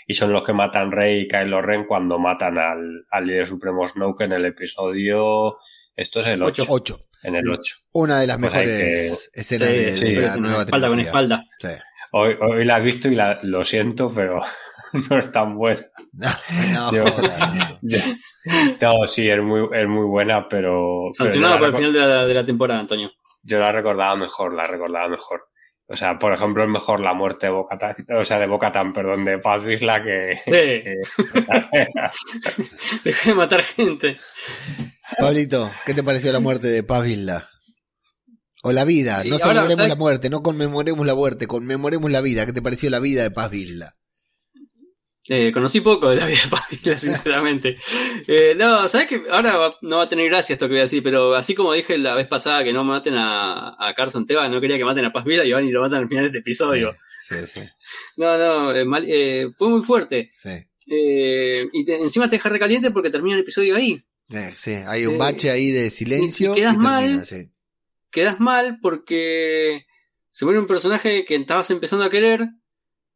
y 0.06 0.14
son 0.14 0.32
los 0.32 0.42
que 0.42 0.52
matan 0.52 0.92
Rey 0.92 1.22
y 1.22 1.28
Kylo 1.28 1.62
Ren 1.62 1.84
cuando 1.84 2.18
matan 2.18 2.58
al, 2.58 3.06
al 3.10 3.26
líder 3.26 3.46
supremo 3.46 3.86
Snoke 3.86 4.22
en 4.24 4.32
el 4.32 4.44
episodio 4.44 5.58
esto 5.96 6.20
es 6.20 6.26
el 6.28 6.42
8 6.42 6.64
Ocho. 6.68 7.06
en 7.22 7.36
el 7.36 7.48
8 7.48 7.76
Una 7.92 8.20
de 8.20 8.26
las 8.26 8.38
Pues 8.38 8.52
mejores 8.52 9.30
escenas 9.34 9.68
Sí, 9.68 9.74
de, 9.74 9.92
sí, 9.96 10.14
la 10.16 10.32
una 10.34 10.36
nueva 10.48 10.62
espalda 10.62 10.88
con 10.88 11.00
espalda. 11.00 11.44
Sí. 11.58 11.68
hoy, 12.12 12.36
hoy 12.40 12.64
la 12.64 12.76
he 12.76 12.80
visto 12.82 13.08
y 13.08 13.14
la, 13.14 13.38
lo 13.42 13.64
siento 13.64 14.12
pero 14.14 14.40
no 15.10 15.18
es 15.18 15.30
tan 15.32 15.56
buena 15.56 15.86
No, 16.12 16.28
no, 16.72 16.92
Yo- 16.92 17.04
no. 17.04 17.98
No, 18.80 19.06
sí, 19.06 19.28
es 19.28 19.38
muy, 19.42 19.68
es 19.78 19.86
muy 19.86 20.06
buena, 20.06 20.48
pero. 20.48 21.10
Sancionado 21.12 21.56
para 21.56 21.66
el 21.68 21.74
final 21.74 21.92
de 21.92 21.98
la, 22.00 22.24
de 22.26 22.34
la 22.34 22.44
temporada, 22.44 22.80
Antonio. 22.80 23.10
yo 23.42 23.58
la 23.60 23.70
recordaba 23.70 24.16
mejor, 24.16 24.54
la 24.54 24.64
recordaba 24.64 25.08
mejor. 25.08 25.42
O 25.92 25.96
sea, 25.96 26.20
por 26.20 26.32
ejemplo, 26.32 26.62
es 26.62 26.68
mejor 26.70 27.00
la 27.00 27.14
muerte 27.14 27.46
de 27.46 27.52
Bocatán, 27.52 27.96
o 28.16 28.24
sea, 28.24 28.38
de 28.38 28.46
Bocatán, 28.46 28.92
perdón, 28.92 29.24
de 29.24 29.38
Paz 29.38 29.64
Vizla 29.64 30.00
que. 30.00 30.38
Que- 30.44 30.94
deja 33.04 33.30
de 33.30 33.34
matar 33.34 33.62
gente. 33.64 34.16
Pablito, 35.18 35.68
¿qué 35.84 35.92
te 35.92 36.04
pareció 36.04 36.32
la 36.32 36.38
muerte 36.38 36.68
de 36.68 36.84
Paz 36.84 37.02
Vizla? 37.02 37.48
O 38.62 38.70
la 38.70 38.84
vida, 38.84 39.24
no 39.24 39.36
celebremos 39.38 39.88
la 39.88 39.96
muerte, 39.96 40.30
no 40.30 40.42
conmemoremos 40.42 41.04
la 41.04 41.14
muerte, 41.16 41.46
conmemoremos 41.48 42.10
la 42.10 42.20
vida. 42.20 42.46
¿Qué 42.46 42.52
te 42.52 42.62
pareció 42.62 42.88
la 42.90 43.00
vida 43.00 43.22
de 43.22 43.30
Paz 43.32 43.50
Vizla? 43.50 43.96
Eh, 45.32 45.52
conocí 45.52 45.80
poco 45.80 46.10
de 46.10 46.16
la 46.16 46.26
vida 46.26 46.38
de 46.42 46.48
Pavila, 46.50 46.98
sinceramente. 46.98 47.76
Eh, 48.26 48.54
no, 48.56 48.88
¿sabes 48.88 49.06
que 49.06 49.22
Ahora 49.30 49.56
va- 49.56 49.76
no 49.82 49.98
va 49.98 50.02
a 50.02 50.08
tener 50.08 50.26
gracia 50.28 50.54
esto 50.54 50.66
que 50.66 50.72
voy 50.72 50.80
a 50.80 50.82
decir, 50.82 51.04
pero 51.04 51.36
así 51.36 51.54
como 51.54 51.72
dije 51.72 51.96
la 51.98 52.16
vez 52.16 52.26
pasada 52.26 52.64
que 52.64 52.72
no 52.72 52.82
maten 52.82 53.14
a, 53.16 53.76
a 53.78 53.94
Carson 53.94 54.26
Teva, 54.26 54.48
no 54.48 54.60
quería 54.60 54.76
que 54.76 54.84
maten 54.84 55.04
a 55.04 55.12
Paz 55.12 55.24
Vila 55.24 55.44
y 55.44 55.52
van 55.52 55.64
y 55.66 55.70
lo 55.70 55.82
matan 55.82 55.98
al 56.00 56.08
final 56.08 56.24
de 56.24 56.28
este 56.30 56.38
episodio. 56.40 56.90
Sí, 57.22 57.36
sí, 57.46 57.60
sí. 57.60 57.60
No, 58.16 58.36
no, 58.36 58.74
eh, 58.74 58.84
mal- 58.84 59.06
eh, 59.08 59.46
fue 59.56 59.68
muy 59.68 59.82
fuerte. 59.82 60.30
sí. 60.36 60.50
Y 60.92 61.84
te- 61.84 62.02
encima 62.02 62.28
te 62.28 62.34
deja 62.36 62.48
recaliente 62.48 62.90
porque 62.90 63.10
termina 63.10 63.36
el 63.36 63.42
episodio 63.42 63.76
ahí. 63.76 64.04
Sí, 64.56 64.72
hay 64.86 65.06
un 65.06 65.16
bache 65.18 65.50
ahí 65.50 65.70
de 65.70 65.90
silencio 65.90 66.52
y 66.52 66.56
quedas 66.56 66.72
termina, 66.74 66.90
mal. 66.90 67.26
sí. 67.26 67.52
Quedas 68.10 68.40
mal 68.40 68.78
porque 68.82 69.86
se 70.30 70.44
muere 70.44 70.58
un 70.58 70.66
personaje 70.66 71.24
que 71.24 71.36
estabas 71.36 71.70
empezando 71.70 72.04
a 72.04 72.10
querer 72.10 72.48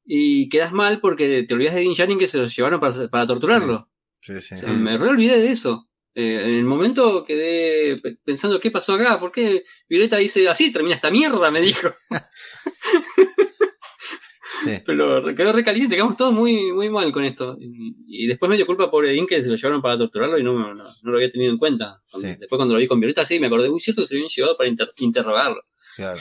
y 0.04 0.48
quedas 0.48 0.72
mal 0.72 1.00
porque 1.00 1.44
te 1.44 1.54
olvidas 1.54 1.74
de 1.74 1.80
Din 1.80 1.92
Djarin 1.94 2.18
que 2.18 2.26
se 2.28 2.38
los 2.38 2.54
llevaron 2.54 2.80
para, 2.80 3.08
para 3.08 3.26
torturarlo. 3.26 3.88
Sí, 4.20 4.40
sí. 4.40 4.54
O 4.54 4.56
sea, 4.58 4.72
me 4.72 4.96
re 4.96 5.08
olvidé 5.08 5.38
de 5.40 5.50
eso. 5.50 5.88
Eh, 6.14 6.42
en 6.44 6.54
el 6.54 6.64
momento 6.64 7.24
quedé 7.24 7.98
pe- 8.00 8.16
pensando 8.24 8.60
qué 8.60 8.70
pasó 8.70 8.94
acá, 8.94 9.18
¿por 9.18 9.32
qué 9.32 9.64
Violeta 9.88 10.16
dice 10.16 10.48
así 10.48 10.72
termina 10.72 10.94
esta 10.94 11.10
mierda? 11.10 11.50
Me 11.50 11.60
dijo. 11.60 11.88
Pero 14.86 15.20
re- 15.20 15.34
quedó 15.34 15.52
recaliente, 15.52 15.94
quedamos 15.94 16.16
todos 16.16 16.32
muy, 16.32 16.72
muy 16.72 16.88
mal 16.88 17.12
con 17.12 17.24
esto. 17.24 17.56
Y, 17.60 18.24
y 18.24 18.26
después 18.26 18.48
me 18.48 18.56
dio 18.56 18.64
culpa 18.66 18.90
por 18.90 19.04
Edin 19.04 19.26
que 19.26 19.42
se 19.42 19.50
lo 19.50 19.56
llevaron 19.56 19.82
para 19.82 19.98
torturarlo 19.98 20.38
y 20.38 20.42
no, 20.42 20.52
no, 20.54 20.72
no 20.74 21.10
lo 21.10 21.16
había 21.16 21.30
tenido 21.30 21.52
en 21.52 21.58
cuenta. 21.58 22.00
Después 22.14 22.48
cuando 22.56 22.74
lo 22.74 22.80
vi 22.80 22.86
con 22.86 23.00
Violeta, 23.00 23.24
sí, 23.26 23.38
me 23.38 23.48
acordé, 23.48 23.68
uy, 23.68 23.80
cierto 23.80 24.02
que 24.02 24.06
se 24.08 24.14
lo 24.14 24.18
habían 24.18 24.30
llevado 24.34 24.56
para 24.56 24.68
inter- 24.70 24.90
interrogarlo. 24.98 25.62
Claro. 25.96 26.18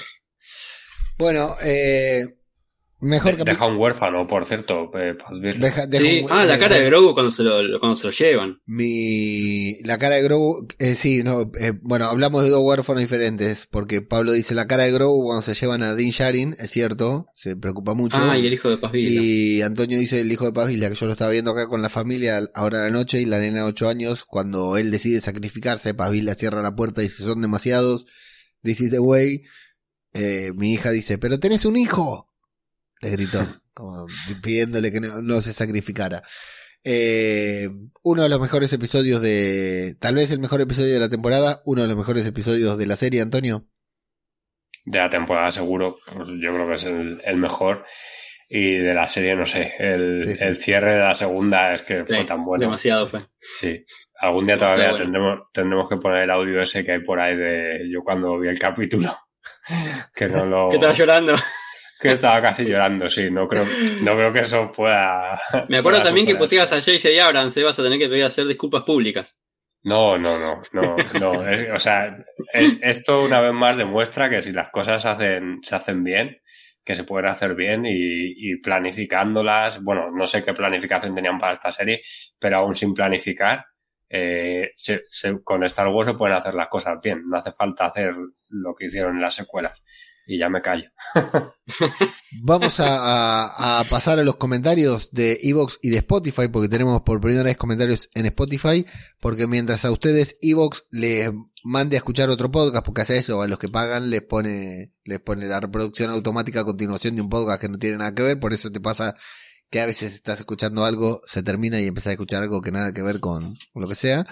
Bueno, 1.18 1.56
eh, 1.64 2.26
Mejor 3.04 3.38
De- 3.38 3.44
deja 3.44 3.66
un 3.68 3.78
huérfano, 3.78 4.28
por 4.28 4.46
cierto. 4.46 4.90
eh, 4.98 5.16
deja- 5.60 5.86
deja 5.88 6.04
Sí. 6.04 6.22
un- 6.24 6.32
Ah, 6.32 6.46
la 6.46 6.56
eh, 6.56 6.60
cara 6.60 6.76
de 6.78 6.82
bueno, 6.84 6.98
Grogu 6.98 7.14
cuando 7.14 7.32
se 7.32 7.44
lo, 7.44 7.80
cuando 7.80 7.96
se 7.96 8.08
lo 8.08 8.12
llevan. 8.14 8.60
Mi, 8.66 9.82
la 9.84 9.98
cara 9.98 10.16
de 10.16 10.24
Grogu, 10.24 10.68
eh, 10.80 10.96
sí, 10.96 11.22
no, 11.24 11.52
eh, 11.60 11.74
bueno, 11.82 12.06
hablamos 12.06 12.44
de 12.44 12.50
dos 12.50 12.62
huérfanos 12.64 13.02
diferentes, 13.02 13.68
porque 13.70 14.02
Pablo 14.02 14.32
dice 14.32 14.54
la 14.56 14.68
cara 14.68 14.84
de 14.84 14.92
Grogu 14.92 15.24
cuando 15.26 15.42
se 15.42 15.54
llevan 15.54 15.84
a 15.84 15.96
Din 15.96 16.12
Djarin, 16.12 16.56
es 16.60 16.72
cierto, 16.72 17.28
se 17.36 17.56
preocupa 17.56 17.94
mucho. 17.94 18.18
Ah, 18.20 18.38
y 18.38 18.48
el 18.48 18.54
hijo 18.54 18.70
de 18.70 18.78
Paz 18.78 18.92
Vila. 18.92 19.10
Y 19.10 19.62
Antonio 19.62 20.00
dice 20.00 20.22
el 20.22 20.32
hijo 20.32 20.46
de 20.46 20.54
Paz 20.54 20.68
Vila, 20.68 20.90
que 20.90 20.96
yo 20.96 21.06
lo 21.06 21.12
estaba 21.12 21.32
viendo 21.32 21.52
acá 21.52 21.68
con 21.68 21.82
la 21.82 21.90
familia 21.90 22.50
ahora 22.56 22.80
a 22.82 22.84
la 22.86 22.90
noche 22.90 23.20
y 23.22 23.26
la 23.26 23.40
nena 23.40 23.60
de 23.60 23.64
8 23.66 23.90
años, 23.90 24.24
cuando 24.26 24.78
él 24.78 24.92
decide 24.92 25.20
sacrificarse, 25.22 25.94
Paz 25.94 26.12
Vila 26.12 26.36
cierra 26.36 26.62
la 26.62 26.76
puerta 26.76 27.02
y 27.02 27.06
dice 27.06 27.24
son 27.24 27.42
demasiados, 27.42 28.06
this 28.64 28.80
is 28.82 28.92
the 28.92 29.00
way. 29.00 29.42
Eh, 30.14 30.52
mi 30.56 30.74
hija 30.74 30.92
dice, 30.92 31.18
pero 31.18 31.40
tenés 31.40 31.66
un 31.66 31.76
hijo. 31.76 32.30
Le 33.04 33.10
gritó, 33.12 33.46
como 33.74 34.08
pidiéndole 34.42 34.92
que 34.92 35.00
no, 35.02 35.22
no 35.22 35.42
se 35.42 35.54
sacrificara. 35.54 36.24
Eh, 36.86 37.70
uno 38.04 38.24
de 38.24 38.30
los 38.30 38.40
mejores 38.42 38.72
episodios 38.74 39.22
de, 39.22 39.96
tal 40.00 40.16
vez 40.16 40.32
el 40.32 40.40
mejor 40.40 40.62
episodio 40.62 40.94
de 40.94 41.00
la 41.00 41.10
temporada, 41.10 41.62
uno 41.66 41.82
de 41.84 41.88
los 41.88 41.98
mejores 41.98 42.26
episodios 42.26 42.78
de 42.78 42.88
la 42.88 42.96
serie, 42.96 43.22
Antonio. 43.22 43.66
de 44.86 45.00
la 45.00 45.10
temporada 45.10 45.52
seguro, 45.52 45.98
pues 46.14 46.30
yo 46.42 46.54
creo 46.54 46.68
que 46.68 46.74
es 46.76 46.84
el, 46.84 47.22
el 47.26 47.38
mejor. 47.38 47.86
Y 48.50 48.78
de 48.78 48.94
la 48.94 49.08
serie, 49.08 49.36
no 49.36 49.46
sé, 49.46 49.74
el, 49.80 50.22
Sí, 50.28 50.36
sí. 50.36 50.44
el 50.44 50.62
cierre 50.62 50.94
de 50.94 51.00
la 51.00 51.16
segunda 51.16 51.74
es 51.74 51.82
que 51.84 52.06
fue 52.06 52.24
tan 52.26 52.44
bueno. 52.46 52.62
demasiado 52.66 53.08
fue. 53.08 53.22
Sí. 53.60 53.84
Algún 54.20 54.46
día 54.46 54.56
Demasiado 54.56 54.76
todavía 54.76 54.90
bueno. 54.92 55.04
tendremos, 55.06 55.40
tendremos 55.54 55.90
que 55.90 55.98
poner 55.98 56.24
el 56.24 56.30
audio 56.32 56.62
ese 56.62 56.84
que 56.84 56.92
hay 56.92 57.00
por 57.04 57.20
ahí 57.20 57.36
de 57.36 57.90
yo 57.92 58.02
cuando 58.04 58.38
vi 58.40 58.50
el 58.50 58.60
capítulo. 58.60 59.18
que 60.16 60.28
no 60.28 60.46
lo. 60.46 60.70
Que 60.70 60.76
estaba 60.76 60.94
llorando. 60.94 61.36
Que 62.10 62.14
estaba 62.16 62.42
casi 62.42 62.66
llorando, 62.66 63.10
sí. 63.10 63.30
No 63.32 63.48
creo, 63.48 63.66
no 64.02 64.18
creo 64.18 64.32
que 64.34 64.40
eso 64.42 64.72
pueda. 64.72 65.40
Me 65.70 65.78
acuerdo 65.78 65.98
pueda 66.00 66.04
también 66.04 66.26
que 66.28 66.34
superar. 66.34 66.40
posteas 66.66 66.72
a 66.74 66.82
J.J. 66.82 67.26
Abrams, 67.26 67.58
eh, 67.58 67.64
vas 67.64 67.80
a 67.80 67.84
tener 67.84 67.98
que 68.00 68.10
pedir 68.10 68.24
a 68.24 68.28
hacer 68.28 68.46
disculpas 68.46 68.84
públicas. 68.84 69.40
No, 69.86 70.18
no, 70.18 70.38
no, 70.40 70.62
no, 70.74 70.96
no. 71.20 71.48
es- 71.50 71.70
o 71.74 71.80
sea, 71.80 72.18
es- 72.54 72.78
esto 72.82 73.24
una 73.24 73.42
vez 73.42 73.52
más 73.54 73.76
demuestra 73.76 74.30
que 74.30 74.42
si 74.42 74.52
las 74.52 74.70
cosas 74.70 75.02
se 75.02 75.10
hacen, 75.10 75.60
se 75.62 75.76
hacen 75.76 76.04
bien, 76.04 76.38
que 76.86 76.96
se 76.96 77.04
pueden 77.04 77.30
hacer 77.30 77.54
bien 77.56 77.86
y, 77.86 77.92
y 78.52 78.56
planificándolas, 78.58 79.82
bueno, 79.84 80.10
no 80.12 80.26
sé 80.28 80.44
qué 80.44 80.54
planificación 80.54 81.14
tenían 81.16 81.38
para 81.40 81.54
esta 81.54 81.72
serie, 81.72 82.02
pero 82.40 82.58
aún 82.60 82.76
sin 82.76 82.94
planificar, 82.94 83.66
eh, 84.10 84.72
se- 84.76 85.04
se- 85.10 85.44
con 85.44 85.64
Star 85.64 85.88
Wars 85.90 86.08
se 86.10 86.14
pueden 86.16 86.38
hacer 86.38 86.54
las 86.54 86.68
cosas 86.70 87.00
bien. 87.02 87.24
No 87.28 87.38
hace 87.38 87.52
falta 87.52 87.88
hacer 87.88 88.14
lo 88.50 88.76
que 88.76 88.86
hicieron 88.86 89.16
en 89.16 89.22
las 89.22 89.36
secuelas. 89.36 89.82
Y 90.26 90.40
ya 90.40 90.50
me 90.50 90.62
callo. 90.62 90.90
Vamos 92.44 92.80
a, 92.80 93.84
pasar 93.90 94.20
a 94.20 94.24
los 94.24 94.38
comentarios 94.38 95.10
de 95.12 95.40
Evox 95.44 95.80
y 95.82 95.90
de 95.90 95.98
Spotify, 95.98 96.48
porque 96.48 96.70
tenemos 96.70 97.02
por 97.02 97.20
primera 97.20 97.44
vez 97.44 97.58
comentarios 97.58 98.10
en 98.14 98.26
Spotify, 98.28 98.86
porque 99.20 99.48
mientras 99.48 99.84
a 99.86 99.92
ustedes 99.92 100.38
Evox 100.42 100.86
les 100.92 101.30
mande 101.64 101.98
a 101.98 102.00
escuchar 102.00 102.30
otro 102.30 102.52
podcast, 102.52 102.86
porque 102.86 103.02
hace 103.02 103.18
eso, 103.18 103.42
a 103.42 103.48
los 103.48 103.60
que 103.60 103.70
pagan 103.70 104.10
les 104.10 104.22
pone, 104.22 104.94
les 105.04 105.20
pone 105.20 105.46
la 105.46 105.60
reproducción 105.60 106.10
automática 106.12 106.62
a 106.62 106.66
continuación 106.66 107.16
de 107.16 107.22
un 107.22 107.30
podcast 107.30 107.62
que 107.62 107.70
no 107.70 107.78
tiene 107.78 107.98
nada 107.98 108.16
que 108.16 108.24
ver, 108.24 108.40
por 108.40 108.54
eso 108.54 108.72
te 108.72 108.80
pasa 108.80 109.16
que 109.70 109.82
a 109.82 109.86
veces 109.86 110.14
estás 110.14 110.40
escuchando 110.40 110.86
algo, 110.86 111.20
se 111.26 111.44
termina 111.44 111.82
y 111.82 111.88
empezás 111.88 112.10
a 112.10 112.12
escuchar 112.12 112.44
algo 112.44 112.62
que 112.62 112.72
nada 112.72 112.94
que 112.94 113.02
ver 113.02 113.20
con, 113.20 113.58
con 113.74 113.82
lo 113.82 113.88
que 113.88 113.96
sea. 113.96 114.26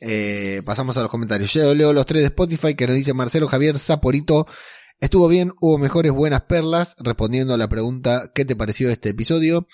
Eh, 0.00 0.62
pasamos 0.64 0.96
a 0.96 1.02
los 1.02 1.10
comentarios. 1.10 1.52
Yo 1.52 1.74
leo 1.74 1.92
los 1.92 2.06
tres 2.06 2.22
de 2.22 2.26
Spotify 2.26 2.74
que 2.74 2.86
nos 2.86 2.96
dice 2.96 3.14
Marcelo 3.14 3.46
Javier 3.46 3.78
Saporito. 3.78 4.46
Estuvo 5.00 5.28
bien, 5.28 5.54
hubo 5.60 5.78
mejores 5.78 6.12
buenas 6.12 6.42
perlas, 6.42 6.94
respondiendo 6.98 7.54
a 7.54 7.56
la 7.56 7.70
pregunta 7.70 8.32
¿qué 8.34 8.44
te 8.44 8.54
pareció 8.54 8.90
este 8.90 9.08
episodio? 9.08 9.66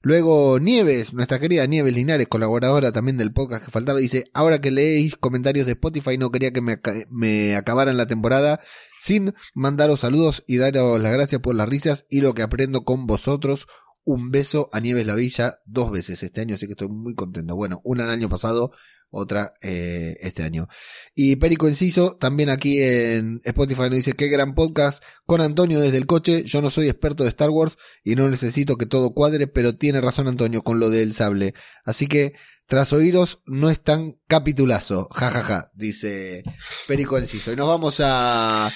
Luego 0.00 0.58
Nieves, 0.58 1.14
nuestra 1.14 1.38
querida 1.38 1.64
Nieves 1.66 1.94
Linares, 1.94 2.26
colaboradora 2.26 2.90
también 2.90 3.16
del 3.16 3.32
podcast 3.32 3.64
que 3.64 3.70
faltaba, 3.70 4.00
dice, 4.00 4.24
ahora 4.34 4.60
que 4.60 4.72
leéis 4.72 5.16
comentarios 5.16 5.66
de 5.66 5.72
Spotify 5.72 6.18
no 6.18 6.32
quería 6.32 6.52
que 6.52 6.62
me, 6.62 6.80
me 7.10 7.54
acabaran 7.54 7.96
la 7.96 8.08
temporada 8.08 8.58
sin 8.98 9.34
mandaros 9.54 10.00
saludos 10.00 10.42
y 10.48 10.56
daros 10.56 11.00
las 11.00 11.12
gracias 11.12 11.40
por 11.40 11.54
las 11.54 11.68
risas 11.68 12.04
y 12.10 12.20
lo 12.20 12.34
que 12.34 12.42
aprendo 12.42 12.82
con 12.84 13.06
vosotros. 13.06 13.68
Un 14.04 14.32
beso 14.32 14.68
a 14.72 14.80
Nieves 14.80 15.06
La 15.06 15.14
Villa 15.14 15.60
dos 15.64 15.92
veces 15.92 16.24
este 16.24 16.40
año, 16.40 16.56
así 16.56 16.66
que 16.66 16.72
estoy 16.72 16.88
muy 16.88 17.14
contento. 17.14 17.54
Bueno, 17.54 17.80
una 17.84 18.02
el 18.02 18.10
año 18.10 18.28
pasado, 18.28 18.72
otra 19.12 19.54
eh, 19.62 20.16
este 20.20 20.42
año. 20.42 20.68
Y 21.14 21.36
Perico 21.36 21.68
Enciso, 21.68 22.16
también 22.16 22.48
aquí 22.48 22.82
en 22.82 23.40
Spotify, 23.44 23.82
nos 23.82 23.96
dice, 23.96 24.14
qué 24.14 24.28
gran 24.28 24.54
podcast 24.54 25.02
con 25.24 25.40
Antonio 25.40 25.80
desde 25.80 25.98
el 25.98 26.06
coche. 26.06 26.42
Yo 26.44 26.60
no 26.60 26.70
soy 26.70 26.88
experto 26.88 27.22
de 27.22 27.28
Star 27.28 27.50
Wars 27.50 27.76
y 28.02 28.16
no 28.16 28.28
necesito 28.28 28.76
que 28.76 28.86
todo 28.86 29.14
cuadre, 29.14 29.46
pero 29.46 29.76
tiene 29.76 30.00
razón 30.00 30.26
Antonio 30.26 30.62
con 30.62 30.80
lo 30.80 30.90
del 30.90 31.12
sable. 31.12 31.54
Así 31.84 32.06
que, 32.06 32.32
tras 32.66 32.92
oíros, 32.92 33.40
no 33.46 33.70
es 33.70 33.80
tan 33.82 34.18
capitulazo. 34.26 35.08
Ja, 35.14 35.30
ja, 35.30 35.42
ja, 35.42 35.70
dice 35.74 36.42
Perico 36.88 37.18
Enciso. 37.18 37.52
Y 37.52 37.56
nos 37.56 37.68
vamos 37.68 38.00
a... 38.02 38.72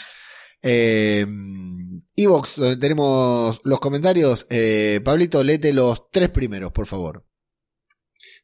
Eh, 0.62 1.26
Evox, 2.16 2.56
donde 2.56 2.76
tenemos 2.76 3.60
los 3.64 3.80
comentarios. 3.80 4.46
Eh, 4.50 5.00
Pablito, 5.04 5.44
léete 5.44 5.72
los 5.72 6.10
tres 6.10 6.30
primeros, 6.30 6.72
por 6.72 6.86
favor. 6.86 7.24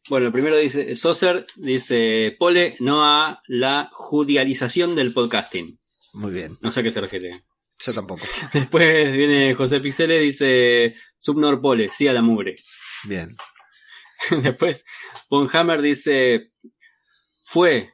Bueno, 0.09 0.27
el 0.27 0.33
primero 0.33 0.57
dice, 0.57 0.95
Saucer 0.97 1.47
dice, 1.57 2.35
Pole 2.39 2.77
no 2.81 3.05
a 3.05 3.41
la 3.47 3.89
judicialización 3.93 4.97
del 4.97 5.13
podcasting. 5.13 5.79
Muy 6.15 6.33
bien, 6.33 6.59
No 6.61 6.71
sé 6.71 6.81
a 6.81 6.83
qué 6.83 6.91
se 6.91 7.01
refiere. 7.01 7.43
yo 7.79 7.95
tampoco. 7.95 8.23
Después 8.53 9.17
viene 9.17 9.55
José 9.55 9.81
Pixele, 9.81 10.19
dice, 10.19 10.95
Subnor 11.19 11.61
Pole, 11.61 11.89
sí 11.89 12.09
a 12.09 12.13
la 12.13 12.23
mugre. 12.23 12.57
Bien. 13.05 13.37
Después, 14.43 14.85
Bonhammer 15.31 15.81
dice, 15.81 16.49
fue 17.45 17.93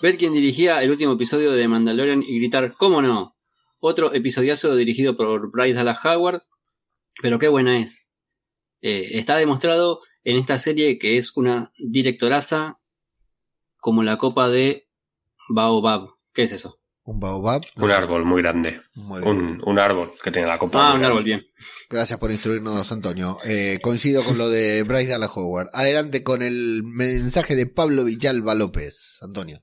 ver 0.00 0.16
quién 0.18 0.32
dirigía 0.34 0.82
el 0.82 0.90
último 0.90 1.14
episodio 1.14 1.52
de 1.52 1.66
Mandalorian 1.66 2.22
y 2.22 2.38
gritar, 2.38 2.74
¿cómo 2.74 3.02
no? 3.02 3.36
Otro 3.80 4.12
episodiazo 4.12 4.76
dirigido 4.76 5.16
por 5.16 5.50
Bryce 5.50 5.74
Dallas 5.74 6.04
Howard, 6.04 6.42
pero 7.22 7.38
qué 7.38 7.48
buena 7.48 7.78
es. 7.80 8.04
Eh, 8.80 9.18
está 9.18 9.36
demostrado 9.36 10.02
en 10.28 10.36
esta 10.36 10.58
serie 10.58 10.98
que 10.98 11.16
es 11.16 11.34
una 11.38 11.72
directoraza 11.78 12.78
como 13.78 14.02
la 14.02 14.18
copa 14.18 14.50
de 14.50 14.86
Baobab. 15.48 16.10
¿Qué 16.34 16.42
es 16.42 16.52
eso? 16.52 16.78
Un 17.04 17.18
baobab. 17.18 17.62
Un 17.76 17.90
árbol 17.90 18.26
muy 18.26 18.42
grande. 18.42 18.82
Muy. 18.94 19.22
Un, 19.22 19.62
un 19.64 19.80
árbol 19.80 20.12
que 20.22 20.30
tiene 20.30 20.46
la 20.46 20.58
copa. 20.58 20.90
Ah, 20.90 20.94
un 20.94 21.02
árbol, 21.02 21.24
bien. 21.24 21.40
Gracias 21.88 22.18
por 22.18 22.30
instruirnos, 22.30 22.92
Antonio. 22.92 23.38
Eh, 23.46 23.78
coincido 23.80 24.22
con 24.22 24.36
lo 24.36 24.50
de 24.50 24.82
Bryce 24.82 25.12
Dallas 25.12 25.34
Howard. 25.34 25.70
Adelante 25.72 26.22
con 26.22 26.42
el 26.42 26.82
mensaje 26.84 27.56
de 27.56 27.64
Pablo 27.64 28.04
Villalba 28.04 28.54
López. 28.54 29.20
Antonio. 29.22 29.60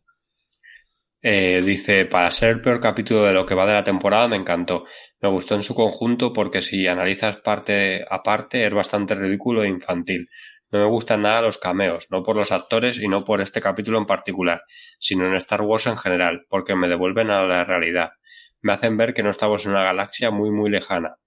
Eh, 1.22 1.62
dice, 1.64 2.06
para 2.06 2.32
ser 2.32 2.50
el 2.50 2.62
peor 2.62 2.80
capítulo 2.80 3.24
de 3.24 3.34
lo 3.34 3.46
que 3.46 3.54
va 3.54 3.68
de 3.68 3.74
la 3.74 3.84
temporada 3.84 4.28
me 4.28 4.38
encantó. 4.38 4.86
Me 5.22 5.30
gustó 5.30 5.54
en 5.54 5.62
su 5.62 5.76
conjunto 5.76 6.34
porque 6.34 6.64
si 6.64 6.88
analizas 6.88 7.38
parte 7.38 8.04
a 8.10 8.24
parte 8.24 8.66
es 8.66 8.74
bastante 8.74 9.14
ridículo 9.14 9.64
e 9.64 9.70
infantil. 9.70 10.28
No 10.72 10.80
me 10.80 10.86
gustan 10.86 11.22
nada 11.22 11.42
los 11.42 11.58
cameos, 11.58 12.08
no 12.10 12.24
por 12.24 12.36
los 12.36 12.52
actores 12.52 13.00
y 13.00 13.08
no 13.08 13.24
por 13.24 13.42
este 13.42 13.62
capítulo 13.62 13.98
en 13.98 14.06
particular, 14.06 14.64
sino 15.00 15.26
en 15.26 15.36
Star 15.36 15.62
Wars 15.62 15.88
en 15.88 15.98
general, 15.98 16.46
porque 16.50 16.76
me 16.76 16.88
devuelven 16.88 17.30
a 17.30 17.44
la 17.44 17.64
realidad. 17.64 18.14
Me 18.62 18.74
hacen 18.74 18.98
ver 18.98 19.14
que 19.14 19.24
no 19.24 19.30
estamos 19.30 19.66
en 19.66 19.72
una 19.72 19.84
galaxia 19.84 20.32
muy 20.32 20.52
muy 20.52 20.70
lejana. 20.70 21.18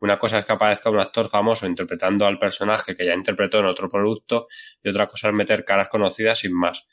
Una 0.00 0.18
cosa 0.18 0.38
es 0.38 0.44
que 0.44 0.52
aparezca 0.52 0.90
un 0.90 1.00
actor 1.00 1.28
famoso 1.28 1.66
interpretando 1.66 2.26
al 2.26 2.38
personaje 2.38 2.94
que 2.96 3.04
ya 3.04 3.14
interpretó 3.14 3.58
en 3.58 3.66
otro 3.66 3.88
producto 3.88 4.46
y 4.82 4.88
otra 4.88 5.06
cosa 5.06 5.28
es 5.28 5.34
meter 5.34 5.64
caras 5.64 5.88
conocidas 5.88 6.38
sin 6.38 6.54
más. 6.54 6.86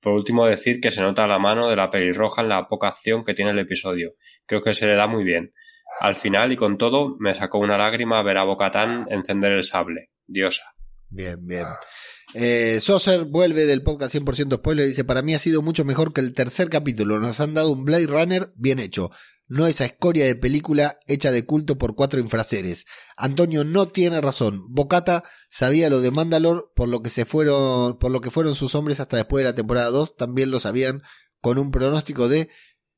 Por 0.00 0.12
último, 0.12 0.46
decir 0.46 0.80
que 0.80 0.90
se 0.90 1.02
nota 1.02 1.26
la 1.26 1.38
mano 1.38 1.68
de 1.68 1.76
la 1.76 1.90
pelirroja 1.90 2.42
en 2.42 2.48
la 2.48 2.68
poca 2.68 2.88
acción 2.88 3.24
que 3.24 3.34
tiene 3.34 3.50
el 3.50 3.58
episodio. 3.58 4.14
Creo 4.46 4.62
que 4.62 4.72
se 4.72 4.86
le 4.86 4.96
da 4.96 5.06
muy 5.06 5.24
bien. 5.24 5.52
Al 6.00 6.16
final 6.16 6.52
y 6.52 6.56
con 6.56 6.78
todo, 6.78 7.16
me 7.18 7.34
sacó 7.34 7.58
una 7.58 7.76
lágrima 7.76 8.22
ver 8.22 8.38
a 8.38 8.44
Bocatán 8.44 9.06
encender 9.10 9.52
el 9.52 9.64
sable. 9.64 10.10
Diosa. 10.26 10.79
Bien, 11.10 11.44
bien. 11.44 11.66
Eh, 12.34 12.78
Saucer 12.80 13.24
vuelve 13.24 13.66
del 13.66 13.82
podcast 13.82 14.14
100% 14.14 14.56
spoiler 14.56 14.86
y 14.86 14.90
dice, 14.90 15.04
para 15.04 15.22
mí 15.22 15.34
ha 15.34 15.40
sido 15.40 15.60
mucho 15.60 15.84
mejor 15.84 16.12
que 16.12 16.20
el 16.20 16.34
tercer 16.34 16.70
capítulo. 16.70 17.18
Nos 17.18 17.40
han 17.40 17.54
dado 17.54 17.72
un 17.72 17.84
Blade 17.84 18.06
Runner 18.06 18.52
bien 18.56 18.78
hecho. 18.78 19.10
No 19.48 19.66
esa 19.66 19.84
escoria 19.84 20.26
de 20.26 20.36
película 20.36 21.00
hecha 21.08 21.32
de 21.32 21.44
culto 21.44 21.76
por 21.76 21.96
cuatro 21.96 22.20
infraseres. 22.20 22.86
Antonio 23.16 23.64
no 23.64 23.88
tiene 23.88 24.20
razón. 24.20 24.64
Bocata 24.68 25.24
sabía 25.48 25.90
lo 25.90 26.00
de 26.00 26.12
Mandalore 26.12 26.62
por 26.76 26.88
lo 26.88 27.02
que 27.02 27.10
se 27.10 27.24
fueron, 27.24 27.98
por 27.98 28.12
lo 28.12 28.20
que 28.20 28.30
fueron 28.30 28.54
sus 28.54 28.76
hombres 28.76 29.00
hasta 29.00 29.16
después 29.16 29.42
de 29.42 29.50
la 29.50 29.56
temporada 29.56 29.90
2. 29.90 30.16
También 30.16 30.52
lo 30.52 30.60
sabían 30.60 31.02
con 31.40 31.58
un 31.58 31.72
pronóstico 31.72 32.28
de 32.28 32.48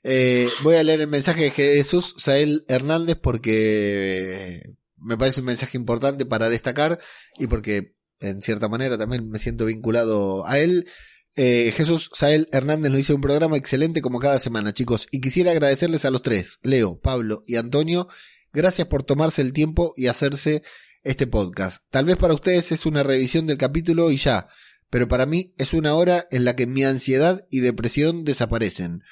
Eh, 0.03 0.47
voy 0.61 0.75
a 0.75 0.83
leer 0.83 1.01
el 1.01 1.07
mensaje 1.07 1.43
de 1.43 1.51
Jesús 1.51 2.15
Sael 2.17 2.65
Hernández 2.67 3.17
porque 3.21 4.61
me 4.97 5.17
parece 5.17 5.39
un 5.39 5.45
mensaje 5.47 5.77
importante 5.77 6.25
para 6.25 6.49
destacar 6.49 6.99
y 7.37 7.47
porque 7.47 7.93
en 8.19 8.41
cierta 8.41 8.67
manera 8.67 8.97
también 8.97 9.29
me 9.29 9.39
siento 9.39 9.65
vinculado 9.65 10.45
a 10.45 10.59
él. 10.59 10.87
Eh, 11.35 11.73
Jesús 11.75 12.09
Sael 12.13 12.49
Hernández 12.51 12.91
nos 12.91 13.01
hizo 13.01 13.15
un 13.15 13.21
programa 13.21 13.57
excelente 13.57 14.01
como 14.01 14.19
cada 14.19 14.39
semana, 14.39 14.73
chicos, 14.73 15.07
y 15.11 15.21
quisiera 15.21 15.51
agradecerles 15.51 16.05
a 16.05 16.11
los 16.11 16.21
tres, 16.21 16.59
Leo, 16.63 16.99
Pablo 16.99 17.43
y 17.47 17.55
Antonio, 17.55 18.07
gracias 18.51 18.87
por 18.87 19.03
tomarse 19.03 19.41
el 19.41 19.53
tiempo 19.53 19.93
y 19.95 20.07
hacerse 20.07 20.63
este 21.03 21.27
podcast. 21.27 21.83
Tal 21.91 22.05
vez 22.05 22.17
para 22.17 22.33
ustedes 22.33 22.71
es 22.71 22.85
una 22.85 23.03
revisión 23.03 23.47
del 23.47 23.57
capítulo 23.57 24.11
y 24.11 24.17
ya, 24.17 24.47
pero 24.89 25.07
para 25.07 25.25
mí 25.25 25.53
es 25.57 25.73
una 25.73 25.93
hora 25.93 26.27
en 26.31 26.45
la 26.45 26.55
que 26.55 26.67
mi 26.67 26.83
ansiedad 26.83 27.45
y 27.49 27.59
depresión 27.59 28.25
desaparecen. 28.25 29.03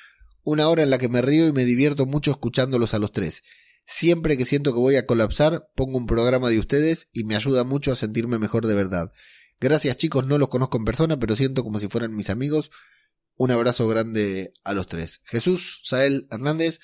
Una 0.44 0.70
hora 0.70 0.84
en 0.84 0.90
la 0.90 0.98
que 0.98 1.10
me 1.10 1.22
río 1.22 1.48
y 1.48 1.52
me 1.52 1.66
divierto 1.66 2.06
mucho 2.06 2.32
escuchándolos 2.32 2.94
a 2.94 3.00
los 3.00 3.12
tres. 3.12 3.44
Siempre 3.90 4.38
que 4.38 4.44
siento 4.44 4.74
que 4.74 4.80
voy 4.80 4.98
a 4.98 5.06
colapsar, 5.06 5.70
pongo 5.74 5.98
un 5.98 6.08
programa 6.08 6.50
de 6.50 6.60
ustedes 6.60 7.08
y 7.14 7.24
me 7.24 7.38
ayuda 7.38 7.64
mucho 7.64 7.94
a 7.94 7.96
sentirme 7.96 8.38
mejor 8.38 8.68
de 8.68 8.76
verdad. 8.76 9.14
Gracias 9.62 9.96
chicos, 9.96 10.28
no 10.28 10.38
los 10.38 10.50
conozco 10.50 10.78
en 10.78 10.84
persona, 10.84 11.18
pero 11.18 11.38
siento 11.38 11.64
como 11.64 11.80
si 11.80 11.88
fueran 11.88 12.14
mis 12.14 12.30
amigos. 12.30 12.70
Un 13.38 13.50
abrazo 13.52 13.88
grande 13.88 14.52
a 14.66 14.74
los 14.74 14.88
tres. 14.88 15.22
Jesús, 15.24 15.80
Sael 15.86 16.28
Hernández, 16.30 16.82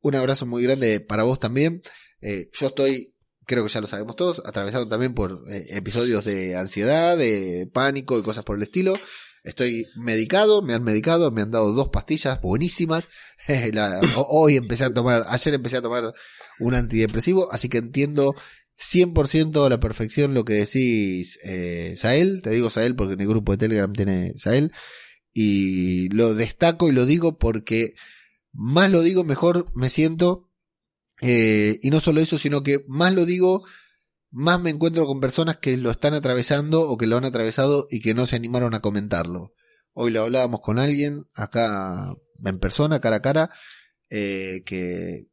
un 0.00 0.16
abrazo 0.16 0.44
muy 0.44 0.64
grande 0.64 0.98
para 0.98 1.22
vos 1.22 1.38
también. 1.38 1.82
Eh, 2.20 2.50
yo 2.58 2.66
estoy, 2.66 3.14
creo 3.46 3.64
que 3.64 3.72
ya 3.72 3.80
lo 3.80 3.86
sabemos 3.86 4.16
todos, 4.16 4.42
atravesado 4.44 4.88
también 4.88 5.14
por 5.14 5.44
eh, 5.48 5.66
episodios 5.70 6.24
de 6.24 6.56
ansiedad, 6.56 7.16
de 7.16 7.70
pánico 7.72 8.18
y 8.18 8.22
cosas 8.22 8.42
por 8.42 8.56
el 8.56 8.64
estilo. 8.64 8.94
Estoy 9.44 9.86
medicado, 9.94 10.62
me 10.62 10.74
han 10.74 10.82
medicado, 10.82 11.30
me 11.30 11.42
han 11.42 11.52
dado 11.52 11.72
dos 11.74 11.90
pastillas 11.90 12.40
buenísimas. 12.40 13.08
Hoy 14.28 14.56
empecé 14.56 14.84
a 14.84 14.92
tomar, 14.92 15.24
ayer 15.28 15.54
empecé 15.54 15.76
a 15.76 15.82
tomar 15.82 16.12
un 16.60 16.74
antidepresivo, 16.74 17.52
así 17.52 17.68
que 17.68 17.78
entiendo 17.78 18.34
100% 18.80 19.66
a 19.66 19.68
la 19.68 19.78
perfección 19.78 20.32
lo 20.32 20.44
que 20.44 20.54
decís, 20.54 21.38
eh, 21.44 21.94
Sael. 21.96 22.40
Te 22.42 22.50
digo 22.50 22.70
Sael 22.70 22.96
porque 22.96 23.14
en 23.14 23.20
el 23.20 23.28
grupo 23.28 23.52
de 23.52 23.58
Telegram 23.58 23.92
tiene 23.92 24.32
Sael. 24.38 24.72
Y 25.32 26.08
lo 26.08 26.34
destaco 26.34 26.88
y 26.88 26.92
lo 26.92 27.06
digo 27.06 27.38
porque 27.38 27.94
más 28.52 28.90
lo 28.90 29.02
digo, 29.02 29.22
mejor 29.22 29.66
me 29.74 29.90
siento. 29.90 30.48
Eh, 31.20 31.78
y 31.82 31.90
no 31.90 32.00
solo 32.00 32.20
eso, 32.20 32.38
sino 32.38 32.62
que 32.62 32.84
más 32.88 33.14
lo 33.14 33.26
digo, 33.26 33.64
más 34.30 34.60
me 34.60 34.70
encuentro 34.70 35.06
con 35.06 35.20
personas 35.20 35.58
que 35.58 35.76
lo 35.76 35.90
están 35.90 36.14
atravesando 36.14 36.88
o 36.88 36.96
que 36.96 37.06
lo 37.06 37.18
han 37.18 37.26
atravesado 37.26 37.86
y 37.90 38.00
que 38.00 38.14
no 38.14 38.26
se 38.26 38.36
animaron 38.36 38.74
a 38.74 38.80
comentarlo. 38.80 39.52
Hoy 39.92 40.10
lo 40.10 40.22
hablábamos 40.22 40.60
con 40.60 40.78
alguien 40.78 41.26
acá 41.34 42.14
en 42.42 42.58
persona, 42.58 43.00
cara 43.00 43.16
a 43.16 43.22
cara, 43.22 43.50
eh, 44.08 44.62
que 44.64 45.26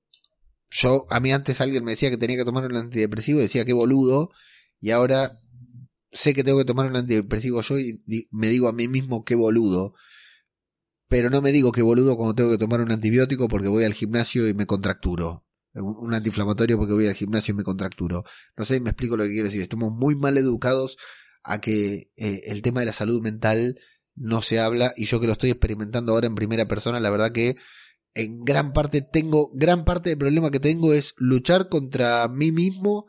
yo, 0.69 1.05
a 1.09 1.19
mí 1.19 1.31
antes 1.31 1.61
alguien 1.61 1.83
me 1.83 1.91
decía 1.91 2.09
que 2.09 2.17
tenía 2.17 2.37
que 2.37 2.45
tomar 2.45 2.65
un 2.65 2.75
antidepresivo 2.75 3.39
y 3.39 3.43
decía 3.43 3.65
que 3.65 3.73
boludo, 3.73 4.31
y 4.79 4.91
ahora 4.91 5.39
sé 6.11 6.33
que 6.33 6.43
tengo 6.43 6.57
que 6.57 6.65
tomar 6.65 6.87
un 6.87 6.95
antidepresivo 6.95 7.61
yo 7.61 7.79
y 7.79 8.01
me 8.31 8.47
digo 8.47 8.67
a 8.67 8.73
mí 8.73 8.87
mismo 8.87 9.23
que 9.23 9.35
boludo, 9.35 9.93
pero 11.07 11.29
no 11.29 11.41
me 11.41 11.51
digo 11.51 11.71
que 11.71 11.81
boludo 11.81 12.17
cuando 12.17 12.35
tengo 12.35 12.51
que 12.51 12.57
tomar 12.57 12.81
un 12.81 12.91
antibiótico 12.91 13.47
porque 13.47 13.67
voy 13.67 13.85
al 13.85 13.93
gimnasio 13.93 14.47
y 14.47 14.53
me 14.53 14.65
contracturo. 14.65 15.45
Un 15.73 15.95
un 15.99 16.13
antiinflamatorio 16.13 16.77
porque 16.77 16.93
voy 16.93 17.07
al 17.07 17.13
gimnasio 17.13 17.53
y 17.53 17.57
me 17.57 17.63
contracturo. 17.63 18.23
No 18.57 18.65
sé, 18.65 18.79
me 18.79 18.89
explico 18.89 19.15
lo 19.15 19.23
que 19.23 19.29
quiero 19.29 19.45
decir. 19.45 19.61
Estamos 19.61 19.93
muy 19.93 20.15
mal 20.15 20.37
educados 20.37 20.97
a 21.43 21.61
que 21.61 22.11
eh, 22.17 22.41
el 22.47 22.61
tema 22.61 22.81
de 22.81 22.87
la 22.87 22.93
salud 22.93 23.21
mental 23.21 23.79
no 24.15 24.41
se 24.41 24.59
habla 24.59 24.93
y 24.97 25.05
yo 25.05 25.19
que 25.19 25.27
lo 25.27 25.33
estoy 25.33 25.51
experimentando 25.51 26.11
ahora 26.11 26.27
en 26.27 26.35
primera 26.35 26.67
persona, 26.67 26.99
la 26.99 27.09
verdad 27.09 27.31
que 27.31 27.55
en 28.17 28.43
gran 28.43 28.73
parte 28.73 29.01
tengo, 29.01 29.51
gran 29.53 29.85
parte 29.85 30.09
del 30.09 30.17
problema 30.17 30.49
que 30.49 30.59
tengo 30.59 30.91
es 30.93 31.13
luchar 31.17 31.69
contra 31.69 32.27
mí 32.27 32.51
mismo 32.51 33.05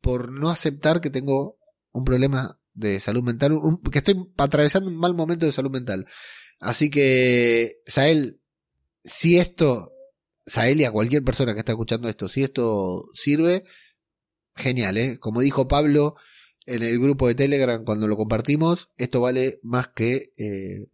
por 0.00 0.32
no 0.32 0.48
aceptar 0.48 1.02
que 1.02 1.10
tengo 1.10 1.58
un 1.92 2.04
problema 2.04 2.58
de 2.72 2.98
salud 2.98 3.22
mental, 3.22 3.58
que 3.92 3.98
estoy 3.98 4.26
atravesando 4.38 4.88
un 4.88 4.96
mal 4.96 5.14
momento 5.14 5.44
de 5.44 5.52
salud 5.52 5.70
mental. 5.70 6.06
Así 6.60 6.88
que, 6.88 7.82
Sael, 7.86 8.40
si 9.04 9.38
esto, 9.38 9.92
Sael 10.46 10.80
y 10.80 10.84
a 10.84 10.92
cualquier 10.92 11.22
persona 11.22 11.52
que 11.52 11.58
está 11.58 11.72
escuchando 11.72 12.08
esto, 12.08 12.26
si 12.26 12.42
esto 12.42 13.04
sirve, 13.12 13.64
genial, 14.56 14.96
¿eh? 14.96 15.18
Como 15.18 15.42
dijo 15.42 15.68
Pablo 15.68 16.16
en 16.64 16.82
el 16.82 16.98
grupo 16.98 17.28
de 17.28 17.34
Telegram 17.34 17.84
cuando 17.84 18.08
lo 18.08 18.16
compartimos, 18.16 18.88
esto 18.96 19.20
vale 19.20 19.60
más 19.62 19.88
que 19.88 20.30
eh, 20.38 20.86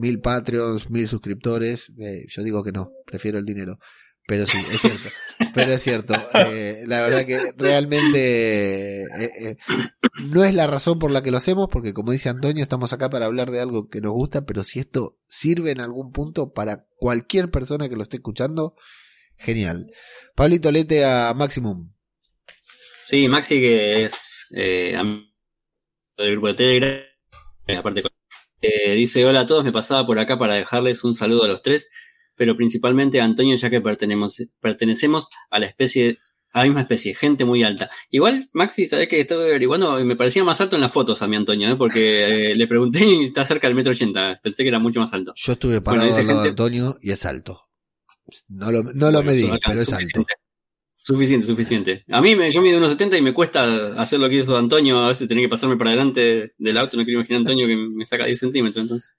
mil 0.00 0.20
Patreons, 0.20 0.90
mil 0.90 1.08
suscriptores. 1.08 1.92
Eh, 2.00 2.24
yo 2.28 2.42
digo 2.42 2.64
que 2.64 2.72
no, 2.72 2.92
prefiero 3.06 3.38
el 3.38 3.44
dinero. 3.44 3.78
Pero 4.30 4.46
sí, 4.46 4.58
es 4.72 4.80
cierto. 4.80 5.08
Pero 5.54 5.72
es 5.72 5.82
cierto. 5.82 6.14
Eh, 6.34 6.84
la 6.86 7.02
verdad 7.02 7.26
que 7.26 7.52
realmente 7.56 9.02
eh, 9.02 9.30
eh, 9.40 9.56
no 10.22 10.44
es 10.44 10.54
la 10.54 10.68
razón 10.68 11.00
por 11.00 11.10
la 11.10 11.20
que 11.22 11.32
lo 11.32 11.38
hacemos, 11.38 11.68
porque 11.68 11.92
como 11.92 12.12
dice 12.12 12.28
Antonio, 12.28 12.62
estamos 12.62 12.92
acá 12.92 13.10
para 13.10 13.26
hablar 13.26 13.50
de 13.50 13.60
algo 13.60 13.88
que 13.88 14.00
nos 14.00 14.12
gusta, 14.12 14.46
pero 14.46 14.62
si 14.62 14.78
esto 14.78 15.18
sirve 15.26 15.72
en 15.72 15.80
algún 15.80 16.12
punto 16.12 16.52
para 16.52 16.86
cualquier 16.96 17.50
persona 17.50 17.88
que 17.88 17.96
lo 17.96 18.02
esté 18.02 18.18
escuchando, 18.18 18.76
genial. 19.36 19.90
Pablito 20.36 20.70
Lete 20.70 21.04
a 21.04 21.34
Maximum. 21.34 21.92
Sí, 23.06 23.26
Maxi 23.26 23.58
que 23.58 24.04
es 24.04 24.46
eh, 24.54 24.94
amigo 24.96 25.26
del 26.16 26.32
grupo 26.32 26.46
de 26.48 26.54
Telegram, 26.54 27.00
aparte 27.76 28.02
eh, 28.60 28.94
dice 28.94 29.24
hola 29.24 29.40
a 29.40 29.46
todos, 29.46 29.64
me 29.64 29.72
pasaba 29.72 30.06
por 30.06 30.18
acá 30.18 30.38
para 30.38 30.54
dejarles 30.54 31.04
un 31.04 31.14
saludo 31.14 31.44
a 31.44 31.48
los 31.48 31.62
tres, 31.62 31.90
pero 32.36 32.56
principalmente 32.56 33.20
a 33.20 33.24
Antonio 33.24 33.56
ya 33.56 33.70
que 33.70 33.80
pertenemos, 33.80 34.42
pertenecemos 34.60 35.28
a 35.50 35.58
la 35.58 35.66
especie, 35.66 36.18
a 36.52 36.60
la 36.60 36.64
misma 36.64 36.80
especie, 36.82 37.14
gente 37.14 37.44
muy 37.44 37.62
alta. 37.62 37.90
Igual, 38.10 38.48
Maxi, 38.52 38.86
sabés 38.86 39.08
que 39.08 39.20
estoy 39.20 39.50
averiguando, 39.50 40.02
me 40.04 40.16
parecía 40.16 40.44
más 40.44 40.60
alto 40.60 40.76
en 40.76 40.82
las 40.82 40.92
fotos 40.92 41.22
a 41.22 41.28
mi 41.28 41.36
Antonio, 41.36 41.70
¿eh? 41.70 41.76
porque 41.76 42.50
eh, 42.50 42.54
le 42.54 42.66
pregunté 42.66 43.04
y 43.04 43.24
está 43.24 43.44
cerca 43.44 43.66
del 43.66 43.76
metro 43.76 43.92
ochenta, 43.92 44.38
pensé 44.42 44.62
que 44.62 44.68
era 44.68 44.78
mucho 44.78 45.00
más 45.00 45.12
alto. 45.12 45.32
Yo 45.36 45.52
estuve 45.52 45.80
parado 45.80 46.06
dice 46.06 46.20
al 46.20 46.26
lado 46.28 46.42
de 46.42 46.48
Antonio 46.50 46.96
y 47.02 47.10
es 47.10 47.24
alto. 47.26 47.68
No 48.48 48.70
lo, 48.70 48.82
no 48.84 49.10
lo 49.10 49.22
Bueno, 49.22 49.24
medí, 49.24 49.50
pero 49.66 49.80
es 49.80 49.92
alto. 49.92 50.24
Suficiente, 51.10 51.44
suficiente. 51.44 52.04
A 52.12 52.20
mí 52.20 52.36
me, 52.36 52.48
yo 52.52 52.62
mido 52.62 52.78
unos 52.78 52.92
70 52.92 53.18
y 53.18 53.20
me 53.20 53.34
cuesta 53.34 54.00
hacer 54.00 54.20
lo 54.20 54.28
que 54.28 54.36
hizo 54.36 54.56
Antonio, 54.56 55.00
a 55.00 55.08
veces 55.08 55.26
tenía 55.26 55.42
que 55.42 55.48
pasarme 55.48 55.76
para 55.76 55.90
adelante 55.90 56.54
del 56.56 56.78
auto, 56.78 56.96
no 56.96 57.02
quiero 57.02 57.18
imaginar 57.18 57.38
a 57.38 57.40
Antonio 57.40 57.66
que 57.66 57.74
me 57.74 58.06
saca 58.06 58.26
10 58.26 58.38
centímetros, 58.38 58.84
entonces. 58.84 59.16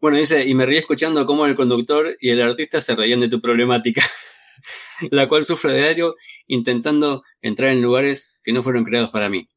Bueno, 0.00 0.16
dice, 0.16 0.48
y 0.48 0.54
me 0.54 0.64
reí 0.64 0.78
escuchando 0.78 1.26
cómo 1.26 1.44
el 1.44 1.54
conductor 1.54 2.16
y 2.18 2.30
el 2.30 2.40
artista 2.40 2.80
se 2.80 2.96
reían 2.96 3.20
de 3.20 3.28
tu 3.28 3.42
problemática, 3.42 4.00
la 5.10 5.28
cual 5.28 5.44
sufro 5.44 5.70
diario 5.70 6.14
intentando 6.46 7.24
entrar 7.42 7.72
en 7.72 7.82
lugares 7.82 8.38
que 8.42 8.54
no 8.54 8.62
fueron 8.62 8.84
creados 8.84 9.10
para 9.10 9.28
mí. 9.28 9.50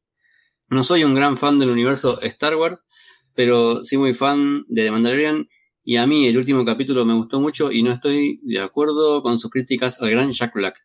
No 0.67 0.83
soy 0.83 1.05
un 1.05 1.15
gran 1.15 1.37
fan 1.37 1.57
del 1.57 1.69
universo 1.69 2.21
Star 2.21 2.57
Wars, 2.57 2.81
pero 3.33 3.85
sí 3.85 3.97
muy 3.97 4.13
fan 4.13 4.65
de 4.67 4.83
The 4.83 4.91
Mandalorian 4.91 5.47
y 5.85 5.95
a 5.95 6.05
mí 6.05 6.27
el 6.27 6.37
último 6.37 6.65
capítulo 6.65 7.05
me 7.05 7.13
gustó 7.13 7.39
mucho 7.39 7.71
y 7.71 7.81
no 7.81 7.93
estoy 7.93 8.41
de 8.43 8.59
acuerdo 8.59 9.21
con 9.21 9.39
sus 9.39 9.49
críticas 9.49 10.01
al 10.01 10.09
gran 10.09 10.31
Jack 10.31 10.53
Black. 10.53 10.75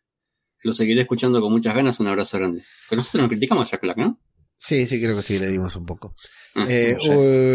Lo 0.63 0.73
seguiré 0.73 1.01
escuchando 1.01 1.39
con 1.41 1.51
muchas 1.51 1.75
ganas, 1.75 1.99
un 1.99 2.07
abrazo 2.07 2.37
grande. 2.37 2.63
Pero 2.89 2.99
nosotros 2.99 3.21
no 3.23 3.29
criticamos 3.29 3.67
a 3.67 3.71
Jack 3.71 3.81
Black, 3.81 3.97
¿no? 3.97 4.19
Sí, 4.59 4.87
sí, 4.87 4.99
creo 4.99 5.15
que 5.15 5.21
sí, 5.21 5.37
le 5.37 5.47
dimos 5.49 5.75
un 5.75 5.85
poco. 5.85 6.15
Eh, 6.67 6.97
sé. 6.99 7.09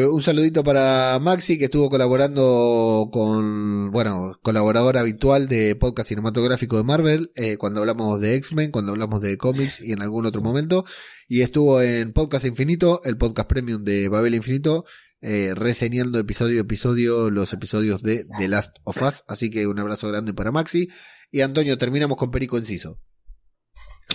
u- 0.07 0.15
un 0.15 0.23
saludito 0.23 0.63
para 0.63 1.19
Maxi 1.21 1.59
que 1.59 1.65
estuvo 1.65 1.89
colaborando 1.91 3.09
con, 3.13 3.91
bueno, 3.91 4.39
colaborador 4.43 4.97
habitual 4.97 5.49
de 5.49 5.75
podcast 5.75 6.09
cinematográfico 6.11 6.77
de 6.77 6.85
Marvel, 6.85 7.33
eh, 7.35 7.57
cuando 7.57 7.81
hablamos 7.81 8.21
de 8.21 8.37
X-Men, 8.37 8.71
cuando 8.71 8.93
hablamos 8.93 9.21
de 9.21 9.37
cómics 9.37 9.81
y 9.81 9.91
en 9.91 10.01
algún 10.03 10.27
otro 10.27 10.43
momento. 10.43 10.85
Y 11.27 11.41
estuvo 11.41 11.83
en 11.83 12.13
Podcast 12.13 12.45
Infinito, 12.45 13.01
el 13.03 13.17
podcast 13.17 13.49
premium 13.49 13.83
de 13.83 14.09
Babel 14.09 14.37
Infinito, 14.37 14.85
eh, 15.21 15.55
reseñando 15.57 16.21
episodio 16.21 16.59
a 16.61 16.63
episodio 16.63 17.31
los 17.31 17.53
episodios 17.53 18.03
de 18.03 18.27
The 18.39 18.47
Last 18.47 18.77
of 18.85 19.03
Us. 19.03 19.25
Así 19.27 19.51
que 19.51 19.67
un 19.67 19.81
abrazo 19.81 20.07
grande 20.07 20.35
para 20.35 20.53
Maxi. 20.53 20.89
Y 21.33 21.41
Antonio, 21.41 21.77
terminamos 21.79 22.17
con 22.19 22.31
Perico 22.31 22.59
Enciso. 22.59 23.01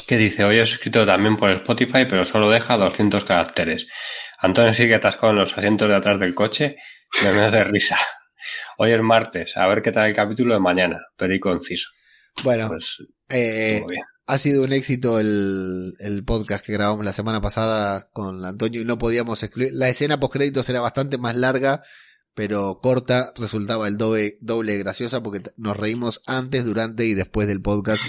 que 0.07 0.18
dice, 0.18 0.44
hoy 0.44 0.57
he 0.57 0.61
escrito 0.61 1.06
también 1.06 1.35
por 1.35 1.49
Spotify, 1.49 2.06
pero 2.07 2.23
solo 2.23 2.49
deja 2.52 2.77
200 2.77 3.26
caracteres. 3.26 3.88
Antonio 4.39 4.73
sigue 4.73 4.95
atascado 4.95 5.31
en 5.31 5.39
los 5.39 5.57
asientos 5.57 5.89
de 5.89 5.95
atrás 5.95 6.19
del 6.19 6.35
coche, 6.35 6.76
me 7.23 7.31
me 7.34 7.39
hace 7.41 7.64
risa. 7.64 7.98
Hoy 8.77 8.91
es 8.91 9.02
martes, 9.02 9.57
a 9.57 9.68
ver 9.68 9.81
qué 9.81 9.91
tal 9.91 10.10
el 10.10 10.15
capítulo 10.15 10.53
de 10.53 10.60
mañana, 10.60 10.99
perico 11.18 11.49
conciso. 11.49 11.89
Bueno, 12.44 12.68
Pues, 12.68 12.98
eh. 13.30 13.84
Ha 14.27 14.38
sido 14.38 14.64
un 14.64 14.73
éxito 14.73 15.19
el, 15.19 15.94
el 15.99 16.23
podcast 16.23 16.64
que 16.65 16.73
grabamos 16.73 17.03
la 17.03 17.14
semana 17.14 17.41
pasada 17.41 18.10
con 18.11 18.45
Antonio 18.45 18.81
y 18.81 18.85
no 18.85 18.98
podíamos 18.99 19.41
excluir. 19.41 19.72
La 19.73 19.89
escena 19.89 20.19
post 20.19 20.34
créditos 20.34 20.69
era 20.69 20.81
bastante 20.81 21.18
más 21.18 21.35
larga, 21.35 21.81
pero 22.38 22.80
corta, 22.84 23.34
resultaba 23.35 23.88
el 23.88 23.97
doble, 23.97 24.38
doble 24.41 24.77
graciosa 24.77 25.23
porque 25.23 25.41
nos 25.57 25.76
reímos 25.76 26.22
antes, 26.27 26.65
durante 26.65 27.03
y 27.07 27.15
después 27.15 27.47
del 27.47 27.64
podcast 27.64 28.03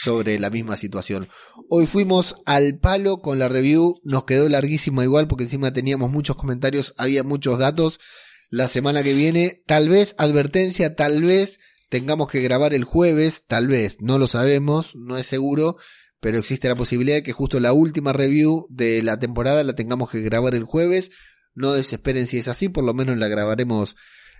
sobre 0.00 0.40
la 0.40 0.48
misma 0.48 0.78
situación. 0.78 1.28
Hoy 1.68 1.86
fuimos 1.86 2.36
al 2.46 2.78
palo 2.78 3.18
con 3.18 3.38
la 3.38 3.50
review, 3.50 4.00
nos 4.02 4.24
quedó 4.24 4.48
larguísima 4.48 5.04
igual 5.04 5.28
porque 5.28 5.44
encima 5.44 5.74
teníamos 5.74 6.10
muchos 6.10 6.34
comentarios, 6.36 6.94
había 6.96 7.24
muchos 7.24 7.58
datos. 7.58 8.00
La 8.48 8.68
semana 8.68 9.02
que 9.02 9.12
viene, 9.12 9.62
tal 9.66 9.90
vez, 9.90 10.14
advertencia, 10.16 10.94
tal 10.94 11.22
vez 11.22 11.60
tengamos 11.90 12.28
que 12.28 12.40
grabar 12.40 12.72
el 12.72 12.84
jueves, 12.84 13.44
tal 13.46 13.68
vez, 13.68 13.98
no 14.00 14.16
lo 14.16 14.28
sabemos, 14.28 14.96
no 14.96 15.18
es 15.18 15.26
seguro, 15.26 15.76
pero 16.20 16.38
existe 16.38 16.70
la 16.70 16.74
posibilidad 16.74 17.16
de 17.16 17.22
que 17.22 17.32
justo 17.32 17.60
la 17.60 17.74
última 17.74 18.14
review 18.14 18.66
de 18.70 19.02
la 19.02 19.18
temporada 19.18 19.62
la 19.62 19.74
tengamos 19.74 20.08
que 20.08 20.22
grabar 20.22 20.54
el 20.54 20.64
jueves. 20.64 21.10
No 21.54 21.72
desesperen 21.72 22.26
si 22.26 22.38
es 22.38 22.48
así, 22.48 22.68
por 22.68 22.84
lo 22.84 22.94
menos 22.94 23.16
la 23.16 23.28
grabaremos 23.28 23.96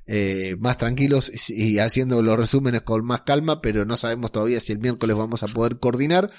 eh, 0.06 0.56
más 0.58 0.76
tranquilos 0.76 1.32
y 1.48 1.78
haciendo 1.78 2.20
los 2.22 2.36
resúmenes 2.36 2.82
con 2.82 3.04
más 3.04 3.22
calma, 3.22 3.60
pero 3.62 3.84
no 3.84 3.96
sabemos 3.96 4.32
todavía 4.32 4.60
si 4.60 4.72
el 4.72 4.78
miércoles 4.78 5.16
vamos 5.16 5.42
a 5.42 5.48
poder 5.48 5.78
coordinar. 5.78 6.30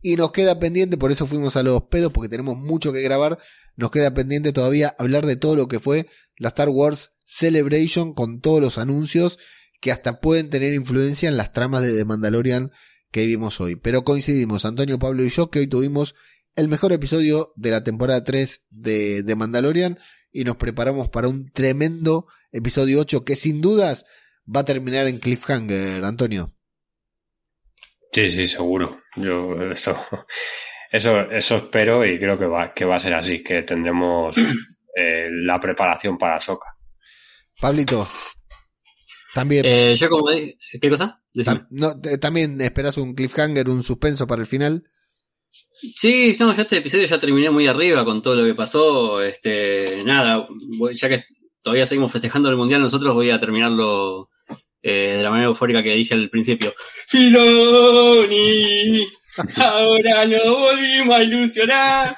Y 0.00 0.16
nos 0.16 0.32
queda 0.32 0.58
pendiente, 0.58 0.96
por 0.96 1.12
eso 1.12 1.26
fuimos 1.26 1.56
a 1.56 1.62
los 1.62 1.84
pedos, 1.84 2.12
porque 2.12 2.28
tenemos 2.28 2.56
mucho 2.56 2.92
que 2.92 3.02
grabar. 3.02 3.38
Nos 3.76 3.90
queda 3.90 4.12
pendiente 4.12 4.52
todavía 4.52 4.94
hablar 4.98 5.26
de 5.26 5.36
todo 5.36 5.54
lo 5.54 5.68
que 5.68 5.78
fue 5.78 6.08
la 6.36 6.48
Star 6.48 6.68
Wars 6.68 7.12
Celebration 7.24 8.12
con 8.12 8.40
todos 8.40 8.60
los 8.60 8.78
anuncios 8.78 9.38
que 9.80 9.92
hasta 9.92 10.20
pueden 10.20 10.50
tener 10.50 10.74
influencia 10.74 11.28
en 11.28 11.36
las 11.36 11.52
tramas 11.52 11.82
de 11.82 11.92
The 11.92 12.04
Mandalorian 12.04 12.72
que 13.10 13.26
vimos 13.26 13.60
hoy. 13.60 13.76
Pero 13.76 14.04
coincidimos, 14.04 14.64
Antonio, 14.64 14.98
Pablo 14.98 15.24
y 15.24 15.28
yo, 15.28 15.50
que 15.50 15.60
hoy 15.60 15.68
tuvimos 15.68 16.14
el 16.56 16.68
mejor 16.68 16.92
episodio 16.92 17.52
de 17.56 17.70
la 17.70 17.84
temporada 17.84 18.24
3 18.24 18.62
de 18.70 19.22
The 19.24 19.36
Mandalorian 19.36 19.98
y 20.32 20.44
nos 20.44 20.56
preparamos 20.56 21.08
para 21.08 21.28
un 21.28 21.50
tremendo 21.52 22.26
episodio 22.50 23.00
8 23.00 23.24
que 23.24 23.36
sin 23.36 23.60
dudas 23.60 24.06
va 24.44 24.60
a 24.60 24.64
terminar 24.64 25.06
en 25.06 25.18
cliffhanger, 25.18 26.04
Antonio. 26.04 26.54
Sí, 28.12 28.28
sí, 28.30 28.46
seguro. 28.46 29.00
Yo 29.16 29.54
eso, 29.72 29.96
eso, 30.90 31.20
eso 31.30 31.56
espero 31.56 32.04
y 32.04 32.18
creo 32.18 32.38
que 32.38 32.46
va, 32.46 32.72
que 32.74 32.84
va 32.84 32.96
a 32.96 33.00
ser 33.00 33.14
así, 33.14 33.42
que 33.42 33.62
tendremos 33.62 34.36
eh, 34.96 35.28
la 35.30 35.58
preparación 35.60 36.18
para 36.18 36.40
Soca. 36.40 36.76
Pablito, 37.60 38.06
también, 39.34 39.64
Eh, 39.66 39.94
yo 39.96 40.08
como 40.08 40.30
di- 40.30 40.56
¿Qué 40.80 40.90
cosa? 40.90 41.22
Decime. 41.32 41.66
no, 41.70 41.98
te- 42.00 42.18
también 42.18 42.60
esperas 42.60 42.96
un 42.98 43.14
cliffhanger, 43.14 43.68
un 43.70 43.82
suspenso 43.82 44.26
para 44.26 44.40
el 44.42 44.46
final. 44.46 44.84
Sí, 45.96 46.36
no, 46.38 46.54
yo 46.54 46.62
este 46.62 46.76
episodio 46.78 47.06
ya 47.06 47.18
terminé 47.18 47.50
muy 47.50 47.66
arriba 47.66 48.04
con 48.04 48.22
todo 48.22 48.34
lo 48.36 48.44
que 48.46 48.54
pasó. 48.54 49.20
Este, 49.22 50.02
nada, 50.04 50.46
voy- 50.78 50.94
ya 50.94 51.08
que 51.08 51.24
todavía 51.62 51.86
seguimos 51.86 52.12
festejando 52.12 52.48
el 52.50 52.56
mundial, 52.56 52.80
nosotros 52.82 53.14
voy 53.14 53.30
a 53.30 53.40
terminarlo 53.40 54.30
eh, 54.82 55.14
de 55.16 55.22
la 55.22 55.30
manera 55.30 55.48
eufórica 55.48 55.82
que 55.82 55.94
dije 55.94 56.14
al 56.14 56.28
principio. 56.30 56.74
Filoni, 57.06 59.06
ahora 59.56 60.26
nos 60.26 60.48
volvimos 60.48 61.16
a 61.16 61.22
ilusionar. 61.22 62.14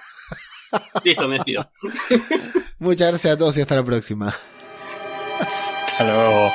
Listo, 1.05 1.29
me 1.29 1.35
despido. 1.37 1.71
Muchas 2.79 3.09
gracias 3.09 3.35
a 3.35 3.39
todos 3.39 3.57
y 3.57 3.61
hasta 3.61 3.77
la 3.77 3.85
próxima. 3.85 4.29
Hasta 5.39 6.05
luego. 6.05 6.51